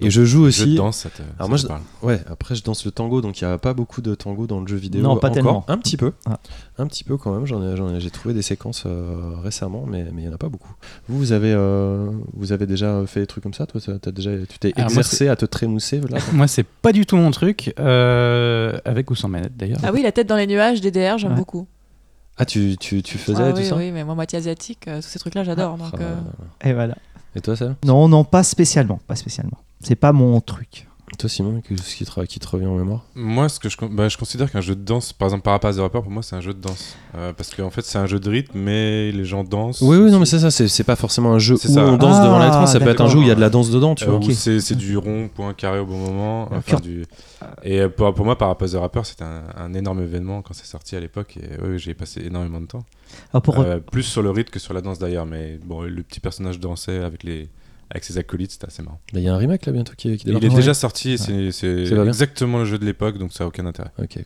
Et 0.00 0.10
je 0.10 0.24
joue 0.24 0.42
aussi. 0.44 0.72
Je 0.72 0.76
danse, 0.76 0.98
ça 0.98 1.10
te, 1.10 1.22
Alors 1.22 1.32
ça 1.38 1.48
moi, 1.48 1.56
te 1.56 1.62
je- 1.62 1.66
parle. 1.66 1.80
Ouais, 2.02 2.20
après 2.30 2.54
je 2.54 2.62
danse 2.62 2.84
le 2.84 2.90
tango, 2.90 3.20
donc 3.20 3.40
il 3.40 3.44
n'y 3.46 3.50
a 3.52 3.58
pas 3.58 3.74
beaucoup 3.74 4.00
de 4.00 4.14
tango 4.14 4.46
dans 4.46 4.60
le 4.60 4.66
jeu 4.66 4.76
vidéo. 4.76 5.02
Non, 5.02 5.16
pas 5.16 5.28
encore. 5.28 5.34
tellement. 5.34 5.64
Un 5.68 5.78
petit 5.78 5.96
peu. 5.96 6.12
Ah. 6.26 6.38
Un 6.78 6.86
petit 6.86 7.04
peu 7.04 7.16
quand 7.16 7.32
même. 7.34 7.46
J'en 7.46 7.62
ai, 7.62 7.76
j'en 7.76 7.92
ai- 7.94 8.00
j'ai 8.00 8.10
trouvé 8.10 8.32
des 8.34 8.42
séquences 8.42 8.84
euh, 8.86 9.34
récemment, 9.42 9.84
mais 9.86 10.04
mais 10.12 10.22
il 10.22 10.26
n'y 10.26 10.28
en 10.28 10.34
a 10.34 10.38
pas 10.38 10.48
beaucoup. 10.48 10.72
Vous, 11.08 11.18
vous 11.18 11.32
avez, 11.32 11.52
euh, 11.52 12.10
vous 12.34 12.52
avez 12.52 12.66
déjà 12.66 13.04
fait 13.06 13.20
des 13.20 13.26
trucs 13.26 13.42
comme 13.42 13.54
ça 13.54 13.66
Toi, 13.66 13.80
t'as- 13.84 13.98
t'as 13.98 14.10
déjà, 14.12 14.30
tu 14.48 14.58
t'es 14.58 14.72
Alors 14.76 14.90
moi, 14.92 15.00
exercé 15.00 15.28
à 15.28 15.36
te 15.36 15.46
trémousser 15.46 16.00
là 16.08 16.18
Moi, 16.32 16.46
c'est 16.46 16.64
pas 16.66 16.92
du 16.92 17.04
tout 17.06 17.16
mon 17.16 17.30
truc, 17.30 17.72
euh, 17.78 18.78
avec 18.84 19.10
ou 19.10 19.14
sans 19.14 19.28
manette 19.28 19.56
d'ailleurs. 19.56 19.78
Ah 19.82 19.90
oui, 19.92 20.02
la 20.02 20.12
tête 20.12 20.26
dans 20.28 20.36
les 20.36 20.46
nuages, 20.46 20.80
DDR, 20.80 21.18
j'aime 21.18 21.32
Ouais. 21.32 21.36
beaucoup. 21.38 21.66
Ah, 22.40 22.44
tu, 22.44 22.76
tu, 22.78 23.02
tu 23.02 23.18
faisais 23.18 23.42
Ah 23.42 23.50
tout 23.52 23.58
oui, 23.58 23.64
ça 23.66 23.74
oui, 23.74 23.90
mais 23.90 24.04
moi, 24.04 24.14
moitié 24.14 24.38
asiatique, 24.38 24.86
euh, 24.86 25.00
tous 25.02 25.08
ces 25.08 25.18
trucs-là, 25.18 25.42
j'adore. 25.42 25.76
donc, 25.76 25.88
Ah, 25.94 26.02
euh, 26.02 26.68
Et 26.70 26.72
voilà. 26.72 26.94
Toi, 27.40 27.56
ça 27.56 27.76
Non, 27.84 28.08
non, 28.08 28.24
pas 28.24 28.42
spécialement. 28.42 29.00
Pas 29.06 29.16
spécialement. 29.16 29.58
C'est 29.80 29.96
pas 29.96 30.12
mon 30.12 30.40
truc. 30.40 30.87
Toi, 31.18 31.28
Simon, 31.28 31.60
qu'est-ce 31.66 31.96
qui 31.96 32.04
te, 32.04 32.20
qui 32.26 32.38
te 32.38 32.46
revient 32.46 32.66
en 32.66 32.76
mémoire? 32.76 33.04
Moi, 33.16 33.48
ce 33.48 33.58
que 33.58 33.68
je, 33.68 33.76
bah, 33.90 34.08
je 34.08 34.16
considère 34.16 34.52
qu'un 34.52 34.60
jeu 34.60 34.76
de 34.76 34.84
danse, 34.84 35.12
par 35.12 35.26
exemple 35.26 35.42
par 35.42 35.52
rapport 35.52 35.68
à 35.68 35.74
The 35.74 35.78
Rapper, 35.80 36.00
pour 36.02 36.12
moi, 36.12 36.22
c'est 36.22 36.36
un 36.36 36.40
jeu 36.40 36.54
de 36.54 36.60
danse. 36.60 36.94
Euh, 37.16 37.32
parce 37.32 37.52
qu'en 37.56 37.70
fait, 37.70 37.82
c'est 37.84 37.98
un 37.98 38.06
jeu 38.06 38.20
de 38.20 38.30
rythme, 38.30 38.56
mais 38.56 39.10
les 39.10 39.24
gens 39.24 39.42
dansent. 39.42 39.80
Oui, 39.82 39.96
oui, 39.96 40.12
non, 40.12 40.20
mais 40.20 40.26
c'est 40.26 40.38
ça. 40.38 40.50
C'est 40.52 40.84
pas 40.84 40.94
forcément 40.94 41.32
un 41.32 41.40
jeu 41.40 41.56
où 41.56 41.58
ça. 41.58 41.84
on 41.84 41.96
danse 41.96 42.18
Ah, 42.20 42.24
devant 42.24 42.38
l'écran. 42.38 42.66
Ça 42.66 42.78
peut 42.78 42.88
être 42.88 43.00
un 43.00 43.08
jeu 43.08 43.18
où 43.18 43.22
il 43.22 43.26
y 43.28 43.32
a 43.32 43.34
de 43.34 43.40
la 43.40 43.50
danse 43.50 43.70
dedans, 43.70 43.96
tu 43.96 44.04
Euh, 44.04 44.10
vois. 44.10 44.20
où 44.20 44.22
Ok. 44.24 44.30
c'est 44.32 44.60
c'est 44.60 44.76
du 44.76 44.96
rond, 44.96 45.28
point 45.34 45.54
carré 45.54 45.80
au 45.80 45.86
bon 45.86 45.98
moment. 45.98 46.42
Enfin, 46.52 46.54
D'accord. 46.76 46.80
du... 46.82 47.04
Et 47.64 47.80
euh, 47.80 47.88
pour, 47.88 48.14
pour 48.14 48.24
moi, 48.24 48.38
par 48.38 48.46
rapport 48.46 48.68
à 48.68 48.70
The 48.70 48.74
Rapper, 48.80 49.00
c'était 49.02 49.24
un, 49.24 49.42
un 49.56 49.74
énorme 49.74 50.00
événement 50.00 50.42
quand 50.42 50.54
c'est 50.54 50.66
sorti 50.66 50.94
à 50.94 51.00
l'époque. 51.00 51.36
Et 51.36 51.48
oui, 51.64 51.80
j'ai 51.80 51.94
passé 51.94 52.22
énormément 52.24 52.60
de 52.60 52.66
temps. 52.66 52.84
Pour 53.42 53.58
Euh, 53.58 53.78
plus 53.78 54.04
sur 54.04 54.22
le 54.22 54.30
rythme 54.30 54.50
que 54.50 54.60
sur 54.60 54.72
la 54.72 54.82
danse 54.82 55.00
d'ailleurs. 55.00 55.26
Mais 55.26 55.58
bon, 55.64 55.82
le 55.82 56.02
petit 56.04 56.20
personnage 56.20 56.60
dansait 56.60 56.98
avec, 57.02 57.24
les... 57.24 57.48
avec 57.90 58.04
ses 58.04 58.18
acolytes, 58.18 58.52
c'était 58.52 58.66
assez 58.66 58.82
marrant. 58.82 59.00
Bah, 59.12 59.20
Il 59.20 59.24
y 59.24 59.28
a 59.28 59.34
un 59.34 59.38
remake 59.38 59.64
là 59.66 59.72
bientôt 59.72 59.92
qui, 59.96 60.08
qui 60.16 60.24
Il 60.24 60.24
débarque. 60.26 60.44
est 60.44 60.48
Ouais. 60.50 60.54
déjà 60.56 60.74
sorti 60.74 61.12
et 61.12 61.16
c'est 61.52 61.84
exactement 62.06 62.58
le 62.58 62.64
jeu 62.64 62.78
de 62.78 62.84
l'époque, 62.84 63.18
donc 63.18 63.32
ça 63.32 63.44
a 63.44 63.46
aucun 63.46 63.66
intérêt. 63.66 63.90
Ok. 64.02 64.18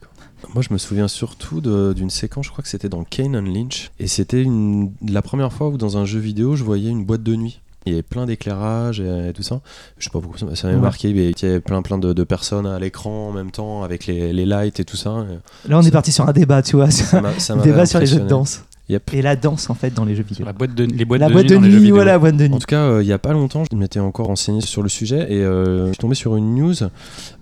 Moi, 0.55 0.63
je 0.69 0.73
me 0.73 0.79
souviens 0.79 1.09
surtout 1.09 1.61
de- 1.61 1.93
d'une 1.95 2.11
séquence, 2.11 2.47
je 2.47 2.51
crois 2.51 2.63
que 2.63 2.69
c'était 2.69 2.89
dans 2.89 3.05
Kane 3.05 3.37
and 3.37 3.43
Lynch. 3.53 3.91
Et 4.01 4.09
c'était 4.09 4.43
une- 4.43 4.93
la 5.09 5.23
première 5.23 5.53
fois 5.53 5.69
où, 5.69 5.77
dans 5.79 5.97
un 5.97 6.05
jeu 6.05 6.19
vidéo, 6.19 6.57
je 6.57 6.65
voyais 6.65 6.91
une 6.91 7.05
boîte 7.05 7.23
de 7.23 7.37
nuit. 7.37 7.61
Il 7.87 7.91
y 7.91 7.95
avait 7.97 8.03
plein 8.03 8.27
d'éclairage 8.27 9.01
et, 9.01 9.29
et 9.29 9.33
tout 9.33 9.43
ça. 9.43 9.61
Je 9.99 10.05
sais 10.05 10.11
pas 10.11 10.21
pourquoi 10.21 10.39
ça, 10.39 10.47
ça 10.55 10.67
m'avait 10.69 10.77
Ouais. 10.79 10.83
marqué. 10.83 11.13
mais 11.13 11.31
Il 11.31 11.43
y 11.43 11.47
avait 11.49 11.61
plein, 11.61 11.83
plein 11.83 11.99
de, 11.99 12.13
de 12.13 12.25
personnes 12.25 12.67
à 12.67 12.79
l'écran 12.79 13.29
en 13.29 13.33
même 13.33 13.51
temps, 13.51 13.83
avec 13.83 14.07
les, 14.07 14.33
les 14.33 14.47
lights 14.47 14.79
et 14.81 14.85
tout 14.85 14.97
ça. 14.97 15.27
Et 15.67 15.69
là, 15.69 15.79
on 15.79 15.83
ça- 15.83 15.89
est 15.89 15.93
parti 15.93 16.13
sur 16.13 16.29
un 16.29 16.33
débat, 16.33 16.63
tu 16.63 16.77
vois, 16.77 16.91
ça 16.91 17.19
un 17.19 17.21
m'a- 17.57 17.63
débat 17.63 17.87
sur 17.87 17.99
les 18.01 18.07
jeux 18.07 18.21
de 18.21 18.27
danse 18.29 18.63
Yep. 18.89 19.15
et 19.15 19.23
la 19.23 19.37
danse 19.37 19.71
en 19.71 19.75
fait 19.75 19.95
dans 19.95 20.05
les 20.05 20.17
jeux 20.17 20.25
vidéo. 20.25 20.45
la 20.45 20.53
boîte 20.53 20.75
de, 20.75 20.85
les 20.85 21.05
boîtes 21.05 21.21
La 21.21 21.29
de 21.29 21.33
boîte 21.33 21.51
nuit 21.51 21.71
de 21.73 21.79
nuit, 21.79 21.91
voilà, 21.93 22.19
boîte 22.19 22.37
de 22.37 22.47
nuit. 22.49 22.55
En 22.55 22.59
tout 22.59 22.67
cas, 22.67 22.83
euh, 22.83 23.03
il 23.03 23.09
y 23.09 23.13
a 23.13 23.19
pas 23.19 23.33
longtemps, 23.33 23.63
je 23.71 23.77
m'étais 23.77 24.01
encore 24.01 24.27
renseigné 24.27 24.61
sur 24.61 24.83
le 24.83 24.89
sujet 24.89 25.33
et 25.33 25.43
euh, 25.43 25.87
je 25.87 25.93
suis 25.93 25.99
tombé 25.99 26.15
sur 26.15 26.37
une 26.37 26.55
news 26.55 26.75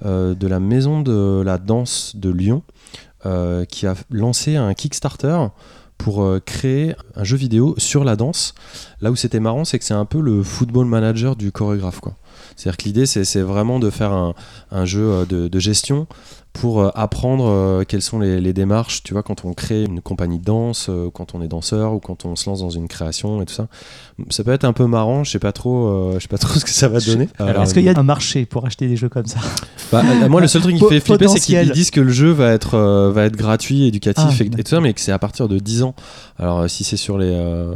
euh, 0.04 0.34
de 0.34 0.46
la 0.46 0.60
maison 0.60 1.00
de 1.00 1.42
la 1.44 1.58
danse 1.58 2.12
de 2.14 2.30
Lyon 2.30 2.62
euh, 3.26 3.64
qui 3.64 3.86
a 3.86 3.94
lancé 4.10 4.56
un 4.56 4.72
Kickstarter 4.74 5.38
pour 5.98 6.22
euh, 6.22 6.40
créer 6.44 6.94
un 7.14 7.24
jeu 7.24 7.36
vidéo 7.36 7.74
sur 7.76 8.04
la 8.04 8.16
danse. 8.16 8.54
Là 9.02 9.10
où 9.10 9.16
c'était 9.16 9.40
marrant, 9.40 9.64
c'est 9.66 9.78
que 9.78 9.84
c'est 9.84 9.94
un 9.94 10.06
peu 10.06 10.20
le 10.20 10.42
football 10.42 10.86
manager 10.86 11.36
du 11.36 11.52
chorégraphe. 11.52 12.00
quoi. 12.00 12.14
C'est-à-dire 12.56 12.76
que 12.76 12.84
l'idée, 12.84 13.06
c'est 13.06 13.40
vraiment 13.42 13.78
de 13.78 13.90
faire 13.90 14.12
un, 14.12 14.34
un 14.70 14.84
jeu 14.84 15.00
euh, 15.10 15.24
de, 15.24 15.48
de 15.48 15.58
gestion 15.58 16.06
pour 16.52 16.80
euh, 16.80 16.90
apprendre 16.96 17.46
euh, 17.46 17.84
quelles 17.86 18.02
sont 18.02 18.18
les, 18.18 18.40
les 18.40 18.52
démarches, 18.52 19.04
tu 19.04 19.12
vois, 19.12 19.22
quand 19.22 19.44
on 19.44 19.52
crée 19.54 19.84
une 19.84 20.00
compagnie 20.00 20.38
de 20.40 20.44
danse, 20.44 20.90
quand 21.14 21.34
on 21.34 21.42
est 21.42 21.48
danseur 21.48 21.92
ou 21.94 22.00
quand 22.00 22.24
on 22.24 22.34
se 22.34 22.50
lance 22.50 22.58
dans 22.60 22.70
une 22.70 22.88
création 22.88 23.40
et 23.40 23.46
tout 23.46 23.54
ça. 23.54 23.68
Ça 24.30 24.42
peut 24.42 24.50
être 24.52 24.64
un 24.64 24.72
peu 24.72 24.86
marrant, 24.86 25.22
je 25.22 25.30
sais 25.30 25.38
pas 25.38 25.52
trop, 25.52 26.12
je 26.14 26.18
sais 26.20 26.28
pas 26.28 26.38
trop 26.38 26.58
ce 26.58 26.64
que 26.64 26.70
ça 26.70 26.88
va 26.88 26.98
donner. 26.98 27.28
Alors, 27.38 27.62
Euh, 27.62 27.64
est-ce 27.64 27.74
qu'il 27.74 27.84
y 27.84 27.88
a 27.88 27.96
un 27.96 28.02
marché 28.02 28.46
pour 28.46 28.66
acheter 28.66 28.88
des 28.88 28.96
jeux 28.96 29.08
comme 29.08 29.26
ça? 29.26 29.38
Bah, 29.92 30.02
moi, 30.28 30.40
le 30.40 30.48
seul 30.48 30.60
truc 30.62 30.76
qui 30.76 30.82
me 30.82 30.88
fait 30.88 30.98
flipper, 31.00 31.28
c'est 31.28 31.40
qu'ils 31.40 31.70
disent 31.72 31.90
que 31.92 32.00
le 32.00 32.10
jeu 32.10 32.30
va 32.32 32.50
être, 32.52 32.76
va 33.14 33.24
être 33.26 33.36
gratuit, 33.36 33.86
éducatif 33.86 34.24
Ah, 34.28 34.42
et, 34.42 34.46
et 34.46 34.64
tout 34.64 34.70
ça, 34.70 34.80
mais 34.80 34.92
que 34.92 35.00
c'est 35.00 35.12
à 35.12 35.18
partir 35.20 35.46
de 35.48 35.58
10 35.60 35.84
ans. 35.84 35.94
Alors, 36.36 36.68
si 36.68 36.82
c'est 36.82 36.96
sur 36.96 37.16
les. 37.16 37.30
euh, 37.32 37.74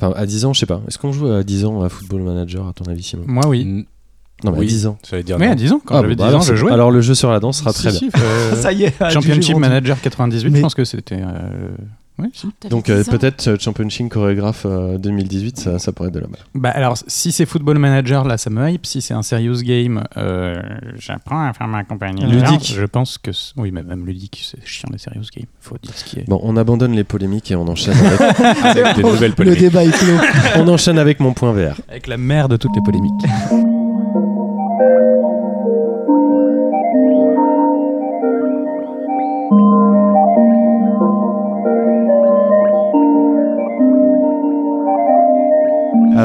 Enfin, 0.00 0.12
à 0.16 0.26
10 0.26 0.44
ans, 0.44 0.52
je 0.52 0.60
sais 0.60 0.66
pas. 0.66 0.80
Est-ce 0.88 0.98
qu'on 0.98 1.12
joue 1.12 1.26
à 1.28 1.42
10 1.42 1.64
ans 1.64 1.82
à 1.82 1.88
Football 1.88 2.22
Manager, 2.22 2.66
à 2.68 2.72
ton 2.72 2.84
avis, 2.90 3.02
Simon? 3.02 3.24
Moi, 3.26 3.46
oui. 3.48 3.62
N- 3.62 3.84
Non, 4.44 4.52
mais 4.52 4.58
à 4.58 4.60
oui, 4.60 4.66
10 4.66 4.86
ans. 4.86 4.96
J'allais 5.08 5.24
dire 5.24 5.36
Oui, 5.40 5.46
non. 5.46 5.52
à 5.52 5.54
10 5.56 5.72
ans. 5.72 5.80
Quand 5.84 5.96
Ah, 5.96 6.00
j'avais 6.02 6.14
bon, 6.14 6.14
10 6.14 6.18
bah 6.22 6.28
alors, 6.28 6.40
ans, 6.40 6.44
je 6.44 6.54
jouais. 6.54 6.72
Alors, 6.72 6.90
le 6.92 7.00
jeu 7.00 7.14
sur 7.14 7.30
la 7.30 7.40
danse 7.40 7.58
sera 7.58 7.72
Si, 7.72 7.82
très 7.82 7.90
bien. 7.90 7.98
si, 7.98 8.10
euh, 8.16 8.54
Ça 8.54 8.72
y 8.72 8.84
est, 8.84 8.94
Championship. 9.10 9.56
Manager 9.56 10.00
98, 10.00 10.50
Mais- 10.50 10.58
je 10.58 10.62
pense 10.62 10.74
que 10.76 10.84
c'était. 10.84 11.20
euh, 11.20 11.70
Oui, 12.18 12.28
si. 12.32 12.48
t'as 12.58 12.68
Donc, 12.68 12.90
euh, 12.90 13.02
10 13.02 13.08
ans 13.08 13.12
peut-être 13.12 13.48
euh, 13.48 13.56
Championship 13.58 14.08
Chorégraphe 14.08 14.62
euh, 14.66 14.98
2018, 14.98 15.58
ça, 15.58 15.78
ça 15.78 15.92
pourrait 15.92 16.08
être 16.08 16.14
de 16.14 16.20
la 16.20 16.26
balle. 16.26 16.40
Bah 16.54 16.70
alors, 16.70 16.96
si 17.06 17.30
c'est 17.32 17.46
Football 17.46 17.78
Manager, 17.78 18.24
là, 18.24 18.36
ça 18.38 18.50
me 18.50 18.68
hype. 18.68 18.86
Si 18.86 19.00
c'est 19.00 19.14
un 19.14 19.22
serious 19.22 19.62
game, 19.62 20.02
euh, 20.16 20.60
j'apprends 20.96 21.46
à 21.48 21.52
faire 21.52 21.68
ma 21.68 21.84
compagnie. 21.84 22.24
Ludique. 22.26 22.72
Je 22.76 22.84
pense 22.84 23.18
que. 23.18 23.30
Oui, 23.56 23.70
mais 23.72 23.82
même 23.82 24.04
ludique, 24.06 24.40
c'est 24.50 24.64
chiant 24.66 24.88
les 24.92 24.98
serious 24.98 25.26
games. 25.34 25.46
Faut 25.60 25.76
dire 25.82 25.92
ce 25.94 26.04
qui 26.04 26.18
est. 26.20 26.28
Bon, 26.28 26.40
on 26.42 26.56
abandonne 26.56 26.92
les 26.92 27.04
polémiques 27.04 27.50
et 27.50 27.56
on 27.56 27.68
enchaîne 27.68 27.94
avec, 27.96 28.20
Avec 28.64 28.96
des 28.96 29.02
nouvelles 29.02 29.30
Le 29.30 29.36
polémiques. 29.36 29.60
débat 29.60 29.84
est 29.84 29.90
clos. 29.96 30.18
on 30.56 30.68
enchaîne 30.68 30.98
avec 30.98 31.20
mon 31.20 31.32
point 31.32 31.52
VR. 31.52 31.76
Avec 31.88 32.06
la 32.08 32.16
mère 32.16 32.48
de 32.48 32.56
toutes 32.56 32.74
les 32.74 32.82
polémiques. 32.82 33.77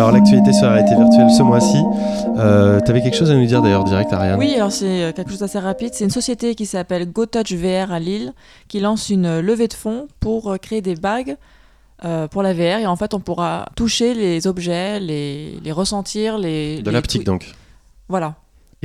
Alors, 0.04 0.12
l'actualité 0.12 0.52
sur 0.52 0.66
la 0.66 0.74
réalité 0.74 0.96
virtuelle 0.96 1.30
ce 1.32 1.42
mois-ci. 1.44 1.82
Euh, 2.38 2.82
T'avais 2.82 3.02
quelque 3.02 3.16
chose 3.16 3.32
à 3.32 3.36
nous 3.36 3.46
dire 3.46 3.62
d'ailleurs, 3.62 3.86
direct, 3.86 4.12
Ariane 4.12 4.38
Oui, 4.38 4.54
alors 4.54 4.70
c'est 4.70 5.02
euh, 5.02 5.12
quelque 5.14 5.30
chose 5.30 5.40
d'assez 5.40 5.60
rapide. 5.60 5.92
C'est 5.94 6.04
une 6.04 6.10
société 6.10 6.56
qui 6.56 6.66
s'appelle 6.66 7.10
GoTouch 7.10 7.54
VR 7.54 7.94
à 7.94 8.00
Lille 8.00 8.34
qui 8.68 8.82
lance 8.82 9.10
une 9.10 9.26
euh, 9.26 9.42
levée 9.42 9.70
de 9.70 9.74
fonds 9.74 10.10
pour 10.20 10.52
euh, 10.52 10.58
créer 10.58 10.82
des 10.82 10.96
bagues 10.96 11.38
euh, 12.04 12.28
pour 12.28 12.44
la 12.44 12.54
VR. 12.54 12.82
Et 12.82 12.86
en 12.86 12.98
fait, 12.98 13.14
on 13.14 13.22
pourra 13.22 13.70
toucher 13.78 14.14
les 14.14 14.46
objets, 14.46 15.00
les, 15.00 15.58
les 15.64 15.72
ressentir, 15.72 16.38
les. 16.38 16.82
De 16.82 16.92
l'aptique, 16.92 17.24
donc. 17.24 17.54
Voilà. 18.10 18.36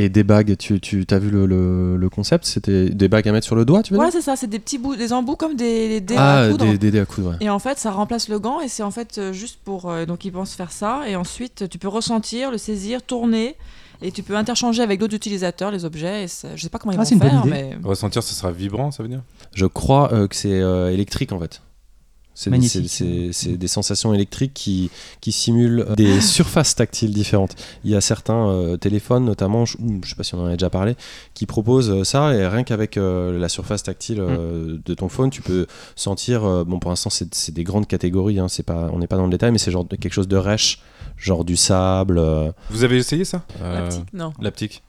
Et 0.01 0.09
des 0.09 0.23
bagues, 0.23 0.57
tu, 0.57 0.81
tu 0.81 1.05
as 1.11 1.19
vu 1.19 1.29
le, 1.29 1.45
le, 1.45 1.97
le 1.97 2.09
concept? 2.09 2.45
C'était 2.45 2.89
des 2.89 3.09
bagues 3.09 3.27
à 3.29 3.33
mettre 3.33 3.45
sur 3.47 3.57
le 3.57 3.65
doigt, 3.65 3.83
tu 3.83 3.93
veux 3.95 3.99
dire? 4.01 4.09
c'est 4.13 4.21
ça. 4.23 4.37
C'est 4.37 4.47
des 4.47 4.61
petits 4.61 4.79
bouts, 4.79 4.95
des 4.95 5.13
embouts 5.13 5.35
comme 5.35 5.57
des, 5.57 5.89
des 5.89 6.01
dés 6.01 6.15
Ah, 6.17 6.43
à 6.45 6.49
coudre. 6.51 6.65
des, 6.67 6.79
des 6.79 6.91
dés 6.93 7.01
à 7.01 7.05
coudre, 7.05 7.31
ouais. 7.31 7.37
Et 7.41 7.51
en 7.51 7.59
fait, 7.59 7.79
ça 7.79 7.91
remplace 7.91 8.29
le 8.29 8.39
gant 8.39 8.61
et 8.61 8.69
c'est 8.69 8.85
en 8.85 8.93
fait 8.93 9.19
euh, 9.19 9.33
juste 9.33 9.59
pour. 9.65 9.91
euh, 9.91 10.07
donc, 10.07 10.25
ils 10.25 10.31
pensent 10.33 10.55
faire 10.55 10.71
ça. 10.71 11.03
Et 11.09 11.17
ensuite, 11.17 11.69
tu 11.69 11.79
peux 11.79 11.89
ressentir, 11.89 12.51
le 12.53 12.59
saisir, 12.59 13.03
tourner. 13.03 13.57
Et 14.01 14.13
tu 14.13 14.23
peux 14.23 14.37
interchanger 14.37 14.81
avec 14.83 15.01
d'autres 15.01 15.17
utilisateurs 15.17 15.73
les 15.73 15.85
objets. 15.85 16.23
Et 16.23 16.29
ça- 16.29 16.55
je 16.55 16.63
sais 16.63 16.69
pas 16.69 16.79
comment 16.79 16.93
ils 16.93 17.01
Ah, 17.01 17.05
c'est 17.05 17.17
vont 17.17 17.25
une 17.27 17.31
bonne 17.43 17.43
faire, 17.51 17.59
idée. 17.61 17.77
mais. 17.81 17.89
Ressentir, 17.89 18.23
ce 18.23 18.33
sera 18.33 18.53
vibrant, 18.53 18.93
ça 18.93 19.03
veut 19.03 19.09
dire? 19.09 19.23
Je 19.53 19.67
crois 19.67 20.13
euh, 20.13 20.29
que 20.29 20.37
c'est 20.37 20.61
euh, 20.61 20.93
électrique 20.93 21.33
en 21.33 21.41
fait. 21.41 21.61
C'est 22.41 23.57
des, 23.59 23.67
sensations 23.67 24.15
électriques 24.15 24.55
qui, 24.55 24.91
qui 25.21 25.33
simulent 25.33 25.87
des 25.97 26.21
surfaces 26.21 26.77
tactiles 26.77 27.13
différentes. 27.13 27.57
Il 27.85 27.91
y 27.91 27.97
a 27.97 28.01
certains 28.01 28.49
euh, 28.49 28.77
téléphones, 28.77 29.25
notamment, 29.25 29.65
je 29.65 29.77
ne 29.81 30.01
sais 30.05 30.15
pas 30.15 30.23
si 30.23 30.37
on 30.37 30.43
en 30.43 30.47
a 30.47 30.53
déjà 30.53 30.71
parlé, 30.71 30.95
qui 31.35 31.47
proposent 31.47 31.91
euh, 31.91 32.05
ça 32.05 32.33
et 32.35 32.47
rien 32.47 32.63
qu'avec 32.63 32.97
euh, 32.97 33.37
la 33.39 33.49
surface 33.49 33.83
tactile 33.83 34.21
euh, 34.21 34.79
de 34.85 34.95
ton 34.95 35.09
phone, 35.09 35.31
tu 35.31 35.43
peux 35.43 35.67
sentir. 35.97 36.45
euh, 36.45 36.63
bon, 36.65 36.79
pour 36.79 36.91
l'instant, 36.91 37.11
c'est 37.11 37.53
des 37.53 37.65
grandes 37.65 37.89
catégories. 37.89 38.39
hein, 38.39 38.47
pas, 38.65 38.89
on 38.93 38.99
n'est 39.01 39.09
pas 39.09 39.17
dans 39.17 39.25
le 39.25 39.31
détail, 39.33 39.51
mais 39.51 39.59
c'est 39.59 39.73
genre 39.73 39.87
quelque 39.89 40.13
chose 40.13 40.29
de 40.29 40.37
rêche, 40.37 40.79
genre 41.17 41.45
du 41.45 41.57
sable. 41.57 42.19
euh. 42.19 42.53
Vous 42.71 42.85
avez 42.85 42.99
essayé 42.99 43.25
ça? 43.25 43.43
Euh, 43.63 43.81
L'aptique, 43.81 44.13
non, 44.13 44.33
L'aptique. 44.41 44.83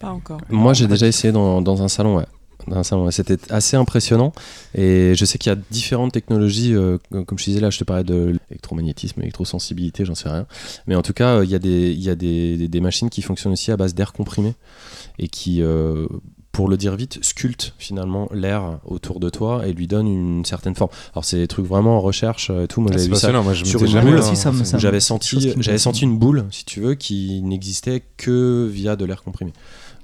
pas 0.00 0.08
encore. 0.08 0.40
Moi, 0.48 0.72
j'ai 0.72 0.86
déjà 0.86 1.06
essayé 1.06 1.32
dans, 1.32 1.60
dans 1.60 1.82
un 1.82 1.88
salon, 1.88 2.16
ouais. 2.16 2.26
C'était 3.10 3.38
assez 3.50 3.76
impressionnant. 3.76 4.32
Et 4.74 5.14
je 5.14 5.24
sais 5.24 5.38
qu'il 5.38 5.50
y 5.50 5.54
a 5.54 5.58
différentes 5.70 6.12
technologies, 6.12 6.74
euh, 6.74 6.98
comme 7.10 7.38
je 7.38 7.44
disais 7.44 7.60
là, 7.60 7.70
je 7.70 7.78
te 7.78 7.84
parlais 7.84 8.04
de 8.04 8.36
l'électromagnétisme, 8.50 9.20
l'électrosensibilité, 9.20 10.04
j'en 10.04 10.14
sais 10.14 10.28
rien. 10.28 10.46
Mais 10.86 10.94
en 10.94 11.02
tout 11.02 11.12
cas, 11.14 11.36
euh, 11.36 11.44
il 11.44 11.50
y 11.50 11.54
a, 11.54 11.58
des, 11.58 11.90
il 11.92 12.02
y 12.02 12.10
a 12.10 12.14
des, 12.14 12.56
des- 12.56 12.68
des 12.68 12.80
machines 12.80 13.08
qui 13.10 13.22
fonctionnent 13.22 13.52
aussi 13.54 13.70
à 13.72 13.76
base 13.76 13.94
d'air 13.94 14.12
comprimé 14.12 14.54
et 15.18 15.28
qui 15.28 15.62
euh, 15.62 16.06
pour 16.52 16.68
le 16.68 16.76
dire 16.76 16.96
vite, 16.96 17.18
sculpte 17.22 17.74
finalement 17.78 18.28
l'air 18.34 18.80
autour 18.84 19.20
de 19.20 19.30
toi 19.30 19.66
et 19.66 19.72
lui 19.72 19.86
donne 19.86 20.08
une 20.08 20.44
certaine 20.44 20.74
forme. 20.74 20.90
Alors 21.14 21.24
c'est 21.24 21.36
des 21.36 21.46
trucs 21.46 21.66
vraiment 21.66 21.96
en 21.96 22.00
recherche 22.00 22.50
et 22.50 22.66
tout. 22.66 22.80
Moi 22.80 22.90
Ah, 22.92 22.96
j'avais 22.98 23.04
vu 23.08 23.14
ça 23.14 23.28
passionnant, 23.28 23.44
moi 23.44 23.54
je 23.54 23.64
sur 23.64 23.80
une 23.84 23.92
jamais 23.92 24.10
boule 24.10 24.18
aussi, 24.18 24.34
ça 24.36 24.50
me- 24.50 24.58
c'est- 24.58 24.64
ça 24.64 24.76
me- 25.56 25.62
j'avais 25.62 25.78
senti 25.78 26.02
une 26.02 26.18
boule, 26.18 26.46
si 26.50 26.64
tu 26.64 26.80
veux, 26.80 26.94
qui 26.94 27.42
n'existait 27.42 28.02
que 28.16 28.66
via 28.70 28.96
de 28.96 29.04
l'air 29.04 29.22
comprimé. 29.22 29.52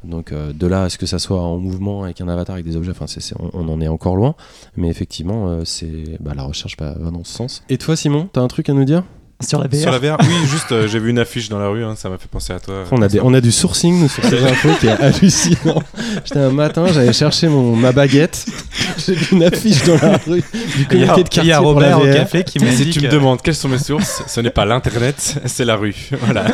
Donc 0.05 0.33
euh, 0.33 0.53
de 0.53 0.67
là 0.67 0.85
à 0.85 0.89
ce 0.89 0.99
que 0.99 1.07
ça 1.07 1.19
soit 1.19 1.41
en 1.41 1.59
mouvement 1.59 2.05
avec 2.05 2.21
un 2.21 2.29
avatar 2.29 2.55
avec 2.55 2.67
des 2.67 2.77
objets, 2.77 2.93
enfin 2.93 3.07
on, 3.53 3.69
en 3.69 3.81
est 3.81 3.89
encore 3.89 4.17
loin, 4.17 4.35
mais 4.77 4.89
effectivement 4.89 5.49
euh, 5.49 5.65
c'est 5.65 6.19
bah, 6.21 6.33
la 6.35 6.43
recherche 6.43 6.77
va, 6.79 6.95
va 6.99 7.11
dans 7.11 7.25
ce 7.25 7.33
sens. 7.33 7.63
Et 7.69 7.79
toi 7.79 7.97
Simon, 7.97 8.29
t'as 8.33 8.41
un 8.41 8.49
truc 8.49 8.69
à 8.69 8.73
nous 8.73 8.85
dire? 8.85 9.05
Sur 9.41 9.59
la 9.59 9.67
VR. 9.67 9.77
Sur 9.77 9.91
la 9.91 9.99
VR, 9.99 10.17
oui, 10.21 10.47
juste 10.47 10.73
euh, 10.73 10.87
j'ai 10.89 10.99
vu 10.99 11.11
une 11.11 11.19
affiche 11.19 11.49
dans 11.49 11.59
la 11.59 11.69
rue, 11.69 11.85
hein, 11.85 11.95
ça 11.97 12.09
m'a 12.09 12.19
fait 12.19 12.29
penser 12.29 12.53
à 12.53 12.61
toi. 12.61 12.85
on 12.93 13.03
a, 13.03 13.09
des, 13.09 13.21
on 13.21 13.35
a 13.35 13.41
du 13.41 13.53
sourcing 13.53 14.01
nous, 14.01 14.09
sur 14.09 14.25
ces 14.25 14.43
infos 14.43 14.71
qui 14.81 14.87
est 14.87 14.91
hallucinant. 15.01 15.83
J'étais 16.25 16.39
un 16.39 16.51
matin, 16.51 16.87
j'allais 16.87 17.13
chercher 17.13 17.49
mon, 17.49 17.75
ma 17.77 17.93
baguette, 17.93 18.47
j'ai 19.07 19.15
vu 19.15 19.37
une 19.37 19.43
affiche 19.45 19.83
dans 19.85 19.97
la 19.97 20.17
rue 20.19 20.41
du 20.77 20.87
Il 20.93 20.99
y 21.01 21.05
a, 21.05 21.09
comité 21.09 21.15
de 21.15 21.19
il 21.19 21.19
y 21.19 21.29
quartier 21.29 21.53
a 21.53 21.59
Robert 21.59 22.01
au 22.01 22.05
café 22.05 22.45
qui 22.45 22.59
m'a 22.59 22.71
Si 22.71 22.89
tu 22.91 23.01
me 23.01 23.09
demandes 23.09 23.43
quelles 23.43 23.55
sont 23.57 23.69
mes 23.69 23.79
sources, 23.79 24.23
ce 24.27 24.41
n'est 24.41 24.51
pas 24.51 24.65
l'internet, 24.65 25.37
c'est 25.47 25.65
la 25.65 25.77
rue. 25.77 25.95
Voilà. 26.23 26.47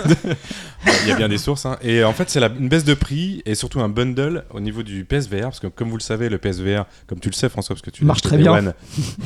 Il 1.03 1.09
y 1.11 1.13
a 1.13 1.15
bien 1.17 1.29
des 1.29 1.37
sources. 1.37 1.67
hein. 1.67 1.77
Et 1.83 2.03
en 2.05 2.15
fait, 2.15 2.31
c'est 2.31 2.41
une 2.43 2.71
baisse 2.71 2.85
de 2.85 2.95
prix 2.95 3.43
et 3.45 3.55
surtout 3.55 3.81
un 3.81 3.91
bundle 3.91 4.45
au 4.51 4.61
niveau 4.61 4.83
du 4.83 5.05
PSVR. 5.05 5.43
Parce 5.43 5.61
que, 5.61 5.67
comme 5.67 5.91
vous 5.91 5.99
le 5.99 6.03
savez, 6.03 6.31
le 6.31 6.39
PSVR, 6.39 6.87
comme 7.07 7.21
tu 7.21 7.29
le 7.29 7.35
sais, 7.35 7.51
François, 7.51 7.75
parce 7.77 7.83
que 7.83 7.91
tu 7.91 8.03
Marche 8.07 8.23
très 8.23 8.39
bien. 8.39 8.51
One. 8.53 8.73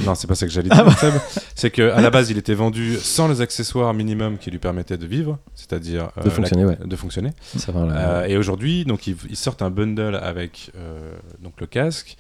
Non, 0.04 0.16
c'est 0.16 0.26
pas 0.26 0.34
ça 0.34 0.46
que 0.46 0.52
j'allais 0.52 0.68
dire. 0.68 0.98
Seb. 0.98 1.14
C'est 1.54 1.70
qu'à 1.70 2.00
la 2.00 2.10
base, 2.10 2.28
il 2.30 2.38
était 2.38 2.54
vendu 2.54 2.96
sans 3.00 3.28
les 3.28 3.40
accessoires 3.44 3.94
minimum 3.94 4.38
qui 4.38 4.50
lui 4.50 4.58
permettaient 4.58 4.98
de 4.98 5.06
vivre, 5.06 5.38
c'est-à-dire 5.54 6.10
euh, 6.18 6.22
De 6.22 6.30
fonctionner, 6.30 6.64
ouais. 6.64 6.78
de 6.84 6.96
fonctionner. 6.96 7.30
Ça 7.56 7.70
va, 7.70 7.86
là. 7.86 7.94
Euh, 7.94 8.24
et 8.26 8.36
aujourd'hui, 8.36 8.84
donc 8.84 9.06
ils, 9.06 9.16
ils 9.30 9.36
sortent 9.36 9.62
un 9.62 9.70
bundle 9.70 10.16
avec 10.16 10.72
euh, 10.76 11.14
donc 11.40 11.60
le 11.60 11.66
casque. 11.66 12.16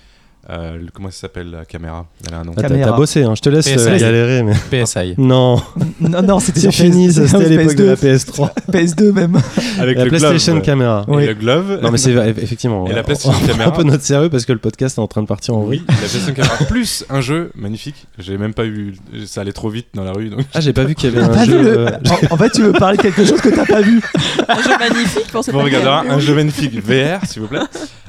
Euh, 0.50 0.76
le- 0.76 0.86
comment 0.92 1.10
ça 1.10 1.20
s'appelle 1.20 1.50
la 1.50 1.64
caméra? 1.64 2.06
Elle 2.28 2.34
a 2.34 2.38
un 2.40 2.44
nom. 2.44 2.52
Ah, 2.56 2.60
t'as, 2.62 2.68
caméra. 2.68 2.90
t'as 2.90 2.96
bossé, 2.96 3.22
hein, 3.22 3.34
je 3.34 3.40
te 3.40 3.48
laisse 3.48 3.66
PSI. 3.68 3.78
euh, 3.88 3.98
galérer, 3.98 4.42
mais 4.42 4.52
PSI. 4.84 5.14
non, 5.18 5.60
Non, 6.00 6.22
non, 6.22 6.38
c'était 6.40 6.70
fini, 6.72 7.12
c'était 7.12 7.34
à 7.36 7.38
l'époque 7.40 7.74
de 7.76 7.84
la 7.84 7.94
PS2, 7.94 8.16
PS3. 8.18 8.50
PS2 8.70 9.12
même. 9.12 9.38
Avec 9.78 9.96
La 9.98 10.04
le 10.04 10.10
PlayStation 10.10 10.52
glove, 10.54 10.64
Camera. 10.64 11.04
et 11.08 11.10
Oui. 11.12 11.26
le 11.26 11.34
glove. 11.34 11.80
Non 11.82 11.90
mais 11.90 11.98
c'est 11.98 12.12
effectivement. 12.12 12.84
Et 12.86 12.90
ouais. 12.90 12.94
la 12.96 13.02
PlayStation 13.02 13.38
on 13.42 13.46
Camera. 13.46 13.68
un 13.68 13.70
peu 13.72 13.82
notre 13.84 14.02
sérieux 14.04 14.28
parce 14.28 14.44
que 14.44 14.52
le 14.52 14.58
podcast 14.58 14.98
est 14.98 15.00
en 15.00 15.06
train 15.06 15.22
de 15.22 15.26
partir 15.26 15.54
en 15.54 15.60
Oui, 15.62 15.66
vrille. 15.78 15.82
la 15.88 15.94
PlayStation 15.94 16.34
Camera 16.34 16.56
plus 16.68 17.04
un 17.10 17.20
jeu 17.20 17.50
magnifique. 17.54 18.06
J'ai 18.18 18.36
même 18.38 18.54
pas 18.54 18.64
eu, 18.66 18.94
ça 19.26 19.40
allait 19.40 19.52
trop 19.52 19.68
vite 19.70 19.86
dans 19.94 20.04
la 20.04 20.12
rue. 20.12 20.28
Donc 20.28 20.40
Ah 20.54 20.60
j'ai 20.60 20.72
pas 20.72 20.84
vu 20.84 20.94
qu'il 20.94 21.12
y 21.12 21.16
avait 21.16 21.24
un 21.24 21.28
pas 21.28 21.44
vu 21.44 21.52
jeu. 21.52 21.62
le- 21.62 21.78
euh, 21.78 21.90
en, 22.30 22.34
en 22.34 22.36
fait, 22.36 22.50
tu 22.50 22.62
veux 22.62 22.72
parler 22.72 22.96
de 22.96 23.02
quelque 23.02 23.24
chose 23.24 23.40
que 23.40 23.48
t'as 23.48 23.66
pas 23.66 23.80
vu. 23.80 24.00
Un 24.48 24.62
jeu 24.62 24.70
magnifique 24.78 25.26
pour 25.32 25.42
cette 25.44 25.54
vous 25.54 25.60
regardera 25.60 26.02
un 26.08 26.18
jeu 26.18 26.34
magnifique 26.34 26.74
VR, 26.84 27.24
s'il 27.26 27.42
vous 27.42 27.48
plaît, 27.48 27.60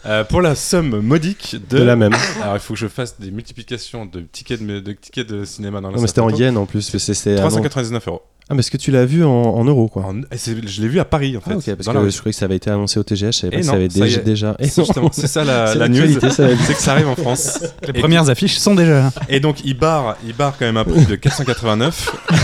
euh, 0.07 0.23
pour 0.23 0.41
la 0.41 0.55
somme 0.55 0.99
modique 1.01 1.55
de. 1.69 1.77
de 1.79 1.83
la 1.83 1.95
même. 1.95 2.13
Alors 2.41 2.55
il 2.55 2.59
faut 2.59 2.73
que 2.73 2.79
je 2.79 2.87
fasse 2.87 3.19
des 3.19 3.31
multiplications 3.31 4.05
de 4.05 4.21
tickets 4.21 4.65
de, 4.65 4.79
de 4.79 4.91
tickets 4.93 5.27
de 5.27 5.45
cinéma 5.45 5.81
dans 5.81 5.89
la 5.89 5.95
Non 5.95 6.01
mais 6.01 6.07
c'était 6.07 6.21
en 6.21 6.29
photo. 6.29 6.41
yen 6.41 6.57
en 6.57 6.65
plus. 6.65 6.89
parce 6.89 7.05
que 7.05 7.13
c'était 7.13 7.33
avant. 7.39 7.49
399 7.49 8.07
euros. 8.07 8.21
Ah 8.47 8.53
mais 8.53 8.59
est-ce 8.59 8.69
que 8.69 8.77
tu 8.77 8.91
l'as 8.91 9.05
vu 9.05 9.25
en, 9.25 9.29
en 9.31 9.63
euros 9.65 9.87
quoi 9.87 10.03
En- 10.05 10.21
c'est- 10.37 10.67
Je 10.67 10.81
l'ai 10.81 10.87
vu 10.87 10.99
à 10.99 11.05
Paris 11.05 11.35
en 11.35 11.41
fait. 11.41 11.51
Ah 11.53 11.57
ok 11.57 11.75
parce 11.75 11.87
la 11.87 11.93
que 12.03 12.09
je 12.09 12.17
croyais 12.19 12.31
que 12.33 12.37
ça 12.37 12.45
avait 12.45 12.57
été 12.57 12.69
annoncé 12.69 12.99
au 12.99 13.03
TGH. 13.03 13.25
Je 13.25 13.31
savais 13.31 13.49
pas 13.51 13.57
Et 13.57 13.61
que 13.61 13.65
ça 13.65 13.73
avait 13.73 13.89
ça 13.89 13.99
déjà. 14.01 14.21
déjà... 14.21 14.55
Et 14.59 14.67
C'est 14.67 14.81
non. 14.81 14.85
justement- 14.85 15.09
c'est 15.11 15.27
ça 15.27 15.43
la, 15.43 15.65
C'est 15.67 15.79
la 15.79 15.89
news, 15.89 16.19
c'est 16.19 16.73
que 16.73 16.79
ça 16.81 16.91
arrive 16.91 17.07
en 17.07 17.15
France. 17.15 17.59
Les 17.81 17.89
Et- 17.89 17.93
premières 18.01 18.29
affiches 18.29 18.57
sont 18.59 18.75
déjà 18.75 18.99
là. 18.99 19.11
Et 19.29 19.39
donc 19.39 19.65
il 19.65 19.75
barre, 19.75 20.15
il 20.27 20.35
barre 20.35 20.53
quand 20.59 20.65
même 20.65 20.77
un 20.77 20.83
prix 20.83 21.05
de 21.05 21.15
489 21.15 22.11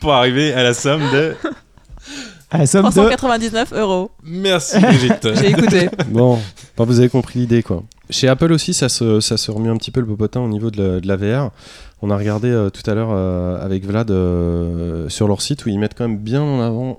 pour 0.00 0.12
arriver 0.14 0.52
à 0.52 0.62
la 0.62 0.74
somme 0.74 1.02
de. 1.12 1.34
À 2.52 2.58
la 2.58 2.66
somme 2.66 2.84
de. 2.84 2.90
399 2.90 3.72
euros. 3.72 4.10
Merci 4.22 4.78
Brigitte. 4.80 5.28
J'ai 5.34 5.50
écouté. 5.50 5.88
Bon, 6.08 6.34
enfin, 6.34 6.84
vous 6.84 6.98
avez 7.00 7.08
compris 7.08 7.40
l'idée 7.40 7.62
quoi. 7.62 7.82
Chez 8.10 8.28
Apple 8.28 8.52
aussi, 8.52 8.74
ça 8.74 8.90
se, 8.90 9.20
ça 9.20 9.38
se 9.38 9.50
remue 9.50 9.70
un 9.70 9.76
petit 9.78 9.90
peu 9.90 10.00
le 10.00 10.06
popotin 10.06 10.40
au 10.40 10.48
niveau 10.48 10.70
de 10.70 10.82
la, 10.82 11.00
de 11.00 11.08
la 11.08 11.16
VR. 11.16 11.50
On 12.04 12.10
a 12.10 12.16
regardé 12.16 12.48
euh, 12.48 12.68
tout 12.68 12.88
à 12.90 12.94
l'heure 12.94 13.10
euh, 13.12 13.64
avec 13.64 13.86
Vlad 13.86 14.10
euh, 14.10 15.08
sur 15.08 15.28
leur 15.28 15.40
site 15.40 15.64
où 15.64 15.68
ils 15.68 15.78
mettent 15.78 15.94
quand 15.96 16.08
même 16.08 16.18
bien 16.18 16.42
en 16.42 16.60
avant 16.60 16.98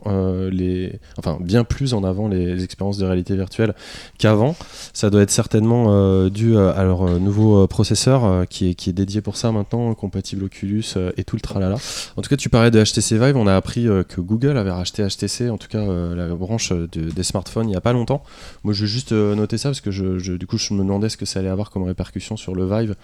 les, 0.49 0.99
enfin 1.17 1.37
bien 1.41 1.65
plus 1.65 1.93
en 1.93 2.03
avant 2.03 2.29
les, 2.29 2.63
expériences 2.63 2.97
de 2.97 3.05
réalité 3.05 3.35
virtuelle 3.35 3.73
qu'avant. 4.17 4.55
Ça 4.93 5.09
doit 5.09 5.21
être 5.21 5.31
certainement 5.31 6.29
dû 6.29 6.57
à, 6.57 6.83
leur 6.83 7.19
nouveau 7.19 7.67
processeur 7.67 8.47
qui, 8.47 8.69
est, 8.69 8.75
qui 8.75 8.89
est 8.89 8.93
dédié 8.93 9.21
pour 9.21 9.35
ça 9.35 9.51
maintenant, 9.51 9.93
compatible 9.93 10.45
Oculus 10.45 10.83
et 11.17 11.23
tout 11.23 11.35
le 11.35 11.41
tralala. 11.41 11.75
En 12.15 12.21
tout 12.21 12.29
cas, 12.29 12.37
tu 12.37 12.49
parlais 12.49 12.71
de 12.71 12.81
HTC 12.81 13.17
Vive, 13.17 13.35
on 13.35 13.47
a 13.47 13.55
appris 13.55 13.85
que 14.07 14.21
Google 14.21 14.57
avait 14.57 14.71
racheté 14.71 15.05
HTC, 15.05 15.49
en 15.49 15.57
tout 15.57 15.67
cas 15.67 15.83
la 15.85 16.27
branche 16.35 16.71
de- 16.71 17.09
des 17.11 17.23
smartphones, 17.23 17.67
il 17.67 17.71
n'y 17.71 17.75
a 17.75 17.81
pas 17.81 17.93
longtemps. 17.93 18.23
Moi, 18.63 18.73
je 18.73 18.81
vais 18.81 18.87
juste 18.87 19.11
noter 19.11 19.57
ça 19.57 19.69
parce 19.69 19.81
que 19.81 19.91
je, 19.91 20.17
je- 20.19 20.33
du 20.33 20.47
coup, 20.47 20.57
je 20.57 20.73
me 20.73 20.79
demandais 20.79 21.09
ce 21.09 21.17
que 21.17 21.25
ça 21.25 21.39
allait 21.39 21.49
avoir 21.49 21.69
comme 21.71 21.83
répercussion 21.83 22.37
sur 22.37 22.55
le 22.55 22.65
Vive. 22.65 22.95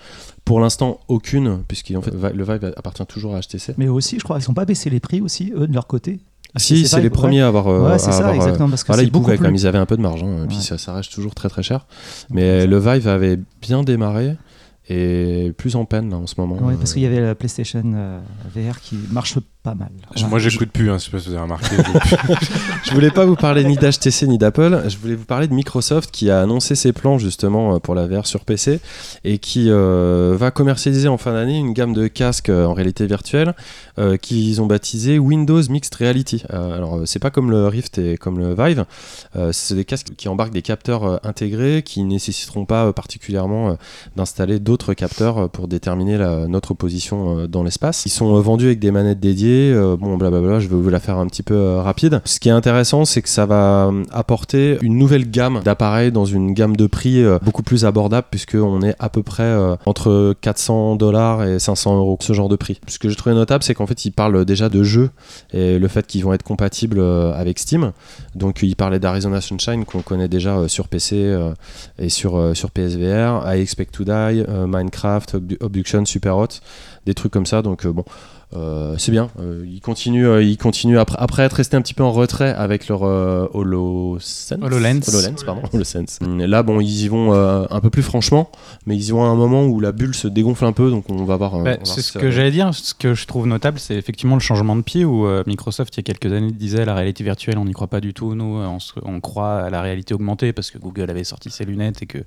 Pour 0.46 0.60
l'instant, 0.60 1.00
aucune, 1.08 1.64
puisqu'en 1.94 2.02
fait, 2.02 2.16
Vi- 2.30 2.36
le 2.38 2.44
Vive 2.44 2.74
appartient 2.78 3.06
toujours 3.06 3.36
à 3.36 3.40
HTC. 3.42 3.74
Mais 3.78 3.88
aussi, 3.88 4.18
je 4.20 4.24
crois, 4.24 4.40
ils 4.40 4.46
n'ont 4.48 4.54
pas 4.54 4.66
baissé 4.66 4.90
les 4.90 5.00
prix 5.00 5.22
aussi, 5.22 5.52
eux, 5.56 5.68
de 5.68 5.74
leur 5.74 5.88
côté? 5.88 6.20
Si, 6.58 6.88
c'est 6.88 7.02
les 7.02 7.10
premiers 7.12 7.42
à 7.42 7.48
avoir. 7.48 7.68
euh, 7.68 7.92
Ouais, 7.92 8.00
c'est 8.00 8.12
ça, 8.12 8.30
euh, 8.30 8.34
exactement. 8.34 8.70
Parce 8.70 8.84
que 8.84 9.02
ils 9.04 9.12
pouvaient 9.12 9.38
quand 9.38 9.44
même, 9.44 9.56
ils 9.56 9.68
avaient 9.68 9.78
un 9.78 9.86
peu 9.86 9.98
de 9.98 10.02
marge, 10.02 10.24
hein, 10.24 10.46
et 10.46 10.48
puis 10.48 10.58
ça, 10.58 10.78
ça 10.80 10.94
reste 10.94 11.12
toujours 11.14 11.36
très 11.36 11.48
très 11.50 11.62
cher. 11.64 11.86
Mais 12.32 12.66
le 12.66 12.78
Vive 12.80 13.08
avait 13.08 13.38
bien 13.62 13.84
démarré 13.84 14.36
et 14.92 15.54
plus 15.58 15.76
en 15.76 15.86
peine 15.86 16.10
là, 16.10 16.18
en 16.18 16.26
ce 16.26 16.34
moment. 16.40 16.56
Ouais, 16.58 16.74
parce 16.76 16.92
Euh, 16.92 16.94
qu'il 16.96 17.04
y 17.04 17.06
avait 17.06 17.22
la 17.22 17.36
PlayStation 17.36 17.84
euh, 17.94 18.20
VR 18.56 18.80
qui 18.82 18.98
marche 19.12 19.38
pas 19.70 19.76
mal. 19.76 19.90
Moi 20.30 20.40
j'écoute 20.40 20.70
plus, 20.72 20.90
hein, 20.90 20.98
je 20.98 21.06
sais 21.06 21.12
pas 21.12 21.20
si 21.20 21.28
vous 21.30 21.34
avez 21.34 21.44
remarqué. 21.44 21.76
Je 22.86 22.94
voulais 22.94 23.12
pas 23.12 23.26
vous 23.26 23.36
parler 23.36 23.64
ni 23.64 23.76
d'HTC 23.76 24.28
ni 24.28 24.38
d'Apple, 24.38 24.84
je 24.88 24.98
voulais 24.98 25.16
vous 25.16 25.26
parler 25.26 25.48
de 25.48 25.54
Microsoft 25.54 26.10
qui 26.12 26.30
a 26.32 26.42
annoncé 26.42 26.76
ses 26.76 26.94
plans 26.94 27.18
justement 27.18 27.76
euh, 27.76 27.80
pour 27.80 27.94
la 27.96 28.08
VR 28.08 28.26
sur 28.26 28.46
PC 28.46 28.80
et 29.24 29.38
qui 29.38 29.70
euh, 29.70 30.36
va 30.38 30.50
commercialiser 30.52 31.08
en 31.08 31.18
fin 31.18 31.34
d'année 31.34 31.58
une 31.58 31.74
gamme 31.74 31.94
de 31.94 32.08
casques 32.08 32.50
euh, 32.50 32.66
en 32.66 32.74
réalité 32.74 33.06
virtuelle 33.06 33.54
euh, 34.00 34.18
qu'ils 34.18 34.62
ont 34.62 34.66
baptisé 34.66 35.20
Windows 35.20 35.62
Mixed 35.70 35.94
Reality. 35.96 36.44
Euh, 36.54 36.76
alors 36.76 37.02
c'est 37.06 37.20
pas 37.20 37.30
comme 37.30 37.52
le 37.52 37.68
Rift 37.68 37.98
et 37.98 38.18
comme 38.18 38.40
le 38.40 38.56
Vive, 38.56 38.86
euh, 39.36 39.52
c'est 39.52 39.76
des 39.76 39.86
casques 39.86 40.10
qui 40.18 40.28
embarquent 40.30 40.54
des 40.54 40.62
capteurs 40.62 41.04
euh, 41.04 41.18
intégrés 41.24 41.84
qui 41.86 42.04
nécessiteront 42.04 42.66
pas 42.66 42.86
euh, 42.88 42.92
particulièrement 42.94 43.70
euh, 43.72 43.74
d'installer 44.16 44.60
d'autres 44.60 44.94
capteurs 44.94 45.38
euh, 45.38 45.48
pour 45.48 45.68
déterminer 45.68 46.18
la- 46.18 46.48
notre 46.48 46.74
position 46.74 47.40
euh, 47.40 47.48
dans 47.48 47.64
l'espace. 47.64 48.06
Ils 48.06 48.10
sont 48.10 48.36
euh, 48.36 48.42
vendus 48.42 48.66
avec 48.68 48.80
des 48.80 48.92
manettes 48.92 49.20
dédiées, 49.20 49.59
euh, 49.72 49.98
bon 49.98 50.18
blablabla, 50.18 50.60
je 50.60 50.68
vais 50.68 50.76
vous 50.76 50.90
la 50.90 51.00
faire 51.00 51.18
un 51.18 51.28
petit 51.28 51.44
peu 51.44 51.54
euh, 51.54 51.82
rapide. 51.82 52.22
Ce 52.26 52.40
qui 52.40 52.50
est 52.50 52.54
intéressant, 52.54 53.06
c'est 53.06 53.22
que 53.22 53.30
ça 53.30 53.46
va 53.46 53.88
euh, 53.88 54.04
apporter 54.12 54.78
une 54.82 54.98
nouvelle 54.98 55.30
gamme 55.30 55.62
d'appareils 55.64 56.12
dans 56.12 56.26
une 56.26 56.54
gamme 56.54 56.76
de 56.76 56.88
prix 56.88 57.24
beaucoup 57.44 57.64
plus 57.64 57.86
abordable 57.86 58.28
puisqu'on 58.32 58.82
est 58.82 58.96
à 59.00 59.10
peu 59.10 59.24
près 59.24 59.56
entre 59.86 60.36
400 60.42 60.96
dollars 60.96 61.44
et 61.44 61.60
500 61.60 61.98
euros, 61.98 62.18
ce 62.22 62.34
genre 62.34 62.50
de 62.50 62.56
prix. 62.56 62.80
Ce 62.88 63.00
que 63.00 63.10
j'ai 63.10 63.16
trouvé 63.16 63.36
notable, 63.36 63.64
c'est 63.64 63.74
qu'en 63.74 63.88
fait, 63.88 64.06
ils 64.06 64.12
parlent 64.12 64.46
déjà 64.46 64.70
de 64.70 64.84
jeux 64.84 65.10
et 65.54 65.80
le 65.80 65.88
fait 65.88 66.06
qu'ils 66.08 66.24
vont 66.24 66.34
être 66.34 66.44
compatibles 66.44 67.02
avec 67.02 67.60
Steam. 67.60 67.92
Donc, 68.36 68.62
ils 68.64 68.76
parlaient 68.76 69.00
d'Arizona 69.00 69.42
Sunshine 69.42 69.86
qu'on 69.86 70.02
connaît 70.02 70.28
déjà 70.28 70.68
sur 70.68 70.88
PC 70.88 71.38
et 71.98 72.10
sur, 72.10 72.54
PSVR, 72.74 73.44
I 73.46 73.62
Expect 73.62 73.92
to 73.94 74.04
Die, 74.04 74.44
Minecraft, 74.68 75.36
Obdu- 75.36 75.58
Obduction, 75.60 76.06
Superhot, 76.06 76.48
des 77.06 77.14
trucs 77.14 77.32
comme 77.32 77.46
ça. 77.46 77.62
Donc, 77.62 77.86
bon. 77.88 78.04
Euh, 78.56 78.96
c'est 78.98 79.12
bien, 79.12 79.30
Euh, 79.40 79.64
ils 79.68 79.80
continuent, 79.82 80.26
euh, 80.28 80.44
ils 80.44 80.58
continuent 80.58 80.98
après, 80.98 81.18
après 81.20 81.44
être 81.44 81.54
restés 81.54 81.78
un 81.78 81.82
petit 81.82 81.94
peu 81.94 82.04
en 82.04 82.12
retrait 82.12 82.54
avec 82.54 82.88
leur 82.88 83.04
HoloSense. 83.04 84.54
HoloLens. 84.62 85.02
HoloLens, 85.08 85.44
pardon, 85.46 85.62
HoloSense. 85.74 86.20
Hum, 86.22 86.40
Là, 86.44 86.64
bon, 86.64 86.80
ils 86.82 87.04
y 87.04 87.08
vont 87.08 87.34
un 87.34 87.80
peu 87.80 87.90
plus 87.90 88.02
franchement, 88.04 88.50
mais 88.86 88.96
ils 88.96 89.08
y 89.08 89.12
vont 89.12 89.24
à 89.24 89.28
un 89.28 89.36
moment 89.36 89.66
où 89.66 89.80
la 89.80 89.92
bulle 89.92 90.16
se 90.16 90.28
dégonfle 90.28 90.66
un 90.66 90.72
peu, 90.74 90.90
donc 90.90 91.10
on 91.10 91.24
va 91.26 91.38
voir. 91.38 91.60
Bah, 91.64 91.78
c'est 91.84 92.02
ce 92.02 92.12
que 92.18 92.32
j'allais 92.32 92.52
dire. 92.52 92.74
Ce 92.74 92.94
que 92.94 93.14
je 93.14 93.28
trouve 93.28 93.48
notable, 93.48 93.80
c'est 93.80 93.96
effectivement 93.96 94.36
le 94.36 94.42
changement 94.42 94.76
de 94.76 94.82
pied 94.82 95.06
où 95.06 95.28
Microsoft, 95.46 95.96
il 95.96 96.00
y 96.00 96.02
a 96.02 96.04
quelques 96.04 96.32
années, 96.34 96.52
disait 96.52 96.86
la 96.86 96.96
réalité 96.96 97.24
virtuelle, 97.24 97.58
on 97.58 97.66
n'y 97.66 97.74
croit 97.74 97.88
pas 97.88 98.02
du 98.02 98.14
tout. 98.14 98.36
Nous, 98.36 98.44
on, 98.46 98.80
se- 98.80 98.94
on 99.04 99.20
croit 99.20 99.60
à 99.60 99.70
la 99.70 99.82
réalité 99.82 100.14
augmentée 100.14 100.54
parce 100.54 100.72
que 100.72 100.78
Google 100.78 101.10
avait 101.10 101.24
sorti 101.24 101.50
ses 101.50 101.66
lunettes 101.66 102.02
et 102.02 102.06
que 102.06 102.20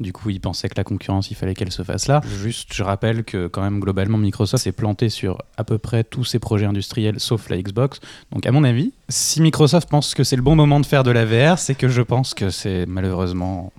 du 0.00 0.12
coup, 0.12 0.30
ils 0.30 0.40
pensaient 0.40 0.68
que 0.68 0.74
la 0.76 0.84
concurrence, 0.84 1.30
il 1.30 1.34
fallait 1.34 1.54
qu'elle 1.54 1.70
se 1.70 1.82
fasse 1.82 2.08
là. 2.08 2.20
Juste, 2.42 2.72
je 2.72 2.82
rappelle 2.82 3.22
que 3.22 3.46
quand 3.46 3.62
même, 3.62 3.80
globalement, 3.80 4.18
Microsoft 4.18 4.64
s'est 4.64 4.72
planté 4.72 5.10
sur 5.10 5.38
à 5.56 5.64
peu 5.64 5.78
près 5.78 6.04
tous 6.04 6.24
ses 6.24 6.38
projets 6.38 6.66
industriels 6.66 7.20
sauf 7.20 7.48
la 7.50 7.60
Xbox. 7.60 8.00
Donc, 8.32 8.46
à 8.46 8.52
mon 8.52 8.64
avis, 8.64 8.92
si 9.08 9.42
Microsoft 9.42 9.88
pense 9.88 10.14
que 10.14 10.24
c'est 10.24 10.36
le 10.36 10.42
bon 10.42 10.56
moment 10.56 10.80
de 10.80 10.86
faire 10.86 11.04
de 11.04 11.10
la 11.10 11.24
VR, 11.24 11.58
c'est 11.58 11.74
que 11.74 11.88
je 11.88 12.02
pense 12.02 12.34
que 12.34 12.50
c'est 12.50 12.86
malheureusement 12.86 13.72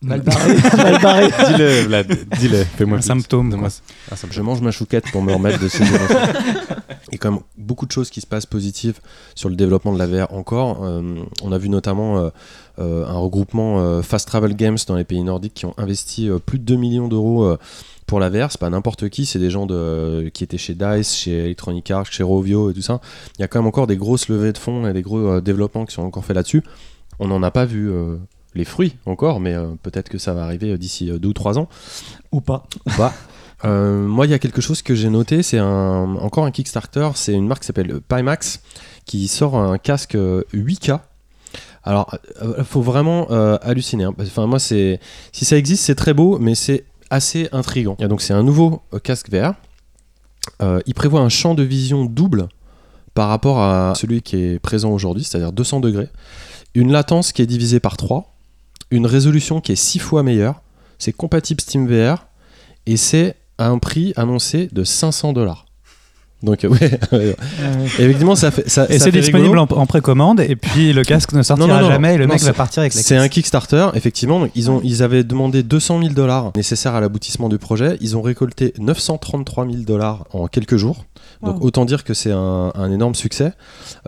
Mal 0.00 0.20
barré. 0.22 0.54
mal 0.76 1.02
barré. 1.02 1.26
dis-le, 1.48 1.80
Vlad, 1.86 2.06
dis-le, 2.38 2.64
fais-moi 2.64 2.98
un 2.98 3.02
symptôme. 3.02 3.50
Ça. 3.68 3.82
Un 4.12 4.16
symptôme. 4.16 4.32
Je 4.36 4.42
mange 4.42 4.60
ma 4.60 4.70
chouquette 4.70 5.10
pour 5.10 5.22
me 5.22 5.32
remettre 5.32 5.60
de 5.60 5.68
ces 5.68 5.82
émotions. 5.82 6.18
Il 7.08 7.12
y 7.12 7.14
a 7.14 7.18
quand 7.18 7.32
même 7.32 7.40
beaucoup 7.56 7.86
de 7.86 7.90
choses 7.90 8.10
qui 8.10 8.20
se 8.20 8.26
passent 8.26 8.46
positives 8.46 9.00
sur 9.34 9.48
le 9.48 9.56
développement 9.56 9.92
de 9.92 9.98
la 9.98 10.06
VR 10.06 10.32
encore. 10.32 10.84
Euh, 10.84 11.02
on 11.42 11.52
a 11.52 11.58
vu 11.58 11.68
notamment 11.68 12.18
euh, 12.18 12.30
euh, 12.78 13.06
un 13.06 13.18
regroupement 13.18 13.80
euh, 13.80 14.02
Fast 14.02 14.28
Travel 14.28 14.54
Games 14.54 14.78
dans 14.86 14.94
les 14.94 15.04
pays 15.04 15.22
nordiques 15.22 15.54
qui 15.54 15.66
ont 15.66 15.74
investi 15.78 16.28
euh, 16.28 16.38
plus 16.38 16.58
de 16.58 16.64
2 16.64 16.76
millions 16.76 17.08
d'euros 17.08 17.44
euh, 17.44 17.58
pour 18.06 18.20
la 18.20 18.28
VR. 18.28 18.52
C'est 18.52 18.60
pas 18.60 18.70
n'importe 18.70 19.08
qui, 19.08 19.26
c'est 19.26 19.38
des 19.38 19.50
gens 19.50 19.66
de, 19.66 20.30
qui 20.32 20.44
étaient 20.44 20.58
chez 20.58 20.74
DICE, 20.74 21.14
chez 21.14 21.46
Electronic 21.46 21.90
Arts, 21.90 22.06
chez 22.12 22.22
Rovio 22.22 22.70
et 22.70 22.74
tout 22.74 22.82
ça. 22.82 23.00
Il 23.38 23.40
y 23.40 23.44
a 23.44 23.48
quand 23.48 23.58
même 23.58 23.66
encore 23.66 23.86
des 23.86 23.96
grosses 23.96 24.28
levées 24.28 24.52
de 24.52 24.58
fonds 24.58 24.86
et 24.86 24.92
des 24.92 25.02
gros 25.02 25.18
euh, 25.18 25.40
développements 25.40 25.86
qui 25.86 25.94
sont 25.94 26.02
encore 26.02 26.24
faits 26.24 26.36
là-dessus. 26.36 26.62
On 27.18 27.28
n'en 27.28 27.42
a 27.42 27.50
pas 27.50 27.64
vu 27.64 27.90
euh, 27.90 28.16
les 28.58 28.64
fruits 28.66 28.96
encore, 29.06 29.40
mais 29.40 29.54
euh, 29.54 29.68
peut-être 29.82 30.10
que 30.10 30.18
ça 30.18 30.34
va 30.34 30.44
arriver 30.44 30.72
euh, 30.72 30.76
d'ici 30.78 31.10
euh, 31.10 31.18
deux 31.18 31.28
ou 31.28 31.32
trois 31.32 31.58
ans. 31.58 31.68
Ou 32.32 32.40
pas. 32.42 32.64
ou 32.86 32.90
pas. 32.90 33.12
Euh, 33.64 34.06
moi, 34.06 34.24
il 34.26 34.30
y 34.30 34.34
a 34.34 34.38
quelque 34.38 34.60
chose 34.60 34.82
que 34.82 34.94
j'ai 34.94 35.10
noté, 35.10 35.42
c'est 35.42 35.58
un, 35.58 36.14
encore 36.20 36.44
un 36.44 36.52
Kickstarter, 36.52 37.08
c'est 37.16 37.32
une 37.32 37.48
marque 37.48 37.62
qui 37.62 37.66
s'appelle 37.66 38.00
Pimax 38.02 38.60
qui 39.04 39.26
sort 39.26 39.56
un 39.56 39.78
casque 39.78 40.14
euh, 40.14 40.44
8K. 40.54 41.00
Alors, 41.82 42.16
il 42.56 42.62
faut 42.62 42.82
vraiment 42.82 43.26
euh, 43.32 43.58
halluciner. 43.62 44.04
hein. 44.04 44.14
Enfin, 44.20 44.46
moi, 44.46 44.60
c'est 44.60 45.00
si 45.32 45.44
ça 45.44 45.56
existe, 45.56 45.82
c'est 45.82 45.96
très 45.96 46.14
beau, 46.14 46.38
mais 46.38 46.54
c'est 46.54 46.84
assez 47.10 47.48
intrigant. 47.50 47.96
Et 47.98 48.06
donc, 48.06 48.22
c'est 48.22 48.32
un 48.32 48.44
nouveau 48.44 48.82
euh, 48.94 49.00
casque 49.00 49.28
VR. 49.28 49.54
Euh, 50.62 50.78
il 50.86 50.94
prévoit 50.94 51.20
un 51.22 51.28
champ 51.28 51.56
de 51.56 51.64
vision 51.64 52.04
double 52.04 52.46
par 53.14 53.28
rapport 53.28 53.58
à 53.60 53.92
celui 53.96 54.22
qui 54.22 54.36
est 54.36 54.60
présent 54.60 54.92
aujourd'hui, 54.92 55.24
c'est-à-dire 55.24 55.50
200 55.50 55.80
degrés. 55.80 56.10
Une 56.76 56.92
latence 56.92 57.32
qui 57.32 57.42
est 57.42 57.46
divisée 57.46 57.80
par 57.80 57.96
3, 57.96 58.37
une 58.90 59.06
résolution 59.06 59.60
qui 59.60 59.72
est 59.72 59.76
6 59.76 59.98
fois 59.98 60.22
meilleure. 60.22 60.62
C'est 60.98 61.12
compatible 61.12 61.60
SteamVR 61.60 62.26
et 62.86 62.96
c'est 62.96 63.36
à 63.58 63.68
un 63.68 63.78
prix 63.78 64.12
annoncé 64.16 64.68
de 64.72 64.84
500 64.84 65.32
dollars. 65.32 65.64
Donc 66.42 66.64
euh, 66.64 66.68
ouais, 66.68 66.98
effectivement 67.98 68.36
ça 68.36 68.52
fait 68.52 68.68
ça, 68.68 68.86
Et 68.88 69.00
c'est 69.00 69.10
disponible 69.10 69.58
en, 69.58 69.64
en 69.64 69.86
précommande, 69.86 70.38
et 70.38 70.54
puis 70.54 70.92
le 70.92 71.02
casque 71.02 71.32
ne 71.32 71.42
sortira 71.42 71.66
Non, 71.66 71.74
non, 71.74 71.80
non, 71.82 71.88
jamais, 71.88 72.14
et 72.14 72.16
le 72.16 72.28
mec 72.28 72.40
va 72.42 72.52
partir 72.52 72.82
avec 72.82 72.92
C'est 72.92 73.16
un 73.16 73.28
Kickstarter, 73.28 73.88
effectivement. 73.94 74.46
Ils, 74.54 74.70
ont, 74.70 74.80
ils 74.84 75.02
avaient 75.02 75.24
demandé 75.24 75.64
200 75.64 76.00
000 76.00 76.14
dollars 76.14 76.52
nécessaires 76.54 76.94
à 76.94 77.00
l'aboutissement 77.00 77.48
du 77.48 77.58
projet. 77.58 77.96
Ils 78.00 78.16
ont 78.16 78.22
récolté 78.22 78.72
933 78.78 79.66
000 79.66 79.78
dollars 79.82 80.26
en 80.32 80.46
quelques 80.46 80.76
jours. 80.76 81.06
Donc 81.42 81.56
Wow. 81.60 81.66
autant 81.66 81.84
dire 81.84 82.04
que 82.04 82.14
c'est 82.14 82.30
un, 82.32 82.70
un 82.72 82.92
énorme 82.92 83.16
succès. 83.16 83.52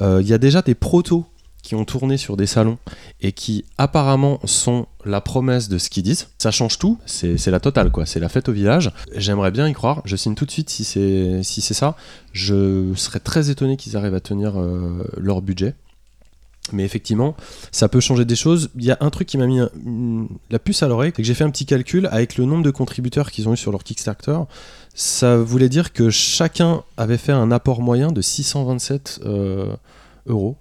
Euh, 0.01 0.21
Il 0.23 0.29
y 0.29 0.33
a 0.33 0.39
déjà 0.39 0.63
des 0.63 0.77
protos 0.77 1.27
qui 1.63 1.75
ont 1.75 1.85
tourné 1.85 2.17
sur 2.17 2.37
des 2.37 2.47
salons 2.47 2.79
et 3.21 3.33
qui 3.33 3.65
apparemment 3.79 4.41
sont 4.45 4.87
la 5.05 5.21
promesse 5.21 5.69
de 5.69 5.79
ce 5.79 5.91
qu'ils 5.91 6.03
disent. 6.03 6.29
Ça 6.39 6.51
change 6.51 6.79
tout, 6.79 6.99
c'est 7.07 7.51
la 7.51 7.61
totale 7.61 7.91
quoi, 7.91 8.07
c'est 8.07 8.21
la 8.21 8.29
fête 8.29 8.49
au 8.49 8.53
village. 8.53 8.93
J'aimerais 9.15 9.51
bien 9.51 9.69
y 9.69 9.73
croire, 9.73 10.03
je 10.05 10.17
signe 10.17 10.35
tout 10.35 10.47
de 10.47 10.51
suite 10.51 10.71
si 10.71 10.85
c'est 10.85 11.43
si 11.43 11.61
ça. 11.61 11.97
Je 12.33 12.93
serais 12.95 13.21
très 13.21 13.51
étonné 13.51 13.77
qu'ils 13.77 13.97
arrivent 13.97 14.15
à 14.15 14.21
tenir 14.21 14.61
euh, 14.61 15.05
leur 15.17 15.43
budget. 15.43 15.75
Mais 16.73 16.85
effectivement, 16.85 17.35
ça 17.73 17.89
peut 17.89 18.01
changer 18.01 18.25
des 18.25 18.37
choses. 18.37 18.71
Il 18.77 18.85
y 18.85 18.91
a 18.91 18.99
un 19.01 19.11
truc 19.11 19.27
qui 19.27 19.39
m'a 19.39 19.47
mis 19.47 19.61
la 20.51 20.59
puce 20.59 20.83
à 20.83 20.89
l'oreille, 20.89 21.13
c'est 21.15 21.23
que 21.23 21.27
j'ai 21.27 21.35
fait 21.35 21.45
un 21.45 21.51
petit 21.51 21.67
calcul 21.67 22.09
avec 22.13 22.37
le 22.37 22.45
nombre 22.45 22.63
de 22.63 22.71
contributeurs 22.71 23.31
qu'ils 23.31 23.49
ont 23.49 23.55
eu 23.55 23.57
sur 23.57 23.73
leur 23.73 23.83
Kickstarter. 23.83 24.39
Ça 24.95 25.37
voulait 25.37 25.69
dire 25.69 25.93
que 25.93 26.11
chacun 26.11 26.85
avait 26.97 27.17
fait 27.17 27.33
un 27.33 27.51
apport 27.51 27.81
moyen 27.81 28.13
de 28.13 28.21
627 28.21 29.21
euh, 29.25 29.75
euros. 30.27 30.57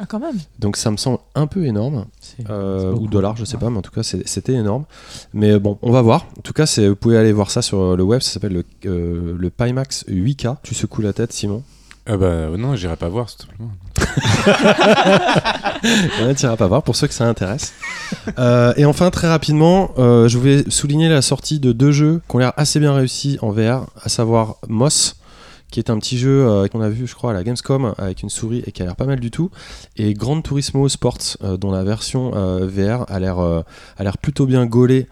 Ah, 0.00 0.04
quand 0.06 0.20
même. 0.20 0.36
Donc 0.60 0.76
ça 0.76 0.90
me 0.92 0.96
semble 0.96 1.18
un 1.34 1.46
peu 1.48 1.66
énorme, 1.66 2.04
C'est- 2.20 2.48
euh, 2.48 2.92
c'est 2.94 2.98
ou 3.00 3.08
dollars, 3.08 3.36
je 3.36 3.44
sais 3.44 3.56
pas, 3.56 3.68
mais 3.68 3.78
en 3.78 3.82
tout 3.82 3.90
cas 3.90 4.02
c'est- 4.04 4.26
c'était 4.28 4.52
énorme. 4.52 4.84
Mais 5.34 5.58
bon, 5.58 5.76
on 5.82 5.90
va 5.90 6.02
voir. 6.02 6.26
En 6.38 6.42
tout 6.42 6.52
cas, 6.52 6.66
c'est- 6.66 6.86
vous 6.88 6.94
pouvez 6.96 7.16
aller 7.18 7.32
voir 7.32 7.50
ça 7.50 7.62
sur 7.62 7.96
le 7.96 8.02
web, 8.04 8.20
ça 8.20 8.30
s'appelle 8.32 8.52
le, 8.52 8.64
euh, 8.86 9.34
le 9.36 9.50
Pimax 9.50 10.04
8K. 10.08 10.56
Tu 10.62 10.74
secoues 10.74 11.02
la 11.02 11.12
tête, 11.12 11.32
Simon 11.32 11.62
Ah 12.06 12.16
bah 12.16 12.46
non, 12.56 12.76
j'irai 12.76 12.96
pas 12.96 13.08
voir, 13.08 13.26
tout 13.26 13.42
simplement. 13.46 13.70
Ouais, 16.22 16.34
tu 16.34 16.44
iras 16.44 16.56
pas 16.56 16.66
voir 16.66 16.82
pour 16.82 16.96
ceux 16.96 17.06
que 17.06 17.14
ça 17.14 17.26
intéresse. 17.28 17.72
Euh, 18.38 18.72
et 18.76 18.84
enfin, 18.84 19.10
très 19.10 19.28
rapidement, 19.28 19.90
euh, 19.98 20.28
je 20.28 20.38
voulais 20.38 20.64
souligner 20.68 21.08
la 21.08 21.22
sortie 21.22 21.60
de 21.60 21.72
deux 21.72 21.92
jeux 21.92 22.20
qui 22.28 22.36
ont 22.36 22.38
l'air 22.38 22.52
assez 22.56 22.80
bien 22.80 22.92
réussis 22.94 23.38
en 23.42 23.50
VR, 23.50 23.86
à 24.02 24.08
savoir 24.08 24.56
Moss, 24.68 25.16
qui 25.70 25.80
est 25.80 25.90
un 25.90 25.98
petit 25.98 26.18
jeu 26.18 26.46
euh, 26.46 26.66
qu'on 26.68 26.80
a 26.80 26.88
vu, 26.88 27.06
je 27.06 27.14
crois, 27.14 27.30
à 27.30 27.34
la 27.34 27.44
Gamescom 27.44 27.94
avec 27.98 28.22
une 28.22 28.30
souris 28.30 28.62
et 28.66 28.72
qui 28.72 28.82
a 28.82 28.84
l'air 28.84 28.96
pas 28.96 29.06
mal 29.06 29.20
du 29.20 29.30
tout, 29.30 29.50
et 29.96 30.14
Gran 30.14 30.40
Turismo 30.40 30.88
Sports, 30.88 31.36
euh, 31.42 31.56
dont 31.56 31.70
la 31.70 31.84
version 31.84 32.32
euh, 32.34 32.66
VR 32.66 33.04
a 33.08 33.20
l'air 33.20 33.38
a 33.38 33.64
l'air 34.02 34.18
plutôt 34.18 34.46
bien 34.46 34.66
gaulée. 34.66 35.06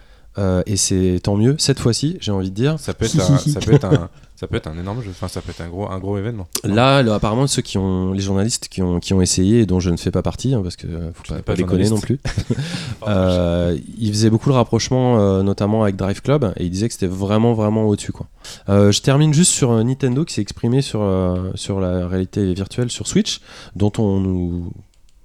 et 0.66 0.76
c'est 0.76 1.20
tant 1.22 1.36
mieux 1.36 1.56
cette 1.58 1.78
fois-ci, 1.78 2.18
j'ai 2.20 2.32
envie 2.32 2.50
de 2.50 2.54
dire. 2.54 2.78
Ça 2.78 2.94
peut 2.94 3.06
être 3.06 3.20
un, 3.20 3.38
ça 3.38 3.60
peut 3.60 3.72
être 3.72 3.84
un, 3.84 4.08
ça 4.36 4.46
peut 4.46 4.56
être 4.56 4.66
un 4.66 4.78
énorme 4.78 5.02
jeu. 5.02 5.10
Enfin, 5.10 5.28
ça 5.28 5.40
peut 5.40 5.50
être 5.50 5.62
un 5.62 5.68
gros, 5.68 5.90
un 5.90 5.98
gros 5.98 6.18
événement. 6.18 6.46
Là, 6.62 7.02
là, 7.02 7.14
apparemment, 7.14 7.46
ceux 7.46 7.62
qui 7.62 7.78
ont, 7.78 8.12
les 8.12 8.20
journalistes 8.20 8.68
qui 8.68 8.82
ont, 8.82 9.00
qui 9.00 9.14
ont 9.14 9.22
essayé 9.22 9.60
et 9.60 9.66
dont 9.66 9.80
je 9.80 9.88
ne 9.88 9.96
fais 9.96 10.10
pas 10.10 10.20
partie, 10.20 10.52
hein, 10.52 10.60
parce 10.62 10.76
que 10.76 10.86
faut 11.14 11.34
pas, 11.42 11.54
déconner 11.54 11.88
non 11.88 11.98
plus. 11.98 12.20
Euh, 13.06 13.78
il 13.98 14.10
faisait 14.10 14.30
beaucoup 14.30 14.48
le 14.48 14.54
rapprochement, 14.56 15.20
euh, 15.20 15.42
notamment 15.42 15.84
avec 15.84 15.96
Drive 15.96 16.22
Club, 16.22 16.52
et 16.56 16.64
il 16.64 16.70
disait 16.70 16.88
que 16.88 16.94
c'était 16.94 17.06
vraiment, 17.06 17.52
vraiment 17.52 17.84
au-dessus. 17.84 18.10
Quoi. 18.10 18.26
Euh, 18.68 18.90
je 18.90 19.00
termine 19.00 19.32
juste 19.32 19.52
sur 19.52 19.70
euh, 19.70 19.84
Nintendo 19.84 20.24
qui 20.24 20.34
s'est 20.34 20.42
exprimé 20.42 20.82
sur, 20.82 21.06
sur 21.54 21.78
la 21.78 22.08
réalité 22.08 22.52
virtuelle 22.52 22.90
sur 22.90 23.06
Switch, 23.06 23.40
dont 23.76 23.92
on 23.98 24.20
nous. 24.20 24.72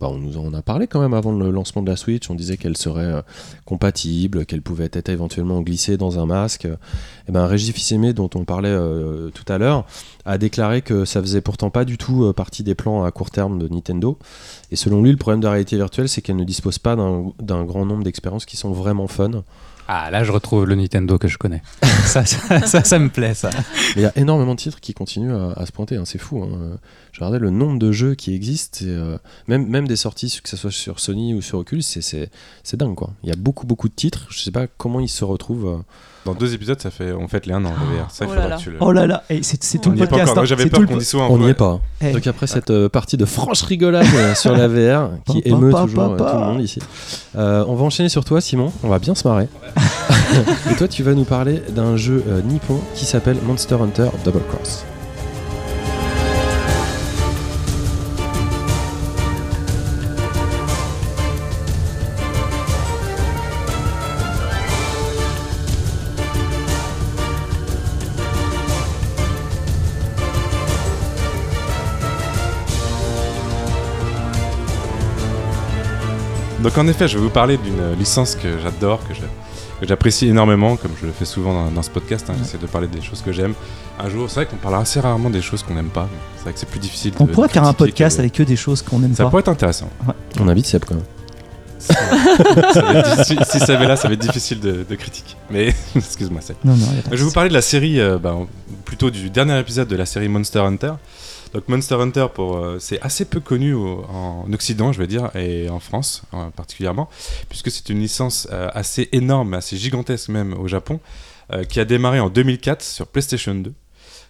Bah, 0.01 0.07
on 0.09 0.17
nous 0.17 0.39
en 0.39 0.51
a 0.55 0.63
parlé 0.63 0.87
quand 0.87 0.99
même 0.99 1.13
avant 1.13 1.31
le 1.31 1.51
lancement 1.51 1.83
de 1.83 1.89
la 1.89 1.95
Switch. 1.95 2.27
On 2.31 2.33
disait 2.33 2.57
qu'elle 2.57 2.75
serait 2.75 3.05
euh, 3.05 3.21
compatible, 3.65 4.47
qu'elle 4.47 4.63
pouvait 4.63 4.89
être 4.91 5.09
éventuellement 5.09 5.61
glissée 5.61 5.95
dans 5.95 6.17
un 6.17 6.25
masque. 6.25 6.65
Et 6.65 7.31
ben, 7.31 7.45
Régis 7.45 7.71
Fils-Aimé, 7.71 8.13
dont 8.13 8.29
on 8.33 8.43
parlait 8.43 8.69
euh, 8.69 9.29
tout 9.29 9.45
à 9.47 9.59
l'heure, 9.59 9.85
a 10.25 10.39
déclaré 10.39 10.81
que 10.81 11.05
ça 11.05 11.21
faisait 11.21 11.41
pourtant 11.41 11.69
pas 11.69 11.85
du 11.85 11.99
tout 11.99 12.23
euh, 12.23 12.33
partie 12.33 12.63
des 12.63 12.73
plans 12.73 13.03
à 13.03 13.11
court 13.11 13.29
terme 13.29 13.59
de 13.59 13.67
Nintendo. 13.67 14.17
Et 14.71 14.75
selon 14.75 15.03
lui, 15.03 15.11
le 15.11 15.17
problème 15.17 15.39
de 15.39 15.45
la 15.45 15.51
réalité 15.51 15.77
virtuelle, 15.77 16.09
c'est 16.09 16.23
qu'elle 16.23 16.35
ne 16.37 16.43
dispose 16.43 16.79
pas 16.79 16.95
d'un 16.95 17.63
grand 17.63 17.85
nombre 17.85 18.03
d'expériences 18.03 18.45
qui 18.45 18.57
sont 18.57 18.71
vraiment 18.71 19.07
fun. 19.07 19.43
Ah, 19.93 20.09
là, 20.09 20.23
je 20.23 20.31
retrouve 20.31 20.63
le 20.65 20.75
Nintendo 20.75 21.17
que 21.17 21.27
je 21.27 21.37
connais. 21.37 21.61
ça, 22.05 22.23
ça, 22.23 22.97
me 22.97 23.09
plaît, 23.09 23.33
ça. 23.33 23.49
Il 23.97 24.01
y 24.01 24.05
a 24.05 24.17
énormément 24.17 24.55
de 24.55 24.59
titres 24.59 24.79
qui 24.79 24.93
continuent 24.93 25.35
à, 25.35 25.65
se 25.65 25.73
pointer, 25.73 25.97
hein, 25.97 26.05
c'est 26.05 26.17
fou. 26.17 26.41
Hein. 26.41 26.79
Je 27.11 27.19
regardais 27.19 27.39
le 27.39 27.49
nombre 27.49 27.77
de 27.77 27.91
jeux 27.91 28.15
qui 28.15 28.33
existent, 28.33 28.85
euh, 28.85 29.17
même, 29.49 29.67
même 29.67 29.89
des 29.89 29.97
sorties, 29.97 30.39
que 30.41 30.47
ce 30.47 30.55
soit 30.55 30.71
sur 30.71 31.01
Sony 31.01 31.33
ou 31.33 31.41
sur 31.41 31.59
Oculus, 31.59 31.81
c'est- 31.81 32.29
dingue 32.77 32.95
quoi. 32.95 33.09
Il 33.23 33.27
y 33.27 33.33
a 33.33 33.35
beaucoup 33.35 33.67
beaucoup 33.67 33.89
de 33.89 33.93
titres, 33.93 34.27
je 34.29 34.39
sais 34.39 34.51
pas 34.51 34.65
comment 34.65 35.01
ils 35.01 35.09
se 35.09 35.25
retrouvent. 35.25 35.67
euh. 35.67 35.83
Dans 36.25 36.33
deux 36.33 36.53
épisodes, 36.53 36.79
ça 36.79 36.91
fait, 36.91 37.13
on 37.13 37.27
fête 37.27 37.47
les 37.47 37.53
un 37.53 37.65
an 37.65 37.69
de 37.71 37.73
VR. 37.73 38.11
Ça, 38.11 38.25
il 38.25 38.31
Oh 38.31 38.35
là 38.35 38.55
que 38.57 38.61
tu 38.61 38.69
le. 38.71 38.77
Oh 38.79 38.91
là 38.91 39.07
là, 39.07 39.23
et 39.29 39.41
c'est 39.41 39.79
tout 39.79 39.89
on 39.89 39.93
le 39.93 39.97
podcast. 40.05 40.37
hein. 40.37 40.45
J'avais 40.45 40.67
peur 40.67 40.85
qu'on 40.85 40.97
dise 40.97 41.07
souvent. 41.09 41.27
On 41.31 41.39
n'y 41.39 41.49
est 41.49 41.53
pas. 41.55 41.65
hein. 41.65 41.81
Eh. 42.01 42.11
Donc 42.11 42.27
après 42.27 42.45
cette 42.47 42.69
euh, 42.69 42.89
partie 42.89 43.17
de 43.17 43.25
franche 43.25 43.63
rigolade 43.63 44.05
euh, 44.13 44.35
sur 44.35 44.55
la 44.55 44.67
VR 44.67 45.09
qui 45.25 45.41
émeut 45.45 45.71
toujours 45.71 46.11
euh, 46.13 46.17
tout 46.17 46.23
le 46.37 46.45
monde 46.45 46.61
ici, 46.61 46.79
euh, 47.37 47.63
on 47.67 47.73
va 47.75 47.83
enchaîner 47.85 48.09
sur 48.09 48.23
toi 48.25 48.39
Simon, 48.41 48.71
on 48.83 48.89
va 48.89 48.99
bien 48.99 49.15
se 49.15 49.27
marrer. 49.27 49.47
Et 50.71 50.75
toi 50.75 50.87
tu 50.87 51.03
vas 51.03 51.13
nous 51.13 51.25
parler 51.25 51.61
d'un 51.69 51.97
jeu 51.97 52.23
euh, 52.27 52.41
nippon 52.41 52.79
qui 52.95 53.05
s'appelle 53.05 53.37
Monster 53.45 53.75
Hunter 53.81 54.09
Double 54.23 54.41
Cross. 54.49 54.85
Donc 76.63 76.77
en 76.77 76.87
effet, 76.87 77.07
je 77.07 77.17
vais 77.17 77.23
vous 77.23 77.29
parler 77.29 77.57
d'une 77.57 77.97
licence 77.97 78.35
que 78.35 78.59
j'adore, 78.61 78.99
que 79.07 79.13
je- 79.13 79.21
que 79.21 79.87
j'apprécie 79.87 80.27
énormément, 80.27 80.75
comme 80.77 80.91
je 81.01 81.07
le 81.07 81.11
fais 81.11 81.25
souvent 81.25 81.53
dans, 81.53 81.71
dans 81.71 81.81
ce 81.81 81.89
podcast. 81.89 82.27
hein, 82.29 82.33
J'essaie 82.37 82.59
de 82.59 82.67
parler 82.67 82.87
des 82.87 83.01
choses 83.01 83.21
que 83.23 83.31
j'aime. 83.31 83.53
Un 83.99 84.09
jour, 84.09 84.29
c'est 84.29 84.35
vrai 84.35 84.45
qu'on 84.45 84.57
parle 84.57 84.75
assez 84.75 84.99
rarement 84.99 85.31
des 85.31 85.41
choses 85.41 85.63
qu'on 85.63 85.73
n'aime 85.73 85.89
pas. 85.89 86.07
C'est 86.37 86.43
vrai 86.43 86.53
que 86.53 86.59
c'est 86.59 86.69
plus 86.69 86.79
difficile. 86.79 87.13
On 87.19 87.25
de- 87.25 87.31
pourrait 87.31 87.47
de 87.47 87.53
faire 87.53 87.63
un 87.65 87.73
podcast 87.73 88.17
que 88.17 88.21
avec 88.21 88.33
que 88.33 88.43
des 88.43 88.55
choses 88.55 88.83
qu'on 88.83 88.99
n'aime 88.99 89.15
Ça 89.15 89.23
pas. 89.23 89.29
pourrait 89.31 89.39
être 89.41 89.47
intéressant. 89.49 89.89
On 90.39 90.47
invite 90.47 90.67
Seb 90.67 90.85
quand 90.85 90.95
même. 90.95 91.03
Ça 91.79 93.23
si 93.23 93.59
ça 93.59 93.73
avait 93.75 93.87
là, 93.87 93.95
ça 93.95 94.07
va 94.07 94.13
être 94.13 94.19
difficile 94.19 94.59
de, 94.59 94.85
de 94.87 94.95
critiquer. 94.95 95.33
Mais 95.49 95.73
excuse-moi, 95.95 96.41
c'est. 96.43 96.55
Non, 96.63 96.75
non, 96.75 96.85
a 96.85 97.09
Je 97.11 97.17
vais 97.17 97.23
vous 97.23 97.31
parler 97.31 97.49
de 97.49 97.55
la 97.55 97.63
série, 97.63 97.99
euh, 97.99 98.19
bah, 98.19 98.35
plutôt 98.85 99.09
du 99.09 99.31
dernier 99.31 99.57
épisode 99.59 99.87
de 99.87 99.95
la 99.95 100.05
série 100.05 100.27
Monster 100.27 100.59
Hunter. 100.59 100.93
Donc 101.53 101.67
Monster 101.67 101.95
Hunter, 101.95 102.27
euh, 102.39 102.77
c'est 102.79 103.01
assez 103.01 103.25
peu 103.25 103.39
connu 103.39 103.75
en 103.75 104.45
Occident, 104.53 104.93
je 104.93 104.99
veux 104.99 105.07
dire, 105.07 105.35
et 105.35 105.69
en 105.69 105.79
France 105.79 106.23
euh, 106.33 106.49
particulièrement, 106.49 107.09
puisque 107.49 107.71
c'est 107.71 107.89
une 107.89 107.99
licence 107.99 108.47
euh, 108.51 108.69
assez 108.73 109.09
énorme, 109.11 109.53
assez 109.53 109.77
gigantesque 109.77 110.29
même 110.29 110.53
au 110.53 110.67
Japon, 110.67 110.99
qui 111.67 111.81
a 111.81 111.85
démarré 111.85 112.21
en 112.21 112.29
2004 112.29 112.81
sur 112.81 113.07
PlayStation 113.07 113.53
2, 113.53 113.73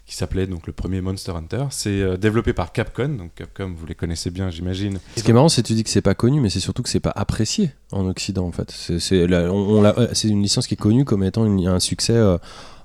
qui 0.07 0.15
s'appelait 0.15 0.47
donc 0.47 0.65
le 0.65 0.73
premier 0.73 1.01
Monster 1.01 1.33
Hunter. 1.33 1.65
C'est 1.69 2.17
développé 2.17 2.51
par 2.51 2.71
Capcom, 2.71 3.09
donc 3.09 3.35
Capcom, 3.35 3.75
vous 3.77 3.85
les 3.85 3.93
connaissez 3.93 4.31
bien, 4.31 4.49
j'imagine. 4.49 4.99
Ce 5.15 5.21
qui 5.21 5.29
est 5.29 5.33
marrant, 5.35 5.47
c'est 5.47 5.61
que 5.61 5.67
tu 5.67 5.73
dis 5.73 5.83
que 5.83 5.91
c'est 5.91 6.01
pas 6.01 6.15
connu, 6.15 6.41
mais 6.41 6.49
c'est 6.49 6.59
surtout 6.59 6.81
que 6.81 6.89
c'est 6.89 6.99
pas 6.99 7.13
apprécié 7.15 7.73
en 7.91 8.07
Occident 8.07 8.47
en 8.47 8.51
fait. 8.51 8.71
C'est 8.71 10.27
une 10.27 10.41
licence 10.41 10.65
qui 10.65 10.73
est 10.73 10.77
connue 10.77 11.05
comme 11.05 11.23
étant 11.23 11.43
un 11.45 11.79
succès 11.79 12.19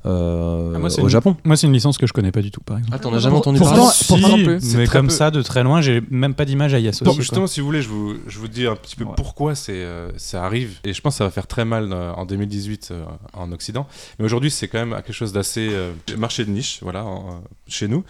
euh, 0.06 0.72
Ah, 0.74 0.78
moi, 0.78 0.90
c'est 0.90 1.00
au 1.00 1.04
une- 1.04 1.10
Japon. 1.10 1.36
Moi, 1.44 1.56
c'est 1.56 1.66
une 1.66 1.72
licence 1.72 1.98
que 1.98 2.06
je 2.06 2.12
connais 2.12 2.32
pas 2.32 2.42
du 2.42 2.50
tout, 2.50 2.60
par 2.60 2.78
exemple. 2.78 2.94
Ah, 2.96 3.00
t'en 3.00 3.12
as 3.14 3.18
jamais 3.18 3.36
entendu 3.36 3.58
pourtant- 3.58 3.74
parler 3.76 3.90
si, 3.92 4.04
pourtant. 4.06 4.36
C'est 4.60 4.76
mais 4.78 4.86
comme 4.86 5.06
peu. 5.08 5.12
ça, 5.12 5.30
de 5.30 5.42
très 5.42 5.62
loin, 5.62 5.80
j'ai 5.80 6.02
même 6.10 6.34
pas 6.34 6.44
d'image 6.44 6.74
à 6.74 6.78
y 6.78 6.84
Bon, 6.84 6.88
associer. 6.90 7.14
justement, 7.20 7.46
si 7.46 7.60
vous 7.60 7.66
voulez, 7.66 7.82
je 7.82 7.88
vous, 7.88 8.14
je 8.26 8.38
vous 8.38 8.48
dis 8.48 8.66
un 8.66 8.76
petit 8.76 8.96
peu 8.96 9.04
Ouais. 9.04 9.10
pourquoi 9.16 9.54
c'est, 9.54 9.72
euh, 9.74 10.10
ça 10.16 10.44
arrive. 10.44 10.78
Et 10.84 10.92
je 10.92 11.00
pense 11.00 11.14
que 11.14 11.18
ça 11.18 11.24
va 11.24 11.30
faire 11.30 11.46
très 11.46 11.64
mal 11.64 11.90
euh, 11.92 12.12
en 12.12 12.24
2018 12.26 12.88
euh, 12.92 13.04
en 13.32 13.50
Occident. 13.52 13.86
Mais 14.18 14.24
aujourd'hui, 14.24 14.50
c'est 14.50 14.68
quand 14.68 14.78
même 14.78 14.94
quelque 14.96 15.12
chose 15.12 15.32
d'assez 15.32 15.68
euh, 15.72 15.92
marché 16.16 16.44
de 16.44 16.50
niche, 16.50 16.78
voilà, 16.82 17.04
en- 17.04 17.26
euh, 17.28 17.30
chez 17.68 17.88
nous. 17.88 18.04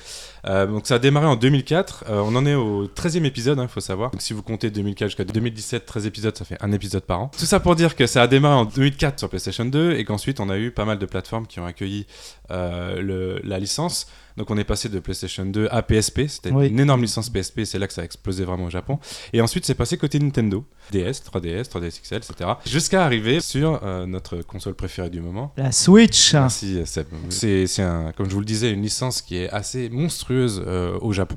Euh, 0.49 0.67
donc 0.67 0.87
ça 0.87 0.97
a 0.97 0.99
démarré 0.99 1.27
en 1.27 1.37
2004. 1.37 2.05
Euh, 2.09 2.21
on 2.25 2.35
en 2.37 2.47
est 2.47 2.55
au 2.55 2.87
13e 2.87 3.25
épisode, 3.25 3.59
il 3.61 3.69
faut 3.69 3.81
savoir. 3.81 4.11
Donc 4.11 4.23
si 4.23 4.33
vous 4.33 4.43
comptez 4.43 4.71
2004 4.71 5.09
jusqu'à 5.09 5.25
2017, 5.25 5.87
13 5.87 6.07
épisodes, 6.07 6.37
ça 6.37 6.45
fait 6.45 6.57
un 6.61 6.73
épisode 6.73 7.03
par 7.03 7.21
an. 7.21 7.31
Tout 7.37 7.47
ça 7.47 7.61
pour 7.61 7.77
dire 7.77 7.97
que 7.97 8.07
ça 8.07 8.23
a 8.23 8.27
démarré 8.27 8.55
en 8.55 8.65
2004 8.65 9.19
sur 9.19 9.29
PlayStation 9.29 9.65
2 9.65 9.93
et 9.93 10.05
qu'ensuite 10.05 10.41
on 10.41 10.49
a 10.49 10.59
eu 10.59 10.71
pas 10.71 10.85
mal 10.85 10.99
de 10.99 11.07
plateformes 11.07 11.47
qui 11.47 11.61
ont 11.61 11.67
accueilli 11.67 12.07
euh, 12.51 13.01
le- 13.01 13.41
la 13.45 13.59
licence. 13.59 14.07
Donc 14.37 14.51
on 14.51 14.59
est 14.59 14.65
passé 14.65 14.91
de 14.91 14.99
PlayStation 15.01 15.47
2 15.47 15.67
à 15.71 15.81
PSP, 15.81 16.27
c'était 16.29 16.51
Oui. 16.51 16.67
une 16.69 16.79
énorme 16.79 17.01
licence 17.01 17.31
PSP, 17.31 17.65
c'est 17.65 17.79
là 17.79 17.87
que 17.87 17.95
ça 17.95 18.03
a 18.03 18.05
explosé 18.05 18.45
vraiment 18.45 18.67
au 18.67 18.71
Japon. 18.71 18.99
Et 19.33 19.41
ensuite 19.41 19.65
c'est 19.65 19.75
passé 19.75 19.97
côté 19.97 20.19
Nintendo, 20.19 20.63
DS, 20.93 21.23
3DS, 21.25 21.71
3DS 21.71 22.03
XL, 22.03 22.17
etc. 22.19 22.51
Jusqu'à 22.67 23.03
arriver 23.07 23.41
sur 23.41 23.81
euh, 23.83 24.05
notre 24.05 24.43
console 24.43 24.75
préférée 24.75 25.09
du 25.09 25.23
moment. 25.23 25.55
La 25.57 25.73
Switch. 25.73 26.35
Merci 26.35 26.85
Seb. 26.85 27.07
C'est, 27.31 27.67
c'est 27.67 27.81
un, 27.83 28.13
comme 28.13 28.29
je 28.29 28.35
vous 28.35 28.41
le 28.41 28.45
disais, 28.45 28.71
une 28.73 28.83
licence 28.83 29.23
qui 29.23 29.39
est 29.39 29.49
assez 29.49 29.89
monstrueuse 29.89 30.63
euh, 30.67 30.99
au 31.01 31.15
Japon, 31.15 31.37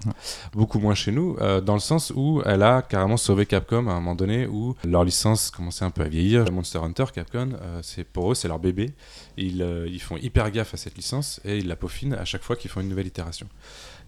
beaucoup 0.51 0.80
moins 0.80 0.93
chez 0.93 1.14
nous, 1.14 1.38
euh, 1.39 1.62
dans 1.62 1.76
le 1.76 1.80
sens 1.80 2.12
où 2.14 2.41
elle 2.45 2.64
a 2.64 2.82
carrément 2.82 3.16
sauvé 3.16 3.45
Capcom 3.45 3.88
à 3.88 3.91
un 3.91 3.95
moment 4.01 4.16
donné 4.16 4.45
où 4.45 4.76
leur 4.86 5.05
licence 5.05 5.51
commençait 5.51 5.86
un 5.86 5.89
peu 5.91 6.01
à 6.01 6.10
vieillir. 6.10 6.51
Monster 6.51 6.80
Hunter, 6.80 7.05
Capcom, 7.16 7.51
c'est 7.82 8.03
pour 8.03 8.34
eux 8.34 8.36
c'est 8.36 8.49
leur 8.49 8.60
bébé. 8.60 8.91
Ils, 9.38 9.62
euh, 9.62 9.88
ils 9.88 10.02
font 10.02 10.18
hyper 10.18 10.50
gaffe 10.52 10.74
à 10.74 10.78
cette 10.78 10.96
licence 10.96 11.40
et 11.46 11.58
ils 11.58 11.68
la 11.68 11.76
peaufinent 11.76 12.14
à 12.14 12.26
chaque 12.26 12.44
fois 12.44 12.56
qu'ils 12.56 12.70
font 12.70 12.82
une 12.82 12.90
nouvelle 12.90 13.08
itération. 13.08 13.48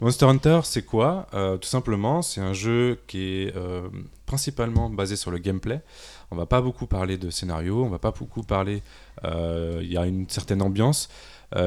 Monster 0.02 0.26
Hunter, 0.26 0.62
c'est 0.64 0.84
quoi? 0.84 1.28
Euh, 1.34 1.58
Tout 1.58 1.70
simplement, 1.70 2.22
c'est 2.22 2.42
un 2.42 2.54
jeu 2.54 3.00
qui 3.08 3.44
est 3.44 3.56
euh, 3.56 3.88
principalement 4.26 4.90
basé 4.90 5.16
sur 5.16 5.32
le 5.32 5.38
gameplay. 5.38 5.82
On 6.32 6.36
va 6.36 6.46
pas 6.46 6.62
beaucoup 6.62 6.88
parler 6.88 7.18
de 7.18 7.30
scénario, 7.30 7.84
on 7.84 7.90
va 7.90 8.00
pas 8.00 8.12
beaucoup 8.12 8.44
parler. 8.44 8.82
Il 9.24 9.92
y 9.92 9.98
a 9.98 10.06
une 10.06 10.28
certaine 10.30 10.62
ambiance, 10.62 11.10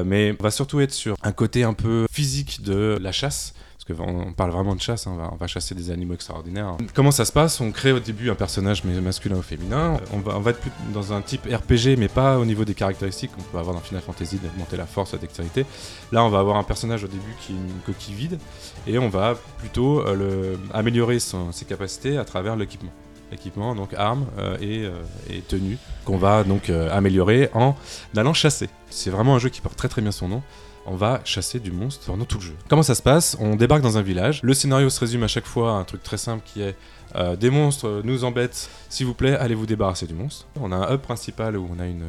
mais 0.05 0.35
on 0.39 0.43
va 0.43 0.51
surtout 0.51 0.79
être 0.79 0.91
sur 0.91 1.15
un 1.21 1.31
côté 1.31 1.63
un 1.63 1.73
peu 1.73 2.07
physique 2.11 2.63
de 2.63 2.97
la 2.99 3.11
chasse. 3.11 3.53
Parce 3.87 3.99
qu'on 3.99 4.33
parle 4.33 4.49
vraiment 4.49 4.73
de 4.73 4.81
chasse, 4.81 5.05
hein, 5.05 5.15
on, 5.31 5.35
va, 5.35 5.47
chasser 5.47 5.75
des 5.75 5.91
animaux 5.91 6.15
extraordinaires. 6.15 6.75
Comment 6.95 7.11
ça 7.11 7.23
se 7.23 7.31
passe? 7.31 7.61
On 7.61 7.71
crée 7.71 7.91
au 7.91 7.99
début 7.99 8.31
un 8.31 8.35
personnage 8.35 8.83
masculin 8.83 9.37
ou 9.37 9.43
féminin. 9.43 9.97
On 10.11 10.19
va, 10.19 10.51
être 10.51 10.59
dans 10.91 11.13
un 11.13 11.21
type 11.21 11.45
RPG, 11.45 11.95
mais 11.97 12.07
pas 12.07 12.39
au 12.39 12.45
niveau 12.45 12.65
des 12.65 12.73
caractéristiques 12.73 13.31
qu'on 13.35 13.43
peut 13.43 13.59
avoir 13.59 13.75
dans 13.75 13.81
Final 13.81 14.01
Fantasy, 14.01 14.37
de 14.37 14.59
monter 14.59 14.75
la 14.75 14.87
force, 14.87 15.13
la 15.13 15.19
dextérité. 15.19 15.67
Là, 16.11 16.23
on 16.23 16.29
va 16.29 16.39
avoir 16.39 16.57
un 16.57 16.63
personnage 16.63 17.03
au 17.03 17.07
début 17.07 17.35
qui 17.41 17.53
est 17.53 17.55
une 17.55 17.79
coquille 17.85 18.15
vide, 18.15 18.39
et 18.87 18.97
on 18.97 19.09
va 19.09 19.35
plutôt 19.59 19.99
euh, 20.01 20.55
améliorer 20.73 21.19
ses 21.19 21.65
capacités 21.65 22.17
à 22.17 22.25
travers 22.25 22.55
l'équipement. 22.55 22.91
L'équipement, 23.31 23.75
donc 23.75 23.93
armes 23.93 24.25
euh, 24.39 24.57
et, 24.61 24.85
euh, 24.85 25.01
et 25.29 25.41
tenues, 25.41 25.77
qu'on 26.05 26.17
va 26.17 26.43
donc 26.43 26.69
améliorer 26.69 27.49
en 27.53 27.75
allant 28.17 28.33
chasser. 28.33 28.69
C'est 28.89 29.11
vraiment 29.11 29.35
un 29.35 29.39
jeu 29.39 29.49
qui 29.49 29.61
porte 29.61 29.77
très 29.77 29.89
très 29.89 30.01
bien 30.01 30.11
son 30.11 30.27
nom. 30.27 30.43
On 30.87 30.95
va 30.95 31.21
chasser 31.25 31.59
du 31.59 31.71
monstre 31.71 32.05
pendant 32.05 32.25
tout 32.25 32.37
le 32.37 32.43
jeu. 32.43 32.55
Comment 32.69 32.83
ça 32.83 32.93
se 32.95 33.01
passe? 33.01 33.35
On 33.39 33.55
débarque 33.55 33.81
dans 33.81 33.97
un 33.97 34.01
village. 34.01 34.39
Le 34.43 34.53
scénario 34.53 34.89
se 34.89 34.99
résume 34.99 35.23
à 35.23 35.27
chaque 35.27 35.45
fois 35.45 35.71
à 35.71 35.73
un 35.75 35.83
truc 35.83 36.03
très 36.03 36.17
simple 36.17 36.43
qui 36.45 36.61
est 36.61 36.75
euh, 37.15 37.35
des 37.35 37.49
monstres 37.49 38.01
nous 38.03 38.23
embêtent, 38.23 38.69
s'il 38.89 39.05
vous 39.05 39.13
plaît, 39.13 39.35
allez 39.35 39.55
vous 39.55 39.65
débarrasser 39.65 40.05
du 40.05 40.13
monstre. 40.13 40.45
On 40.61 40.71
a 40.71 40.75
un 40.75 40.93
hub 40.93 40.99
principal 41.01 41.57
où 41.57 41.67
on 41.75 41.79
a 41.79 41.85
une, 41.87 42.03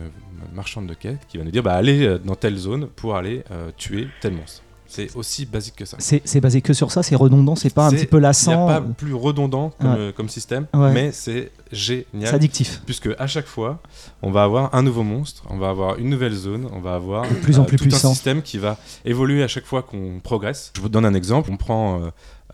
marchande 0.54 0.86
de 0.86 0.94
quête 0.94 1.20
qui 1.28 1.38
va 1.38 1.44
nous 1.44 1.50
dire 1.50 1.62
bah, 1.62 1.74
allez 1.74 2.06
euh, 2.06 2.18
dans 2.18 2.34
telle 2.34 2.56
zone 2.56 2.86
pour 2.86 3.16
aller 3.16 3.44
euh, 3.50 3.70
tuer 3.76 4.08
tel 4.20 4.34
monstre. 4.34 4.62
C'est 4.88 5.14
aussi 5.16 5.46
basique 5.46 5.76
que 5.76 5.84
ça. 5.84 5.96
C'est 5.98 6.40
basé 6.40 6.60
que 6.60 6.72
sur 6.72 6.92
ça, 6.92 7.02
c'est 7.02 7.16
redondant, 7.16 7.56
c'est 7.56 7.74
pas 7.74 7.86
un 7.86 7.90
petit 7.90 8.06
peu 8.06 8.18
Il 8.18 8.20
n'y 8.20 8.26
a 8.26 8.28
lassant. 8.28 8.66
pas 8.68 8.80
plus 8.80 9.14
redondant 9.14 9.70
comme, 9.80 9.90
Ouais. 9.90 9.96
euh, 9.98 10.12
comme 10.12 10.28
système, 10.28 10.66
Ouais. 10.74 10.92
mais 10.92 11.10
c'est 11.12 11.50
génial 11.72 12.04
C'est 12.22 12.34
addictif. 12.34 12.82
puisque 12.86 13.08
à 13.18 13.26
chaque 13.26 13.46
fois, 13.46 13.80
on 14.22 14.30
va 14.30 14.42
avoir 14.44 14.74
un 14.74 14.82
nouveau 14.82 15.02
monstre, 15.02 15.44
on 15.50 15.58
va 15.58 15.68
avoir 15.70 15.98
une 15.98 16.08
nouvelle 16.10 16.34
zone, 16.34 16.68
on 16.72 16.80
va 16.80 16.94
avoir 16.94 17.24
euh, 17.24 17.28
plus 17.42 17.58
en 17.58 17.64
plus 17.64 17.76
tout 17.76 17.84
puissant. 17.84 18.10
un 18.10 18.14
système 18.14 18.42
qui 18.42 18.58
va 18.58 18.78
évoluer 19.04 19.42
à 19.42 19.48
chaque 19.48 19.66
fois 19.66 19.82
qu'on 19.82 20.20
progresse. 20.22 20.72
Je 20.76 20.80
vous 20.80 20.88
donne 20.88 21.04
un 21.04 21.14
exemple. 21.14 21.50
On 21.52 21.56
prend 21.56 22.00
euh, 22.02 22.08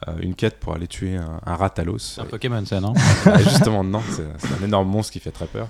euh, 0.09 0.13
une 0.21 0.35
quête 0.35 0.59
pour 0.59 0.75
aller 0.75 0.89
tuer 0.89 1.17
un, 1.17 1.41
un 1.45 1.55
ratalos. 1.57 1.99
C'est 1.99 2.21
un 2.21 2.25
Pokémon, 2.25 2.65
ça, 2.67 2.81
non 2.81 2.93
Euh, 3.27 3.39
justement, 3.39 3.85
non, 3.85 4.03
c'est 4.11 4.25
c'est 4.39 4.53
un 4.61 4.65
énorme 4.65 4.89
monstre 4.89 5.13
qui 5.13 5.21
fait 5.21 5.31
très 5.31 5.47
peur. 5.47 5.69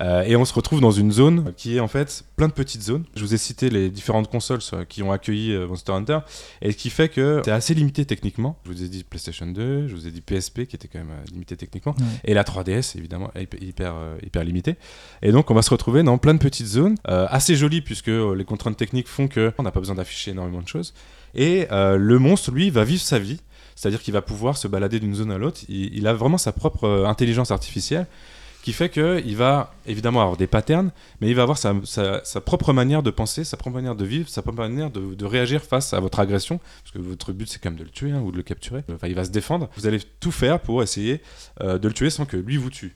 Euh, 0.00 0.22
et 0.22 0.34
on 0.34 0.44
se 0.44 0.52
retrouve 0.54 0.80
dans 0.80 0.90
une 0.90 1.12
zone 1.12 1.52
qui 1.56 1.76
est 1.76 1.80
en 1.80 1.86
fait 1.86 2.24
plein 2.36 2.48
de 2.48 2.52
petites 2.52 2.82
zones. 2.82 3.04
Je 3.14 3.20
vous 3.24 3.32
ai 3.34 3.38
cité 3.38 3.70
les 3.70 3.90
différentes 3.90 4.28
consoles 4.28 4.58
qui 4.88 5.02
ont 5.04 5.12
accueilli 5.12 5.52
euh, 5.52 5.68
Monster 5.68 5.92
Hunter, 5.92 6.18
et 6.62 6.72
ce 6.72 6.76
qui 6.76 6.90
fait 6.90 7.08
que 7.08 7.42
c'est 7.44 7.50
assez 7.52 7.74
limité 7.74 8.04
techniquement. 8.04 8.56
Je 8.64 8.72
vous 8.72 8.82
ai 8.82 8.88
dit 8.88 9.04
PlayStation 9.04 9.46
2, 9.46 9.86
je 9.86 9.94
vous 9.94 10.08
ai 10.08 10.10
dit 10.10 10.20
PSP 10.20 10.64
qui 10.66 10.74
était 10.74 10.88
quand 10.88 10.98
même 10.98 11.10
euh, 11.12 11.24
limité 11.30 11.56
techniquement, 11.56 11.94
Ouais. 11.98 12.04
et 12.24 12.34
la 12.34 12.42
3DS 12.42 12.83
évidemment 12.96 13.30
hyper, 13.38 13.62
hyper, 13.62 13.94
euh, 13.96 14.16
hyper 14.22 14.44
limitée. 14.44 14.76
Et 15.22 15.32
donc 15.32 15.50
on 15.50 15.54
va 15.54 15.62
se 15.62 15.70
retrouver 15.70 16.02
dans 16.02 16.18
plein 16.18 16.34
de 16.34 16.38
petites 16.38 16.66
zones, 16.66 16.96
euh, 17.08 17.26
assez 17.30 17.56
jolies 17.56 17.80
puisque 17.80 18.08
euh, 18.08 18.34
les 18.34 18.44
contraintes 18.44 18.76
techniques 18.76 19.08
font 19.08 19.28
que 19.28 19.52
on 19.58 19.62
n'a 19.62 19.70
pas 19.70 19.80
besoin 19.80 19.96
d'afficher 19.96 20.32
énormément 20.32 20.62
de 20.62 20.68
choses. 20.68 20.94
Et 21.36 21.66
le 21.70 22.18
monstre, 22.18 22.52
lui, 22.52 22.70
va 22.70 22.84
vivre 22.84 23.02
sa 23.02 23.18
vie. 23.18 23.40
C'est-à-dire 23.74 24.00
qu'il 24.00 24.14
va 24.14 24.22
pouvoir 24.22 24.56
se 24.56 24.68
balader 24.68 25.00
d'une 25.00 25.16
zone 25.16 25.32
à 25.32 25.38
l'autre. 25.38 25.62
Il, 25.68 26.06
a 26.06 26.14
vraiment 26.14 26.38
sa 26.38 26.52
propre 26.52 27.04
intelligence 27.08 27.50
artificielle 27.50 28.06
qui 28.64 28.72
fait 28.72 28.88
qu'il 28.88 29.36
va 29.36 29.74
évidemment 29.86 30.22
avoir 30.22 30.38
des 30.38 30.46
patterns, 30.46 30.90
mais 31.20 31.28
il 31.28 31.34
va 31.34 31.42
avoir 31.42 31.58
sa, 31.58 31.74
sa- 31.84 32.24
sa 32.24 32.40
propre 32.40 32.72
manière 32.72 33.02
de 33.02 33.10
penser, 33.10 33.44
sa 33.44 33.58
propre 33.58 33.76
manière 33.76 33.94
de 33.94 34.04
vivre, 34.06 34.26
sa 34.28 34.40
propre 34.40 34.58
manière 34.58 34.90
de, 34.90 35.14
de 35.14 35.24
réagir 35.26 35.62
face 35.62 35.92
à 35.92 36.00
votre 36.00 36.18
agression, 36.18 36.58
parce 36.82 36.92
que 36.92 36.98
votre 36.98 37.32
but 37.32 37.46
c'est 37.46 37.58
quand 37.62 37.68
même 37.70 37.78
de 37.78 37.84
le 37.84 37.90
tuer 37.90 38.10
hein, 38.12 38.22
ou 38.24 38.32
de 38.32 38.38
le 38.38 38.42
capturer. 38.42 38.82
Enfin, 38.92 39.06
il 39.06 39.14
va 39.14 39.24
se 39.24 39.30
défendre. 39.30 39.68
Vous 39.76 39.86
allez 39.86 40.00
tout 40.18 40.32
faire 40.32 40.60
pour 40.60 40.82
essayer 40.82 41.20
euh, 41.60 41.78
de 41.78 41.86
le 41.88 41.92
tuer 41.94 42.08
sans 42.08 42.24
que 42.24 42.38
lui 42.38 42.56
vous 42.56 42.70
tue. 42.70 42.94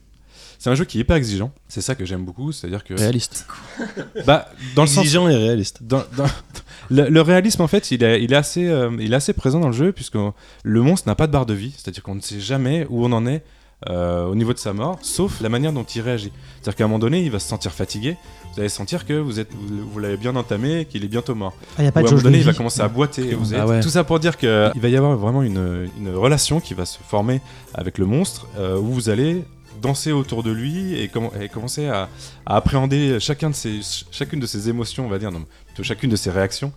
C'est 0.59 0.71
un 0.71 0.75
jeu 0.75 0.85
qui 0.87 0.99
est 0.99 1.03
hyper 1.03 1.17
exigeant, 1.17 1.53
c'est 1.69 1.83
ça 1.83 1.95
que 1.95 2.05
j'aime 2.07 2.25
beaucoup, 2.25 2.51
c'est-à-dire 2.51 2.83
que 2.83 2.95
Réaliste. 2.95 3.47
bah 4.27 4.49
dans 4.75 4.83
le 4.83 4.89
sens 4.89 5.05
Exigeant 5.05 5.29
et 5.29 5.37
réaliste. 5.37 5.83
dans- 5.83 6.03
dans- 6.17 6.25
le, 6.91 7.09
le 7.11 7.21
réalisme 7.21 7.61
en 7.63 7.69
fait 7.69 7.91
il 7.91 8.03
est, 8.03 8.25
il 8.25 8.33
est 8.33 8.37
assez 8.37 8.67
euh, 8.67 8.91
il 8.99 9.13
est 9.13 9.17
assez 9.17 9.35
présent 9.35 9.61
dans 9.61 9.69
le 9.69 9.75
jeu 9.75 9.93
puisque 9.93 10.17
le 10.63 10.83
monstre 10.83 11.07
n'a 11.09 11.15
pas 11.15 11.27
de 11.27 11.33
barre 11.33 11.45
de 11.47 11.53
vie 11.55 11.75
c'est 11.77 11.89
à 11.89 11.91
dire 11.93 12.03
qu'on 12.03 12.15
ne 12.15 12.21
sait 12.23 12.41
jamais 12.41 12.87
où 12.89 13.05
on 13.05 13.13
en 13.13 13.27
est 13.27 13.45
euh, 13.89 14.25
au 14.27 14.35
niveau 14.35 14.53
de 14.53 14.59
sa 14.59 14.73
mort 14.73 14.99
sauf 15.03 15.41
la 15.41 15.49
manière 15.49 15.73
dont 15.73 15.85
il 15.85 16.01
réagit. 16.03 16.33
C'est 16.57 16.63
à 16.69 16.73
dire 16.73 16.77
qu'à 16.77 16.85
un 16.85 16.89
moment 16.89 16.99
donné 16.99 17.23
il 17.23 17.31
va 17.31 17.39
se 17.39 17.49
sentir 17.49 17.73
fatigué. 17.73 18.17
Vous 18.55 18.61
allez 18.61 18.69
sentir 18.69 19.07
que 19.07 19.13
vous 19.13 19.39
êtes 19.39 19.51
vous, 19.55 19.89
vous 19.89 19.99
l'avez 20.01 20.17
bien 20.17 20.35
entamé 20.35 20.85
qu'il 20.87 21.05
est 21.05 21.09
bientôt 21.09 21.35
mort. 21.37 21.55
Ah, 21.79 21.85
y 21.85 21.87
a 21.87 21.93
pas 21.93 22.01
ou 22.01 22.03
de 22.03 22.09
à 22.09 22.11
un 22.11 22.15
moment 22.15 22.23
donné 22.25 22.39
il 22.39 22.45
va 22.45 22.55
commencer 22.55 22.81
à 22.81 22.89
boiter. 22.89 23.29
Et 23.31 23.35
vous 23.35 23.55
Ah 23.55 23.67
ouais. 23.67 23.81
tout 23.81 23.89
ça 23.91 24.03
pour 24.03 24.19
dire 24.19 24.37
qu'il 24.37 24.49
va 24.49 24.89
y 24.89 24.97
avoir 24.97 25.17
vraiment 25.17 25.43
une, 25.43 25.89
une 25.99 26.15
relation 26.15 26.59
qui 26.61 26.75
va 26.75 26.85
se 26.87 26.99
former 27.09 27.41
avec 27.75 27.99
le 27.99 28.07
monstre 28.07 28.49
euh, 28.59 28.77
où 28.79 28.87
vous 28.93 29.09
allez 29.11 29.45
danser 29.81 30.11
autour 30.11 30.43
de 30.43 30.51
lui 30.51 30.99
et, 31.01 31.07
comm- 31.07 31.31
et 31.41 31.49
commencer 31.49 31.87
à, 31.87 32.09
à 32.47 32.57
appréhender 32.57 33.21
chacun 33.21 33.51
de 33.51 33.55
ses, 33.55 33.75
ch- 33.75 34.07
chacune 34.11 34.41
de 34.41 34.47
ses 34.47 34.69
émotions, 34.69 35.07
on 35.07 35.09
va 35.09 35.21
dire, 35.21 35.31
non, 35.31 35.45
plutôt 35.67 35.85
chacune 35.85 36.11
de 36.11 36.17
ses 36.17 36.33
réactions, 36.33 36.73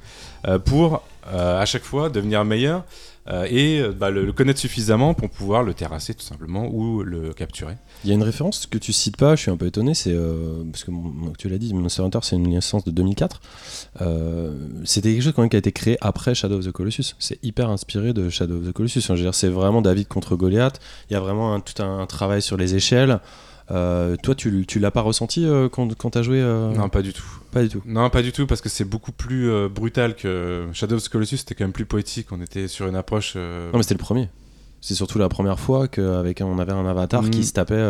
euh, 0.47 0.59
pour 0.59 1.01
euh, 1.33 1.59
à 1.59 1.65
chaque 1.65 1.81
fois 1.83 2.09
devenir 2.11 2.45
meilleur 2.45 2.83
euh, 3.27 3.45
et 3.49 3.79
euh, 3.79 3.91
bah, 3.91 4.09
le, 4.09 4.31
connaître 4.33 4.59
suffisamment 4.59 5.13
pour 5.13 5.29
pouvoir 5.29 5.63
le 5.63 5.73
terrasser 5.73 6.13
tout 6.13 6.23
simplement 6.23 6.67
ou 6.71 7.03
le 7.03 7.33
capturer. 7.33 7.75
Il 8.03 8.09
y 8.09 8.13
a 8.13 8.15
une 8.15 8.23
référence 8.23 8.65
que 8.65 8.79
tu 8.79 8.93
cites 8.93 9.17
pas, 9.17 9.35
je 9.35 9.41
suis 9.41 9.51
un 9.51 9.57
peu 9.57 9.67
étonné, 9.67 9.93
c'est 9.93 10.13
euh, 10.13 10.63
parce 10.71 10.83
que 10.83 10.91
tu 11.37 11.49
l'as 11.49 11.59
dit, 11.59 11.73
Monster 11.73 12.01
Hunter 12.01 12.19
c'est 12.23 12.35
une 12.35 12.49
licence 12.49 12.83
de 12.83 12.91
2004. 12.91 13.41
Euh, 14.01 14.53
C'était 14.85 15.11
quelque 15.11 15.21
chose 15.21 15.33
quand 15.35 15.43
même 15.43 15.49
qui 15.49 15.55
a 15.55 15.59
été 15.59 15.71
créé 15.71 15.97
après 16.01 16.33
Shadow 16.33 16.57
of 16.57 16.65
the 16.65 16.71
Colossus. 16.71 17.15
C'est 17.19 17.37
hyper 17.43 17.69
inspiré 17.69 18.13
de 18.13 18.29
Shadow 18.29 18.57
of 18.57 18.67
the 18.67 18.73
Colossus. 18.73 19.01
Dire, 19.11 19.35
c'est 19.35 19.49
vraiment 19.49 19.81
David 19.81 20.07
contre 20.07 20.35
Goliath. 20.35 20.79
Il 21.09 21.13
y 21.13 21.15
a 21.15 21.19
vraiment 21.19 21.59
tout 21.59 21.83
un, 21.83 22.05
travail 22.07 22.41
sur 22.41 22.57
les 22.57 22.75
échelles. 22.75 23.19
Euh, 23.71 24.15
toi, 24.21 24.35
tu, 24.35 24.65
tu 24.67 24.79
l'as 24.79 24.91
pas 24.91 25.01
ressenti 25.01 25.45
euh, 25.45 25.69
quand, 25.69 25.95
quand 25.95 26.09
t'as 26.11 26.23
joué 26.23 26.41
euh, 26.41 26.73
Non, 26.73 26.89
pas 26.89 27.01
du 27.01 27.13
tout. 27.13 27.23
pas 27.51 27.61
du 27.63 27.69
tout. 27.69 27.81
Non, 27.85 28.09
pas 28.09 28.21
du 28.21 28.31
tout, 28.31 28.45
parce 28.47 28.59
que 28.61 28.69
c'est 28.69 28.83
beaucoup 28.85 29.11
plus 29.13 29.49
brutal 29.69 30.15
que 30.15 30.67
Shadow 30.73 30.97
of 30.97 31.03
the 31.03 31.09
Colossus, 31.09 31.37
c'était 31.37 31.55
quand 31.55 31.63
même 31.63 31.71
plus 31.71 31.85
poétique, 31.85 32.27
on 32.31 32.41
était 32.41 32.67
sur 32.67 32.87
une 32.87 32.95
approche... 32.95 33.35
Non, 33.35 33.69
mais 33.73 33.83
c'était 33.83 33.93
le 33.95 33.99
premier. 33.99 34.29
C'est 34.81 34.95
surtout 34.95 35.19
la 35.19 35.29
première 35.29 35.59
fois 35.59 35.87
qu'avec 35.87 36.41
on 36.41 36.57
avait 36.59 36.71
un 36.73 36.85
avatar 36.85 37.21
Mm. 37.23 37.29
qui 37.29 37.43
se 37.45 37.53
tapait 37.53 37.81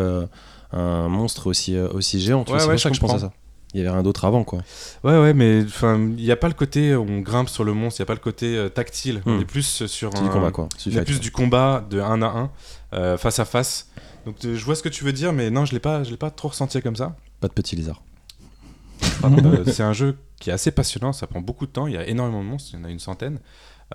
un 0.73 1.07
monstre 1.09 1.47
aussi, 1.47 1.77
aussi 1.77 2.19
géant. 2.19 2.39
Ouais, 2.41 2.59
c'est 2.59 2.67
ouais, 2.67 2.77
ça 2.77 2.89
je 2.89 2.89
que 2.89 2.95
je 2.95 2.99
pense 3.01 3.13
à 3.15 3.19
ça. 3.19 3.32
Il 3.73 3.77
y 3.79 3.82
avait 3.84 3.91
rien 3.91 4.03
d'autre 4.03 4.25
avant, 4.25 4.43
quoi. 4.43 4.59
Ouais, 5.05 5.17
ouais, 5.17 5.34
mais 5.34 5.63
enfin, 5.65 5.97
il 5.97 6.23
n'y 6.23 6.32
a 6.32 6.36
pas 6.36 6.49
le 6.49 6.53
côté 6.53 6.93
on 6.93 7.19
grimpe 7.21 7.47
sur 7.47 7.63
le 7.63 7.73
monstre, 7.73 8.01
il 8.01 8.03
n'y 8.03 8.05
a 8.05 8.07
pas 8.07 8.13
le 8.13 8.19
côté 8.19 8.67
tactile. 8.75 9.21
On 9.25 9.38
Hmm. 9.38 9.41
est 9.41 9.45
plus 9.45 9.86
sur 9.88 10.13
un. 10.13 10.21
du 10.21 10.29
combat, 10.29 10.51
quoi. 10.51 10.67
On 10.86 10.91
est 10.91 11.05
plus 11.05 11.21
du 11.21 11.32
combat 11.32 11.86
de 11.89 12.01
1 12.01 12.21
à 12.21 12.25
1, 12.27 12.49
euh, 12.93 13.17
face 13.17 13.39
à 13.39 13.45
face. 13.45 13.88
Donc 14.26 14.36
euh, 14.45 14.55
je 14.55 14.63
vois 14.65 14.76
ce 14.76 14.84
que 14.84 14.89
tu 14.89 15.03
veux 15.03 15.13
dire, 15.13 15.34
mais 15.34 15.49
non, 15.49 15.65
je 15.65 15.74
l'ai 15.74 15.80
pas, 15.80 16.03
je 16.03 16.11
l'ai 16.11 16.17
pas 16.17 16.30
trop 16.32 16.49
ressenti 16.49 16.82
comme 16.82 16.95
ça. 16.95 17.15
Pas 17.39 17.47
de 17.47 17.53
petits 17.53 17.76
lézards. 17.76 18.01
Euh, 19.24 19.63
c'est 19.65 19.84
un 19.84 19.93
jeu 19.93 20.17
qui 20.39 20.49
est 20.49 20.53
assez 20.53 20.72
passionnant, 20.72 21.13
ça 21.13 21.28
prend 21.28 21.41
beaucoup 21.41 21.65
de 21.65 21.72
temps, 21.72 21.88
il 21.88 21.93
y 21.93 21.97
a 21.97 22.07
énormément 22.07 22.43
de 22.43 22.47
monstres, 22.49 22.72
il 22.74 22.80
y 22.80 22.82
en 22.82 22.86
a 22.86 22.89
une 22.89 22.99
centaine. 22.99 23.39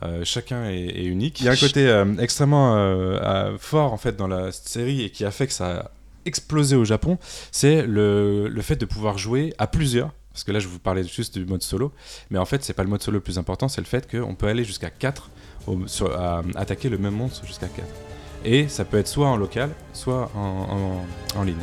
Euh, 0.03 0.25
chacun 0.25 0.69
est, 0.69 0.85
est 0.89 1.05
unique. 1.05 1.41
Il 1.41 1.47
y 1.47 1.49
a 1.49 1.53
un 1.53 1.57
côté 1.57 1.89
euh, 1.89 2.05
extrêmement 2.19 2.77
euh, 2.77 3.19
euh, 3.23 3.59
fort 3.59 3.93
en 3.93 3.97
fait 3.97 4.15
dans 4.17 4.27
la 4.29 4.53
série 4.53 5.03
et 5.03 5.11
qui 5.11 5.25
a 5.25 5.31
fait 5.31 5.47
que 5.47 5.53
ça 5.53 5.79
a 5.81 5.91
explosé 6.27 6.77
au 6.77 6.85
Japon, 6.85 7.19
c'est 7.51 7.83
le, 7.87 8.49
le 8.49 8.63
fait 8.63 8.77
de 8.77 8.85
pouvoir 8.85 9.17
jouer 9.17 9.55
à 9.59 9.67
plusieurs. 9.67 10.13
Parce 10.33 10.45
que 10.45 10.53
là, 10.53 10.59
je 10.59 10.69
vous 10.69 10.79
parlais 10.79 11.03
juste 11.03 11.39
du 11.39 11.47
mode 11.47 11.63
solo. 11.63 11.93
Mais 12.31 12.39
en 12.39 12.45
fait, 12.45 12.63
c'est 12.63 12.75
pas 12.75 12.83
le 12.83 12.91
mode 12.91 13.03
solo 13.03 13.15
le 13.17 13.23
plus 13.23 13.39
important, 13.39 13.69
c'est 13.69 13.81
le 13.81 13.87
fait 13.87 14.11
qu'on 14.11 14.35
peut 14.35 14.49
aller 14.49 14.65
jusqu'à 14.65 14.91
4, 14.91 15.31
au- 15.67 15.87
sur- 15.87 16.15
à 16.15 16.43
attaquer 16.57 16.91
le 16.91 16.99
même 16.99 17.15
monstre 17.15 17.47
jusqu'à 17.47 17.69
4. 17.69 17.87
Et 18.47 18.69
ça 18.69 18.85
peut 18.85 18.97
être 18.99 19.09
soit 19.09 19.27
en 19.29 19.37
local, 19.37 19.71
soit 19.93 20.31
en, 20.37 20.41
en- 21.37 21.39
en 21.41 21.43
ligne. 21.43 21.57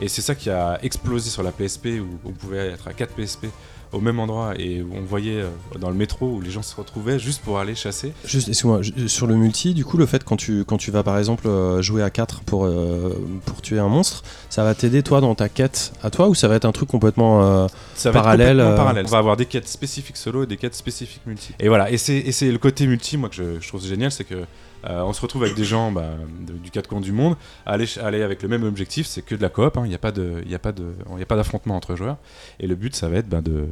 Et 0.00 0.06
c'est 0.08 0.22
ça 0.22 0.34
qui 0.36 0.50
a 0.50 0.78
explosé 0.82 1.30
sur 1.30 1.42
la 1.42 1.50
PSP, 1.50 1.86
où 2.00 2.28
on 2.28 2.32
pouvait 2.32 2.68
être 2.68 2.86
à 2.86 2.92
4 2.92 3.14
PSP 3.14 3.46
au 3.90 4.00
même 4.00 4.20
endroit 4.20 4.52
et 4.58 4.82
où 4.82 4.90
on 4.94 5.00
voyait 5.00 5.40
euh, 5.40 5.48
dans 5.80 5.88
le 5.88 5.96
métro 5.96 6.26
où 6.28 6.40
les 6.42 6.50
gens 6.50 6.60
se 6.62 6.76
retrouvaient 6.76 7.18
juste 7.18 7.40
pour 7.40 7.58
aller 7.58 7.74
chasser. 7.74 8.12
Juste, 8.26 8.48
excuse-moi, 8.48 8.82
ju- 8.82 9.08
sur 9.08 9.26
le 9.26 9.34
multi, 9.34 9.72
du 9.72 9.82
coup, 9.86 9.96
le 9.96 10.04
fait 10.04 10.22
quand 10.24 10.36
tu, 10.36 10.62
quand 10.66 10.76
tu 10.76 10.90
vas 10.90 11.02
par 11.02 11.16
exemple 11.18 11.48
euh, 11.48 11.80
jouer 11.80 12.02
à 12.02 12.10
4 12.10 12.42
pour, 12.42 12.66
euh, 12.66 13.18
pour 13.46 13.62
tuer 13.62 13.78
un 13.78 13.88
monstre, 13.88 14.22
ça 14.50 14.62
va 14.62 14.74
t'aider 14.74 15.02
toi 15.02 15.22
dans 15.22 15.34
ta 15.34 15.48
quête 15.48 15.92
à 16.02 16.10
toi 16.10 16.28
ou 16.28 16.34
ça 16.34 16.48
va 16.48 16.56
être 16.56 16.66
un 16.66 16.72
truc 16.72 16.90
complètement. 16.90 17.42
euh, 17.42 17.66
Ça 17.94 18.10
va 18.10 18.20
Parallèle, 18.20 18.60
être 18.60 18.66
complètement 18.66 18.72
euh, 18.74 18.76
parallèle. 18.76 19.06
On 19.06 19.10
va 19.10 19.18
avoir 19.18 19.36
des 19.38 19.46
quêtes 19.46 19.68
spécifiques 19.68 20.18
solo 20.18 20.42
et 20.42 20.46
des 20.46 20.58
quêtes 20.58 20.74
spécifiques 20.74 21.22
multi. 21.26 21.54
Et 21.58 21.68
voilà, 21.68 21.90
et 21.90 21.96
c'est, 21.96 22.18
et 22.18 22.30
c'est 22.32 22.52
le 22.52 22.58
côté 22.58 22.86
multi, 22.86 23.16
moi, 23.16 23.30
que 23.30 23.36
je, 23.36 23.58
je 23.58 23.66
trouve 23.68 23.82
génial, 23.84 24.12
c'est 24.12 24.24
que 24.24 24.44
euh, 24.84 25.02
on 25.02 25.12
se 25.12 25.20
retrouve 25.20 25.42
avec 25.42 25.56
des 25.56 25.64
gens 25.64 25.90
bah, 25.90 26.10
de- 26.46 26.52
du 26.52 26.70
quatre 26.70 26.88
coins 26.88 27.00
du 27.00 27.12
monde, 27.12 27.36
à 27.66 27.72
aller, 27.72 27.86
aller 28.00 28.22
avec 28.22 28.42
le 28.42 28.48
même 28.48 28.62
objectif, 28.64 29.06
c'est 29.06 29.22
que 29.22 29.34
de 29.34 29.42
la 29.42 29.48
coop, 29.48 29.76
hein, 29.76 29.82
il 29.84 29.88
n'y 29.88 29.94
a 29.94 29.98
pas 29.98 30.12
de- 30.12 30.42
il 30.44 30.50
y 30.50 30.54
a 30.54 30.58
pas 30.58 30.72
de- 30.72 30.92
il 31.14 31.18
y 31.18 31.22
a 31.22 31.26
pas 31.26 31.36
d'affrontement 31.36 31.74
entre 31.76 31.96
joueurs. 31.96 32.16
Et 32.60 32.66
le 32.66 32.74
but, 32.76 32.94
ça 32.94 33.08
va 33.08 33.16
être 33.16 33.28
bah, 33.28 33.40
de, 33.40 33.66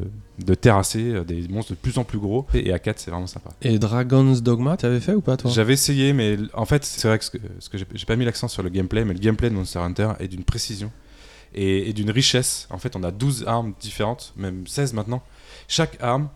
de 0.44 0.54
terrasser 0.54 1.12
euh, 1.14 1.24
des 1.24 1.46
monstres 1.48 1.72
de 1.72 1.76
plus 1.76 1.98
en 1.98 2.04
plus 2.04 2.18
gros. 2.18 2.46
Et 2.54 2.72
à 2.72 2.78
4, 2.78 2.98
c'est 2.98 3.10
vraiment 3.10 3.26
sympa. 3.26 3.50
Et 3.62 3.78
Dragon's 3.78 4.42
Dogma, 4.42 4.76
t'avais 4.76 5.00
fait 5.00 5.14
ou 5.14 5.20
pas 5.20 5.36
toi? 5.36 5.50
J'avais 5.50 5.74
essayé, 5.74 6.12
mais 6.12 6.36
en 6.54 6.64
fait, 6.64 6.84
c'est 6.84 7.06
vrai 7.08 7.18
que, 7.18 7.24
ce 7.24 7.30
que, 7.30 7.38
ce 7.60 7.68
que 7.68 7.78
j'ai, 7.78 7.86
j'ai 7.94 8.06
pas 8.06 8.16
mis 8.16 8.24
l'accent 8.24 8.48
sur 8.48 8.62
le 8.62 8.68
gameplay, 8.68 9.04
mais 9.04 9.14
le 9.14 9.20
gameplay 9.20 9.48
de 9.50 9.54
Monster 9.54 9.78
Hunter 9.78 10.10
est 10.18 10.28
d'une 10.28 10.44
précision 10.44 10.90
et, 11.54 11.88
et 11.88 11.92
d'une 11.92 12.10
richesse. 12.10 12.66
En 12.70 12.78
fait, 12.78 12.96
on 12.96 13.02
a 13.04 13.10
12 13.12 13.44
armes 13.46 13.72
différentes, 13.80 14.32
même 14.36 14.66
16 14.66 14.92
maintenant. 14.92 15.22
Chaque 15.68 15.96
arme 16.02 16.28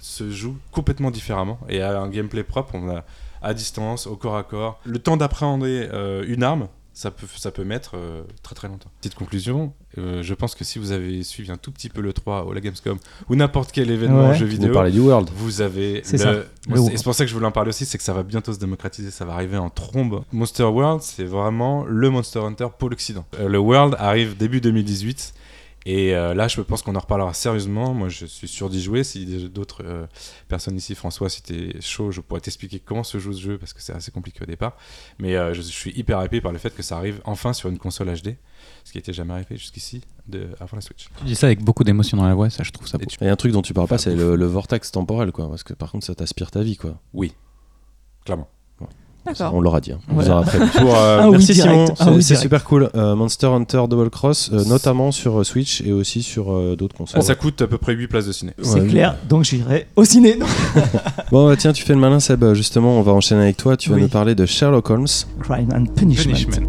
se 0.00 0.30
joue 0.30 0.56
complètement 0.70 1.10
différemment 1.10 1.58
et 1.68 1.80
a 1.80 1.98
un 2.00 2.08
gameplay 2.08 2.42
propre. 2.42 2.74
On 2.74 2.88
a 2.90 3.04
à 3.44 3.54
distance, 3.54 4.06
au 4.06 4.16
corps 4.16 4.36
à 4.36 4.42
corps. 4.42 4.80
Le 4.84 4.98
temps 4.98 5.16
d'appréhender 5.16 5.88
euh, 5.92 6.24
une 6.26 6.42
arme, 6.42 6.68
ça 6.96 7.10
peut, 7.10 7.26
ça 7.36 7.50
peut 7.50 7.64
mettre 7.64 7.92
euh, 7.96 8.22
très 8.44 8.54
très 8.54 8.68
longtemps. 8.68 8.88
Petite 9.00 9.16
conclusion, 9.16 9.72
euh, 9.98 10.22
je 10.22 10.32
pense 10.32 10.54
que 10.54 10.62
si 10.64 10.78
vous 10.78 10.92
avez 10.92 11.24
suivi 11.24 11.50
un 11.50 11.56
tout 11.56 11.72
petit 11.72 11.88
peu 11.88 12.00
le 12.00 12.12
3 12.12 12.44
au 12.44 12.52
la 12.52 12.60
Gamescom 12.60 12.98
ou 13.28 13.34
n'importe 13.34 13.72
quel 13.72 13.90
événement 13.90 14.28
Ouais. 14.28 14.34
jeu 14.36 14.44
Vous 14.44 14.52
vidéo, 14.52 14.72
parlez 14.72 14.92
du 14.92 15.00
World. 15.00 15.28
vous 15.34 15.60
avez 15.60 16.02
C'est 16.04 16.18
le... 16.18 16.22
ça. 16.22 16.32
Moi, 16.68 16.78
Le- 16.78 16.84
c'est- 16.84 16.92
et 16.92 16.96
c'est 16.96 17.02
pour 17.04 17.14
ça 17.16 17.24
que 17.24 17.28
je 17.28 17.34
voulais 17.34 17.46
en 17.46 17.52
parler 17.52 17.70
aussi, 17.70 17.84
c'est 17.84 17.98
que 17.98 18.04
ça 18.04 18.12
va 18.12 18.22
bientôt 18.22 18.52
se 18.52 18.58
démocratiser, 18.60 19.10
ça 19.10 19.24
va 19.24 19.32
arriver 19.34 19.56
en 19.56 19.70
trombe. 19.70 20.22
Monster 20.32 20.62
World, 20.64 21.02
c'est 21.02 21.24
vraiment 21.24 21.84
le 21.84 22.10
Monster 22.10 22.38
Hunter 22.38 22.68
pour 22.78 22.90
l'Occident. 22.90 23.24
Euh, 23.40 23.48
le 23.48 23.58
World 23.58 23.96
arrive 23.98 24.36
début 24.36 24.60
2018. 24.60 25.34
Et 25.86 26.14
euh, 26.14 26.32
là, 26.32 26.48
je 26.48 26.60
pense 26.62 26.80
qu'on 26.82 26.94
en 26.96 27.00
reparlera 27.00 27.34
sérieusement. 27.34 27.92
Moi, 27.92 28.08
je 28.08 28.24
suis 28.24 28.48
sûr 28.48 28.70
d'y 28.70 28.82
jouer. 28.82 29.04
Si 29.04 29.26
d'autres 29.50 29.82
euh, 29.84 30.06
personnes 30.48 30.76
ici, 30.76 30.94
François, 30.94 31.28
si 31.28 31.42
t'es 31.42 31.78
chaud, 31.82 32.10
je 32.10 32.20
pourrais 32.22 32.40
t'expliquer 32.40 32.78
comment 32.80 33.04
se 33.04 33.18
joue 33.18 33.34
ce 33.34 33.40
jeu 33.42 33.58
parce 33.58 33.74
que 33.74 33.82
c'est 33.82 33.92
assez 33.92 34.10
compliqué 34.10 34.40
au 34.42 34.46
départ. 34.46 34.76
Mais 35.18 35.36
euh, 35.36 35.52
je 35.52 35.60
suis 35.60 35.90
hyper 35.98 36.24
hypé 36.24 36.40
par 36.40 36.52
le 36.52 36.58
fait 36.58 36.74
que 36.74 36.82
ça 36.82 36.96
arrive 36.96 37.20
enfin 37.24 37.52
sur 37.52 37.68
une 37.68 37.76
console 37.78 38.08
HD, 38.14 38.36
ce 38.84 38.92
qui 38.92 38.98
était 38.98 39.12
jamais 39.12 39.34
arrivé 39.34 39.58
jusqu'ici 39.58 40.00
de, 40.26 40.48
avant 40.58 40.76
la 40.76 40.80
Switch. 40.80 41.08
Tu 41.18 41.24
dis 41.24 41.34
ça 41.34 41.46
avec 41.48 41.62
beaucoup 41.62 41.84
d'émotion 41.84 42.16
dans 42.16 42.26
la 42.26 42.34
voix, 42.34 42.48
ça 42.48 42.62
je 42.62 42.70
trouve 42.70 42.88
ça 42.88 42.96
beau. 42.96 43.04
Et 43.04 43.06
tu- 43.06 43.18
Il 43.20 43.26
y 43.26 43.28
a 43.28 43.32
un 43.32 43.36
truc 43.36 43.52
dont 43.52 43.60
tu 43.62 43.74
parles 43.74 43.88
pas, 43.88 43.98
c'est 43.98 44.14
le, 44.16 44.36
le 44.36 44.46
vortex 44.46 44.90
temporel, 44.90 45.32
quoi. 45.32 45.48
Parce 45.50 45.64
que 45.64 45.74
par 45.74 45.92
contre, 45.92 46.06
ça 46.06 46.14
t'aspire 46.14 46.50
ta 46.50 46.62
vie, 46.62 46.76
quoi. 46.78 46.98
Clairement. 48.24 48.48
On 49.52 49.60
l'aura 49.60 49.80
dit. 49.80 49.92
hein. 49.92 49.98
On 50.10 50.14
vous 50.20 50.30
aura 50.30 50.42
prévenu. 50.42 50.68
Pour, 50.78 50.94
euh, 50.94 51.18
Ah 51.22 51.26
oui, 51.28 51.32
merci. 51.32 51.54
Simon, 51.54 51.86
Ah 51.98 52.04
c'est 52.20 52.34
oui, 52.34 52.40
super 52.40 52.64
cool. 52.64 52.90
Euh, 52.94 53.14
Monster 53.14 53.46
Hunter 53.46 53.82
Double 53.88 54.10
Cross, 54.10 54.50
euh, 54.52 54.64
notamment 54.64 55.12
sur 55.12 55.40
euh, 55.40 55.44
Switch 55.44 55.80
et 55.80 55.92
aussi 55.92 56.22
sur 56.22 56.52
euh, 56.52 56.76
d'autres 56.76 56.94
consoles. 56.96 57.22
Ça 57.22 57.34
coûte 57.34 57.62
à 57.62 57.66
peu 57.66 57.78
près 57.78 57.94
8 57.94 58.06
places 58.08 58.26
de 58.26 58.32
ciné. 58.32 58.52
C'est 58.62 58.80
Ouais. 58.80 58.86
clair, 58.86 59.16
donc 59.28 59.44
j'irai 59.44 59.86
au 59.96 60.04
ciné. 60.04 60.36
Non. 60.36 60.46
Bon, 61.32 61.48
bah, 61.48 61.56
tiens, 61.56 61.72
tu 61.72 61.82
fais 61.84 61.94
le 61.94 61.98
malin, 62.00 62.20
Seb. 62.20 62.44
Justement, 62.54 62.98
on 62.98 63.02
va 63.02 63.12
enchaîner 63.12 63.42
avec 63.42 63.56
toi. 63.56 63.76
Tu 63.76 63.88
vas 63.90 63.96
Oui. 63.96 64.02
nous 64.02 64.08
parler 64.08 64.34
de 64.34 64.46
Sherlock 64.46 64.88
Holmes. 64.90 65.06
Crime 65.40 65.68
and 65.74 65.86
Punishment. 65.96 66.32
Punishment. 66.32 66.68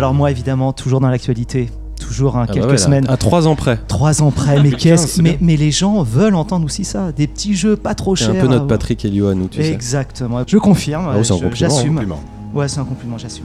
Alors 0.00 0.14
moi, 0.14 0.30
évidemment, 0.30 0.72
toujours 0.72 1.00
dans 1.00 1.10
l'actualité, 1.10 1.70
toujours 2.00 2.36
hein, 2.38 2.44
Ah 2.44 2.46
bah 2.46 2.52
quelques 2.54 2.70
ouais, 2.70 2.76
semaines. 2.78 3.06
À 3.10 3.16
trois 3.18 3.46
ans 3.46 3.54
près. 3.54 3.78
Trois 3.86 4.22
ans 4.22 4.30
près, 4.30 4.56
mais, 4.56 4.70
2015, 4.70 4.82
qu'est-ce- 4.82 5.06
c'est 5.16 5.22
mais, 5.22 5.36
mais 5.42 5.56
les 5.56 5.70
gens 5.70 6.02
veulent 6.02 6.34
entendre 6.34 6.64
aussi 6.64 6.84
ça, 6.84 7.12
des 7.12 7.26
petits 7.26 7.54
jeux 7.54 7.76
pas 7.76 7.94
trop 7.94 8.16
C'est 8.16 8.24
chers. 8.24 8.34
un 8.34 8.40
peu 8.40 8.46
notre. 8.46 8.66
Patrick 8.66 9.04
Elio 9.04 9.28
à 9.28 9.34
nous, 9.34 9.48
tu 9.48 9.62
sais. 9.62 9.70
Exactement, 9.72 10.40
je 10.46 10.56
confirme, 10.56 11.08
Ah 11.10 11.22
c'est 11.22 11.32
compliment, 11.34 11.54
j'assume. 11.54 12.04
Ouais, 12.54 12.66
c'est 12.68 12.80
un 12.80 12.84
compliment, 12.84 13.18
j'assume. 13.18 13.44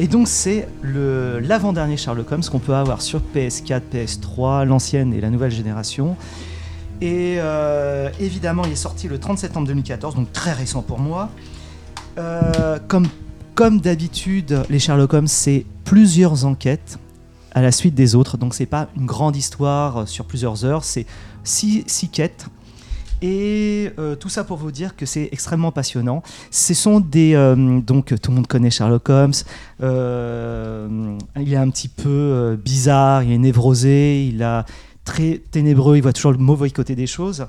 Et 0.00 0.06
donc 0.06 0.28
c'est 0.28 0.68
le 0.80 1.40
l'avant-dernier 1.40 1.96
Sherlock 1.96 2.30
Holmes 2.30 2.44
qu'on 2.44 2.60
peut 2.60 2.74
avoir 2.74 3.02
sur 3.02 3.20
PS4, 3.34 3.80
PS3, 3.92 4.64
l'ancienne 4.64 5.12
et 5.12 5.20
la 5.20 5.28
nouvelle 5.30 5.50
génération. 5.50 6.14
Et 7.00 7.36
euh, 7.38 8.08
évidemment, 8.20 8.62
il 8.64 8.72
est 8.72 8.76
sorti 8.76 9.08
le 9.08 9.18
30 9.18 9.38
septembre 9.38 9.66
2014, 9.66 10.14
donc 10.14 10.32
très 10.32 10.52
récent 10.52 10.82
pour 10.82 11.00
moi. 11.00 11.28
Euh, 12.18 12.78
comme 12.88 13.06
comme 13.58 13.80
d'habitude, 13.80 14.62
les 14.70 14.78
Sherlock 14.78 15.14
Holmes, 15.14 15.26
c'est 15.26 15.66
plusieurs 15.84 16.44
enquêtes 16.44 17.00
à 17.50 17.60
la 17.60 17.72
suite 17.72 17.96
des 17.96 18.14
autres. 18.14 18.36
Donc 18.36 18.54
c'est 18.54 18.66
pas 18.66 18.88
une 18.96 19.04
grande 19.04 19.34
histoire 19.34 20.06
sur 20.06 20.26
plusieurs 20.26 20.64
heures, 20.64 20.84
c'est 20.84 21.06
six, 21.42 21.82
six 21.88 22.08
quêtes. 22.08 22.46
Et 23.20 23.90
euh, 23.98 24.14
tout 24.14 24.28
ça 24.28 24.44
pour 24.44 24.58
vous 24.58 24.70
dire 24.70 24.94
que 24.94 25.06
c'est 25.06 25.28
extrêmement 25.32 25.72
passionnant. 25.72 26.22
Ce 26.52 26.72
sont 26.72 27.00
des 27.00 27.34
euh, 27.34 27.80
donc 27.80 28.14
tout 28.22 28.30
le 28.30 28.36
monde 28.36 28.46
connaît 28.46 28.70
Sherlock 28.70 29.08
Holmes. 29.08 29.32
Euh, 29.82 31.18
il 31.34 31.52
est 31.52 31.56
un 31.56 31.70
petit 31.70 31.88
peu 31.88 32.08
euh, 32.08 32.56
bizarre, 32.56 33.24
il 33.24 33.32
est 33.32 33.38
névrosé, 33.38 34.24
il 34.24 34.40
a 34.44 34.66
très 35.04 35.42
ténébreux, 35.50 35.96
il 35.96 36.02
voit 36.02 36.12
toujours 36.12 36.30
le 36.30 36.38
mauvais 36.38 36.70
côté 36.70 36.94
des 36.94 37.08
choses. 37.08 37.48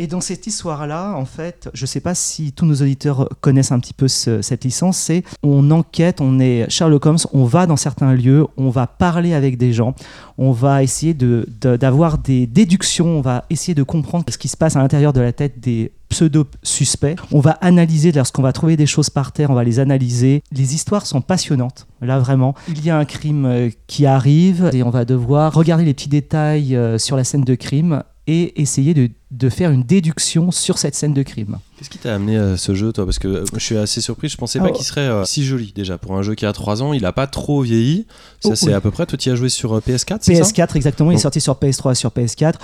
Et 0.00 0.06
dans 0.06 0.20
cette 0.20 0.46
histoire-là, 0.46 1.14
en 1.16 1.24
fait, 1.24 1.68
je 1.74 1.82
ne 1.82 1.86
sais 1.88 1.98
pas 1.98 2.14
si 2.14 2.52
tous 2.52 2.64
nos 2.64 2.76
auditeurs 2.76 3.28
connaissent 3.40 3.72
un 3.72 3.80
petit 3.80 3.92
peu 3.92 4.06
ce- 4.06 4.42
cette 4.42 4.64
licence, 4.64 4.96
c'est 4.96 5.24
on 5.42 5.72
enquête, 5.72 6.20
on 6.20 6.38
est 6.38 6.70
Sherlock 6.70 7.04
Holmes, 7.04 7.18
on 7.32 7.44
va 7.44 7.66
dans 7.66 7.76
certains 7.76 8.14
lieux, 8.14 8.46
on 8.56 8.70
va 8.70 8.86
parler 8.86 9.34
avec 9.34 9.58
des 9.58 9.72
gens, 9.72 9.96
on 10.38 10.52
va 10.52 10.84
essayer 10.84 11.14
de- 11.14 11.48
de- 11.60 11.76
d'avoir 11.76 12.18
des 12.18 12.46
déductions, 12.46 13.06
on 13.18 13.20
va 13.20 13.44
essayer 13.50 13.74
de 13.74 13.82
comprendre 13.82 14.24
ce 14.28 14.38
qui 14.38 14.46
se 14.46 14.56
passe 14.56 14.76
à 14.76 14.78
l'intérieur 14.78 15.12
de 15.12 15.20
la 15.20 15.32
tête 15.32 15.58
des 15.58 15.90
pseudo-suspects. 16.08 17.16
On 17.32 17.40
va 17.40 17.52
analyser, 17.60 18.12
lorsqu'on 18.12 18.42
va 18.42 18.52
trouver 18.52 18.76
des 18.76 18.86
choses 18.86 19.10
par 19.10 19.32
terre, 19.32 19.50
on 19.50 19.54
va 19.54 19.64
les 19.64 19.78
analyser. 19.78 20.42
Les 20.52 20.74
histoires 20.74 21.06
sont 21.06 21.20
passionnantes, 21.20 21.86
là 22.00 22.18
vraiment. 22.18 22.54
Il 22.68 22.84
y 22.84 22.90
a 22.90 22.98
un 22.98 23.04
crime 23.04 23.46
euh, 23.46 23.70
qui 23.86 24.06
arrive 24.06 24.70
et 24.72 24.82
on 24.82 24.90
va 24.90 25.04
devoir 25.04 25.52
regarder 25.54 25.84
les 25.84 25.94
petits 25.94 26.08
détails 26.08 26.76
euh, 26.76 26.98
sur 26.98 27.16
la 27.16 27.24
scène 27.24 27.44
de 27.44 27.54
crime 27.54 28.02
et 28.30 28.60
essayer 28.60 28.92
de, 28.92 29.08
de 29.30 29.48
faire 29.48 29.70
une 29.70 29.84
déduction 29.84 30.50
sur 30.50 30.76
cette 30.76 30.94
scène 30.94 31.14
de 31.14 31.22
crime. 31.22 31.56
Qu'est-ce 31.78 31.88
qui 31.88 31.96
t'a 31.96 32.14
amené 32.14 32.36
à 32.36 32.58
ce 32.58 32.74
jeu, 32.74 32.92
toi? 32.92 33.06
Parce 33.06 33.18
que 33.18 33.26
euh, 33.28 33.44
je 33.54 33.58
suis 33.60 33.76
assez 33.78 34.02
surpris. 34.02 34.28
Je 34.28 34.36
pensais 34.36 34.58
pas 34.58 34.70
qu'il 34.70 34.84
serait 34.84 35.00
euh, 35.08 35.24
si 35.24 35.46
joli 35.46 35.72
déjà 35.74 35.96
pour 35.96 36.14
un 36.14 36.20
jeu 36.22 36.34
qui 36.34 36.44
a 36.44 36.52
3 36.52 36.82
ans. 36.82 36.92
Il 36.92 37.06
a 37.06 37.12
pas 37.12 37.26
trop 37.26 37.62
vieilli. 37.62 38.06
Ça, 38.40 38.50
Oh, 38.50 38.54
c'est 38.54 38.66
oui. 38.66 38.72
à 38.74 38.82
peu 38.82 38.90
près. 38.90 39.06
Toi, 39.06 39.16
tu 39.16 39.30
y 39.30 39.32
as 39.32 39.34
joué 39.34 39.48
sur 39.48 39.72
euh, 39.74 39.80
PS4, 39.80 40.18
c'est 40.20 40.34
ça? 40.34 40.42
PS4 40.42 40.76
exactement, 40.76 41.10
il 41.10 41.14
est 41.14 41.18
sorti 41.18 41.40
sur 41.40 41.54
PS3 41.54 41.92
et 41.92 41.94
sur 41.94 42.10
PS4. 42.10 42.54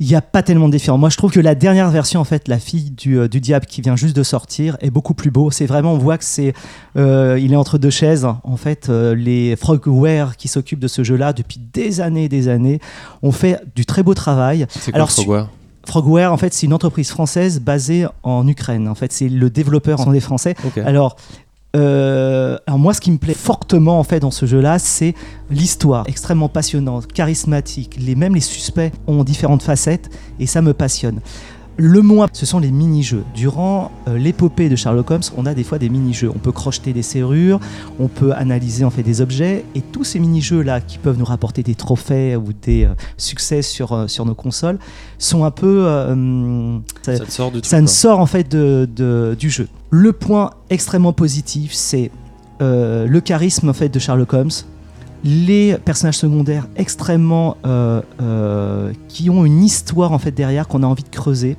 Il 0.00 0.06
n'y 0.06 0.14
a 0.14 0.20
pas 0.20 0.42
tellement 0.42 0.68
de 0.68 0.72
différence. 0.72 0.98
Moi, 0.98 1.10
je 1.10 1.16
trouve 1.16 1.30
que 1.30 1.40
la 1.40 1.54
dernière 1.54 1.90
version, 1.90 2.20
en 2.20 2.24
fait, 2.24 2.48
la 2.48 2.58
fille 2.58 2.90
du, 2.90 3.18
euh, 3.18 3.28
du 3.28 3.40
diable 3.40 3.66
qui 3.66 3.80
vient 3.80 3.96
juste 3.96 4.16
de 4.16 4.22
sortir, 4.22 4.76
est 4.80 4.90
beaucoup 4.90 5.14
plus 5.14 5.30
beau. 5.30 5.50
C'est 5.50 5.66
vraiment, 5.66 5.92
on 5.92 5.98
voit 5.98 6.18
que 6.18 6.24
c'est, 6.24 6.54
euh, 6.96 7.38
il 7.40 7.52
est 7.52 7.56
entre 7.56 7.78
deux 7.78 7.90
chaises. 7.90 8.26
En 8.42 8.56
fait, 8.56 8.88
euh, 8.88 9.14
les 9.14 9.54
Frogware 9.56 10.36
qui 10.36 10.48
s'occupent 10.48 10.80
de 10.80 10.88
ce 10.88 11.04
jeu-là 11.04 11.32
depuis 11.32 11.60
des 11.72 12.00
années, 12.00 12.24
et 12.24 12.28
des 12.28 12.48
années, 12.48 12.80
ont 13.22 13.32
fait 13.32 13.60
du 13.74 13.86
très 13.86 14.02
beau 14.02 14.14
travail. 14.14 14.66
C'est 14.70 14.92
quoi 14.92 15.06
Frogware? 15.06 15.48
Frogware, 15.84 16.32
en 16.32 16.36
fait, 16.36 16.54
c'est 16.54 16.66
une 16.66 16.74
entreprise 16.74 17.10
française 17.10 17.60
basée 17.60 18.06
en 18.22 18.46
Ukraine. 18.46 18.88
En 18.88 18.94
fait, 18.94 19.12
c'est 19.12 19.28
le 19.28 19.50
développeur 19.50 19.98
sont 19.98 20.12
des 20.12 20.20
Français. 20.20 20.54
Ok. 20.64 20.78
Alors, 20.84 21.16
euh, 21.74 22.58
alors 22.66 22.78
moi, 22.78 22.94
ce 22.94 23.00
qui 23.00 23.10
me 23.10 23.18
plaît 23.18 23.34
fortement 23.34 23.98
en 23.98 24.04
fait 24.04 24.20
dans 24.20 24.30
ce 24.30 24.46
jeu-là, 24.46 24.78
c'est 24.78 25.14
l'histoire 25.50 26.04
extrêmement 26.06 26.48
passionnante, 26.48 27.10
charismatique. 27.12 27.96
Les 27.98 28.14
même 28.14 28.34
les 28.34 28.40
suspects 28.40 28.92
ont 29.06 29.24
différentes 29.24 29.62
facettes 29.62 30.10
et 30.38 30.46
ça 30.46 30.62
me 30.62 30.74
passionne. 30.74 31.20
Le 31.78 32.02
moins, 32.02 32.26
ce 32.32 32.44
sont 32.44 32.58
les 32.58 32.70
mini-jeux. 32.70 33.24
Durant 33.34 33.90
euh, 34.06 34.18
l'épopée 34.18 34.68
de 34.68 34.76
Sherlock 34.76 35.10
Holmes, 35.10 35.22
on 35.36 35.46
a 35.46 35.54
des 35.54 35.64
fois 35.64 35.78
des 35.78 35.88
mini-jeux. 35.88 36.30
On 36.34 36.38
peut 36.38 36.52
crocheter 36.52 36.92
des 36.92 37.02
serrures, 37.02 37.60
on 37.98 38.08
peut 38.08 38.32
analyser 38.34 38.84
en 38.84 38.90
fait 38.90 39.02
des 39.02 39.20
objets, 39.20 39.64
et 39.74 39.80
tous 39.80 40.04
ces 40.04 40.18
mini-jeux 40.20 40.60
là 40.62 40.80
qui 40.80 40.98
peuvent 40.98 41.18
nous 41.18 41.24
rapporter 41.24 41.62
des 41.62 41.74
trophées 41.74 42.36
ou 42.36 42.52
des 42.52 42.84
euh, 42.84 42.94
succès 43.16 43.62
sur, 43.62 43.92
euh, 43.92 44.06
sur 44.06 44.26
nos 44.26 44.34
consoles 44.34 44.78
sont 45.18 45.44
un 45.44 45.50
peu 45.50 45.86
ça- 47.02 47.16
sort 47.28 47.52
ça 47.62 47.80
ne 47.80 47.86
quoi. 47.86 47.92
sort 47.94 48.20
en 48.20 48.26
fait 48.26 48.50
de, 48.50 48.88
de- 48.94 49.34
du 49.38 49.48
jeu. 49.50 49.68
Le 49.90 50.12
point 50.12 50.50
extrêmement 50.70 51.12
positif, 51.12 51.72
c'est 51.72 52.10
le 52.60 53.18
charisme 53.20 53.68
en 53.70 53.72
fait 53.72 53.88
de 53.88 53.98
Sherlock 53.98 54.32
Holmes, 54.34 54.50
les 55.24 55.76
personnages 55.84 56.18
secondaires 56.18 56.66
extrêmement 56.76 57.56
euh, 57.64 58.00
euh, 58.20 58.92
qui 59.08 59.30
ont 59.30 59.44
une 59.44 59.62
histoire 59.62 60.12
en 60.12 60.18
fait 60.18 60.32
derrière 60.32 60.66
qu'on 60.68 60.82
a 60.82 60.86
envie 60.86 61.04
de 61.04 61.08
creuser. 61.08 61.56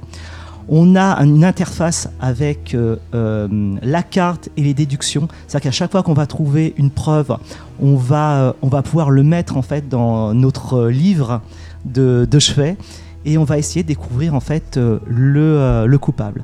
On 0.70 0.96
a 0.96 1.22
une 1.24 1.44
interface 1.44 2.10
avec 2.22 2.74
euh, 2.74 2.96
euh, 3.14 3.76
la 3.82 4.02
carte 4.02 4.48
et 4.56 4.64
les 4.64 4.74
déductions. 4.74 5.28
C'est-à-dire 5.48 5.64
qu'à 5.66 5.72
chaque 5.72 5.92
fois 5.92 6.04
qu'on 6.04 6.14
va 6.14 6.26
trouver 6.26 6.74
une 6.78 6.90
preuve, 6.90 7.36
on 7.82 7.96
va, 7.98 8.36
euh, 8.42 8.54
on 8.62 8.70
va 8.70 8.82
pouvoir 8.82 9.10
le 9.12 9.24
mettre 9.24 9.58
en 9.58 9.62
fait 9.62 9.90
dans 9.90 10.34
notre 10.34 10.76
euh, 10.86 10.90
livre 10.92 11.42
de, 11.84 12.26
de 12.30 12.40
chevet 12.40 12.78
et 13.26 13.38
on 13.38 13.44
va 13.44 13.58
essayer 13.58 13.84
de 13.84 13.90
découvrir 13.90 14.36
en 14.36 14.40
fait 14.40 14.78
euh, 14.78 15.00
le, 15.06 15.42
euh, 15.42 15.86
le 15.86 15.98
coupable. 15.98 16.44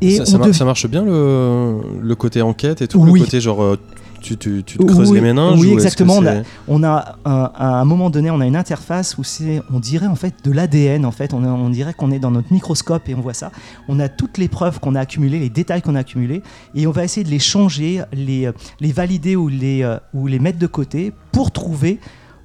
Et 0.00 0.16
ça, 0.16 0.22
on 0.22 0.26
ça 0.26 0.38
mar- 0.38 0.46
dev- 0.48 0.54
ça 0.56 0.64
marche 0.64 0.86
bien 0.86 1.04
le, 1.04 1.80
le 2.00 2.14
côté 2.14 2.40
enquête 2.40 2.80
et 2.80 2.88
tout, 2.88 3.00
Oui. 3.00 3.20
le 3.20 3.24
côté 3.26 3.40
genre 3.40 3.62
euh, 3.62 3.78
tu, 4.20 4.36
tu, 4.36 4.62
tu 4.64 4.78
te 4.78 4.82
creuses 4.84 5.10
Oui, 5.10 5.16
les 5.16 5.20
méninges 5.20 5.60
oui, 5.60 5.68
ou 5.68 5.72
exactement, 5.74 6.16
on 6.16 6.26
a- 6.26 6.34
c'est- 6.36 6.44
on 6.68 6.82
a 6.82 7.16
un- 7.24 7.50
à 7.54 7.66
un 7.80 7.84
moment 7.84 8.10
donné, 8.10 8.30
on 8.30 8.40
a 8.40 8.46
une 8.46 8.56
interface 8.56 9.16
où 9.18 9.24
c'est, 9.24 9.62
on 9.72 9.80
dirait 9.80 10.06
en 10.06 10.14
fait 10.14 10.34
de 10.44 10.52
l'ADN. 10.52 11.04
En 11.04 11.10
fait, 11.10 11.32
on, 11.34 11.44
a- 11.44 11.48
on 11.48 11.70
dirait 11.70 11.94
qu'on 11.94 12.10
est 12.10 12.18
dans 12.18 12.30
notre 12.30 12.52
microscope 12.52 13.08
et 13.08 13.14
on 13.14 13.20
voit 13.20 13.34
ça. 13.34 13.50
On 13.88 13.98
a 14.00 14.08
toutes 14.08 14.38
les 14.38 14.48
preuves 14.48 14.80
qu'on 14.80 14.94
a 14.94 15.00
accumulées, 15.00 15.38
les 15.38 15.50
détails 15.50 15.82
qu'on 15.82 15.94
a 15.94 16.00
accumulés, 16.00 16.42
et 16.74 16.86
on 16.86 16.90
va 16.90 17.04
essayer 17.04 17.24
de 17.24 17.30
les 17.30 17.38
changer, 17.38 18.02
les, 18.12 18.46
euh, 18.46 18.52
les 18.80 18.92
valider 18.92 19.36
ou 19.36 19.48
les, 19.48 19.82
euh, 19.82 19.96
ou 20.14 20.26
les 20.26 20.38
mettre 20.38 20.58
de 20.58 20.66
côté 20.66 21.12
pour 21.32 21.50
trouver 21.50 21.98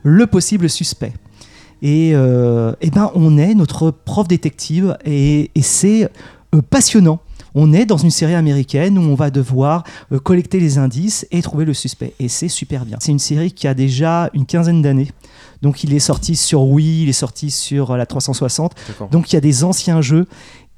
le 0.04 0.28
possible 0.28 0.70
suspect. 0.70 1.14
Et, 1.82 2.12
euh, 2.14 2.72
eh 2.82 2.90
ben, 2.92 3.12
on 3.14 3.38
est 3.38 3.54
notre 3.56 3.92
prof 3.92 4.28
détective 4.28 4.98
et, 5.06 5.52
et 5.54 5.62
c'est 5.62 6.10
euh, 6.56 6.62
passionnant. 6.70 7.20
On 7.56 7.74
est 7.74 7.86
dans 7.86 7.98
une 7.98 8.12
série 8.12 8.34
américaine 8.34 8.98
où 8.98 9.02
on 9.02 9.16
va 9.16 9.30
devoir 9.30 9.84
euh, 10.12 10.20
collecter 10.20 10.60
les 10.60 10.78
indices 10.78 11.28
et 11.32 11.42
trouver 11.42 11.66
le 11.66 11.74
suspect. 11.74 12.14
Et 12.20 12.28
c'est 12.28 12.48
super 12.48 12.86
bien. 12.86 12.98
C'est 13.00 13.12
une 13.12 13.20
série 13.20 13.52
qui 13.52 13.68
a 13.68 13.74
déjà 13.74 14.30
une 14.34 14.46
quinzaine 14.46 14.82
d'années. 14.82 15.12
Donc 15.62 15.84
il 15.84 15.94
est 15.94 16.00
sorti 16.00 16.36
sur 16.36 16.64
Wii, 16.64 17.04
il 17.04 17.10
est 17.10 17.14
sorti 17.14 17.52
sur 17.52 17.92
euh, 17.92 17.98
la 17.98 18.06
360. 18.06 18.74
D'accord. 18.88 19.10
Donc 19.10 19.32
il 19.32 19.36
y 19.36 19.38
a 19.38 19.42
des 19.42 19.64
anciens 19.64 20.02
jeux 20.02 20.28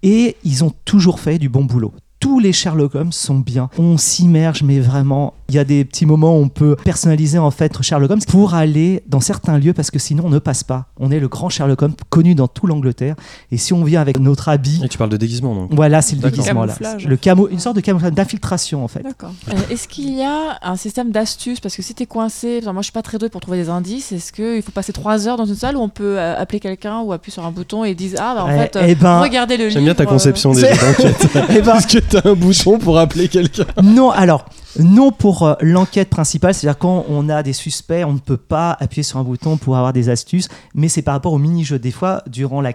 et 0.03 0.36
ils 0.43 0.63
ont 0.63 0.73
toujours 0.86 1.19
fait 1.19 1.39
du 1.39 1.49
bon 1.49 1.65
boulot. 1.65 1.93
Tous 2.19 2.39
les 2.39 2.53
Sherlock 2.53 2.95
Holmes 2.95 3.11
sont 3.11 3.39
bien. 3.39 3.69
On 3.78 3.97
s'immerge, 3.97 4.63
mais 4.63 4.80
vraiment, 4.80 5.34
il 5.49 5.55
y 5.55 5.59
a 5.59 5.63
des 5.63 5.85
petits 5.85 6.05
moments 6.05 6.37
où 6.37 6.41
on 6.41 6.49
peut 6.49 6.75
personnaliser 6.83 7.37
en 7.37 7.51
fait 7.51 7.81
Sherlock 7.81 8.09
Holmes 8.11 8.21
pour 8.27 8.53
aller 8.55 9.03
dans 9.07 9.19
certains 9.19 9.57
lieux 9.57 9.73
parce 9.73 9.91
que 9.91 9.99
sinon 9.99 10.23
on 10.25 10.29
ne 10.29 10.39
passe 10.39 10.63
pas. 10.63 10.85
On 10.99 11.11
est 11.11 11.19
le 11.19 11.27
grand 11.27 11.49
Sherlock 11.49 11.81
Holmes 11.81 11.93
connu 12.09 12.35
dans 12.35 12.47
tout 12.47 12.67
l'Angleterre 12.67 13.15
et 13.51 13.57
si 13.57 13.73
on 13.73 13.83
vient 13.83 14.01
avec 14.01 14.19
notre 14.19 14.49
habit, 14.49 14.81
Et 14.83 14.89
tu 14.89 14.97
parles 14.97 15.09
de 15.11 15.17
déguisement 15.17 15.53
donc. 15.55 15.69
voilà, 15.73 16.01
c'est 16.01 16.15
le 16.15 16.21
déguisement 16.21 16.65
là. 16.65 16.75
Le 17.05 17.17
camo, 17.17 17.47
une 17.49 17.59
sorte 17.59 17.75
de 17.75 17.81
camouflage 17.81 18.13
d'infiltration 18.13 18.83
en 18.83 18.87
fait. 18.87 19.03
D'accord. 19.03 19.31
Euh, 19.49 19.53
est-ce 19.69 19.87
qu'il 19.87 20.15
y 20.15 20.23
a 20.23 20.57
un 20.63 20.75
système 20.77 21.11
d'astuces? 21.11 21.59
Parce 21.59 21.75
que 21.75 21.81
si 21.81 21.93
t'es 21.93 22.05
coincé, 22.05 22.61
moi 22.63 22.73
je 22.77 22.83
suis 22.83 22.91
pas 22.91 23.01
très 23.03 23.17
douée 23.17 23.29
pour 23.29 23.41
trouver 23.41 23.57
des 23.57 23.69
indices, 23.69 24.11
est-ce 24.11 24.31
qu'il 24.33 24.61
faut 24.63 24.71
passer 24.71 24.93
trois 24.93 25.27
heures 25.27 25.37
dans 25.37 25.45
une 25.45 25.55
salle 25.55 25.77
où 25.77 25.81
on 25.81 25.89
peut 25.89 26.17
euh, 26.17 26.35
appeler 26.39 26.59
quelqu'un 26.59 27.01
ou 27.01 27.13
appuyer 27.13 27.33
sur 27.33 27.45
un 27.45 27.51
bouton 27.51 27.85
et 27.85 27.91
ils 27.91 27.95
disent 27.95 28.15
Ah, 28.19 28.33
bah 28.35 28.43
en 28.45 28.49
Eh- 28.51 28.57
fait, 28.59 28.75
euh, 28.75 28.85
eh 28.87 28.95
ben, 28.95 29.19
regardez 29.21 29.57
le 29.57 29.63
livre. 29.65 29.73
J'aime 29.73 29.83
bien 29.85 29.93
ta 29.95 30.03
euh, 30.03 30.07
conception 30.07 30.53
des 30.53 30.61
d'enquête. 30.63 31.27
Eh 31.49 31.61
ben, 31.61 31.75
Est-ce 31.75 31.87
que 31.87 31.99
t'as 31.99 32.29
un 32.29 32.33
bouton 32.33 32.79
pour 32.79 32.97
appeler 32.97 33.27
quelqu'un 33.27 33.65
Non, 33.83 34.09
alors, 34.11 34.45
non 34.80 35.11
pour 35.11 35.43
euh, 35.43 35.55
l'enquête 35.61 36.09
principale, 36.09 36.53
c'est-à-dire 36.53 36.78
quand 36.78 37.05
on 37.09 37.30
a 37.30 37.43
des 37.43 37.53
suspects, 37.53 38.03
on 38.05 38.13
ne 38.13 38.19
peut 38.19 38.38
pas 38.38 38.76
appuyer 38.80 39.03
sur 39.03 39.19
un 39.19 39.23
bouton 39.23 39.57
pour 39.57 39.78
avoir 39.78 39.93
des 39.93 40.09
astuces, 40.09 40.47
mais 40.73 40.88
c'est 40.88 41.01
par 41.01 41.13
rapport 41.13 41.34
au 41.34 41.38
mini-jeu. 41.38 41.80
Des 41.80 41.91
fois, 41.91 42.23
durant 42.28 42.61
la 42.61 42.73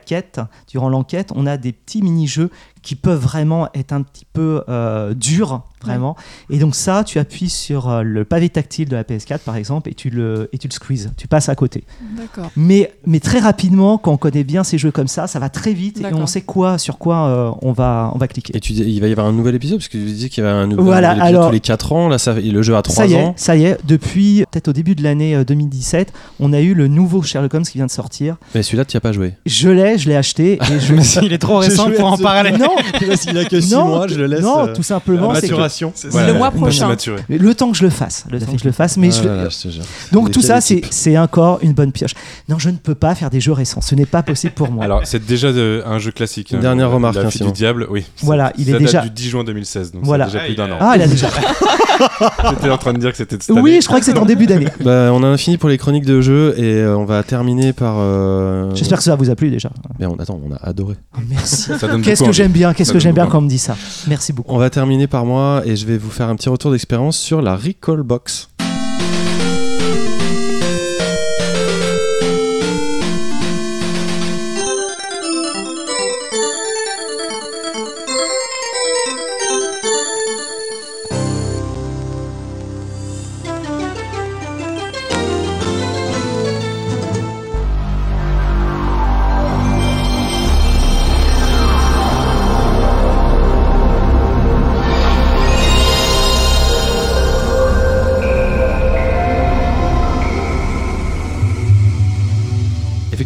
durant 0.68 0.88
l'enquête, 0.88 1.32
on 1.34 1.46
a 1.46 1.56
des 1.56 1.72
petits 1.72 2.02
mini-jeux 2.02 2.50
qui 2.82 2.94
peuvent 2.94 3.20
vraiment 3.20 3.68
être 3.74 3.92
un 3.92 4.02
petit 4.02 4.24
peu 4.32 4.62
euh, 4.68 5.14
durs, 5.14 5.62
vraiment. 5.84 6.16
Et 6.50 6.58
donc 6.58 6.74
ça, 6.74 7.04
tu 7.04 7.18
appuies 7.18 7.48
sur 7.50 7.88
euh, 7.88 8.02
le 8.02 8.24
pavé 8.24 8.48
tactile 8.48 8.88
de 8.88 8.96
la 8.96 9.02
PS4, 9.04 9.40
par 9.40 9.56
exemple, 9.56 9.88
et 9.90 9.94
tu 9.94 10.10
le, 10.10 10.48
et 10.52 10.58
tu 10.58 10.68
le 10.68 10.72
squeezes, 10.72 11.10
tu 11.16 11.28
passes 11.28 11.48
à 11.48 11.54
côté. 11.54 11.84
D'accord. 12.16 12.50
Mais, 12.56 12.92
mais 13.06 13.20
très 13.20 13.38
rapidement, 13.38 13.98
quand 13.98 14.12
on 14.12 14.16
connaît 14.16 14.44
bien 14.44 14.64
ces 14.64 14.78
jeux 14.78 14.90
comme 14.90 15.08
ça, 15.08 15.26
ça 15.26 15.38
va 15.38 15.48
très 15.48 15.72
vite 15.72 16.00
et 16.00 16.12
on 16.14 16.26
sait 16.26 16.42
quoi, 16.42 16.78
sur 16.78 16.98
quoi 16.98 17.26
euh, 17.28 17.50
on, 17.62 17.72
va, 17.72 18.10
on 18.14 18.18
va 18.18 18.28
cliquer. 18.28 18.56
Et 18.56 18.60
tu 18.60 18.72
dis, 18.72 18.82
il 18.82 19.00
va 19.00 19.08
y 19.08 19.12
avoir 19.12 19.26
un 19.26 19.32
nouvel 19.32 19.54
épisode 19.54 19.78
parce 19.78 19.88
que 19.88 19.98
tu 19.98 20.04
disais 20.04 20.28
qu'il 20.28 20.42
y 20.44 20.46
avait 20.46 20.56
un 20.56 20.66
nouvel, 20.66 20.84
Voilà, 20.84 21.10
un 21.10 21.14
nouvel 21.14 21.26
épisode 21.28 21.36
alors- 21.36 21.48
tous 21.48 21.54
les 21.54 21.60
4 21.60 21.92
ans. 21.92 22.08
Là, 22.08 22.18
ça, 22.18 22.34
le 22.34 22.62
jeu 22.62 22.76
a 22.76 22.82
3 22.82 22.94
Ça 22.96 23.06
y 23.06 23.14
est, 23.14 23.22
ans. 23.22 23.34
ça 23.36 23.56
y 23.56 23.64
est, 23.64 23.78
depuis 23.86 24.44
peut-être 24.50 24.68
au 24.68 24.72
début 24.72 24.94
de 24.94 25.02
l'année 25.02 25.34
euh, 25.34 25.44
2017, 25.44 26.12
on 26.40 26.52
a 26.52 26.60
eu 26.60 26.74
le 26.74 26.88
nouveau 26.88 27.22
Sherlock 27.22 27.54
Holmes 27.54 27.64
qui 27.64 27.78
vient 27.78 27.86
de 27.86 27.90
sortir. 27.90 28.36
Mais 28.54 28.62
celui-là, 28.62 28.84
tu 28.84 28.96
n'y 28.96 28.98
as 28.98 29.00
pas 29.02 29.12
joué. 29.12 29.34
Je 29.46 29.68
l'ai, 29.70 29.98
je 29.98 30.08
l'ai 30.08 30.16
acheté 30.16 30.54
et 30.54 30.80
je 30.80 30.94
Il 31.22 31.32
est 31.32 31.38
trop 31.38 31.58
récent 31.58 31.90
pour 31.90 32.12
en 32.12 32.16
parler. 32.18 32.52
Non, 32.52 32.69
S'il 33.16 33.36
a 33.38 33.44
que 33.44 33.60
6 33.60 33.72
non, 33.74 33.84
mois, 33.86 34.06
je 34.08 34.14
le 34.16 34.26
laisse. 34.26 34.40
non, 34.42 34.66
euh, 34.68 34.74
tout 34.74 34.82
simplement, 34.82 35.28
que 35.28 35.34
maturation. 35.34 35.92
Le 36.04 36.32
mois 36.34 36.50
prochain. 36.50 36.94
le 37.28 37.54
temps 37.54 37.70
que 37.70 37.76
je 37.76 37.84
le 37.84 37.90
fasse, 37.90 38.24
le 38.30 38.38
temps 38.40 38.52
que 38.52 38.58
je 38.58 38.64
le 38.64 38.72
fasse, 38.72 38.96
mais 38.96 39.08
Ah 39.12 39.20
je- 39.22 39.28
là 39.28 39.36
là, 39.44 39.48
je 39.48 39.58
te 39.62 39.68
jure. 39.68 39.82
donc 40.12 40.26
Les 40.28 40.32
tout 40.32 40.42
ça, 40.42 40.60
c'est 40.60 41.18
encore 41.18 41.58
une 41.62 41.72
bonne 41.72 41.92
pioche. 41.92 42.12
Non, 42.48 42.58
je 42.58 42.70
ne 42.70 42.76
peux 42.76 42.94
pas 42.94 43.14
faire 43.14 43.30
des 43.30 43.40
jeux 43.40 43.52
récents, 43.52 43.80
ce 43.80 43.94
n'est 43.94 44.06
pas 44.06 44.22
possible 44.22 44.52
pour 44.54 44.70
moi. 44.70 44.84
Alors, 44.84 45.02
c'est 45.04 45.24
déjà 45.24 45.52
de- 45.52 45.82
un 45.86 45.98
jeu 45.98 46.10
classique. 46.10 46.50
Une 46.50 46.58
hein, 46.58 46.60
dernière 46.62 46.88
la- 46.88 46.94
remarque, 46.94 47.16
La 47.16 47.22
hein, 47.22 47.30
fille 47.30 47.46
du 47.46 47.52
diable, 47.52 47.86
oui. 47.90 48.04
Voilà, 48.22 48.52
il 48.58 48.68
est 48.68 48.72
date 48.72 48.80
déjà- 48.82 49.00
du 49.02 49.10
10 49.10 49.28
juin 49.30 49.44
2016, 49.44 49.92
donc 49.92 50.04
Voilà. 50.04 50.26
c'est 50.26 50.32
déjà 50.32 50.44
plus 50.44 50.54
d'un 50.56 50.70
an. 50.72 50.76
Ah, 50.80 50.92
il 50.96 51.02
a 51.02 51.06
déjà. 51.06 51.28
J'étais 52.50 52.70
en 52.70 52.78
train 52.78 52.92
de 52.92 52.98
dire 52.98 53.10
que 53.10 53.16
c'était 53.16 53.36
de 53.36 53.42
cette 53.42 53.54
Oui, 53.56 53.78
je 53.80 53.86
crois 53.86 53.98
que 54.00 54.06
c'est 54.06 54.16
en 54.18 54.24
début 54.24 54.46
d'année. 54.46 54.66
Bah, 54.84 55.10
on 55.12 55.22
a 55.22 55.36
fini 55.36 55.58
pour 55.58 55.68
les 55.68 55.76
chroniques 55.78 56.06
de 56.06 56.20
jeux 56.20 56.54
et 56.56 56.74
euh, 56.74 56.96
on 56.96 57.04
va 57.04 57.22
terminer 57.22 57.72
par. 57.72 57.96
euh, 57.98 58.70
J'espère 58.74 58.98
que 58.98 59.04
ça 59.04 59.14
vous 59.14 59.28
a 59.30 59.34
plu 59.34 59.50
déjà. 59.50 59.70
Mais 59.98 60.06
on, 60.06 60.14
attends, 60.14 60.40
on 60.42 60.52
a 60.52 60.56
adoré. 60.62 60.94
Oh, 61.16 61.20
merci. 61.28 61.70
Qu'est-ce 62.02 62.22
que 62.24 62.32
j'aime 62.32 62.52
bien, 62.52 62.59
qu'est-ce 62.74 62.92
que 62.92 62.98
j'aime 62.98 63.14
bien 63.14 63.26
quand 63.26 63.38
on 63.38 63.42
me 63.42 63.48
dit 63.48 63.58
ça. 63.58 63.76
Merci 64.06 64.32
beaucoup. 64.32 64.52
On 64.52 64.58
va 64.58 64.70
terminer 64.70 65.06
par 65.06 65.24
moi 65.24 65.62
et 65.64 65.76
je 65.76 65.86
vais 65.86 65.98
vous 65.98 66.10
faire 66.10 66.28
un 66.28 66.36
petit 66.36 66.48
retour 66.48 66.70
d'expérience 66.70 67.18
sur 67.18 67.42
la 67.42 67.56
Recall 67.56 68.02
Box. 68.02 68.49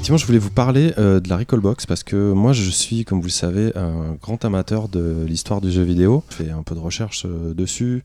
Effectivement, 0.04 0.18
je 0.18 0.26
voulais 0.26 0.38
vous 0.38 0.50
parler 0.50 0.92
euh, 0.98 1.18
de 1.18 1.30
la 1.30 1.38
Recall 1.38 1.60
Box 1.60 1.86
parce 1.86 2.04
que 2.04 2.34
moi, 2.34 2.52
je 2.52 2.68
suis, 2.68 3.06
comme 3.06 3.20
vous 3.20 3.28
le 3.28 3.30
savez, 3.30 3.72
un 3.74 4.18
grand 4.20 4.44
amateur 4.44 4.90
de 4.90 5.24
l'histoire 5.26 5.62
du 5.62 5.72
jeu 5.72 5.82
vidéo. 5.82 6.22
Je 6.28 6.44
fais 6.44 6.50
un 6.50 6.62
peu 6.62 6.74
de 6.74 6.80
recherche 6.80 7.24
euh, 7.24 7.54
dessus 7.54 8.04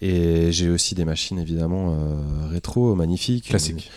et 0.00 0.52
j'ai 0.52 0.70
aussi 0.70 0.94
des 0.94 1.04
machines 1.04 1.40
évidemment 1.40 1.94
euh, 1.94 2.48
rétro 2.48 2.94
magnifiques. 2.94 3.48
Classique. 3.48 3.90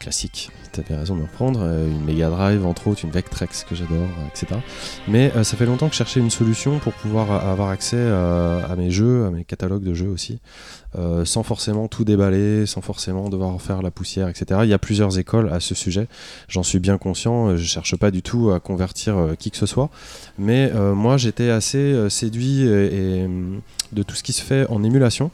Classique. 0.00 0.50
Tu 0.72 0.80
avais 0.80 0.96
raison 0.96 1.14
de 1.14 1.20
me 1.20 1.26
reprendre. 1.26 1.60
euh, 1.62 1.86
une 1.86 2.04
Mega 2.04 2.30
Drive, 2.30 2.64
entre 2.64 2.88
autres, 2.88 3.04
une 3.04 3.10
Vectrex 3.10 3.64
que 3.64 3.74
j'adore, 3.74 3.98
euh, 3.98 4.28
etc. 4.28 4.60
Mais 5.06 5.30
euh, 5.36 5.44
ça 5.44 5.56
fait 5.56 5.66
longtemps 5.66 5.86
que 5.86 5.92
je 5.92 5.98
cherchais 5.98 6.20
une 6.20 6.30
solution 6.30 6.78
pour 6.78 6.94
pouvoir 6.94 7.30
avoir 7.46 7.68
accès 7.68 8.00
à 8.00 8.74
mes 8.76 8.90
jeux, 8.90 9.26
à 9.26 9.30
mes 9.30 9.44
catalogues 9.44 9.84
de 9.84 9.94
jeux 9.94 10.08
aussi, 10.08 10.40
sans 11.24 11.42
forcément 11.42 11.86
tout 11.86 12.04
déballer, 12.04 12.64
sans 12.66 12.80
forcément 12.80 13.28
devoir 13.28 13.60
faire 13.60 13.82
la 13.82 13.90
poussière, 13.90 14.28
etc. 14.28 14.60
Il 14.64 14.70
y 14.70 14.72
a 14.72 14.78
plusieurs 14.78 15.18
écoles 15.18 15.52
à 15.52 15.60
ce 15.60 15.74
sujet. 15.74 16.08
J'en 16.48 16.62
suis 16.62 16.78
bien 16.78 16.96
conscient. 16.96 17.56
Je 17.56 17.64
cherche 17.64 17.96
pas 17.96 18.10
du 18.10 18.22
tout 18.22 18.50
à 18.50 18.60
convertir 18.60 19.34
qui 19.38 19.50
que 19.50 19.56
ce 19.56 19.66
soit. 19.66 19.90
Mais 20.38 20.72
moi, 20.94 21.18
j'étais 21.18 21.50
assez 21.50 22.08
séduit 22.08 22.66
hum, 22.66 23.60
de 23.92 24.02
tout 24.02 24.14
ce 24.14 24.22
qui 24.22 24.32
se 24.32 24.42
fait 24.42 24.66
en 24.70 24.82
émulation 24.82 25.30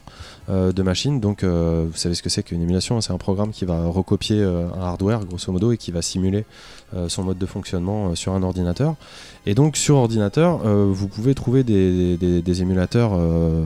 de 0.49 0.81
machines. 0.81 1.19
Donc, 1.19 1.43
euh, 1.43 1.85
vous 1.91 1.97
savez 1.97 2.15
ce 2.15 2.23
que 2.23 2.29
c'est 2.29 2.43
qu'une 2.43 2.61
émulation 2.61 3.01
C'est 3.01 3.11
un 3.11 3.17
programme 3.17 3.51
qui 3.51 3.65
va 3.65 3.85
recopier 3.87 4.39
euh, 4.39 4.67
un 4.79 4.81
hardware, 4.81 5.25
grosso 5.25 5.51
modo, 5.51 5.71
et 5.71 5.77
qui 5.77 5.91
va 5.91 6.01
simuler 6.01 6.45
euh, 6.95 7.09
son 7.09 7.23
mode 7.23 7.37
de 7.37 7.45
fonctionnement 7.45 8.07
euh, 8.09 8.15
sur 8.15 8.33
un 8.33 8.43
ordinateur. 8.43 8.95
Et 9.45 9.55
donc, 9.55 9.75
sur 9.75 9.97
ordinateur, 9.97 10.61
euh, 10.65 10.89
vous 10.89 11.07
pouvez 11.09 11.35
trouver 11.35 11.63
des, 11.63 12.61
émulateurs 12.61 13.11
euh, 13.13 13.65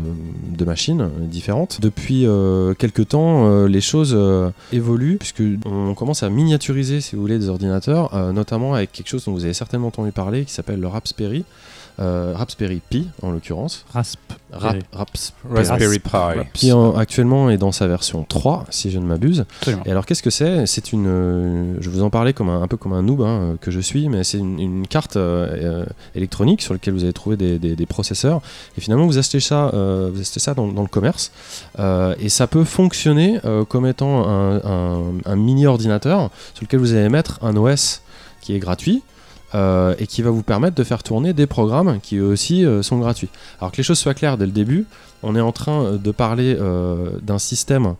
de 0.57 0.65
machines 0.65 1.01
euh, 1.01 1.09
différentes. 1.19 1.79
Depuis 1.81 2.25
euh, 2.25 2.73
quelques 2.73 3.09
temps, 3.09 3.47
euh, 3.47 3.67
les 3.67 3.81
choses 3.81 4.13
euh, 4.15 4.49
évoluent, 4.71 5.17
puisque 5.17 5.43
on 5.65 5.93
commence 5.93 6.23
à 6.23 6.29
miniaturiser, 6.29 6.99
si 6.99 7.15
vous 7.15 7.21
voulez, 7.21 7.37
des 7.37 7.49
ordinateurs, 7.49 8.13
euh, 8.15 8.31
notamment 8.31 8.73
avec 8.73 8.91
quelque 8.91 9.09
chose 9.09 9.25
dont 9.25 9.33
vous 9.33 9.43
avez 9.45 9.53
certainement 9.53 9.87
entendu 9.87 10.11
parler, 10.11 10.45
qui 10.45 10.53
s'appelle 10.53 10.79
le 10.79 10.87
Raspberry. 10.87 11.45
Euh, 11.99 12.33
Raspberry 12.35 12.81
Pi, 12.89 13.07
en 13.21 13.31
l'occurrence. 13.31 13.85
Rasp. 13.93 14.19
Rap- 14.53 14.75
Raspberry. 14.91 15.55
Raspberry 15.55 15.99
Raspberry 16.03 16.45
Pi. 16.45 16.59
qui 16.59 16.71
en- 16.73 16.95
actuellement 16.97 17.49
est 17.49 17.57
dans 17.57 17.71
sa 17.71 17.87
version 17.87 18.25
3, 18.27 18.65
si 18.69 18.91
je 18.91 18.99
ne 18.99 19.05
m'abuse. 19.05 19.45
Et 19.85 19.91
alors 19.91 20.05
qu'est-ce 20.05 20.21
que 20.23 20.29
c'est? 20.29 20.65
C'est 20.65 20.91
une, 20.91 21.05
euh, 21.07 21.75
je 21.79 21.89
vous 21.89 22.01
en 22.03 22.09
parlais 22.09 22.33
comme 22.33 22.49
un, 22.49 22.61
un 22.61 22.67
peu 22.67 22.75
comme 22.75 22.91
un 22.93 23.01
noob 23.01 23.21
hein, 23.21 23.25
euh, 23.27 23.55
que 23.61 23.71
je 23.71 23.79
suis, 23.79 24.09
mais 24.09 24.23
c'est 24.25 24.39
une, 24.39 24.59
une 24.59 24.87
carte 24.87 25.15
euh, 25.15 25.85
électronique 26.15 26.61
sur 26.61 26.73
laquelle 26.73 26.93
vous 26.93 27.03
allez 27.03 27.13
trouver 27.13 27.37
des, 27.37 27.59
des- 27.59 27.75
des 27.77 27.85
processeurs. 27.85 28.41
Et 28.77 28.81
finalement 28.81 29.05
vous 29.05 29.17
achetez 29.17 29.39
ça, 29.39 29.69
euh, 29.73 30.09
vous 30.13 30.19
achetez 30.19 30.39
ça 30.41 30.53
dans, 30.53 30.67
dans 30.67 30.81
le 30.81 30.87
commerce, 30.89 31.31
Euh, 31.79 32.13
et 32.19 32.27
ça 32.29 32.47
peut 32.47 32.63
fonctionner 32.65 33.39
euh, 33.45 33.63
comme 33.63 33.85
étant 33.85 34.27
un, 34.27 34.57
un- 34.57 35.13
un 35.25 35.35
mini 35.37 35.65
ordinateur 35.65 36.29
sur 36.53 36.63
lequel 36.63 36.79
vous 36.81 36.93
allez 36.93 37.09
mettre 37.09 37.39
un 37.41 37.55
OS 37.55 38.01
qui 38.41 38.53
est 38.55 38.59
gratuit. 38.59 39.01
Euh, 39.53 39.95
et 39.99 40.07
qui 40.07 40.21
va 40.21 40.29
vous 40.29 40.43
permettre 40.43 40.75
de 40.75 40.83
faire 40.83 41.03
tourner 41.03 41.33
des 41.33 41.47
programmes 41.47 41.99
qui 42.01 42.17
eux 42.17 42.27
aussi 42.27 42.65
euh, 42.65 42.81
sont 42.81 42.99
gratuits. 42.99 43.29
Alors 43.59 43.71
que 43.71 43.77
les 43.77 43.83
choses 43.83 43.99
soient 43.99 44.13
claires 44.13 44.37
dès 44.37 44.45
le 44.45 44.51
début, 44.51 44.85
on 45.23 45.35
est 45.35 45.41
en 45.41 45.51
train 45.51 45.83
euh, 45.83 45.97
de 45.97 46.11
parler 46.11 46.57
d'un 47.21 47.39
système 47.39 47.95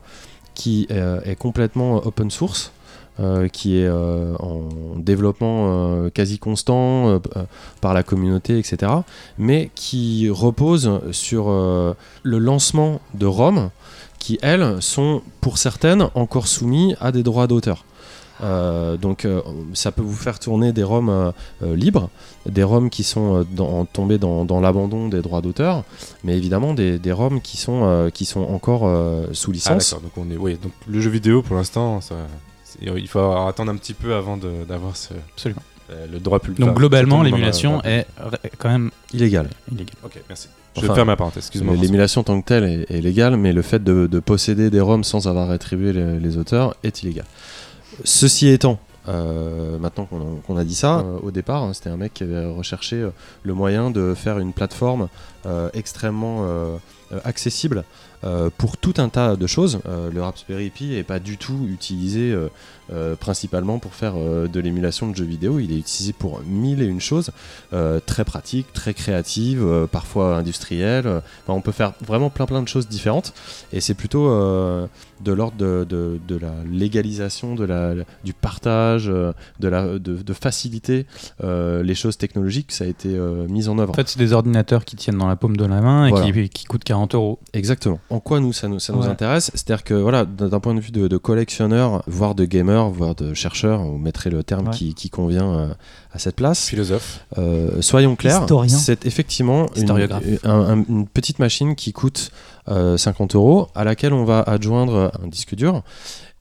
qui 0.54 0.86
euh, 0.90 1.20
est 1.24 1.36
complètement 1.36 1.96
open 2.06 2.30
source. 2.30 2.72
qui 3.52 3.76
est 3.78 3.90
en 3.90 4.96
développement 4.96 6.08
quasi 6.14 6.38
constant 6.38 7.20
par 7.80 7.92
la 7.94 8.02
communauté, 8.02 8.58
etc. 8.58 8.90
Mais 9.38 9.70
qui 9.74 10.30
repose 10.30 11.00
sur 11.12 11.44
le 12.22 12.38
lancement 12.38 13.00
de 13.14 13.26
ROM 13.26 13.70
qui, 14.18 14.38
elles, 14.40 14.80
sont 14.80 15.20
pour 15.40 15.58
certaines 15.58 16.08
encore 16.14 16.48
soumis 16.48 16.94
à 17.00 17.12
des 17.12 17.22
droits 17.22 17.46
d'auteur. 17.46 17.84
Euh, 18.42 18.96
donc 18.96 19.24
euh, 19.24 19.40
ça 19.74 19.92
peut 19.92 20.02
vous 20.02 20.16
faire 20.16 20.38
tourner 20.38 20.72
des 20.72 20.82
ROM 20.82 21.08
euh, 21.08 21.32
libres, 21.76 22.08
des 22.48 22.62
ROM 22.62 22.90
qui 22.90 23.04
sont 23.04 23.36
euh, 23.40 23.44
dans- 23.50 23.84
tombés 23.84 24.18
dans, 24.18 24.44
dans 24.44 24.60
l'abandon 24.60 25.08
des 25.08 25.22
droits 25.22 25.42
d'auteur, 25.42 25.84
mais 26.24 26.36
évidemment 26.36 26.74
des, 26.74 26.98
des 26.98 27.12
ROM 27.12 27.40
qui 27.40 27.56
sont, 27.56 27.82
euh, 27.84 28.10
qui 28.10 28.24
sont 28.24 28.40
encore 28.40 28.82
euh, 28.86 29.26
sous 29.32 29.50
Ah, 29.50 29.54
licence. 29.54 29.90
d'accord. 29.94 30.02
Donc, 30.02 30.12
on 30.26 30.30
est... 30.32 30.36
oui, 30.36 30.58
donc 30.62 30.72
le 30.88 31.00
jeu 31.00 31.10
vidéo, 31.10 31.42
pour 31.42 31.56
l'instant, 31.56 32.00
il 32.80 33.08
faut 33.08 33.20
attendre 33.20 33.70
un 33.70 33.76
petit 33.76 33.94
peu 33.94 34.14
avant 34.14 34.36
d'avoir 34.36 34.96
ce... 34.96 35.14
Absolument. 35.34 35.62
le 36.10 36.18
droit 36.18 36.40
public. 36.40 36.60
Donc 36.66 36.76
globalement, 36.76 37.22
l'émulation 37.22 37.80
la- 37.84 37.90
est 37.98 38.06
quand 38.58 38.70
même 38.70 38.90
Illégal. 39.12 39.48
illégale. 39.70 39.94
Ok, 40.04 40.20
merci. 40.28 40.48
Je 40.74 40.80
Enfin, 40.80 40.88
vais 40.88 40.94
faire 40.94 41.04
ma 41.06 41.16
parenthèse, 41.16 41.42
excuse-moi. 41.44 41.76
L'émulation 41.76 42.22
en 42.22 42.24
tant 42.24 42.40
que 42.40 42.46
telle 42.46 42.64
est, 42.64 42.90
est 42.90 43.02
légale, 43.02 43.36
mais 43.36 43.52
le 43.52 43.60
fait 43.60 43.84
de, 43.84 44.06
de 44.06 44.20
posséder 44.20 44.70
des 44.70 44.80
ROM 44.80 45.04
sans 45.04 45.28
avoir 45.28 45.48
rétribué 45.48 45.92
les, 45.92 46.18
les 46.18 46.38
auteurs 46.38 46.74
est 46.82 47.02
illégal. 47.02 47.26
Ceci 48.04 48.48
étant, 48.48 48.78
euh, 49.08 49.78
maintenant 49.78 50.06
qu'on 50.46 50.56
a, 50.56 50.64
dit 50.64 50.74
ça, 50.74 51.00
euh, 51.00 51.18
au 51.22 51.30
départ, 51.30 51.64
hein, 51.64 51.72
c'était 51.74 51.90
un 51.90 51.96
mec 51.96 52.14
qui 52.14 52.22
avait 52.22 52.46
recherché 52.46 52.96
euh, 52.96 53.10
le 53.42 53.54
moyen 53.54 53.90
de 53.90 54.14
faire 54.14 54.38
une 54.38 54.52
plateforme 54.52 55.08
extrêmement 55.74 56.46
accessible 57.24 57.82
pour 58.58 58.76
tout 58.76 58.94
un 58.98 59.08
tas 59.08 59.34
de 59.34 59.46
choses. 59.48 59.80
Le 59.86 60.22
Raspberry 60.22 60.70
Pi 60.70 60.90
n'est 60.90 61.02
pas 61.02 61.18
du 61.18 61.36
tout 61.36 61.66
utilisé 61.68 62.32
euh, 62.92 63.16
principalement 63.16 63.78
pour 63.78 63.94
faire 63.94 64.14
euh, 64.16 64.46
de 64.48 64.60
l'émulation 64.60 65.08
de 65.08 65.16
jeux 65.16 65.24
vidéo, 65.24 65.58
il 65.58 65.72
est 65.72 65.78
utilisé 65.78 66.12
pour 66.12 66.40
mille 66.46 66.82
et 66.82 66.86
une 66.86 67.00
choses, 67.00 67.30
euh, 67.72 68.00
très 68.04 68.24
pratiques, 68.24 68.72
très 68.72 68.94
créatives, 68.94 69.64
euh, 69.64 69.86
parfois 69.86 70.36
industrielles. 70.36 71.06
euh, 71.06 71.20
Enfin, 71.44 71.54
on 71.56 71.60
peut 71.60 71.72
faire 71.72 71.92
vraiment 72.06 72.30
plein 72.30 72.46
plein 72.46 72.62
de 72.62 72.68
choses 72.68 72.88
différentes 72.88 73.32
et 73.72 73.80
c'est 73.80 73.94
plutôt 73.94 74.28
de 74.28 75.32
l'ordre 75.32 75.56
de, 75.56 75.86
de- 75.88 76.18
de 76.26 76.36
la 76.36 76.52
légalisation, 76.70 77.54
de 77.54 77.64
la, 77.64 77.94
du 78.24 78.32
partage, 78.32 79.06
de, 79.06 79.68
la, 79.68 79.98
de, 79.98 80.16
de 80.16 80.32
faciliter 80.32 81.06
les 81.42 81.94
choses 81.94 82.16
technologiques 82.18 82.68
que 82.68 82.72
ça 82.72 82.84
a 82.84 82.88
été 82.88 83.08
mis 83.48 83.68
en 83.68 83.78
œuvre. 83.78 83.90
En 83.90 83.94
fait, 83.94 84.08
c'est 84.08 84.18
des 84.18 84.32
ordinateurs 84.32 84.84
qui 84.84 84.96
tiennent 84.96 85.18
dans 85.18 85.28
la 85.28 85.36
paume 85.36 85.56
de 85.56 85.64
la 85.64 85.80
main 85.80 86.06
et 86.06 86.10
Voilà. 86.10 86.30
qui, 86.30 86.48
qui 86.48 86.64
coûtent 86.64 86.84
40 86.84 87.14
euros. 87.14 87.38
Exactement. 87.52 88.00
En 88.10 88.20
quoi 88.20 88.40
nous 88.40 88.52
ça 88.52 88.68
nous, 88.68 88.78
ça 88.78 88.92
nous 88.92 89.06
intéresse? 89.06 89.50
C'est-à-dire 89.54 89.84
que 89.84 89.94
voilà, 89.94 90.24
d'un 90.24 90.48
d'un 90.48 90.60
point 90.60 90.74
de 90.74 90.80
vue 90.80 90.90
de, 90.90 91.08
de 91.08 91.16
collectionneur, 91.16 92.02
voire 92.06 92.34
de 92.34 92.44
gamer, 92.44 92.81
voire 92.88 93.14
de 93.14 93.34
chercheur, 93.34 93.82
vous 93.82 93.98
mettrez 93.98 94.30
le 94.30 94.42
terme 94.44 94.68
Ouais. 94.68 94.74
qui, 94.74 94.94
qui 94.94 95.10
convient 95.10 95.52
euh, 95.58 95.68
à 96.12 96.18
cette 96.18 96.36
place. 96.36 96.66
Philosophe. 96.66 97.24
Euh, 97.38 97.80
soyons 97.82 98.16
clairs, 98.16 98.46
c'est 98.68 99.06
effectivement 99.06 99.66
une, 99.76 99.90
un- 100.44 101.04
petite 101.12 101.38
machine 101.38 101.74
qui 101.74 101.92
coûte 101.92 102.30
euh, 102.68 102.96
50 102.96 103.34
euros, 103.34 103.68
à 103.74 103.84
laquelle 103.84 104.12
on 104.12 104.24
va 104.24 104.40
adjoindre 104.40 105.10
un 105.22 105.28
disque 105.28 105.54
dur. 105.54 105.82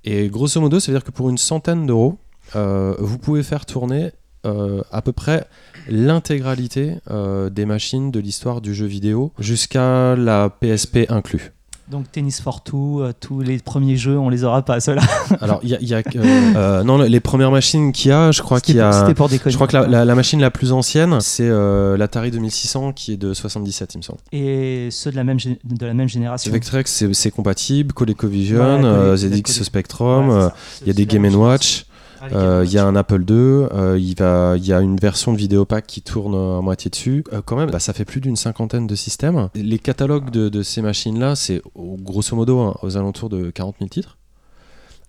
Et 0.04 0.30
grosso 0.30 0.60
modo, 0.60 0.80
ça 0.80 0.92
veut 0.92 0.98
dire 0.98 1.04
que 1.06 1.12
pour 1.12 1.30
une 1.30 1.38
centaine 1.38 1.86
d'euros, 1.86 2.18
euh, 2.56 2.96
vous 3.00 3.18
pouvez 3.18 3.44
faire 3.44 3.66
tourner 3.66 4.12
euh, 4.46 4.82
à 4.92 5.02
peu 5.04 5.12
près 5.12 5.46
l'intégralité 5.88 6.96
euh, 7.10 7.50
des 7.50 7.66
machines 7.66 8.12
de 8.12 8.20
l'histoire 8.20 8.62
du 8.62 8.74
jeu 8.74 8.86
vidéo 8.88 9.32
jusqu'à 9.40 10.16
la 10.16 10.50
PSP 10.50 11.06
inclus. 11.10 11.52
Donc 11.92 12.10
Tennis 12.12 12.40
for 12.42 12.64
Two, 12.64 13.02
euh, 13.02 13.12
tous 13.20 13.42
les 13.42 13.58
premiers 13.60 13.98
jeux, 13.98 14.18
on 14.18 14.30
les 14.30 14.46
aura 14.46 14.62
pas, 14.64 14.80
ceux-là. 14.80 15.02
Alors, 15.42 15.60
il 15.62 15.70
y 15.70 15.76
a, 15.76 15.82
y 15.82 15.94
a 15.94 16.02
que- 16.02 16.18
euh, 16.18 16.84
non, 16.84 16.98
les 17.00 17.20
premières 17.20 17.52
machines 17.52 17.92
qu'il 17.92 18.10
y 18.12 18.14
a, 18.14 18.32
je 18.32 18.42
crois 18.42 18.62
qu'il 18.62 18.78
y 18.78 18.80
a. 18.80 18.94
C'était 18.94 19.14
pour 19.14 19.28
déconner. 19.28 19.52
Je 19.52 19.58
crois 19.58 19.68
que 19.68 19.76
la, 19.76 19.86
la- 19.88 20.06
la 20.06 20.16
machine 20.16 20.40
la 20.40 20.52
plus 20.52 20.72
ancienne, 20.72 21.20
c'est 21.20 21.48
euh, 21.50 21.98
l'Atari 21.98 22.32
2600 22.32 22.94
qui 22.94 23.12
est 23.14 23.18
de 23.18 23.34
77, 23.34 23.94
il 23.94 23.98
me 23.98 24.04
semble. 24.04 24.20
Et 24.32 24.88
ceux 24.90 25.12
de 25.12 25.18
la 25.18 25.26
même, 25.26 25.38
de 25.38 25.86
la 25.86 25.94
même 25.94 26.08
génération. 26.08 26.50
Vectrex, 26.52 27.04
c'est 27.12 27.32
compatible, 27.32 27.94
ColecoVision, 27.94 28.82
Ouais, 28.82 28.86
euh, 28.86 29.18
ZX 29.18 29.64
Spectrum, 29.64 30.30
Ouais, 30.30 30.36
euh, 30.36 30.50
il 30.84 30.88
y 30.88 30.92
a 30.92 30.94
des 30.94 31.06
Game 31.06 31.26
Watch, 31.36 31.86
euh, 32.32 32.64
il 32.66 32.72
y 32.72 32.78
a 32.78 32.86
un 32.86 32.96
Apple 32.96 33.22
II, 33.22 33.36
euh, 33.36 33.98
il, 34.00 34.16
va, 34.16 34.56
il 34.58 34.66
y 34.66 34.74
a 34.74 34.82
une 34.82 34.98
version 34.98 35.34
de 35.34 35.38
Vidéopack 35.38 35.88
qui 35.88 36.02
tourne 36.02 36.36
euh, 36.36 36.60
à 36.60 36.62
moitié 36.62 36.90
dessus. 36.90 37.24
Euh, 37.34 37.42
quand 37.44 37.56
même, 37.56 37.72
bah, 37.72 37.80
ça 37.80 37.94
fait 37.94 38.06
plus 38.06 38.22
d'une 38.22 38.36
cinquantaine 38.36 38.88
de 38.88 38.96
systèmes. 38.96 39.50
Les 39.56 39.80
catalogues 39.80 40.30
de, 40.30 40.50
de 40.50 40.64
ces 40.64 40.82
machines-là, 40.82 41.36
c'est 41.36 41.62
grosso 41.76 42.36
modo 42.36 42.60
hein, 42.60 42.76
aux 42.82 42.98
alentours 42.98 43.30
de 43.30 43.50
40 43.50 43.76
000 43.80 43.90
titres. 43.90 44.18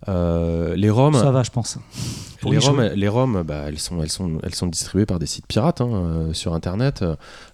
Euh, 0.09 0.75
les 0.75 0.91
ROM, 0.91 1.15
Ça 1.15 1.31
va, 1.31 1.43
je 1.43 1.51
pense. 1.51 1.79
Pour 2.41 2.53
les 2.53 2.59
ROM, 2.59 2.75
jouer. 2.75 2.93
les 2.97 3.09
ROM 3.09 3.43
bah, 3.43 3.65
elles, 3.69 3.79
sont, 3.79 4.03
elles, 4.03 4.11
sont, 4.11 4.39
elles 4.43 4.55
sont 4.55 4.67
distribuées 4.67 5.07
par 5.07 5.21
des 5.21 5.27
sites 5.27 5.47
pirates 5.47 5.81
hein, 5.81 5.91
euh, 5.93 6.33
sur 6.33 6.55
Internet. 6.55 7.05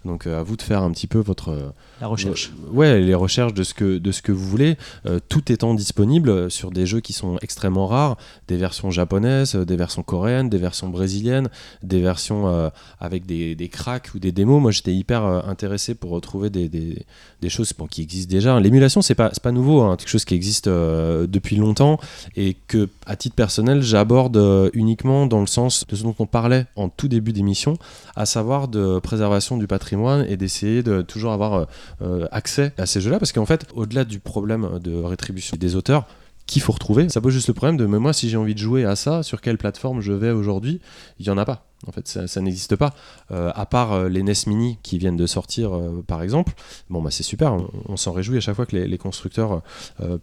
Euh, 0.08 0.12
donc 0.12 0.26
euh, 0.26 0.40
à 0.40 0.42
vous 0.42 0.56
de 0.56 0.62
faire 0.62 0.82
un 0.82 0.90
petit 0.90 1.06
peu 1.06 1.18
votre, 1.18 1.72
La 2.00 2.06
recherche. 2.06 2.52
euh, 2.66 2.72
ouais, 2.72 3.00
les 3.00 3.14
recherches 3.14 3.54
de 3.54 3.62
ce 3.62 3.74
que, 3.74 3.98
de 3.98 4.12
ce 4.12 4.22
que 4.22 4.32
vous 4.32 4.44
voulez, 4.48 4.76
euh, 5.06 5.18
tout 5.28 5.52
étant 5.52 5.74
disponible 5.74 6.50
sur 6.50 6.70
des 6.70 6.86
jeux 6.86 7.00
qui 7.00 7.12
sont 7.12 7.36
extrêmement 7.42 7.86
rares, 7.86 8.16
des 8.48 8.56
versions 8.56 8.90
japonaises, 8.90 9.54
euh, 9.54 9.64
des 9.64 9.76
versions 9.76 10.02
coréennes, 10.02 10.48
des 10.48 10.58
versions 10.58 10.88
brésiliennes, 10.88 11.48
des 11.82 12.00
versions 12.00 12.48
euh, 12.48 12.70
avec 13.00 13.26
des, 13.26 13.54
des 13.54 13.68
cracks 13.68 14.10
ou 14.14 14.18
des 14.18 14.32
démos. 14.32 14.60
Moi, 14.62 14.70
j'étais 14.70 14.94
hyper 14.94 15.24
euh, 15.24 15.40
intéressé 15.46 15.94
pour 15.94 16.10
retrouver 16.10 16.50
des, 16.50 16.68
des, 16.68 17.04
des 17.42 17.48
choses 17.48 17.72
bon, 17.76 17.86
qui 17.86 18.02
existent 18.02 18.30
déjà. 18.30 18.58
L'émulation, 18.60 19.02
c'est 19.02 19.14
pas, 19.14 19.30
pas 19.30 19.52
nouveau, 19.52 19.82
hein, 19.82 19.96
quelque 19.96 20.08
chose 20.08 20.24
qui 20.24 20.34
existe 20.34 20.68
euh, 20.68 21.26
depuis 21.26 21.56
longtemps 21.56 21.98
et 22.36 22.56
que, 22.66 22.88
à 23.06 23.16
titre 23.16 23.34
personnel, 23.36 23.82
j'aborde 23.82 24.36
euh, 24.36 24.70
uniquement 24.72 25.26
dans 25.26 25.40
le 25.40 25.46
sens 25.46 25.84
de 25.86 25.96
ce 25.96 26.02
dont 26.02 26.14
on 26.18 26.26
parlait 26.26 26.66
en 26.76 26.88
tout 26.88 27.08
début 27.08 27.32
d'émission, 27.32 27.76
à 28.16 28.24
savoir 28.26 28.68
de 28.68 28.98
préservation 29.00 29.56
du 29.58 29.66
patrimoine 29.66 29.97
et 30.26 30.36
d'essayer 30.36 30.82
de 30.82 31.02
toujours 31.02 31.32
avoir 31.32 31.54
euh, 31.54 31.64
euh, 32.02 32.26
accès 32.30 32.72
à 32.78 32.86
ces 32.86 33.00
jeux-là, 33.00 33.18
parce 33.18 33.32
qu'en 33.32 33.46
fait, 33.46 33.66
au-delà 33.74 34.04
du 34.04 34.18
problème 34.18 34.78
de 34.82 34.94
rétribution 34.94 35.56
des 35.56 35.76
auteurs, 35.76 36.06
qu'il 36.46 36.62
faut 36.62 36.72
retrouver, 36.72 37.08
ça 37.10 37.20
pose 37.20 37.34
juste 37.34 37.48
le 37.48 37.54
problème 37.54 37.76
de 37.76 37.84
mais 37.84 37.98
moi 37.98 38.14
si 38.14 38.30
j'ai 38.30 38.38
envie 38.38 38.54
de 38.54 38.58
jouer 38.58 38.84
à 38.84 38.96
ça, 38.96 39.22
sur 39.22 39.42
quelle 39.42 39.58
plateforme 39.58 40.00
je 40.00 40.12
vais 40.12 40.30
aujourd'hui, 40.30 40.80
il 41.18 41.26
y 41.26 41.30
en 41.30 41.36
a 41.36 41.44
pas. 41.44 41.67
En 41.86 41.92
fait, 41.92 42.08
ça, 42.08 42.26
ça 42.26 42.40
n'existe 42.40 42.74
pas. 42.76 42.92
Euh, 43.30 43.52
à 43.54 43.64
part 43.64 43.92
euh, 43.92 44.08
les 44.08 44.22
NES 44.24 44.32
Mini 44.48 44.78
qui 44.82 44.98
viennent 44.98 45.16
de 45.16 45.26
sortir, 45.26 45.74
euh, 45.74 46.02
par 46.06 46.22
exemple. 46.22 46.52
Bon, 46.90 47.00
bah 47.00 47.10
c'est 47.12 47.22
super. 47.22 47.52
On, 47.54 47.68
on 47.88 47.96
s'en 47.96 48.12
réjouit 48.12 48.36
à 48.36 48.40
chaque 48.40 48.56
fois 48.56 48.66
que 48.66 48.74
les, 48.76 48.88
les 48.88 48.98
constructeurs 48.98 49.62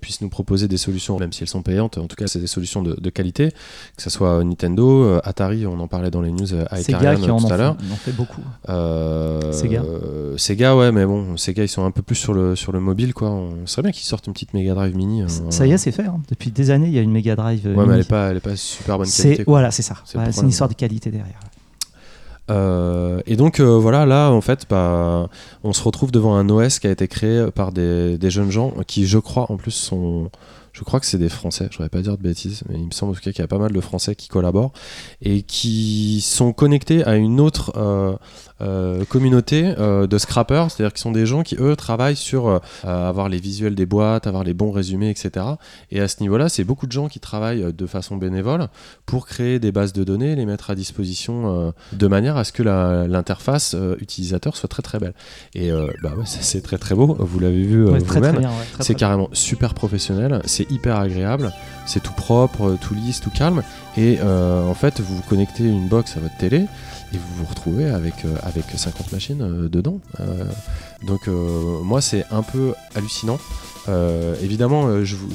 puissent 0.02 0.22
nous 0.22 0.30
proposer 0.30 0.68
des 0.68 0.78
solutions, 0.78 1.18
même 1.18 1.32
si 1.32 1.44
elles 1.44 1.50
sont 1.50 1.62
payantes. 1.62 1.98
En 1.98 2.08
tout 2.08 2.16
cas, 2.16 2.28
c'est 2.28 2.40
des 2.40 2.48
solutions 2.48 2.82
de, 2.84 2.94
de 3.00 3.10
qualité, 3.10 3.52
que 3.96 4.04
ce 4.04 4.10
soit 4.10 4.44
Nintendo, 4.44 5.20
Atari, 5.24 5.66
on 5.66 5.80
en 5.80 5.88
parlait 5.88 6.12
dans 6.12 6.22
les 6.22 6.32
news 6.32 6.54
avec 6.70 6.86
Sega 6.86 7.16
qui 7.16 7.30
en 7.32 7.38
tout 7.38 7.46
ont, 7.46 7.50
à 7.52 7.58
l'heure. 7.58 7.78
en 7.92 7.96
fait 7.96 8.12
beaucoup. 8.12 8.42
Sega. 9.52 9.82
Sega, 10.38 10.76
ouais, 10.76 10.92
mais 10.92 11.06
bon, 11.06 11.38
Sega, 11.38 11.64
ils 11.64 11.70
sont 11.70 11.86
un 11.86 11.92
peu 11.92 12.02
plus 12.02 12.16
sur 12.16 12.34
le, 12.34 12.56
sur 12.56 12.72
le 12.72 12.80
mobile, 12.80 13.14
quoi. 13.14 13.30
On 13.32 13.66
serait 13.66 13.82
bien 13.84 13.92
qu'ils 13.92 14.06
sortent 14.06 14.28
une 14.28 14.34
petite 14.34 14.54
Mega 14.54 14.74
Drive 14.74 14.96
Mini. 14.96 15.24
Ça 15.50 15.66
y 15.66 15.72
est, 15.72 15.78
c'est 15.78 15.92
fait. 15.92 16.04
hein. 16.06 16.20
Depuis 16.30 16.52
des 16.52 16.72
années, 16.72 16.88
il 16.88 16.94
y 16.94 17.00
a 17.00 17.02
une 17.02 17.12
Mega 17.12 17.36
Drive. 17.36 17.66
Ouais, 17.66 17.74
mais 17.76 17.82
elle 17.82 17.88
mini. 17.90 18.00
est 18.02 18.10
pas, 18.10 18.34
pas 18.40 18.56
super 18.56 18.98
bonne 18.98 19.08
qualité. 19.10 19.44
quoi. 19.46 19.54
voilà, 19.54 19.72
c'est 19.72 19.82
ça. 19.84 19.96
C'est 20.06 20.18
Ouais, 20.18 20.30
une 20.42 20.50
histoire 20.50 20.70
de 20.70 20.74
qualité 20.76 21.12
derrière. 21.12 21.40
Euh, 22.52 23.22
et 23.26 23.36
donc 23.36 23.60
euh, 23.60 23.78
voilà, 23.78 24.06
là 24.06 24.30
en 24.32 24.42
fait, 24.42 24.66
bah, 24.70 25.30
on 25.64 25.74
se 25.74 25.84
retrouve 25.84 26.12
devant 26.12 26.36
un 26.36 26.50
OS 26.50 26.80
qui 26.80 26.88
a 26.88 26.92
été 26.92 27.08
créé 27.08 27.50
par 27.52 27.72
des, 27.72 28.18
jeunes 28.30 28.52
gens 28.52 28.74
qui, 28.88 29.08
je 29.08 29.18
crois, 29.18 29.52
en 29.52 29.58
plus 29.58 29.72
sont, 29.72 30.30
je 30.74 30.84
crois 30.84 31.00
que 31.00 31.06
c'est 31.06 31.18
des 31.18 31.30
Français. 31.30 31.68
Je 31.72 31.78
voudrais 31.78 31.90
pas 31.90 32.02
dire 32.02 32.18
de 32.18 32.22
bêtises, 32.22 32.64
mais 32.70 32.76
il 32.76 32.86
me 32.86 32.92
semble 32.92 33.12
en 33.12 33.16
tout 33.16 33.22
cas 33.22 33.32
qu'il 33.32 33.40
y 33.40 33.44
a 33.44 33.48
pas 33.48 33.58
mal 33.58 33.72
de 33.72 33.82
Français 33.82 34.16
qui 34.16 34.28
collaborent 34.28 34.74
et 35.22 35.42
qui 35.42 36.22
sont 36.22 36.54
connectés 36.54 37.04
à 37.04 37.16
une 37.16 37.40
autre 37.40 37.74
euh, 37.78 38.16
communauté 38.60 39.74
euh, 39.78 40.08
de 40.08 40.18
scrappers, 40.18 40.72
c'est-à-dire 40.72 40.94
qui 40.94 41.02
sont 41.02 41.12
des 41.12 41.26
gens 41.26 41.44
qui 41.44 41.56
eux 41.60 41.76
travaillent 41.76 42.16
sur 42.16 42.48
euh, 42.48 42.60
avoir 42.84 43.30
les 43.30 43.40
visuels 43.40 43.76
des 43.76 43.86
boîtes, 43.86 44.28
avoir 44.28 44.44
les 44.44 44.54
bons 44.54 44.72
résumés, 44.72 45.10
etc. 45.10 45.46
Et 45.92 46.00
à 46.00 46.08
ce 46.08 46.22
niveau-là, 46.22 46.50
c'est 46.50 46.64
beaucoup 46.64 46.88
de 46.88 46.92
gens 46.92 47.08
qui 47.08 47.20
travaillent 47.20 47.64
euh, 47.64 47.72
de 47.72 47.86
façon 47.86 48.18
bénévole 48.18 48.68
pour 49.06 49.28
créer 49.28 49.60
des 49.60 49.72
bases 49.72 49.94
de 49.94 50.04
données, 50.04 50.36
les 50.36 50.46
mettre 50.46 50.70
à 50.70 50.76
disposition 50.76 51.68
euh, 51.68 51.72
de 51.94 52.08
manière 52.08 52.38
à 52.38 52.44
ce 52.44 52.52
que 52.52 52.64
l'interface 52.64 53.76
euh, 53.76 53.96
utilisateur 54.00 54.56
soit 54.56 54.70
très 54.70 54.82
très 54.84 55.00
belle. 55.00 55.14
Et 55.54 55.72
euh, 55.72 55.88
bah 56.04 56.14
ouais, 56.18 56.24
c'est 56.26 56.62
très 56.62 56.78
très 56.78 56.96
beau, 56.96 57.16
vous 57.20 57.40
l'avez 57.40 57.64
vu 57.64 57.86
euh, 57.86 57.92
Ouais, 57.92 58.00
vous-même. 58.00 58.38
ouais, 58.38 58.44
C'est 58.80 58.96
carrément 58.96 59.30
super 59.34 59.74
professionnel, 59.74 60.42
c'est 60.46 60.70
hyper 60.72 60.98
agréable, 60.98 61.52
c'est 61.86 62.02
tout 62.02 62.14
propre, 62.14 62.70
euh, 62.70 62.78
tout 62.80 62.94
lisse, 62.94 63.20
tout 63.20 63.30
calme. 63.32 63.64
Et 63.98 64.18
euh, 64.22 64.66
en 64.66 64.74
fait, 64.74 65.00
vous 65.02 65.16
vous 65.18 65.24
connectez 65.30 65.64
une 65.64 65.88
box 65.88 66.18
à 66.18 66.20
votre 66.20 66.36
télé 66.38 66.66
et 67.16 67.18
vous 67.18 67.44
vous 67.44 67.46
retrouvez 67.46 67.86
avec, 67.86 68.26
euh, 68.26 68.36
avec 68.44 68.66
50 68.76 69.12
machines 69.12 69.42
euh, 69.42 69.70
dedans. 69.70 70.00
Euh, 70.20 70.46
donc 71.04 71.28
moi, 71.28 72.02
c'est 72.02 72.26
un 72.32 72.42
peu 72.42 72.74
hallucinant. 72.96 73.40
Évidemment, 74.42 75.04
je, 75.04 75.16
vous, 75.16 75.30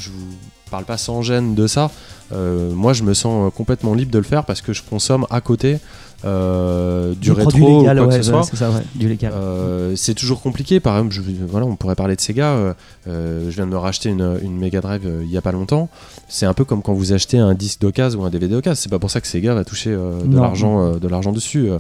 parle 0.71 0.85
pas 0.85 0.97
sans 0.97 1.23
gêne 1.23 1.55
de 1.55 1.69
ça. 1.69 1.91
Moi, 2.33 2.93
je 2.93 3.05
me 3.05 3.15
sens 3.15 3.53
complètement 3.55 3.95
libre 3.95 4.11
de 4.11 4.19
le 4.19 4.25
faire 4.25 4.45
parce 4.45 4.63
que 4.63 4.73
je 4.73 4.83
consomme 4.83 5.27
à 5.31 5.41
côté 5.41 5.79
euh, 6.25 7.15
du 7.15 7.33
rétro 7.33 7.51
produits 7.51 7.67
ou 7.67 7.81
légal, 7.81 7.97
quoi 7.99 8.07
ouais, 8.07 8.19
que 8.19 8.23
ce 8.25 8.31
voilà, 8.31 8.45
soit. 8.45 8.51
c'est 8.51 8.65
ça, 8.65 8.71
ouais, 8.71 8.83
du 8.95 9.09
légal. 9.09 9.33
Euh, 9.35 9.95
c'est 9.97 10.15
toujours 10.15 10.43
compliqué. 10.43 10.81
Par 10.81 10.97
exemple, 10.97 11.15
je, 11.15 11.23
voilà, 11.47 11.67
on 11.67 11.77
pourrait 11.77 11.95
parler 11.95 12.17
de 12.17 12.21
Sega. 12.21 12.51
euh, 12.51 12.75
euh, 13.09 13.51
je 13.51 13.57
viens 13.57 13.67
de 13.67 13.71
me 13.71 13.79
racheter 13.79 14.11
une, 14.11 14.39
une 14.43 14.57
Mega 14.59 14.81
Drive 14.81 15.09
il 15.23 15.31
y 15.31 15.39
a 15.39 15.43
pas 15.43 15.53
longtemps. 15.53 15.89
C'est 16.29 16.47
un 16.47 16.55
peu 16.55 16.65
comme 16.65 16.83
quand 16.83 16.93
vous 16.93 17.13
achetez 17.13 17.39
un 17.39 17.55
disque 17.55 17.81
d'occasion 17.81 18.21
ou 18.21 18.25
un 18.25 18.31
DVD 18.31 18.55
d'occasion. 18.55 18.81
C'est 18.81 18.91
pas 18.91 18.99
pour 18.99 19.11
ça 19.11 19.21
que 19.21 19.27
Sega 19.27 19.55
va 19.55 19.65
toucher 19.65 19.91
de 19.91 20.37
l'argent, 20.37 20.97
de 20.97 21.09
l'argent 21.09 21.33
dessus. 21.33 21.71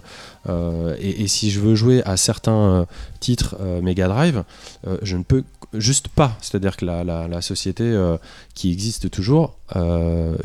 Euh, 0.49 0.97
et, 0.99 1.23
et 1.23 1.29
si 1.29 1.51
je 1.51 1.61
veux 1.61 1.75
jouer 1.75 2.03
à 2.05 2.17
certains 2.17 2.53
euh, 2.53 2.85
titres 3.21 3.57
euh, 3.61 3.81
Mega 3.83 4.09
Drive, 4.09 4.45
je 5.03 5.17
ne 5.17 5.23
peux 5.23 5.45
juste 5.75 6.09
pas. 6.09 6.37
C'est-à-dire 6.41 6.77
que 6.77 6.85
la, 6.87 7.05
la- 7.05 7.29
la 7.29 7.43
société 7.43 7.85
qui 8.55 8.73
existe 8.73 9.11
toujours, 9.11 9.55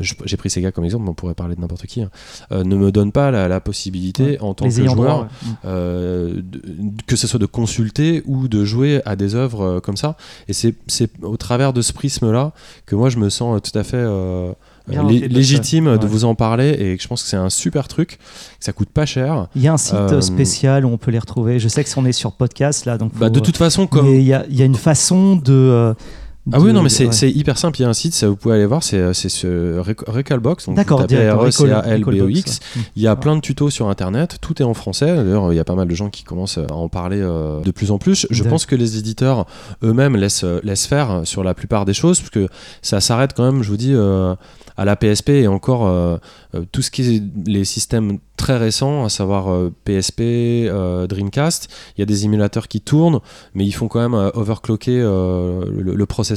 j'ai 0.00 0.36
pris 0.36 0.50
Sega 0.50 0.70
comme 0.72 0.84
exemple, 0.84 1.04
mais 1.04 1.10
on 1.10 1.14
pourrait 1.14 1.34
parler 1.34 1.56
de 1.56 1.60
n'importe 1.60 1.86
qui, 1.86 2.02
hein, 2.02 2.10
ne 2.52 2.76
me 2.76 2.92
donne 2.92 3.10
pas 3.12 3.30
la, 3.30 3.48
la 3.48 3.60
possibilité 3.60 4.38
en 4.40 4.54
tant 4.54 4.66
Les 4.66 4.70
que 4.74 4.84
joueur 4.84 4.94
droit, 4.94 5.28
ouais. 5.64 5.70
Mm. 5.70 6.40
de- 6.42 6.62
que 7.06 7.16
ce 7.16 7.26
soit 7.26 7.38
de 7.40 7.46
consulter 7.46 8.22
ou 8.26 8.46
de 8.48 8.64
jouer 8.64 9.00
à 9.04 9.16
des 9.16 9.34
œuvres 9.34 9.80
comme 9.80 9.96
ça. 9.96 10.16
Et 10.48 10.52
c'est 10.52 10.74
au 11.22 11.36
travers 11.36 11.72
de 11.72 11.82
ce 11.82 11.92
prisme-là 11.92 12.52
que 12.84 12.94
moi 12.94 13.08
je 13.08 13.16
me 13.18 13.30
sens 13.30 13.60
tout 13.62 13.76
à 13.78 13.82
fait 13.84 13.96
euh, 13.96 14.52
Légitime 14.88 15.84
de 15.96 16.02
Ouais. 16.02 16.06
vous 16.06 16.24
en 16.24 16.34
parler 16.34 16.68
et 16.78 16.96
je 16.98 17.08
pense 17.08 17.22
que 17.22 17.28
c'est 17.28 17.36
un 17.36 17.50
super 17.50 17.88
truc, 17.88 18.18
que 18.58 18.64
ça 18.64 18.72
coûte 18.72 18.88
pas 18.90 19.06
cher. 19.06 19.46
Il 19.56 19.62
y 19.62 19.68
a 19.68 19.72
un 19.72 19.76
site 19.78 19.94
Euh, 19.94 20.20
spécial 20.20 20.84
où 20.84 20.88
on 20.88 20.96
peut 20.98 21.10
les 21.10 21.18
retrouver. 21.18 21.58
Je 21.58 21.68
sais 21.68 21.82
que 21.82 21.90
si 21.90 21.98
on 21.98 22.04
est 22.04 22.12
sur 22.12 22.32
podcast 22.32 22.84
là, 22.84 22.96
donc 22.98 23.12
Bah, 23.14 23.26
faut- 23.26 23.30
de 23.30 23.40
toute 23.40 23.56
façon, 23.56 23.86
comme. 23.86 24.06
il 24.06 24.20
y 24.22 24.26
y 24.26 24.62
a 24.62 24.64
une 24.64 24.74
façon 24.74 25.36
de. 25.36 25.94
Ah 26.52 26.60
oui, 26.60 26.72
non, 26.72 26.82
mais 26.82 26.88
c'est 26.88 27.06
ouais. 27.06 27.30
hyper 27.32 27.58
simple. 27.58 27.78
Il 27.80 27.82
y 27.82 27.84
a 27.86 27.88
un 27.88 27.92
site, 27.92 28.14
ça 28.14 28.28
vous 28.28 28.36
pouvez 28.36 28.54
aller 28.54 28.66
voir, 28.66 28.82
c'est 28.82 28.98
euh, 28.98 29.12
ce 29.12 29.78
Rec- 29.80 30.06
Recalbox. 30.06 30.66
donc 30.66 30.76
D'accord, 30.76 31.00
R-E-C-A-L-B-O-X. 31.00 32.60
Il 32.94 33.02
y 33.02 33.06
a 33.08 33.16
plein 33.16 33.34
de 33.36 33.40
tutos 33.40 33.70
sur 33.70 33.88
internet, 33.88 34.38
tout 34.40 34.60
est 34.62 34.64
en 34.64 34.74
français. 34.74 35.14
D'ailleurs, 35.16 35.52
il 35.52 35.56
y 35.56 35.60
a 35.60 35.64
pas 35.64 35.74
mal 35.74 35.88
de 35.88 35.94
gens 35.94 36.08
qui 36.08 36.22
commencent 36.22 36.58
à 36.58 36.72
en 36.72 36.88
parler 36.88 37.20
euh, 37.20 37.60
de 37.62 37.70
plus 37.72 37.90
en 37.90 37.98
plus. 37.98 38.26
Je 38.30 38.44
pense 38.44 38.64
que 38.66 38.76
les 38.76 38.96
éditeurs 38.98 39.46
eux-mêmes 39.82 40.16
laissent, 40.16 40.44
euh, 40.44 40.60
laissent 40.62 40.86
faire 40.86 41.22
sur 41.24 41.42
la 41.42 41.54
plupart 41.54 41.84
des 41.84 41.94
choses, 41.94 42.20
parce 42.20 42.30
que 42.30 42.48
ça 42.80 43.00
s'arrête 43.00 43.32
quand 43.34 43.44
même, 43.50 43.62
je 43.62 43.70
vous 43.70 43.76
dis, 43.76 43.92
euh, 43.92 44.34
à 44.76 44.84
la 44.84 44.94
PSP 44.94 45.30
et 45.30 45.48
encore 45.48 45.86
euh, 45.86 46.18
tout 46.70 46.82
ce 46.82 46.90
qui 46.90 47.16
est 47.16 47.22
les 47.46 47.64
systèmes 47.64 48.18
très 48.36 48.58
récents, 48.58 49.04
à 49.04 49.08
savoir 49.08 49.50
euh, 49.50 49.72
PSP, 49.84 50.20
euh, 50.20 51.06
Dreamcast. 51.06 51.68
Il 51.96 52.00
y 52.00 52.02
a 52.02 52.06
des 52.06 52.26
émulateurs 52.26 52.68
qui 52.68 52.82
tournent, 52.82 53.20
mais 53.54 53.64
ils 53.64 53.72
font 53.72 53.88
quand 53.88 54.00
même 54.00 54.14
euh, 54.14 54.30
overclocker 54.34 54.98
le, 55.00 55.94
le 55.94 56.06
processeur 56.06 56.35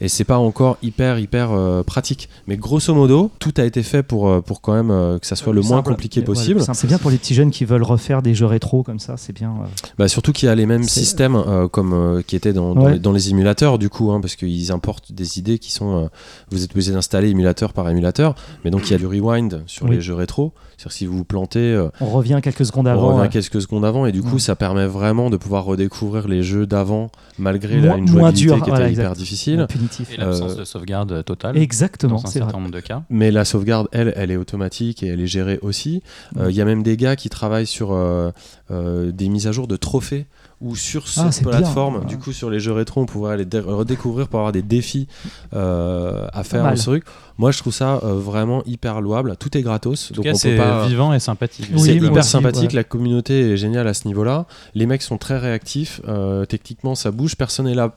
et 0.00 0.08
c'est 0.08 0.24
pas 0.24 0.38
encore 0.38 0.76
hyper 0.82 1.18
hyper 1.18 1.52
euh, 1.52 1.82
pratique. 1.82 2.28
Mais 2.46 2.56
grosso 2.56 2.92
modo, 2.94 3.30
tout 3.38 3.54
a 3.56 3.64
été 3.64 3.82
fait 3.82 4.02
pour 4.02 4.28
euh, 4.28 4.40
pour 4.40 4.60
quand 4.60 4.74
même 4.74 4.90
euh, 4.90 5.18
que 5.18 5.26
ça 5.26 5.36
soit 5.36 5.52
le 5.52 5.60
moins 5.62 5.78
Simple. 5.78 5.90
compliqué 5.90 6.22
possible. 6.22 6.60
C'est 6.72 6.86
bien 6.86 6.98
pour 6.98 7.10
les 7.10 7.16
petits 7.18 7.34
jeunes 7.34 7.50
qui 7.50 7.64
veulent 7.64 7.82
refaire 7.82 8.22
des 8.22 8.34
jeux 8.34 8.46
rétro 8.46 8.82
comme 8.82 8.98
ça, 8.98 9.16
c'est 9.16 9.32
bien. 9.32 9.50
euh. 9.62 9.66
Bah, 9.98 10.08
surtout 10.08 10.32
qu'il 10.32 10.46
y 10.46 10.50
a 10.50 10.54
les 10.54 10.66
mêmes 10.66 10.84
systèmes 10.84 11.36
euh, 11.36 11.68
comme 11.68 11.92
euh, 11.92 12.22
qui 12.26 12.36
étaient 12.36 12.52
dans, 12.52 12.74
dans, 12.74 12.84
Ouais. 12.84 12.92
les, 12.94 12.98
dans 12.98 13.12
les 13.12 13.30
émulateurs 13.30 13.78
du 13.78 13.88
coup, 13.88 14.10
hein, 14.10 14.20
parce 14.20 14.36
qu'ils 14.36 14.72
importent 14.72 15.12
des 15.12 15.38
idées 15.38 15.58
qui 15.58 15.72
sont. 15.72 16.04
euh, 16.04 16.08
vous 16.50 16.64
êtes 16.64 16.72
obligé 16.72 16.92
d'installer 16.92 17.28
émulateur 17.30 17.72
par 17.72 17.88
émulateur, 17.88 18.34
mais 18.64 18.70
donc 18.70 18.88
il 18.88 18.92
y 18.92 18.94
a 18.94 18.98
du 18.98 19.06
rewind 19.06 19.62
sur 19.66 19.86
Oui. 19.86 19.96
les 19.96 20.00
jeux 20.00 20.14
rétro. 20.14 20.52
C'est-à-dire 20.76 20.92
si 20.92 21.06
vous 21.06 21.18
vous 21.18 21.24
plantez, 21.24 21.58
euh, 21.60 21.88
On 22.00 22.06
revient 22.06 22.40
quelques 22.42 22.64
secondes 22.64 22.86
on 22.86 22.90
avant. 22.90 23.08
revient 23.08 23.20
ouais. 23.20 23.28
quelques 23.28 23.60
secondes 23.60 23.84
avant, 23.84 24.06
et 24.06 24.12
du 24.12 24.22
coup 24.22 24.34
Ouais. 24.34 24.38
ça 24.40 24.56
permet 24.56 24.86
vraiment 24.86 25.28
de 25.28 25.36
pouvoir 25.36 25.64
redécouvrir 25.64 26.26
les 26.26 26.42
jeux 26.42 26.66
d'avant 26.66 27.10
malgré 27.38 27.80
la, 27.80 27.96
une 27.96 28.08
jouabilité 28.08 28.46
dur, 28.46 28.54
qui 28.56 28.60
était 28.62 28.70
voilà, 28.70 28.88
hyper. 28.88 29.14
Difficile. 29.20 29.66
Punitif. 29.68 30.12
Et 30.12 30.16
l'absence 30.16 30.52
Euh, 30.52 30.56
de 30.60 30.64
sauvegarde 30.64 31.24
totale. 31.24 31.56
Exactement, 31.56 32.16
dans 32.16 32.24
un 32.26 32.30
certain 32.30 32.50
vrai. 32.50 32.58
nombre 32.60 32.70
de 32.72 32.80
cas. 32.80 33.02
Mais 33.10 33.30
la 33.30 33.44
sauvegarde, 33.44 33.88
elle, 33.92 34.12
elle 34.16 34.30
est 34.30 34.36
automatique 34.36 35.02
et 35.02 35.06
elle 35.08 35.20
est 35.20 35.26
gérée 35.26 35.58
aussi. 35.62 36.02
Euh, 36.38 36.50
Il 36.50 36.56
y 36.56 36.60
a 36.60 36.64
même 36.64 36.82
des 36.82 36.96
gars 36.96 37.14
qui 37.16 37.28
travaillent 37.28 37.66
sur 37.66 37.92
euh, 37.92 38.30
euh, 38.70 39.12
des 39.12 39.28
mises 39.28 39.46
à 39.46 39.52
jour 39.52 39.66
de 39.68 39.76
trophées 39.76 40.26
ou 40.60 40.76
sur 40.76 41.04
Ah, 41.16 41.32
cette 41.32 41.44
bien. 41.44 41.52
plateforme. 41.58 41.96
Ouais. 42.00 42.04
Du 42.04 42.18
coup, 42.18 42.32
sur 42.32 42.50
les 42.50 42.60
jeux 42.60 42.72
rétro, 42.72 43.00
on 43.00 43.06
pourrait 43.06 43.32
aller 43.32 43.44
dé- 43.46 43.60
redécouvrir 43.60 44.28
pour 44.28 44.40
avoir 44.40 44.52
des 44.52 44.60
défis 44.62 45.08
euh, 45.54 46.26
à 46.32 46.44
faire 46.44 46.64
dans 46.64 46.76
ce 46.76 46.82
truc. 46.84 47.04
Moi, 47.38 47.50
je 47.52 47.58
trouve 47.58 47.72
ça 47.72 48.00
euh, 48.04 48.12
vraiment 48.14 48.62
hyper 48.66 49.00
louable. 49.00 49.36
Tout 49.38 49.56
est 49.56 49.62
gratos, 49.62 50.10
En 50.10 50.14
tout 50.14 50.22
donc 50.22 50.36
c'est 50.36 50.56
pas. 50.56 50.86
vivant 50.86 51.14
et 51.14 51.20
sympathique. 51.20 51.68
Oui, 51.72 51.80
c'est 51.80 51.96
hyper 51.96 52.12
aussi, 52.12 52.28
sympathique, 52.28 52.70
ouais. 52.70 52.76
la 52.76 52.84
communauté 52.84 53.52
est 53.52 53.56
géniale 53.56 53.88
à 53.88 53.94
ce 53.94 54.06
niveau-là. 54.06 54.44
Les 54.74 54.84
mecs 54.86 55.00
sont 55.02 55.16
très 55.16 55.38
réactifs, 55.38 56.00
euh, 56.06 56.44
techniquement 56.44 56.94
ça 56.94 57.10
bouge, 57.10 57.36
personne 57.36 57.64
n'est 57.66 57.74
là 57.74 57.96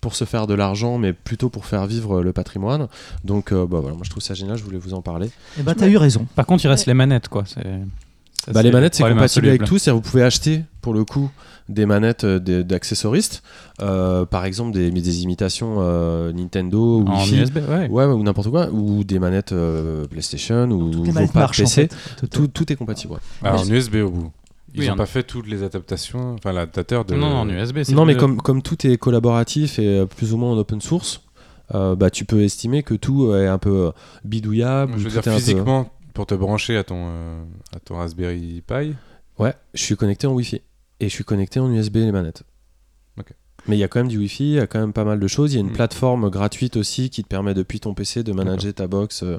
pour 0.00 0.14
se 0.14 0.24
faire 0.24 0.46
de 0.46 0.54
l'argent, 0.54 0.98
mais 0.98 1.12
plutôt 1.12 1.48
pour 1.50 1.66
faire 1.66 1.86
vivre 1.86 2.22
le 2.22 2.32
patrimoine. 2.32 2.88
Donc 3.24 3.52
euh, 3.52 3.66
bah, 3.66 3.78
voilà, 3.80 3.96
moi 3.96 4.04
je 4.04 4.10
trouve 4.10 4.22
ça 4.22 4.34
génial, 4.34 4.56
je 4.56 4.64
voulais 4.64 4.78
vous 4.78 4.94
en 4.94 5.02
parler. 5.02 5.30
Et 5.58 5.62
bah, 5.62 5.74
t'as 5.76 5.88
eu 5.88 5.96
raison. 5.96 6.26
Par 6.36 6.46
contre, 6.46 6.64
il 6.64 6.68
reste 6.68 6.86
les 6.86 6.94
manettes, 6.94 7.28
quoi. 7.28 7.44
C'est- 7.46 7.62
ça, 8.44 8.52
Bah, 8.52 8.62
les 8.62 8.70
le 8.70 8.76
manettes, 8.76 8.94
c'est 8.94 9.02
compatible 9.02 9.48
avec 9.48 9.64
tout. 9.64 9.78
C'est-à-dire, 9.78 10.00
vous 10.00 10.08
pouvez 10.08 10.22
acheter, 10.22 10.62
pour 10.80 10.94
le 10.94 11.04
coup, 11.04 11.28
des 11.68 11.84
manettes 11.84 12.24
euh, 12.24 12.38
d'accessoristes. 12.62 13.42
Euh, 13.82 14.24
par 14.24 14.44
exemple, 14.46 14.72
des, 14.72 14.90
des 14.90 15.22
imitations 15.22 15.78
euh, 15.80 16.32
Nintendo 16.32 17.00
ou 17.00 17.08
En. 17.08 17.26
USB, 17.26 17.58
ouais. 17.68 17.88
Ou 18.06 18.22
n'importe 18.22 18.48
quoi. 18.48 18.70
Ou 18.70 19.04
des 19.04 19.18
manettes 19.18 19.52
euh, 19.52 20.06
PlayStation 20.06 20.70
ou 20.70 21.04
marchent 21.34 21.60
en 21.60 21.64
PC. 21.64 21.88
fait. 21.88 21.96
Tout- 22.20 22.26
Tout, 22.28 22.46
tout 22.46 22.72
est 22.72 22.76
compatible. 22.76 23.14
ouais. 23.14 23.18
Alors, 23.42 23.60
en 23.62 23.68
USB 23.68 23.96
au 23.96 24.10
bout. 24.10 24.30
Ils 24.74 24.80
Oui, 24.80 24.86
n'ont 24.86 24.92
en- 24.92 24.96
pas 24.96 25.06
fait 25.06 25.22
toutes 25.22 25.46
les 25.48 25.62
adaptations, 25.62 26.34
enfin 26.34 26.52
l'adaptateur 26.52 27.04
de. 27.04 27.14
Non, 27.14 27.30
non, 27.30 27.36
en 27.36 27.48
USB. 27.48 27.82
c'est 27.84 27.92
Non, 27.94 28.04
mais 28.04 28.14
le- 28.14 28.20
comme, 28.20 28.36
comme 28.40 28.62
tout 28.62 28.86
est 28.86 28.96
collaboratif 28.98 29.78
et 29.78 29.86
euh, 30.00 30.06
plus 30.06 30.32
ou 30.34 30.36
moins 30.36 30.52
en 30.52 30.58
open 30.58 30.80
source, 30.80 31.22
euh, 31.74 31.96
bah, 31.96 32.10
tu 32.10 32.24
peux 32.26 32.42
estimer 32.42 32.82
que 32.82 32.94
tout 32.94 33.32
est 33.34 33.46
un 33.46 33.58
peu 33.58 33.86
euh, 33.86 33.90
bidouillable. 34.24 34.92
Je 34.98 35.04
veux 35.04 35.10
dire, 35.10 35.22
peu- 35.22 35.30
physiquement, 35.32 35.90
pour 36.14 36.26
te 36.26 36.34
brancher 36.34 36.76
à 36.76 36.84
ton, 36.84 37.06
euh, 37.08 37.42
à 37.74 37.80
ton 37.80 37.96
Raspberry 37.96 38.62
Pi, 38.66 38.94
Ouais, 39.38 39.54
je 39.72 39.82
suis 39.84 39.96
connecté 39.96 40.26
en 40.26 40.32
Wi-Fi. 40.32 40.60
Et 41.00 41.08
je 41.08 41.14
suis 41.14 41.22
connecté 41.24 41.60
en 41.60 41.70
USB 41.72 41.96
les 41.98 42.10
manettes. 42.10 42.42
Ok. 43.20 43.32
Mais 43.68 43.76
il 43.76 43.78
y 43.78 43.84
a 43.84 43.88
quand 43.88 44.00
même 44.00 44.08
du 44.08 44.18
Wi-Fi, 44.18 44.42
il 44.44 44.54
y 44.54 44.58
a 44.58 44.66
quand 44.66 44.80
même 44.80 44.92
pas 44.92 45.04
mal 45.04 45.20
de 45.20 45.26
choses. 45.28 45.52
Il 45.52 45.56
y 45.56 45.58
a 45.58 45.60
une 45.60 45.70
Mm. 45.70 45.74
plateforme 45.74 46.28
gratuite 46.28 46.76
aussi 46.76 47.08
qui 47.08 47.22
te 47.22 47.28
permet 47.28 47.54
depuis 47.54 47.78
ton 47.78 47.94
PC 47.94 48.24
de 48.24 48.32
manager 48.32 48.74
ta 48.74 48.88
box. 48.88 49.22
euh. 49.22 49.38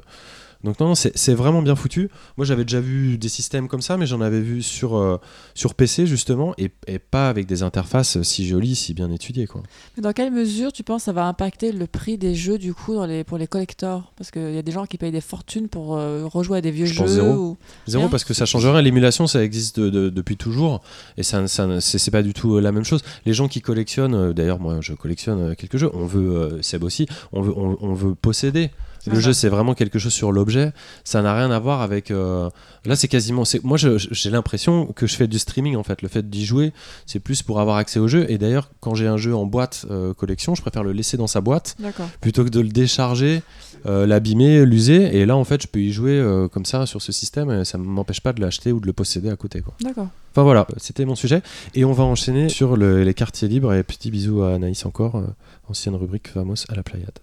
Donc 0.62 0.78
non, 0.78 0.88
non, 0.88 0.94
c'est 0.94 1.34
vraiment 1.34 1.62
bien 1.62 1.74
foutu. 1.74 2.10
Moi 2.36 2.44
j'avais 2.44 2.64
déjà 2.64 2.80
vu 2.80 3.16
des 3.16 3.28
systèmes 3.30 3.66
comme 3.66 3.80
ça, 3.80 3.96
mais 3.96 4.04
j'en 4.06 4.20
avais 4.20 4.40
vu 4.42 4.62
sur, 4.62 4.96
euh, 4.96 5.16
sur 5.54 5.74
PC 5.74 6.06
justement, 6.06 6.52
et, 6.58 6.70
et 6.86 6.98
pas 6.98 7.28
avec 7.30 7.46
des 7.46 7.62
interfaces 7.62 8.20
si 8.22 8.46
jolies, 8.46 8.76
si 8.76 8.92
bien 8.92 9.10
étudiées. 9.10 9.46
Quoi. 9.46 9.62
Mais 9.96 10.02
dans 10.02 10.12
quelle 10.12 10.30
mesure 10.30 10.72
tu 10.72 10.82
penses 10.82 11.02
que 11.02 11.04
ça 11.06 11.12
va 11.12 11.26
impacter 11.26 11.72
le 11.72 11.86
prix 11.86 12.18
des 12.18 12.34
jeux 12.34 12.58
du 12.58 12.74
coup 12.74 12.94
dans 12.94 13.06
les, 13.06 13.24
pour 13.24 13.38
les 13.38 13.46
collectors? 13.46 14.12
Parce 14.16 14.30
qu'il 14.30 14.52
y 14.54 14.58
a 14.58 14.62
des 14.62 14.72
gens 14.72 14.84
qui 14.84 14.98
payent 14.98 15.10
des 15.12 15.22
fortunes 15.22 15.68
pour 15.68 15.96
euh, 15.96 16.26
rejouer 16.26 16.58
à 16.58 16.60
des 16.60 16.70
vieux 16.70 16.84
Je 16.86 16.92
jeux. 16.94 17.00
pense 17.04 17.10
zéro. 17.10 17.32
ou- 17.34 17.56
Zéro 17.86 18.08
parce 18.08 18.24
que 18.24 18.34
ça 18.34 18.44
change 18.44 18.66
rien. 18.66 18.82
L'émulation, 18.82 19.26
ça 19.26 19.42
existe 19.42 19.80
de- 19.80 19.88
de- 19.88 20.10
depuis 20.10 20.36
toujours 20.36 20.82
et 21.16 21.22
ça, 21.22 21.46
ça 21.48 21.80
c'est 21.80 22.10
pas 22.10 22.22
du 22.22 22.34
tout 22.34 22.56
euh, 22.56 22.60
la 22.60 22.72
même 22.72 22.84
chose. 22.84 23.02
Les 23.24 23.32
gens 23.32 23.48
qui 23.48 23.62
collectionnent, 23.62 24.14
euh, 24.14 24.32
d'ailleurs, 24.34 24.60
moi, 24.60 24.78
je 24.82 24.92
collectionne 24.92 25.40
euh, 25.40 25.54
quelques 25.54 25.78
jeux. 25.78 25.90
On 25.94 26.04
veut, 26.04 26.36
euh, 26.36 26.62
Seb 26.62 26.84
aussi, 26.84 27.06
on 27.32 27.40
veut, 27.40 27.54
on, 27.56 27.78
on 27.80 27.94
veut 27.94 28.14
posséder. 28.14 28.70
Le 29.06 29.14
ça. 29.14 29.20
jeu, 29.20 29.32
c'est 29.32 29.48
vraiment 29.48 29.74
quelque 29.74 29.98
chose 29.98 30.12
sur 30.12 30.30
l'objet. 30.32 30.72
Ça 31.04 31.22
n'a 31.22 31.34
rien 31.34 31.50
à 31.50 31.58
voir 31.58 31.80
avec. 31.80 32.10
euh, 32.10 32.50
Là, 32.84 32.96
c'est 32.96 33.08
quasiment. 33.08 33.44
Moi, 33.62 33.76
j'ai 33.78 34.30
l'impression 34.30 34.86
que 34.86 35.06
je 35.06 35.14
fais 35.14 35.26
du 35.26 35.38
streaming 35.38 35.76
en 35.76 35.82
fait. 35.82 36.00
Le 36.02 36.08
fait 36.08 36.28
d'y 36.28 36.44
jouer, 36.44 36.72
c'est 37.06 37.20
plus 37.20 37.42
pour 37.42 37.60
avoir 37.60 37.76
accès 37.76 37.98
au 37.98 38.08
jeu. 38.08 38.24
Et 38.30 38.38
d'ailleurs, 38.38 38.70
quand 38.80 38.94
j'ai 38.94 39.06
un 39.06 39.16
jeu 39.18 39.34
en 39.34 39.44
boîte 39.46 39.84
euh, 39.90 40.12
collection, 40.14 40.54
je 40.54 40.62
préfère 40.62 40.82
le 40.82 40.92
laisser 40.92 41.16
dans 41.16 41.26
sa 41.26 41.40
boîte 41.40 41.76
plutôt 42.20 42.42
que 42.44 42.48
de 42.50 42.60
le 42.60 42.68
décharger, 42.68 43.42
euh, 43.86 44.06
l'abîmer, 44.06 44.64
l'user. 44.64 45.16
Et 45.16 45.26
là, 45.26 45.36
en 45.36 45.44
fait, 45.44 45.62
je 45.62 45.66
peux 45.68 45.80
y 45.80 45.92
jouer 45.92 46.22
comme 46.52 46.64
ça 46.64 46.86
sur 46.86 47.00
ce 47.02 47.12
système 47.12 47.50
et 47.50 47.64
ça 47.64 47.76
ne 47.78 47.82
m'empêche 47.84 48.20
pas 48.20 48.32
de 48.32 48.40
l'acheter 48.40 48.72
ou 48.72 48.80
de 48.80 48.86
le 48.86 48.92
posséder 48.92 49.28
à 49.30 49.36
côté. 49.36 49.62
D'accord. 49.82 50.08
Enfin 50.32 50.42
voilà, 50.42 50.66
c'était 50.78 51.04
mon 51.04 51.14
sujet. 51.16 51.42
Et 51.74 51.84
on 51.84 51.92
va 51.92 52.04
enchaîner 52.04 52.48
sur 52.48 52.76
le- 52.76 53.02
les 53.04 53.14
quartiers 53.14 53.48
libres. 53.48 53.74
Et 53.74 53.82
petit 53.82 54.10
bisou 54.10 54.42
à 54.42 54.54
Anaïs 54.54 54.86
encore, 54.86 55.22
ancienne 55.68 55.94
rubrique 55.96 56.28
Famos 56.28 56.64
à 56.68 56.74
la 56.74 56.82
Playade. 56.82 57.18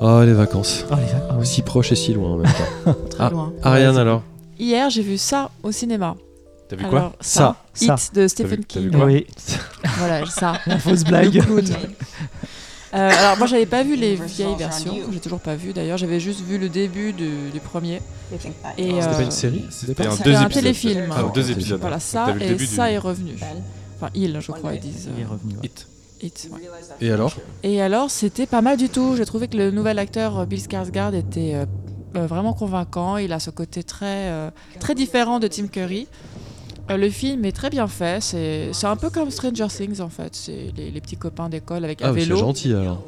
Oh, 0.00 0.22
les 0.24 0.34
vacances. 0.34 0.84
Ah, 0.90 0.96
les 0.96 1.06
vagues, 1.06 1.22
ah. 1.30 1.44
Si 1.44 1.62
proches 1.62 1.92
et 1.92 1.96
si 1.96 2.12
loin 2.12 2.30
en 2.32 2.36
même 2.36 2.52
temps. 2.52 2.94
Très 3.10 3.24
Ah, 3.24 3.30
loin. 3.30 3.52
Ariane 3.62 3.96
alors 3.96 4.22
Hier, 4.58 4.90
j'ai 4.90 5.02
vu 5.02 5.16
ça 5.18 5.50
au 5.62 5.72
cinéma. 5.72 6.16
t'as 6.68 6.76
vu 6.76 6.84
quoi? 6.84 7.12
Ça, 7.20 7.56
Ça, 7.72 7.94
Hit 7.94 8.14
de 8.14 8.28
Stephen 8.28 8.60
vu 8.60 8.64
King. 8.66 8.90
Oui, 9.02 9.26
Voilà, 9.98 10.26
ça. 10.26 10.54
la 10.66 10.78
fausse 10.78 11.04
blague. 11.04 11.42
Euh, 12.96 13.10
alors 13.18 13.36
moi 13.36 13.46
j'avais 13.46 13.66
pas 13.66 13.82
vu 13.82 13.94
les 13.96 14.14
vieilles 14.16 14.54
versions, 14.56 14.94
j'ai 15.12 15.20
toujours 15.20 15.40
pas 15.40 15.54
vu 15.54 15.72
d'ailleurs, 15.72 15.98
j'avais 15.98 16.18
juste 16.20 16.40
vu 16.40 16.56
le 16.58 16.68
début 16.68 17.12
du, 17.12 17.50
du 17.52 17.60
premier. 17.60 18.00
Et 18.32 18.38
C'était 18.38 19.02
euh, 19.02 19.12
pas 19.16 19.22
une 19.22 19.30
série 19.30 19.64
C'était 19.70 20.06
un 20.06 20.10
C'était 20.12 20.34
un 20.34 20.48
téléfilm. 20.48 21.08
Ah, 21.14 21.24
deux 21.34 21.50
épisodes. 21.50 21.80
Voilà 21.80 22.00
ça 22.00 22.34
et 22.40 22.58
ça 22.58 22.86
du- 22.88 22.94
est 22.94 22.98
revenu. 22.98 23.32
Enfin 23.96 24.10
il 24.14 24.38
je 24.40 24.52
crois 24.52 24.74
ils 24.74 24.80
disent. 24.80 25.08
Il 25.16 25.22
est 25.22 25.26
revenu. 25.26 25.54
ouais. 25.62 25.70
Ouais. 26.22 26.60
Et 27.00 27.12
alors 27.12 27.34
Et 27.62 27.82
alors 27.82 28.10
c'était 28.10 28.46
pas 28.46 28.62
mal 28.62 28.76
du 28.78 28.88
tout, 28.88 29.14
j'ai 29.16 29.26
trouvé 29.26 29.48
que 29.48 29.56
le 29.56 29.70
nouvel 29.70 29.98
acteur 29.98 30.38
euh, 30.38 30.46
Bill 30.46 30.60
Skarsgård 30.60 31.14
était 31.14 31.52
euh, 31.54 31.66
euh, 32.16 32.26
vraiment 32.26 32.54
convaincant, 32.54 33.18
il 33.18 33.32
a 33.34 33.38
ce 33.38 33.50
côté 33.50 33.82
très, 33.82 34.30
euh, 34.30 34.50
très 34.80 34.94
différent 34.94 35.38
de 35.38 35.46
Tim 35.48 35.66
Curry. 35.66 36.08
Euh, 36.90 36.96
le 36.96 37.10
film 37.10 37.44
est 37.44 37.52
très 37.52 37.68
bien 37.70 37.88
fait. 37.88 38.22
C'est 38.22 38.68
c'est 38.72 38.86
un 38.86 38.96
peu 38.96 39.10
comme 39.10 39.30
Stranger 39.30 39.66
Things 39.68 40.00
en 40.00 40.08
fait. 40.08 40.34
C'est 40.36 40.72
les, 40.76 40.90
les 40.90 41.00
petits 41.00 41.16
copains 41.16 41.48
d'école 41.48 41.84
avec 41.84 42.02
un 42.02 42.06
Ah, 42.08 42.12
c'est 42.14 42.20
vélo. 42.20 42.36
gentil 42.36 42.72
alors. 42.72 43.02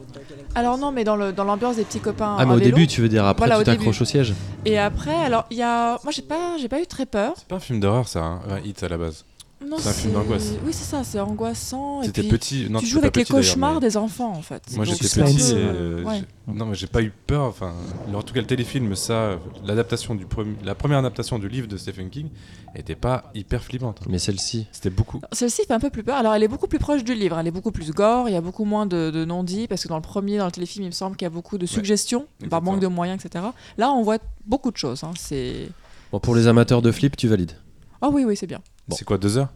Alors 0.55 0.79
non, 0.79 0.91
mais 0.91 1.05
dans 1.05 1.15
le 1.17 1.33
dans 1.33 1.45
l'ambiance 1.45 1.77
des 1.77 1.85
petits 1.85 2.01
copains. 2.01 2.37
Ah, 2.39 2.45
mais 2.47 2.55
au 2.55 2.59
vélo. 2.59 2.71
début, 2.71 2.87
tu 2.89 3.01
veux 3.01 3.09
dire 3.09 3.25
après, 3.25 3.47
Voilà, 3.47 3.59
tu 3.63 3.65
t'accroches 3.71 4.01
au 4.03 4.05
siège. 4.05 4.35
Et 4.65 4.79
après, 4.79 5.15
alors 5.15 5.45
il 5.51 5.59
y 5.59 5.63
a, 5.63 5.99
moi 6.03 6.11
j'ai 6.13 6.23
pas 6.23 6.57
j'ai 6.61 6.69
pas 6.69 6.81
eu 6.81 6.87
très 6.87 7.07
peur. 7.07 7.35
C'est 7.37 7.47
pas 7.47 7.57
un 7.57 7.61
film 7.61 7.79
d'horreur, 7.79 8.09
ça, 8.09 8.21
hein 8.25 8.41
Hit 8.65 8.83
à 8.83 8.89
la 8.89 8.99
base. 8.99 9.25
Non, 9.67 9.77
C'est 9.79 9.89
un 9.89 9.93
film 9.93 10.13
d'angoisse. 10.15 10.53
Oui, 10.65 10.73
c'est 10.73 10.85
ça, 10.85 11.03
c'est 11.03 11.19
angoissant. 11.19 12.01
et 12.03 12.07
C'était 12.07 12.21
puis, 12.23 12.31
petit. 12.31 12.67
Non, 12.71 12.79
tu 12.79 12.87
joues 12.87 12.99
avec 12.99 13.17
les 13.17 13.25
cauchemars 13.25 13.75
mais- 13.75 13.81
des 13.81 13.97
enfants 13.97 14.31
en 14.33 14.41
fait. 14.41 14.63
Moi 14.77 14.85
j'étais 14.85 15.09
petit. 15.09 15.53
et, 15.53 15.57
euh, 15.57 16.05
Non, 16.47 16.67
mais 16.67 16.75
j'ai 16.75 16.87
pas 16.87 17.03
eu 17.03 17.13
peur. 17.27 17.45
Enfin, 17.47 17.75
en 18.15 18.23
tout 18.23 18.33
cas, 18.33 18.41
le 18.41 18.47
téléfilm, 18.47 18.95
ça, 18.95 19.39
l'adaptation 19.65 20.15
du 20.15 20.27
premier, 20.27 20.55
la 20.65 20.75
première 20.77 20.99
adaptation 20.99 21.39
du 21.41 21.49
livre 21.49 21.67
de 21.67 21.77
Stephen 21.77 22.09
King, 22.09 22.29
était 22.77 22.95
pas 22.95 23.25
hyper 23.35 23.63
flippante. 23.63 24.01
Mais 24.09 24.19
celle-ci. 24.19 24.67
C'était 24.71 24.91
beaucoup. 24.91 25.21
Celle-ci 25.33 25.63
fait 25.67 25.75
un 25.75 25.81
peu 25.81 25.91
plus 25.91 26.05
peur. 26.05 26.17
Alors, 26.17 26.35
elle 26.35 26.43
est 26.45 26.49
beaucoup 26.49 26.69
plus 26.69 26.79
proche 26.79 27.03
du 27.03 27.15
livre. 27.15 27.37
Elle 27.39 27.49
est 27.49 27.51
beaucoup 27.53 27.73
plus 27.73 27.91
gore. 27.91 28.29
Il 28.29 28.33
y 28.33 28.37
a 28.37 28.41
beaucoup 28.41 28.65
moins 28.65 28.87
de, 28.87 29.11
de 29.11 29.25
non-dits. 29.25 29.67
Parce 29.67 29.83
que 29.83 29.89
dans 29.89 29.97
le 29.97 30.03
premier, 30.03 30.39
dans 30.39 30.47
le 30.47 30.53
téléfilm, 30.53 30.85
il 30.85 30.89
me 30.89 30.93
semble 30.93 31.17
qu'il 31.17 31.27
y 31.27 31.31
a 31.31 31.31
beaucoup 31.31 31.59
de 31.59 31.67
suggestions, 31.67 32.27
par 32.49 32.63
manque 32.63 32.81
de 32.81 32.87
moyens, 32.87 33.23
etc. 33.25 33.45
Là, 33.77 33.91
on 33.91 34.03
voit 34.03 34.19
beaucoup 34.47 34.71
de 34.71 34.77
choses. 34.77 35.03
hein. 35.03 35.11
C'est. 35.19 35.69
Bon, 36.13 36.21
pour 36.21 36.37
les 36.37 36.47
amateurs 36.47 36.81
de 36.81 36.93
flip, 36.93 37.17
tu 37.17 37.27
valides? 37.27 37.53
Oh 38.01 38.11
oui, 38.13 38.25
oui, 38.25 38.37
c'est 38.37 38.47
bien. 38.47 38.61
Bon. 38.89 38.97
C'est 38.97 39.05
quoi, 39.05 39.19
deux 39.19 39.36
heures? 39.39 39.48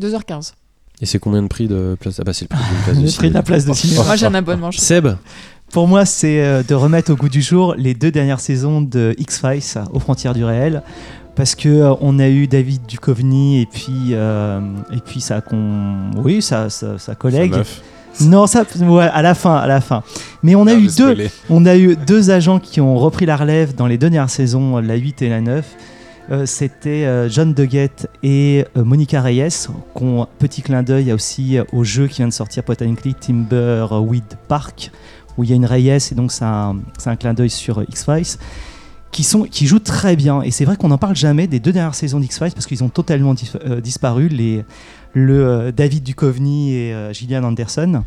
2h15. 0.00 0.52
Et 1.00 1.06
c'est 1.06 1.18
combien 1.18 1.42
de 1.42 1.48
prix 1.48 1.66
de 1.68 1.96
place? 1.98 2.16
Ah, 2.20 2.24
bah, 2.24 2.32
c'est 2.32 2.44
le 2.44 2.48
prix 2.48 2.58
place 2.84 2.96
de 2.96 3.02
Le 3.02 3.06
prix 3.06 3.10
cinéma. 3.12 3.28
de 3.30 3.34
la 3.34 3.42
place 3.42 3.64
de 3.66 3.72
cinéma. 3.72 4.04
Moi, 4.04 4.16
j'ai 4.16 4.26
un 4.26 4.34
abonnement. 4.34 4.70
je- 4.70 4.78
Seb, 4.78 5.08
Pour 5.72 5.88
moi, 5.88 6.04
c'est 6.04 6.40
euh, 6.44 6.62
de 6.62 6.74
remettre 6.74 7.12
au 7.12 7.16
goût 7.16 7.28
du 7.28 7.42
jour 7.42 7.74
les 7.76 7.94
deux 7.94 8.10
dernières 8.12 8.38
saisons 8.40 8.80
de 8.80 9.14
X-Files 9.18 9.82
aux 9.92 9.98
frontières 9.98 10.34
du 10.34 10.44
réel. 10.44 10.82
Parce 11.34 11.56
que 11.56 11.68
euh, 11.68 11.94
on 12.00 12.20
a 12.20 12.28
eu 12.28 12.46
David 12.46 12.86
Duchovny 12.86 13.60
et 13.62 13.66
puis 13.66 14.10
euh, 14.12 14.60
et 14.92 14.98
puis 15.04 15.20
sa 15.20 15.40
con... 15.40 16.12
oui 16.16 16.40
sa, 16.42 16.70
sa, 16.70 16.96
sa 16.98 17.16
collègue. 17.16 17.54
Non, 18.20 18.46
ça 18.46 18.62
ouais, 18.80 19.02
à 19.12 19.20
la 19.22 19.34
fin, 19.34 19.56
à 19.56 19.66
la 19.66 19.80
fin. 19.80 20.04
Mais 20.44 20.54
on 20.54 20.68
a 20.68 20.72
Ah, 20.72 20.74
eu 20.76 20.86
deux 20.96 21.16
on 21.50 21.66
a 21.66 21.76
eu 21.76 21.96
deux 21.96 22.30
agents 22.30 22.60
qui 22.60 22.80
ont 22.80 22.96
repris 22.96 23.26
la 23.26 23.36
relève 23.36 23.74
dans 23.74 23.88
les 23.88 23.98
deux 23.98 24.10
dernières 24.10 24.30
saisons, 24.30 24.78
la 24.78 24.94
8 24.94 25.22
et 25.22 25.28
la 25.28 25.40
9. 25.40 25.64
Euh, 26.30 26.46
C'était 26.46 27.04
euh, 27.04 27.28
John 27.28 27.52
Doggett 27.52 28.08
et 28.22 28.64
euh, 28.76 28.84
Monica 28.84 29.20
Reyes, 29.20 29.68
un 30.00 30.28
petit 30.38 30.62
clin 30.62 30.82
d'œil 30.82 31.12
aussi 31.12 31.58
au 31.72 31.84
jeu 31.84 32.06
qui 32.06 32.16
vient 32.16 32.28
de 32.28 32.32
sortir 32.32 32.62
Potentially 32.62 33.14
Timberweed 33.14 34.24
Park, 34.48 34.90
où 35.36 35.44
il 35.44 35.50
y 35.50 35.52
a 35.52 35.56
une 35.56 35.66
Reyes 35.66 35.98
et 36.10 36.14
donc 36.14 36.32
c'est 36.32 36.44
un, 36.44 36.76
clin 37.18 37.34
d'œil 37.34 37.50
sur 37.50 37.82
X-Files. 37.82 38.38
Qui, 39.12 39.66
jouent 39.66 39.78
très 39.78 40.16
bien. 40.16 40.42
Et 40.42 40.50
c'est 40.50 40.64
vrai 40.64 40.76
qu'on 40.76 40.88
n'en 40.88 40.98
parle 40.98 41.14
jamais 41.14 41.46
des 41.46 41.60
deux 41.60 41.70
dernières 41.70 41.94
saisons 41.94 42.18
d'X-Files 42.18 42.50
parce 42.52 42.66
qu'ils 42.66 42.82
ont 42.82 42.88
totalement 42.88 43.32
dis- 43.32 43.52
disparu, 43.80 44.26
les, 44.26 44.64
le 45.12 45.70
David 45.70 46.02
Duchovny 46.02 46.74
et 46.74 46.96
Gillian 47.12 47.44
Anderson. 47.44 48.02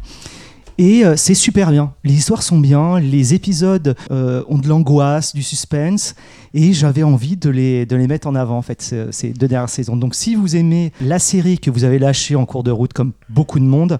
Et 0.80 1.04
euh, 1.04 1.16
c'est 1.18 1.34
super 1.34 1.72
bien. 1.72 1.94
Les 2.04 2.14
histoires 2.14 2.44
sont 2.44 2.60
bien, 2.60 2.99
les 2.99 3.34
épisodes 3.34 3.95
euh, 4.12 4.44
ont 4.48 4.60
de 4.60 4.68
l'angoisse, 4.68 5.34
du 5.34 5.41
suspense, 5.41 6.14
et 6.54 6.72
j'avais 6.74 7.02
envie 7.04 7.36
de 7.36 7.49
les, 7.49 7.86
de 7.88 7.95
les 7.95 8.08
mettre 8.08 8.28
en 8.28 8.36
avant, 8.36 8.58
en 8.58 8.62
fait, 8.62 8.82
ce- 8.84 9.12
ces 9.12 9.30
deux 9.32 9.48
dernières 9.48 9.70
saisons. 9.70 9.95
Donc 9.98 10.14
si 10.14 10.36
vous 10.36 10.56
aimez 10.56 10.91
la 11.02 11.18
série 11.18 11.58
que 11.58 11.72
vous 11.72 11.84
avez 11.84 11.98
lâchée 11.98 12.36
en 12.36 12.45
cours 12.45 12.64
de 12.64 12.70
route, 12.72 12.94
comme 12.94 13.14
beaucoup 13.30 13.60
de 13.60 13.66
monde, 13.66 13.98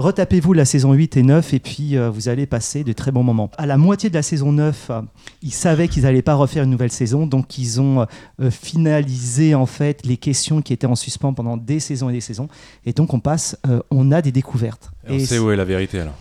retapez-vous 0.00 0.52
la 0.52 0.64
saison 0.64 0.92
8 0.92 1.16
et 1.16 1.22
9, 1.22 1.54
et 1.54 1.58
puis 1.60 1.96
euh, 1.96 2.10
vous 2.10 2.28
allez 2.28 2.46
passer 2.46 2.82
de 2.84 2.92
très 2.92 3.12
bons 3.12 3.22
moments. 3.22 3.50
À 3.58 3.66
la 3.66 3.76
moitié 3.76 4.08
de 4.10 4.14
la 4.14 4.22
saison 4.22 4.52
9, 4.52 4.86
euh, 4.90 5.00
ils 5.42 5.52
savaient 5.52 5.88
qu'ils 5.88 6.02
n'allaient 6.02 6.22
pas 6.22 6.34
refaire 6.34 6.64
une 6.64 6.70
nouvelle 6.70 6.90
saison, 6.92 7.26
donc 7.26 7.58
ils 7.58 7.80
ont 7.80 8.06
euh, 8.40 8.50
finalisé, 8.50 9.54
en 9.54 9.66
fait, 9.66 10.04
les 10.04 10.16
questions 10.16 10.62
qui 10.62 10.72
étaient 10.72 10.86
en 10.86 10.96
suspens 10.96 11.32
pendant 11.34 11.56
des 11.56 11.80
saisons 11.80 12.10
et 12.10 12.14
des 12.14 12.20
saisons, 12.20 12.48
et 12.84 12.92
donc 12.92 13.14
on 13.14 13.20
passe, 13.20 13.56
euh, 13.68 13.80
on 13.90 14.10
a 14.12 14.22
des 14.22 14.32
découvertes. 14.32 14.90
Et 15.08 15.14
on 15.14 15.18
sait 15.20 15.38
où 15.38 15.50
est 15.50 15.56
la 15.56 15.64
vérité 15.64 16.00
alors. 16.00 16.14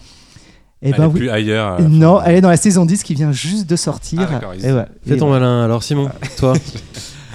Et 0.81 0.91
Elle 0.91 0.95
ben 0.95 1.03
est 1.03 1.07
oui. 1.07 1.19
plus 1.19 1.29
ailleurs. 1.29 1.81
Non, 1.81 2.21
elle 2.21 2.35
est 2.37 2.41
dans 2.41 2.49
la 2.49 2.55
saison 2.55 2.85
10 2.85 3.03
qui 3.03 3.13
vient 3.13 3.33
juste 3.33 3.69
de 3.69 3.75
sortir. 3.75 4.29
Ah, 4.31 4.55
Et 4.55 4.71
ouais. 4.71 4.85
fais 5.05 5.15
Et 5.15 5.17
ton 5.17 5.25
ouais. 5.25 5.31
malin. 5.39 5.63
Alors, 5.65 5.83
Simon, 5.83 6.09
toi 6.37 6.53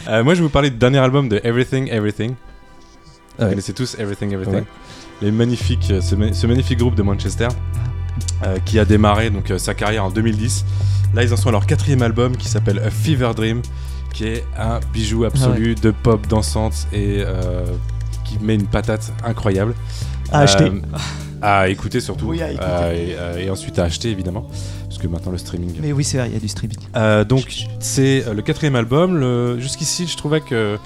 Euh, 0.09 0.23
moi, 0.23 0.35
je 0.35 0.41
vais 0.41 0.45
vous 0.45 0.51
parler 0.53 0.71
du 0.71 0.77
dernier 0.77 0.99
album 0.99 1.29
de 1.31 1.41
Everything 1.45 1.89
Everything. 1.91 2.35
Ah 3.39 3.45
Vous 3.45 3.51
connaissez 3.51 3.73
tous 3.73 3.97
Everything 3.99 4.33
Everything. 4.33 4.65
Les 5.23 5.31
magnifiques, 5.31 5.89
euh, 5.91 6.01
ce, 6.01 6.15
ma- 6.15 6.33
ce 6.33 6.47
magnifique 6.47 6.79
groupe 6.79 6.95
de 6.95 7.03
Manchester 7.03 7.49
euh, 8.45 8.59
qui 8.65 8.79
a 8.79 8.85
démarré 8.85 9.31
donc 9.31 9.51
euh, 9.51 9.59
sa 9.59 9.75
carrière 9.75 10.05
en 10.05 10.11
2010. 10.11 10.65
Là, 11.15 11.23
ils 11.23 11.33
en 11.33 11.37
sont 11.37 11.49
à 11.49 11.53
leur 11.53 11.67
quatrième 11.67 12.03
album 12.03 12.37
qui 12.37 12.49
s'appelle 12.49 12.81
A 12.81 12.91
Fever 12.91 13.31
Dream, 13.37 13.63
qui 14.13 14.25
est 14.27 14.45
un 14.59 14.81
bijou 14.93 15.25
absolu 15.25 15.75
de 15.77 15.91
pop 15.93 16.27
dansante 16.27 16.87
et 16.93 17.23
euh, 17.25 17.65
qui 18.25 18.39
met 18.41 18.55
une 18.57 18.67
patate 18.67 19.13
incroyable. 19.25 19.75
À 20.33 20.41
acheter. 20.41 20.71
À 21.41 21.69
écouter 21.69 22.01
surtout. 22.01 22.27
Oui, 22.27 22.43
à 22.43 22.51
écouter. 22.51 23.17
Et, 23.39 23.45
et 23.45 23.51
ensuite 23.51 23.79
à 23.79 23.85
acheter 23.85 24.11
évidemment, 24.11 24.49
parce 24.89 24.99
que 24.99 25.07
maintenant 25.07 25.31
le 25.31 25.39
streaming. 25.39 25.75
Mais 25.81 25.93
oui, 25.93 26.03
c'est 26.03 26.17
vrai, 26.19 26.29
il 26.31 26.35
y 26.35 26.37
a 26.37 26.41
du 26.41 26.49
streaming. 26.49 26.79
Donc 27.29 27.67
c'est 27.79 28.25
le 28.35 28.43
quatrième 28.43 28.75
album. 28.77 29.19
Le... 29.19 29.59
Jusqu'ici, 29.61 30.07
je 30.07 30.17
trouvais 30.17 30.41
que 30.41 30.79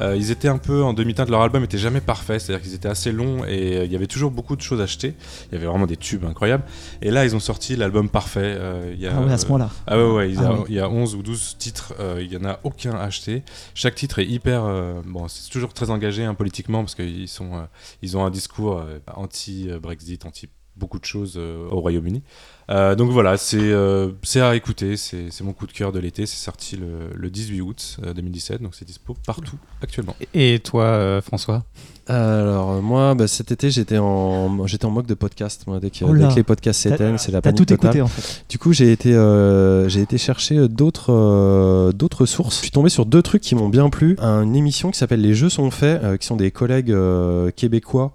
euh, 0.00 0.16
ils 0.16 0.30
étaient 0.30 0.48
un 0.48 0.58
peu 0.58 0.82
en 0.82 0.92
demi-teinte. 0.92 1.28
Leur 1.30 1.40
album 1.42 1.64
était 1.64 1.78
jamais 1.78 2.00
parfait, 2.00 2.38
c'est-à-dire 2.38 2.62
qu'ils 2.64 2.74
étaient 2.74 2.88
assez 2.88 3.12
longs 3.12 3.44
et 3.44 3.76
euh, 3.78 3.84
il 3.84 3.92
y 3.92 3.96
avait 3.96 4.06
toujours 4.06 4.30
beaucoup 4.30 4.56
de 4.56 4.60
choses 4.62 4.80
à 4.80 4.84
acheter. 4.84 5.14
Il 5.50 5.54
y 5.54 5.56
avait 5.56 5.66
vraiment 5.66 5.86
des 5.86 5.96
tubes 5.96 6.24
incroyables. 6.24 6.64
Et 7.02 7.10
là, 7.10 7.24
ils 7.24 7.34
ont 7.36 7.40
sorti 7.40 7.76
l'album 7.76 8.08
parfait. 8.08 8.40
Euh, 8.58 8.92
il 8.94 9.00
y 9.00 9.06
a, 9.06 9.16
Ah 9.16 9.20
ouais, 9.22 9.32
à 9.32 9.38
ce 9.38 9.44
euh, 9.44 9.48
moment-là. 9.48 9.70
ah 9.86 9.96
ouais, 9.98 10.12
ouais, 10.12 10.30
il 10.30 10.38
a, 10.38 10.48
Ah 10.48 10.54
oui. 10.58 10.64
il 10.68 10.74
y 10.74 10.80
a 10.80 10.88
11 10.88 11.14
ou 11.14 11.22
12 11.22 11.56
titres, 11.58 11.94
euh, 12.00 12.20
il 12.22 12.32
y 12.32 12.36
en 12.36 12.44
a 12.44 12.60
aucun 12.64 12.94
acheté. 12.94 13.42
Chaque 13.74 13.94
titre 13.94 14.18
est 14.18 14.26
hyper. 14.26 14.64
euh, 14.64 15.00
bon, 15.04 15.28
c'est 15.28 15.50
toujours 15.50 15.72
très 15.72 15.90
engagé 15.90 16.24
hein, 16.24 16.34
politiquement 16.34 16.82
parce 16.82 16.94
qu'ils 16.94 17.28
sont, 17.28 17.54
euh, 17.54 17.60
ils 18.02 18.16
ont 18.16 18.24
un 18.24 18.30
discours 18.30 18.78
euh, 18.78 18.98
anti-Brexit, 19.14 20.24
anti 20.26 20.48
beaucoup 20.76 20.98
de 20.98 21.04
choses 21.04 21.34
euh, 21.36 21.68
au 21.70 21.80
Royaume-Uni. 21.80 22.22
Euh, 22.68 22.96
donc 22.96 23.10
voilà, 23.12 23.36
c'est 23.36 23.58
euh, 23.60 24.10
c'est 24.24 24.40
à 24.40 24.56
écouter, 24.56 24.96
c'est 24.96 25.30
c'est 25.30 25.44
mon 25.44 25.52
coup 25.52 25.66
de 25.68 25.72
cœur 25.72 25.92
de 25.92 26.00
l'été. 26.00 26.26
C'est 26.26 26.42
sorti 26.42 26.76
le, 26.76 27.10
le 27.14 27.30
18 27.30 27.60
août 27.60 27.96
euh, 28.04 28.12
2017, 28.12 28.60
donc 28.60 28.74
c'est 28.74 28.84
dispo 28.84 29.14
partout 29.24 29.56
actuellement. 29.82 30.16
Et 30.34 30.58
toi, 30.58 30.84
euh, 30.84 31.20
François? 31.20 31.64
Alors, 32.08 32.80
moi, 32.82 33.14
bah, 33.16 33.26
cet 33.26 33.50
été, 33.50 33.68
j'étais 33.70 33.98
en, 33.98 34.64
j'étais 34.66 34.84
en 34.84 34.90
moque 34.90 35.06
de 35.06 35.14
podcast. 35.14 35.64
Moi, 35.66 35.80
dès, 35.80 35.90
que, 35.90 36.04
Oh 36.04 36.12
là. 36.12 36.26
dès 36.26 36.34
que 36.34 36.36
les 36.38 36.44
podcasts 36.44 36.80
s'éteignent, 36.80 37.18
c'est 37.18 37.32
la 37.32 37.40
T'as 37.40 37.50
panique 37.52 37.66
tout 37.66 37.74
écouté 37.74 38.00
en 38.00 38.06
fait. 38.06 38.44
Du 38.48 38.58
coup, 38.58 38.72
j'ai 38.72 38.92
été, 38.92 39.12
euh, 39.14 39.88
j'ai 39.88 40.02
été 40.02 40.16
chercher 40.18 40.68
d'autres, 40.68 41.12
euh, 41.12 41.92
d'autres 41.92 42.24
sources. 42.26 42.56
Je 42.56 42.60
suis 42.62 42.70
tombé 42.70 42.90
sur 42.90 43.06
deux 43.06 43.22
trucs 43.22 43.42
qui 43.42 43.54
m'ont 43.56 43.68
bien 43.68 43.90
plu. 43.90 44.16
Une 44.20 44.54
émission 44.54 44.90
qui 44.92 44.98
s'appelle 44.98 45.20
Les 45.20 45.34
Jeux 45.34 45.48
sont 45.48 45.70
faits, 45.72 46.02
euh, 46.04 46.16
qui 46.16 46.26
sont 46.26 46.36
des 46.36 46.50
collègues 46.52 46.92
euh, 46.92 47.50
québécois. 47.50 48.12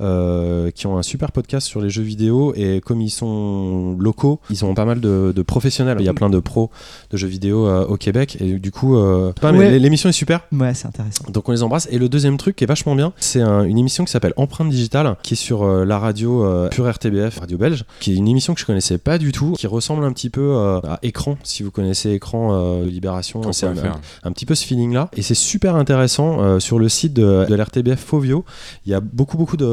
Euh, 0.00 0.70
qui 0.70 0.86
ont 0.86 0.96
un 0.98 1.02
super 1.02 1.32
podcast 1.32 1.66
sur 1.66 1.80
les 1.80 1.90
jeux 1.90 2.02
vidéo 2.02 2.52
et 2.56 2.80
comme 2.80 3.00
ils 3.00 3.10
sont 3.10 3.96
locaux, 3.98 4.40
ils 4.50 4.64
ont 4.64 4.74
pas 4.74 4.84
mal 4.84 5.00
de, 5.00 5.32
de 5.34 5.42
professionnels. 5.42 5.96
Il 6.00 6.06
y 6.06 6.08
a 6.08 6.14
plein 6.14 6.30
de 6.30 6.38
pros 6.38 6.70
de 7.10 7.16
jeux 7.16 7.26
vidéo 7.28 7.66
euh, 7.66 7.84
au 7.86 7.96
Québec 7.96 8.36
et 8.40 8.58
du 8.58 8.70
coup, 8.70 8.96
euh, 8.96 9.32
Ouais. 9.42 9.78
l'émission 9.78 10.08
est 10.08 10.12
super. 10.12 10.40
Ouais, 10.52 10.74
c'est 10.74 10.86
intéressant. 10.88 11.24
Donc 11.30 11.48
on 11.48 11.52
les 11.52 11.62
embrasse. 11.62 11.86
Et 11.90 11.98
le 11.98 12.08
deuxième 12.08 12.36
truc 12.36 12.56
qui 12.56 12.64
est 12.64 12.66
vachement 12.66 12.94
bien, 12.94 13.12
c'est 13.18 13.40
un- 13.40 13.62
une 13.64 13.78
émission 13.78 14.04
qui 14.04 14.10
s'appelle 14.12 14.32
Empreinte 14.36 14.68
Digitale, 14.70 15.16
qui 15.22 15.34
est 15.34 15.36
sur 15.36 15.62
euh, 15.62 15.84
la 15.84 15.98
radio 15.98 16.44
euh, 16.44 16.68
Pure 16.68 16.88
RTBF, 16.92 17.38
radio 17.40 17.58
belge, 17.58 17.84
qui 18.00 18.12
est 18.12 18.16
une 18.16 18.28
émission 18.28 18.54
que 18.54 18.60
je 18.60 18.66
connaissais 18.66 18.98
pas 18.98 19.18
du 19.18 19.32
tout, 19.32 19.52
qui 19.56 19.66
ressemble 19.66 20.04
un 20.04 20.12
petit 20.12 20.30
peu 20.30 20.40
euh, 20.56 20.78
à 20.80 20.98
Écran, 21.02 21.36
si 21.44 21.62
vous 21.62 21.70
connaissez 21.70 22.10
Écran 22.10 22.50
euh, 22.52 22.84
de 22.84 22.88
Libération. 22.90 23.40
C'est 23.52 23.66
un, 23.66 24.32
petit 24.32 24.46
peu 24.46 24.54
ce 24.54 24.64
feeling-là. 24.64 25.08
Et 25.16 25.22
c'est 25.22 25.34
super 25.34 25.76
intéressant 25.76 26.40
euh, 26.40 26.58
sur 26.60 26.78
le 26.78 26.88
site 26.88 27.12
de, 27.14 27.46
de 27.48 27.54
l'RTBF 27.54 28.00
Fovio. 28.00 28.44
Il 28.86 28.92
y 28.92 28.94
a 28.94 29.00
beaucoup, 29.00 29.36
beaucoup 29.36 29.56
de, 29.56 29.64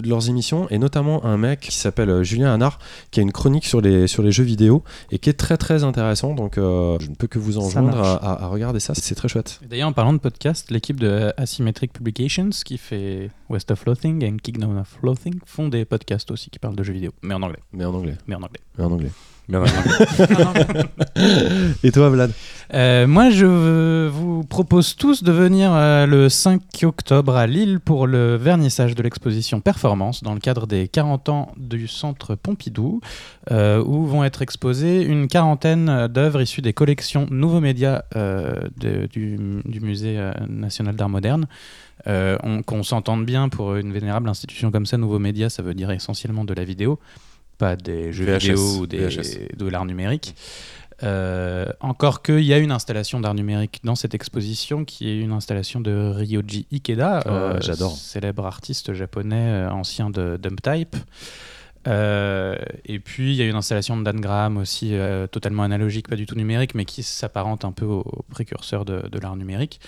de 0.00 0.08
leurs 0.08 0.28
émissions, 0.28 0.68
et 0.70 0.78
notamment 0.78 1.24
un 1.24 1.36
mec 1.36 1.60
qui 1.60 1.74
s'appelle 1.76 2.10
euh, 2.10 2.22
Julien 2.22 2.52
Hanard, 2.54 2.78
qui 3.10 3.20
a 3.20 3.22
une 3.22 3.32
chronique 3.32 3.64
sur 3.66 3.80
les, 3.80 4.06
sur 4.06 4.22
les 4.22 4.32
jeux 4.32 4.44
vidéo, 4.44 4.82
et 5.10 5.18
qui 5.18 5.30
est 5.30 5.34
très, 5.34 5.56
très 5.56 5.84
intéressant. 5.84 6.34
Donc 6.34 6.58
euh, 6.58 6.96
je 7.00 7.08
ne 7.10 7.14
peux 7.14 7.26
que 7.26 7.38
vous 7.38 7.58
enjoindre 7.58 7.88
à, 7.98 8.02
marche. 8.02 8.18
à- 8.22 8.44
à 8.44 8.46
regarder 8.48 8.80
ça. 8.80 8.94
C'est 8.94 9.14
très 9.14 9.28
chouette. 9.28 9.60
Et 9.64 9.68
D'ailleurs, 9.68 9.88
en 9.88 9.92
parlant 9.92 10.12
de 10.12 10.18
podcast, 10.18 10.70
l'équipe 10.70 10.98
de 11.00 11.32
Asymmetric 11.36 11.92
Publications, 11.92 12.50
qui 12.64 12.78
fait 12.78 13.30
West 13.50 13.70
of 13.70 13.84
Loathing 13.84 14.24
et 14.24 14.32
Kingdom 14.42 14.78
of 14.78 14.98
Loathing, 15.02 15.34
font 15.44 15.68
des 15.68 15.84
podcasts 15.84 16.30
aussi 16.30 16.48
qui 16.50 16.58
parlent 16.58 16.76
de 16.76 16.82
jeux 16.84 16.92
vidéo, 16.94 17.10
mais 17.22 17.34
en 17.34 17.42
anglais. 17.42 17.58
Mais 17.72 17.84
en 17.84 17.92
anglais. 17.92 18.16
Mais 18.26 18.34
en 18.36 18.42
anglais. 18.42 18.60
Mais 18.72 18.84
en 18.84 18.92
anglais. 18.92 19.10
Et 21.82 21.90
toi, 21.90 22.08
Vlad? 22.10 22.30
Euh, 22.72 23.06
moi, 23.08 23.30
je 23.30 24.06
vous 24.06 24.44
propose 24.44 24.94
tous 24.94 25.24
de 25.24 25.32
venir 25.32 25.72
euh, 25.72 26.06
le 26.06 26.28
5 26.28 26.62
octobre 26.84 27.34
à 27.36 27.46
Lille 27.48 27.80
pour 27.80 28.06
le 28.06 28.36
vernissage 28.36 28.94
de 28.94 29.02
l'exposition 29.02 29.60
Performance 29.60 30.22
dans 30.22 30.34
le 30.34 30.40
cadre 30.40 30.66
des 30.68 30.86
40 30.86 31.28
ans 31.30 31.52
du 31.56 31.88
Centre 31.88 32.36
Pompidou, 32.36 33.00
euh, 33.50 33.82
où 33.84 34.06
vont 34.06 34.22
être 34.22 34.42
exposées 34.42 35.02
une 35.02 35.26
quarantaine 35.26 36.06
d'œuvres 36.06 36.40
issues 36.42 36.62
des 36.62 36.72
collections 36.72 37.26
Nouveaux 37.30 37.60
Médias 37.60 38.02
euh, 38.14 38.54
de- 38.76 39.06
du, 39.06 39.36
du 39.64 39.80
Musée 39.80 40.16
euh, 40.18 40.32
national 40.48 40.94
d'art 40.94 41.08
moderne. 41.08 41.46
Euh, 42.06 42.36
on- 42.42 42.62
Qu'on 42.62 42.82
s'entende 42.82 43.24
bien 43.26 43.48
pour 43.48 43.76
une 43.76 43.92
vénérable 43.92 44.28
institution 44.28 44.70
comme 44.70 44.86
ça, 44.86 44.96
Nouveaux 44.96 45.18
Médias, 45.18 45.50
ça 45.50 45.62
veut 45.62 45.74
dire 45.74 45.90
essentiellement 45.90 46.44
de 46.44 46.54
la 46.54 46.64
vidéo, 46.64 46.98
pas 47.58 47.76
des 47.76 48.12
jeux 48.12 48.24
VHS, 48.24 48.38
vidéo 48.38 48.76
ou 48.80 48.86
des- 48.86 49.48
de 49.56 49.68
l'art 49.68 49.84
numérique. 49.84 50.34
Euh, 51.02 51.64
encore 51.80 52.20
qu'il 52.22 52.40
y 52.44 52.52
a 52.52 52.58
une 52.58 52.72
installation 52.72 53.20
d'art 53.20 53.32
numérique 53.34 53.80
dans 53.84 53.94
cette 53.94 54.14
exposition 54.14 54.84
qui 54.84 55.08
est 55.08 55.18
une 55.18 55.32
installation 55.32 55.80
de 55.80 56.12
Ryoji 56.14 56.66
Ikeda, 56.72 57.22
Oh, 57.26 57.56
j'adore. 57.62 57.92
célèbre 57.96 58.44
artiste 58.44 58.92
japonais 58.92 59.36
euh, 59.66 59.70
ancien 59.70 60.10
de 60.10 60.38
Dump 60.40 60.60
Type. 60.60 60.96
Euh, 61.86 62.56
et 62.84 62.98
puis 62.98 63.32
il 63.32 63.36
y 63.36 63.42
a 63.42 63.46
une 63.46 63.56
installation 63.56 63.96
de 63.96 64.02
Dan 64.04 64.20
Graham 64.20 64.58
aussi 64.58 64.90
euh, 64.94 65.26
totalement 65.26 65.62
analogique, 65.62 66.08
pas 66.08 66.16
du 66.16 66.26
tout 66.26 66.34
numérique, 66.34 66.74
mais 66.74 66.84
qui 66.84 67.02
s'apparente 67.02 67.64
un 67.64 67.72
peu 67.72 67.86
au, 67.86 68.00
au 68.00 68.22
précurseur 68.30 68.84
de, 68.84 69.08
de 69.08 69.18
l'art 69.18 69.36
numérique. 69.36 69.80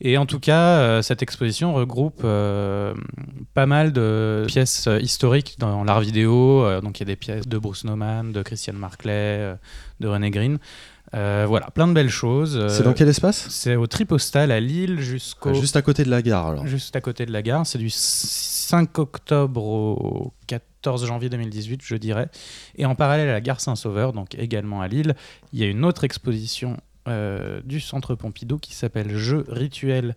Et 0.00 0.18
en 0.18 0.26
tout 0.26 0.40
cas, 0.40 0.78
euh, 0.78 1.02
cette 1.02 1.22
exposition 1.22 1.74
regroupe 1.74 2.22
pas 2.22 3.66
mal 3.66 3.92
de 3.92 4.44
pièces 4.48 4.88
historiques 5.00 5.56
dans 5.58 5.84
l'art 5.84 6.00
vidéo. 6.00 6.80
Donc 6.80 6.98
il 6.98 7.02
y 7.02 7.04
a 7.04 7.06
des 7.06 7.16
pièces 7.16 7.46
de 7.46 7.58
Bruce 7.58 7.84
Nauman, 7.84 8.24
de 8.32 8.42
Christian 8.42 8.74
Marclay, 8.74 9.54
de 10.00 10.08
René 10.08 10.30
Green. 10.30 10.58
Euh, 11.14 11.44
voilà, 11.46 11.70
plein 11.70 11.86
de 11.86 11.92
belles 11.92 12.08
choses. 12.10 12.56
Euh, 12.56 12.68
C'est 12.68 12.82
dans 12.82 12.92
quel 12.92 13.08
espace? 13.08 13.46
C'est 13.48 13.76
au 13.76 13.86
Tripostal 13.86 14.50
à 14.50 14.58
Lille 14.58 14.98
jusqu'au 14.98 15.50
Ah, 15.50 15.52
Juste 15.54 15.76
à 15.76 15.82
côté 15.82 16.02
de 16.02 16.10
la 16.10 16.22
gare 16.22 16.48
alors. 16.48 16.66
juste 16.66 16.96
à 16.96 17.00
côté 17.00 17.24
de 17.24 17.30
la 17.32 17.40
gare. 17.42 17.64
C'est 17.66 17.78
du 17.78 17.88
5 17.90 18.98
octobre 18.98 19.62
au 19.62 20.32
14 20.84 21.06
janvier 21.06 21.30
2018, 21.30 21.80
je 21.82 21.96
dirais. 21.96 22.28
Et 22.76 22.84
en 22.84 22.94
parallèle 22.94 23.30
à 23.30 23.32
la 23.32 23.40
gare 23.40 23.60
Saint-Sauveur, 23.60 24.12
donc 24.12 24.34
également 24.34 24.82
à 24.82 24.88
Lille, 24.88 25.14
il 25.54 25.58
y 25.58 25.62
a 25.62 25.66
une 25.66 25.82
autre 25.82 26.04
exposition 26.04 26.76
euh, 27.08 27.62
du 27.64 27.80
Centre 27.80 28.14
Pompidou 28.14 28.58
qui 28.58 28.74
s'appelle 28.74 29.16
Jeux, 29.16 29.46
rituels 29.48 30.14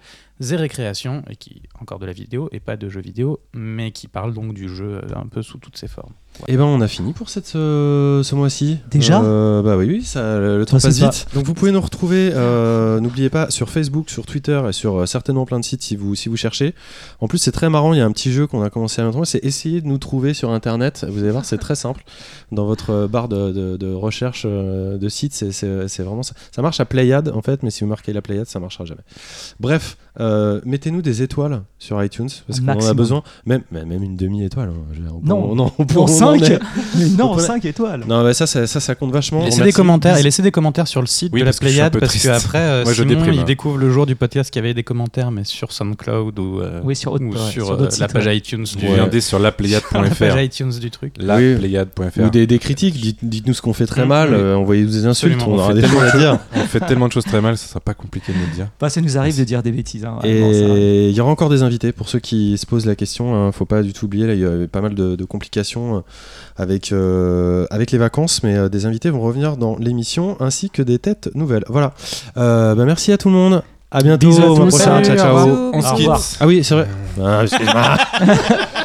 récréation, 0.56 1.24
et 1.30 1.36
qui 1.36 1.62
encore 1.82 2.00
de 2.00 2.06
la 2.06 2.14
vidéo 2.14 2.50
et 2.52 2.60
pas 2.60 2.78
de 2.78 2.90
jeux 2.90 3.02
vidéo, 3.02 3.40
mais 3.54 3.92
qui 3.92 4.08
parle 4.08 4.34
donc 4.34 4.54
du 4.54 4.70
jeu 4.70 5.02
euh, 5.04 5.16
un 5.16 5.28
peu 5.28 5.42
sous 5.42 5.58
toutes 5.58 5.78
ses 5.78 5.88
formes. 5.88 6.14
Et 6.48 6.56
ben 6.56 6.66
on 6.66 6.82
a 6.82 6.88
fini 6.88 7.14
pour 7.14 7.30
cette, 7.30 7.48
ce, 7.48 8.22
ce 8.24 8.36
mois-ci. 8.36 8.78
Déjà? 8.92 9.24
Euh, 9.24 9.64
Bah 9.64 9.76
oui, 9.76 9.88
oui, 9.88 10.04
ça, 10.04 10.38
le, 10.38 10.60
le 10.60 10.66
temps 10.68 10.78
Ça, 10.78 10.90
passe 10.90 11.00
vite. 11.00 11.28
Donc 11.34 11.46
vous 11.46 11.56
pouvez 11.56 11.72
nous 11.72 11.82
retrouver, 11.82 12.30
euh, 12.36 13.00
n'oubliez 13.00 13.32
pas, 13.32 13.50
sur 13.50 13.72
Facebook, 13.72 14.12
sur 14.12 14.28
Twitter 14.28 14.62
et 14.70 14.72
sur 14.72 14.98
euh, 14.98 15.06
certainement 15.08 15.46
plein 15.48 15.60
de 15.60 15.66
sites 15.66 15.82
si 15.82 15.96
vous, 15.96 16.14
si 16.14 16.30
vous 16.30 16.38
cherchez. 16.38 16.76
En 17.22 17.28
plus 17.28 17.40
c'est 17.40 17.52
très 17.52 17.70
marrant, 17.72 17.94
il 17.94 17.98
y 17.98 18.02
a 18.02 18.06
un 18.06 18.12
petit 18.12 18.32
jeu 18.32 18.46
qu'on 18.46 18.62
a 18.62 18.70
commencé 18.70 19.02
à 19.02 19.06
longtemps, 19.06 19.26
c'est 19.26 19.44
essayer 19.44 19.82
de 19.82 19.88
nous 19.88 19.98
trouver 19.98 20.36
sur 20.36 20.52
Internet. 20.52 21.08
Vous 21.10 21.24
allez 21.24 21.32
voir, 21.32 21.44
c'est 21.46 21.58
très 21.58 21.74
simple. 21.76 22.04
Dans 22.52 22.68
votre 22.68 22.92
euh, 22.92 23.08
barre 23.08 23.30
de, 23.30 23.52
de- 23.52 23.78
de 23.78 23.92
recherche 23.92 24.44
euh, 24.46 25.00
de 25.00 25.10
sites, 25.10 25.34
c'est- 25.34 26.04
vraiment 26.04 26.22
ça. 26.24 26.36
Ça 26.56 26.62
marche 26.62 26.80
à 26.80 26.86
Playad 26.86 27.30
en 27.30 27.42
fait, 27.42 27.64
mais 27.64 27.72
si 27.72 27.82
vous 27.84 27.90
marquez 27.90 28.14
la 28.14 28.22
Playad, 28.22 28.46
ça 28.46 28.60
marchera 28.60 28.86
jamais. 28.86 29.02
Bref, 29.60 29.98
euh, 30.20 30.27
mettez-nous 30.66 31.02
des 31.02 31.22
étoiles 31.22 31.62
sur 31.80 32.04
iTunes 32.04 32.30
parce 32.48 32.60
qu'on 32.60 32.68
en 32.70 32.88
a 32.88 32.94
besoin. 32.94 33.24
Même, 33.46 33.62
une 33.72 34.16
demi-étoile. 34.16 34.70
hein. 34.70 34.94
Je 34.94 35.00
Non. 35.28 35.56
non, 35.56 35.72
on 35.78 35.86
peut- 35.86 35.94
Pour 35.94 36.04
on 36.06 36.08
en 36.08 36.38
5 36.38 36.42
est- 36.50 36.60
Mais 36.98 37.06
non, 37.10 37.32
On 37.32 37.36
peut- 37.36 37.42
5 37.42 37.66
étoiles 37.66 38.04
non, 38.08 38.24
bah 38.24 38.34
ça, 38.34 38.48
ça, 38.48 38.68
ça, 38.68 38.80
ça 38.80 38.96
compte 38.96 39.12
vachement. 39.12 39.44
Laissez 39.44 39.62
On 39.62 39.66
des 39.66 39.72
commentaires 39.74 40.18
et 40.18 40.24
laissez 40.24 40.42
des 40.42 40.52
commentaires 40.52 40.88
sur 40.88 41.02
le 41.02 41.08
site 41.08 41.32
Oui, 41.34 41.40
de 41.42 41.46
la 41.46 41.52
je 41.52 41.58
Pléiade 41.58 41.98
parce 42.00 42.22
qu'après 42.22 42.58
euh, 42.60 42.84
Moi, 42.84 42.94
je 42.94 43.02
Simon 43.04 43.16
déprime, 43.16 43.34
il 43.34 43.40
hein. 43.40 43.44
découvre 43.44 43.78
le 43.78 43.92
jour 43.92 44.06
du 44.06 44.16
podcast 44.16 44.50
qu'il 44.52 44.62
y 44.62 44.66
avait 44.66 44.74
des 44.74 44.84
commentaires 44.84 45.32
mais 45.32 45.44
sur 45.44 45.72
SoundCloud 45.72 46.38
ou, 46.40 46.60
euh, 46.62 46.82
Oui, 46.84 46.96
sur, 46.96 47.12
autre- 47.14 47.24
ou 47.26 47.32
ouais, 47.32 47.38
sur, 47.38 47.66
sur 47.66 47.72
euh, 47.74 47.78
d'autres 47.78 47.98
la 48.00 48.08
page 48.08 48.26
ouais. 48.26 48.38
iTunes 48.38 48.64
Tu 48.66 48.78
du, 48.78 48.86
viendez 48.88 49.22
sur 49.22 49.40
la 49.40 49.46
lapléiade.fr. 49.46 50.16
page 50.20 50.44
iTunes 50.46 50.72
du 50.80 50.92
truc. 50.92 51.14
Lapléiade.fr. 51.20 52.20
Ou 52.22 52.30
des, 52.30 52.60
critiques, 52.60 53.00
dites, 53.00 53.20
dites-nous 53.24 53.54
ce 53.54 53.62
qu'on 53.62 53.74
fait 53.74 53.86
très 53.86 54.06
Mm, 54.06 54.10
mal, 54.10 54.34
euh, 54.34 54.56
envoyez-nous 54.56 54.90
des 54.92 55.06
insultes, 55.06 55.42
on 55.48 55.54
aura 55.58 55.74
des 55.74 55.86
choses 55.88 56.04
à 56.14 56.18
dire. 56.18 56.40
On 56.56 56.60
fait 56.62 56.80
tellement 56.82 57.08
de 57.08 57.14
choses 57.14 57.26
très 57.26 57.42
mal, 57.42 57.58
ça 57.58 57.68
sera 57.68 57.80
pas 57.80 57.94
compliqué 57.94 58.32
de 58.32 58.38
nous 58.38 58.46
le 58.46 58.52
dire. 58.56 58.68
Bah, 58.80 58.90
ça 58.90 59.02
nous 59.02 59.18
arrive 59.18 59.38
de 59.38 59.44
dire 59.44 59.62
des 59.64 59.72
bêtises. 59.72 60.06
hein, 60.06 60.17
Et 60.24 61.10
il 61.10 61.16
y 61.16 61.22
aura 61.22 61.32
encore 61.32 61.50
des 61.50 61.64
invités 61.64 61.92
pour 61.92 62.10
ceux 62.10 62.20
qui 62.20 62.58
se 62.58 62.66
posent 62.66 62.86
la 62.86 62.96
question. 62.96 63.36
Hein, 63.36 63.52
faut 63.52 63.66
pas 63.66 63.82
du 63.82 63.94
tout 63.94 64.06
oublier, 64.06 64.28
là, 64.28 64.34
il 64.34 64.40
y 64.40 64.46
avait 64.46 64.68
pas 64.68 64.82
mal 64.82 64.96
de, 64.96 65.16
de 65.16 65.26
complications 65.26 65.98
euh, 65.98 66.00
avec, 66.56 66.92
euh, 66.92 67.66
avec 67.70 67.92
les 67.92 67.98
vacances, 67.98 68.44
mais 68.44 68.56
euh, 68.56 68.70
des 68.70 68.86
invités 68.86 69.10
vont 69.10 69.22
revenir 69.22 69.58
dans 69.58 69.76
l'émission 69.78 70.38
ainsi 70.40 70.70
que 70.70 70.82
des 70.82 71.00
têtes 71.00 71.30
nouvelles. 71.36 71.66
Voilà. 71.68 71.94
Euh, 72.38 72.76
bah, 72.76 72.86
merci 72.86 73.12
à 73.12 73.18
tout 73.18 73.30
le 73.30 73.36
monde. 73.36 73.64
À 73.90 74.02
bientôt. 74.02 74.28
Bisous 74.28 74.42
à 74.42 74.70
tous. 74.70 74.78
ciao, 74.78 75.02
ciao. 75.04 75.72
On 75.74 75.82
se 75.82 75.96
quitte. 75.96 76.38
Ah 76.40 76.48
oui, 76.48 76.64
c'est 76.64 76.76
vrai. 76.76 76.88
Ah, 77.24 77.98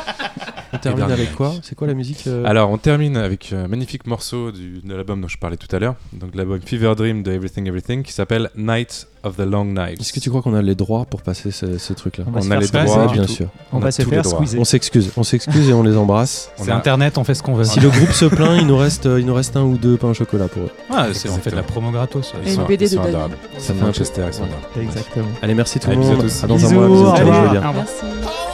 termine 0.83 0.99
dernier 1.07 1.13
avec 1.15 1.29
match. 1.31 1.37
quoi 1.37 1.53
C'est 1.63 1.75
quoi 1.75 1.87
la 1.87 1.95
musique 1.95 2.25
euh 2.27 2.45
Alors, 2.45 2.71
on 2.71 2.79
termine 2.79 3.17
avec 3.17 3.53
un 3.53 3.69
magnifique 3.69 4.07
morceau 4.07 4.53
du, 4.53 4.81
de 4.85 4.95
l'album 4.95 5.21
dont 5.21 5.29
je 5.29 5.39
parlais 5.39 5.57
tout 5.57 5.75
à 5.75 5.79
l'heure. 5.79 5.95
Donc, 6.13 6.35
l'album 6.35 6.61
Fever 6.65 6.95
Dream 6.97 7.23
de 7.23 7.33
Everything 7.33 7.67
Everything 7.67 8.03
qui 8.03 8.13
s'appelle 8.13 8.51
Night 8.57 9.07
of 9.25 9.37
the 9.37 9.41
Long 9.41 9.65
Knives. 9.65 10.01
Est-ce 10.01 10.13
que 10.13 10.19
tu 10.21 10.29
crois 10.31 10.43
qu'on 10.43 10.55
a 10.55 10.63
les 10.63 10.75
droits 10.75 11.05
pour 11.05 11.23
passer 11.23 11.51
ce, 11.53 11.79
ce 11.79 11.93
truc-là 11.93 12.25
On 12.27 12.41
On 12.47 12.51
a 12.51 12.57
les 12.59 12.67
droits, 12.67 13.07
bien 13.13 13.27
sûr. 13.29 13.47
On, 13.73 13.77
on 13.77 13.81
va 13.81 13.93
se 13.93 14.03
faire 14.03 14.25
squeezer. 14.27 14.61
On 14.61 14.65
s'excuse, 14.65 15.11
on 15.17 15.23
s'excuse 15.23 15.69
et 15.69 15.73
on 15.73 15.83
les 15.85 15.97
embrasse. 15.97 16.51
On 16.59 16.65
C'est 16.65 16.71
a- 16.73 16.77
internet, 16.77 17.19
on 17.19 17.25
fait 17.25 17.35
ce 17.35 17.43
qu'on 17.43 17.55
veut. 17.55 17.65
Si 17.65 17.79
le 17.81 17.89
groupe 17.89 18.11
se 18.11 18.25
plaint, 18.25 18.59
il 18.61 18.67
nous 18.67 18.77
reste, 18.77 19.07
euh, 19.07 19.21
il 19.21 19.27
nous 19.27 19.35
reste 19.35 19.57
un 19.57 19.63
ou 19.63 19.77
deux 19.79 19.97
pains 19.97 20.09
au 20.09 20.15
chocolat 20.15 20.49
pour 20.49 20.65
eux. 20.65 20.71
Ah, 20.91 21.07
c'est- 21.13 21.29
on 21.29 21.39
fait 21.39 21.51
de 21.51 21.57
la 21.57 21.63
promo 21.63 21.91
gratos. 21.93 22.33
Ils 22.45 22.49
Et 22.49 22.55
sont- 22.55 22.63
une 22.63 22.67
BD 22.67 22.85
ils 22.87 22.89
sont 22.89 22.97
de 22.97 23.03
Dany. 23.03 23.11
adorables. 23.15 23.37
Ça 23.43 23.59
C'est 23.59 23.73
fait 23.75 23.81
un 23.83 23.87
Manchester, 23.87 24.23
ils 24.27 24.35
sont 24.35 24.43
adorables. 24.45 24.67
Exactement. 24.83 25.29
Allez, 25.41 25.55
merci 25.55 25.79
tout 25.79 25.91
le 25.91 25.97
monde. 25.97 26.19
tous. 26.23 26.43
À 26.45 26.47
dans 26.49 26.67
un 26.67 26.73
mois, 26.73 26.89
bisous. 26.89 27.13
Merci. 27.75 28.52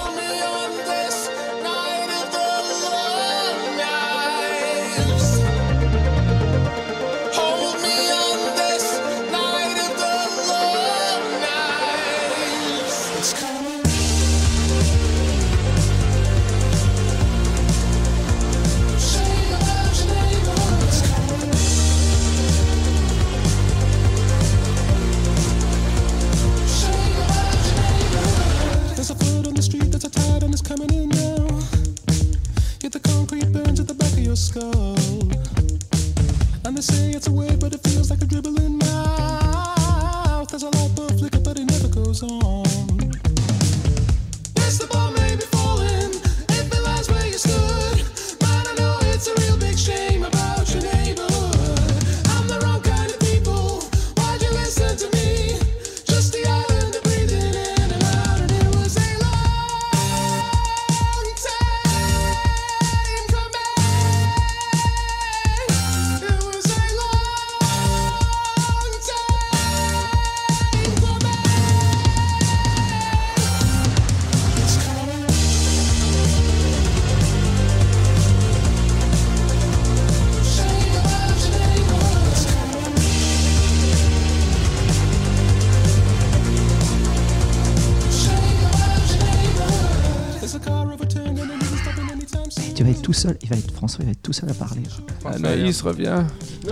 Anaïs 95.45 95.81
revient. 95.83 96.23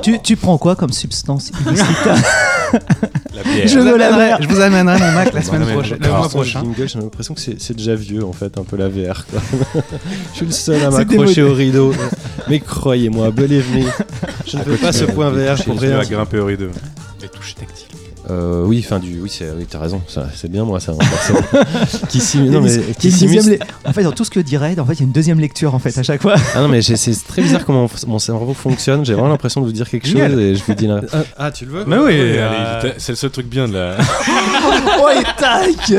Tu, 0.02 0.20
tu 0.20 0.36
prends 0.36 0.58
quoi 0.58 0.76
comme 0.76 0.92
substance 0.92 1.50
illicite 1.66 1.86
La 3.34 3.42
bière. 3.42 3.66
Je 3.68 3.78
veux 3.78 3.96
la 3.96 4.12
bière. 4.12 4.38
Je 4.42 4.48
vous 4.48 4.60
amènerai 4.60 4.98
mon 4.98 5.12
Mac 5.12 5.32
la 5.32 5.42
semaine 5.42 5.66
prochaine- 5.66 5.98
le 6.00 6.08
mois 6.08 6.28
prochain. 6.28 6.62
j'ai 6.76 6.98
l'impression 6.98 7.34
que 7.34 7.40
c'est 7.40 7.60
c'est 7.60 7.74
déjà 7.76 7.94
vieux 7.94 8.24
en 8.24 8.32
fait, 8.32 8.58
un 8.58 8.64
peu 8.64 8.76
la 8.76 8.88
VR. 8.88 9.24
quoi. 9.26 9.40
je 10.32 10.36
suis 10.36 10.46
le 10.46 10.52
seul 10.52 10.82
à 10.84 10.90
m'accrocher 10.90 11.42
au 11.42 11.52
rideau. 11.54 11.92
Mais 12.48 12.60
croyez-moi, 12.60 13.30
believe 13.30 13.66
me, 13.76 13.84
je 14.46 14.56
ne 14.58 14.62
veux 14.64 14.76
pas 14.76 14.92
ce 14.92 15.04
point 15.04 15.30
VR 15.30 15.62
pour 15.64 15.78
rien. 15.80 15.96
vas 15.98 16.04
grimper 16.04 16.38
au 16.38 16.46
rideau. 16.46 16.68
Les 17.22 17.28
touches 17.28 17.54
tactiles. 17.54 17.75
Euh, 18.28 18.62
oui, 18.64 18.82
enfin 18.84 18.98
du, 18.98 19.20
oui, 19.20 19.30
c'est, 19.30 19.50
oui, 19.56 19.66
t'as 19.70 19.78
raison, 19.78 20.02
c'est 20.34 20.50
bien 20.50 20.64
moi 20.64 20.80
ça. 20.80 20.92
qui 22.08 22.20
simule, 22.20 22.50
non 22.50 22.60
mais 22.60 22.70
qui 22.98 23.08
En 23.84 23.92
fait, 23.92 24.02
dans 24.02 24.12
tout 24.12 24.24
ce 24.24 24.30
que 24.30 24.40
Red, 24.56 24.80
en 24.80 24.84
fait, 24.84 24.94
il 24.94 25.00
y 25.00 25.02
a 25.02 25.06
une 25.06 25.12
deuxième 25.12 25.38
lecture 25.38 25.74
en 25.74 25.78
fait 25.78 25.96
à 25.96 26.02
chaque 26.02 26.22
fois. 26.22 26.34
Ah 26.54 26.60
non 26.60 26.68
mais 26.68 26.82
c'est 26.82 27.26
très 27.26 27.42
bizarre 27.42 27.64
comment 27.64 27.88
mon 28.06 28.18
cerveau 28.18 28.54
fonctionne. 28.54 29.04
J'ai 29.04 29.14
vraiment 29.14 29.28
l'impression 29.28 29.60
de 29.60 29.66
vous 29.66 29.72
dire 29.72 29.88
quelque 29.88 30.08
chose 30.08 30.38
et 30.38 30.54
je 30.54 30.62
vous 30.64 30.74
dis 30.74 30.86
là. 30.86 31.00
Ah, 31.12 31.18
ah, 31.36 31.50
tu 31.50 31.66
le 31.66 31.72
veux? 31.72 31.84
Mais 31.86 31.98
oui, 31.98 32.04
Ouais, 32.04 32.38
euh, 32.38 32.92
c'est 32.98 33.12
le 33.12 33.16
seul 33.16 33.30
truc 33.30 33.46
bien 33.46 33.68
de 33.68 33.74
la. 33.74 33.96
oh 35.00 35.08
et 35.08 35.22
tac 35.38 35.92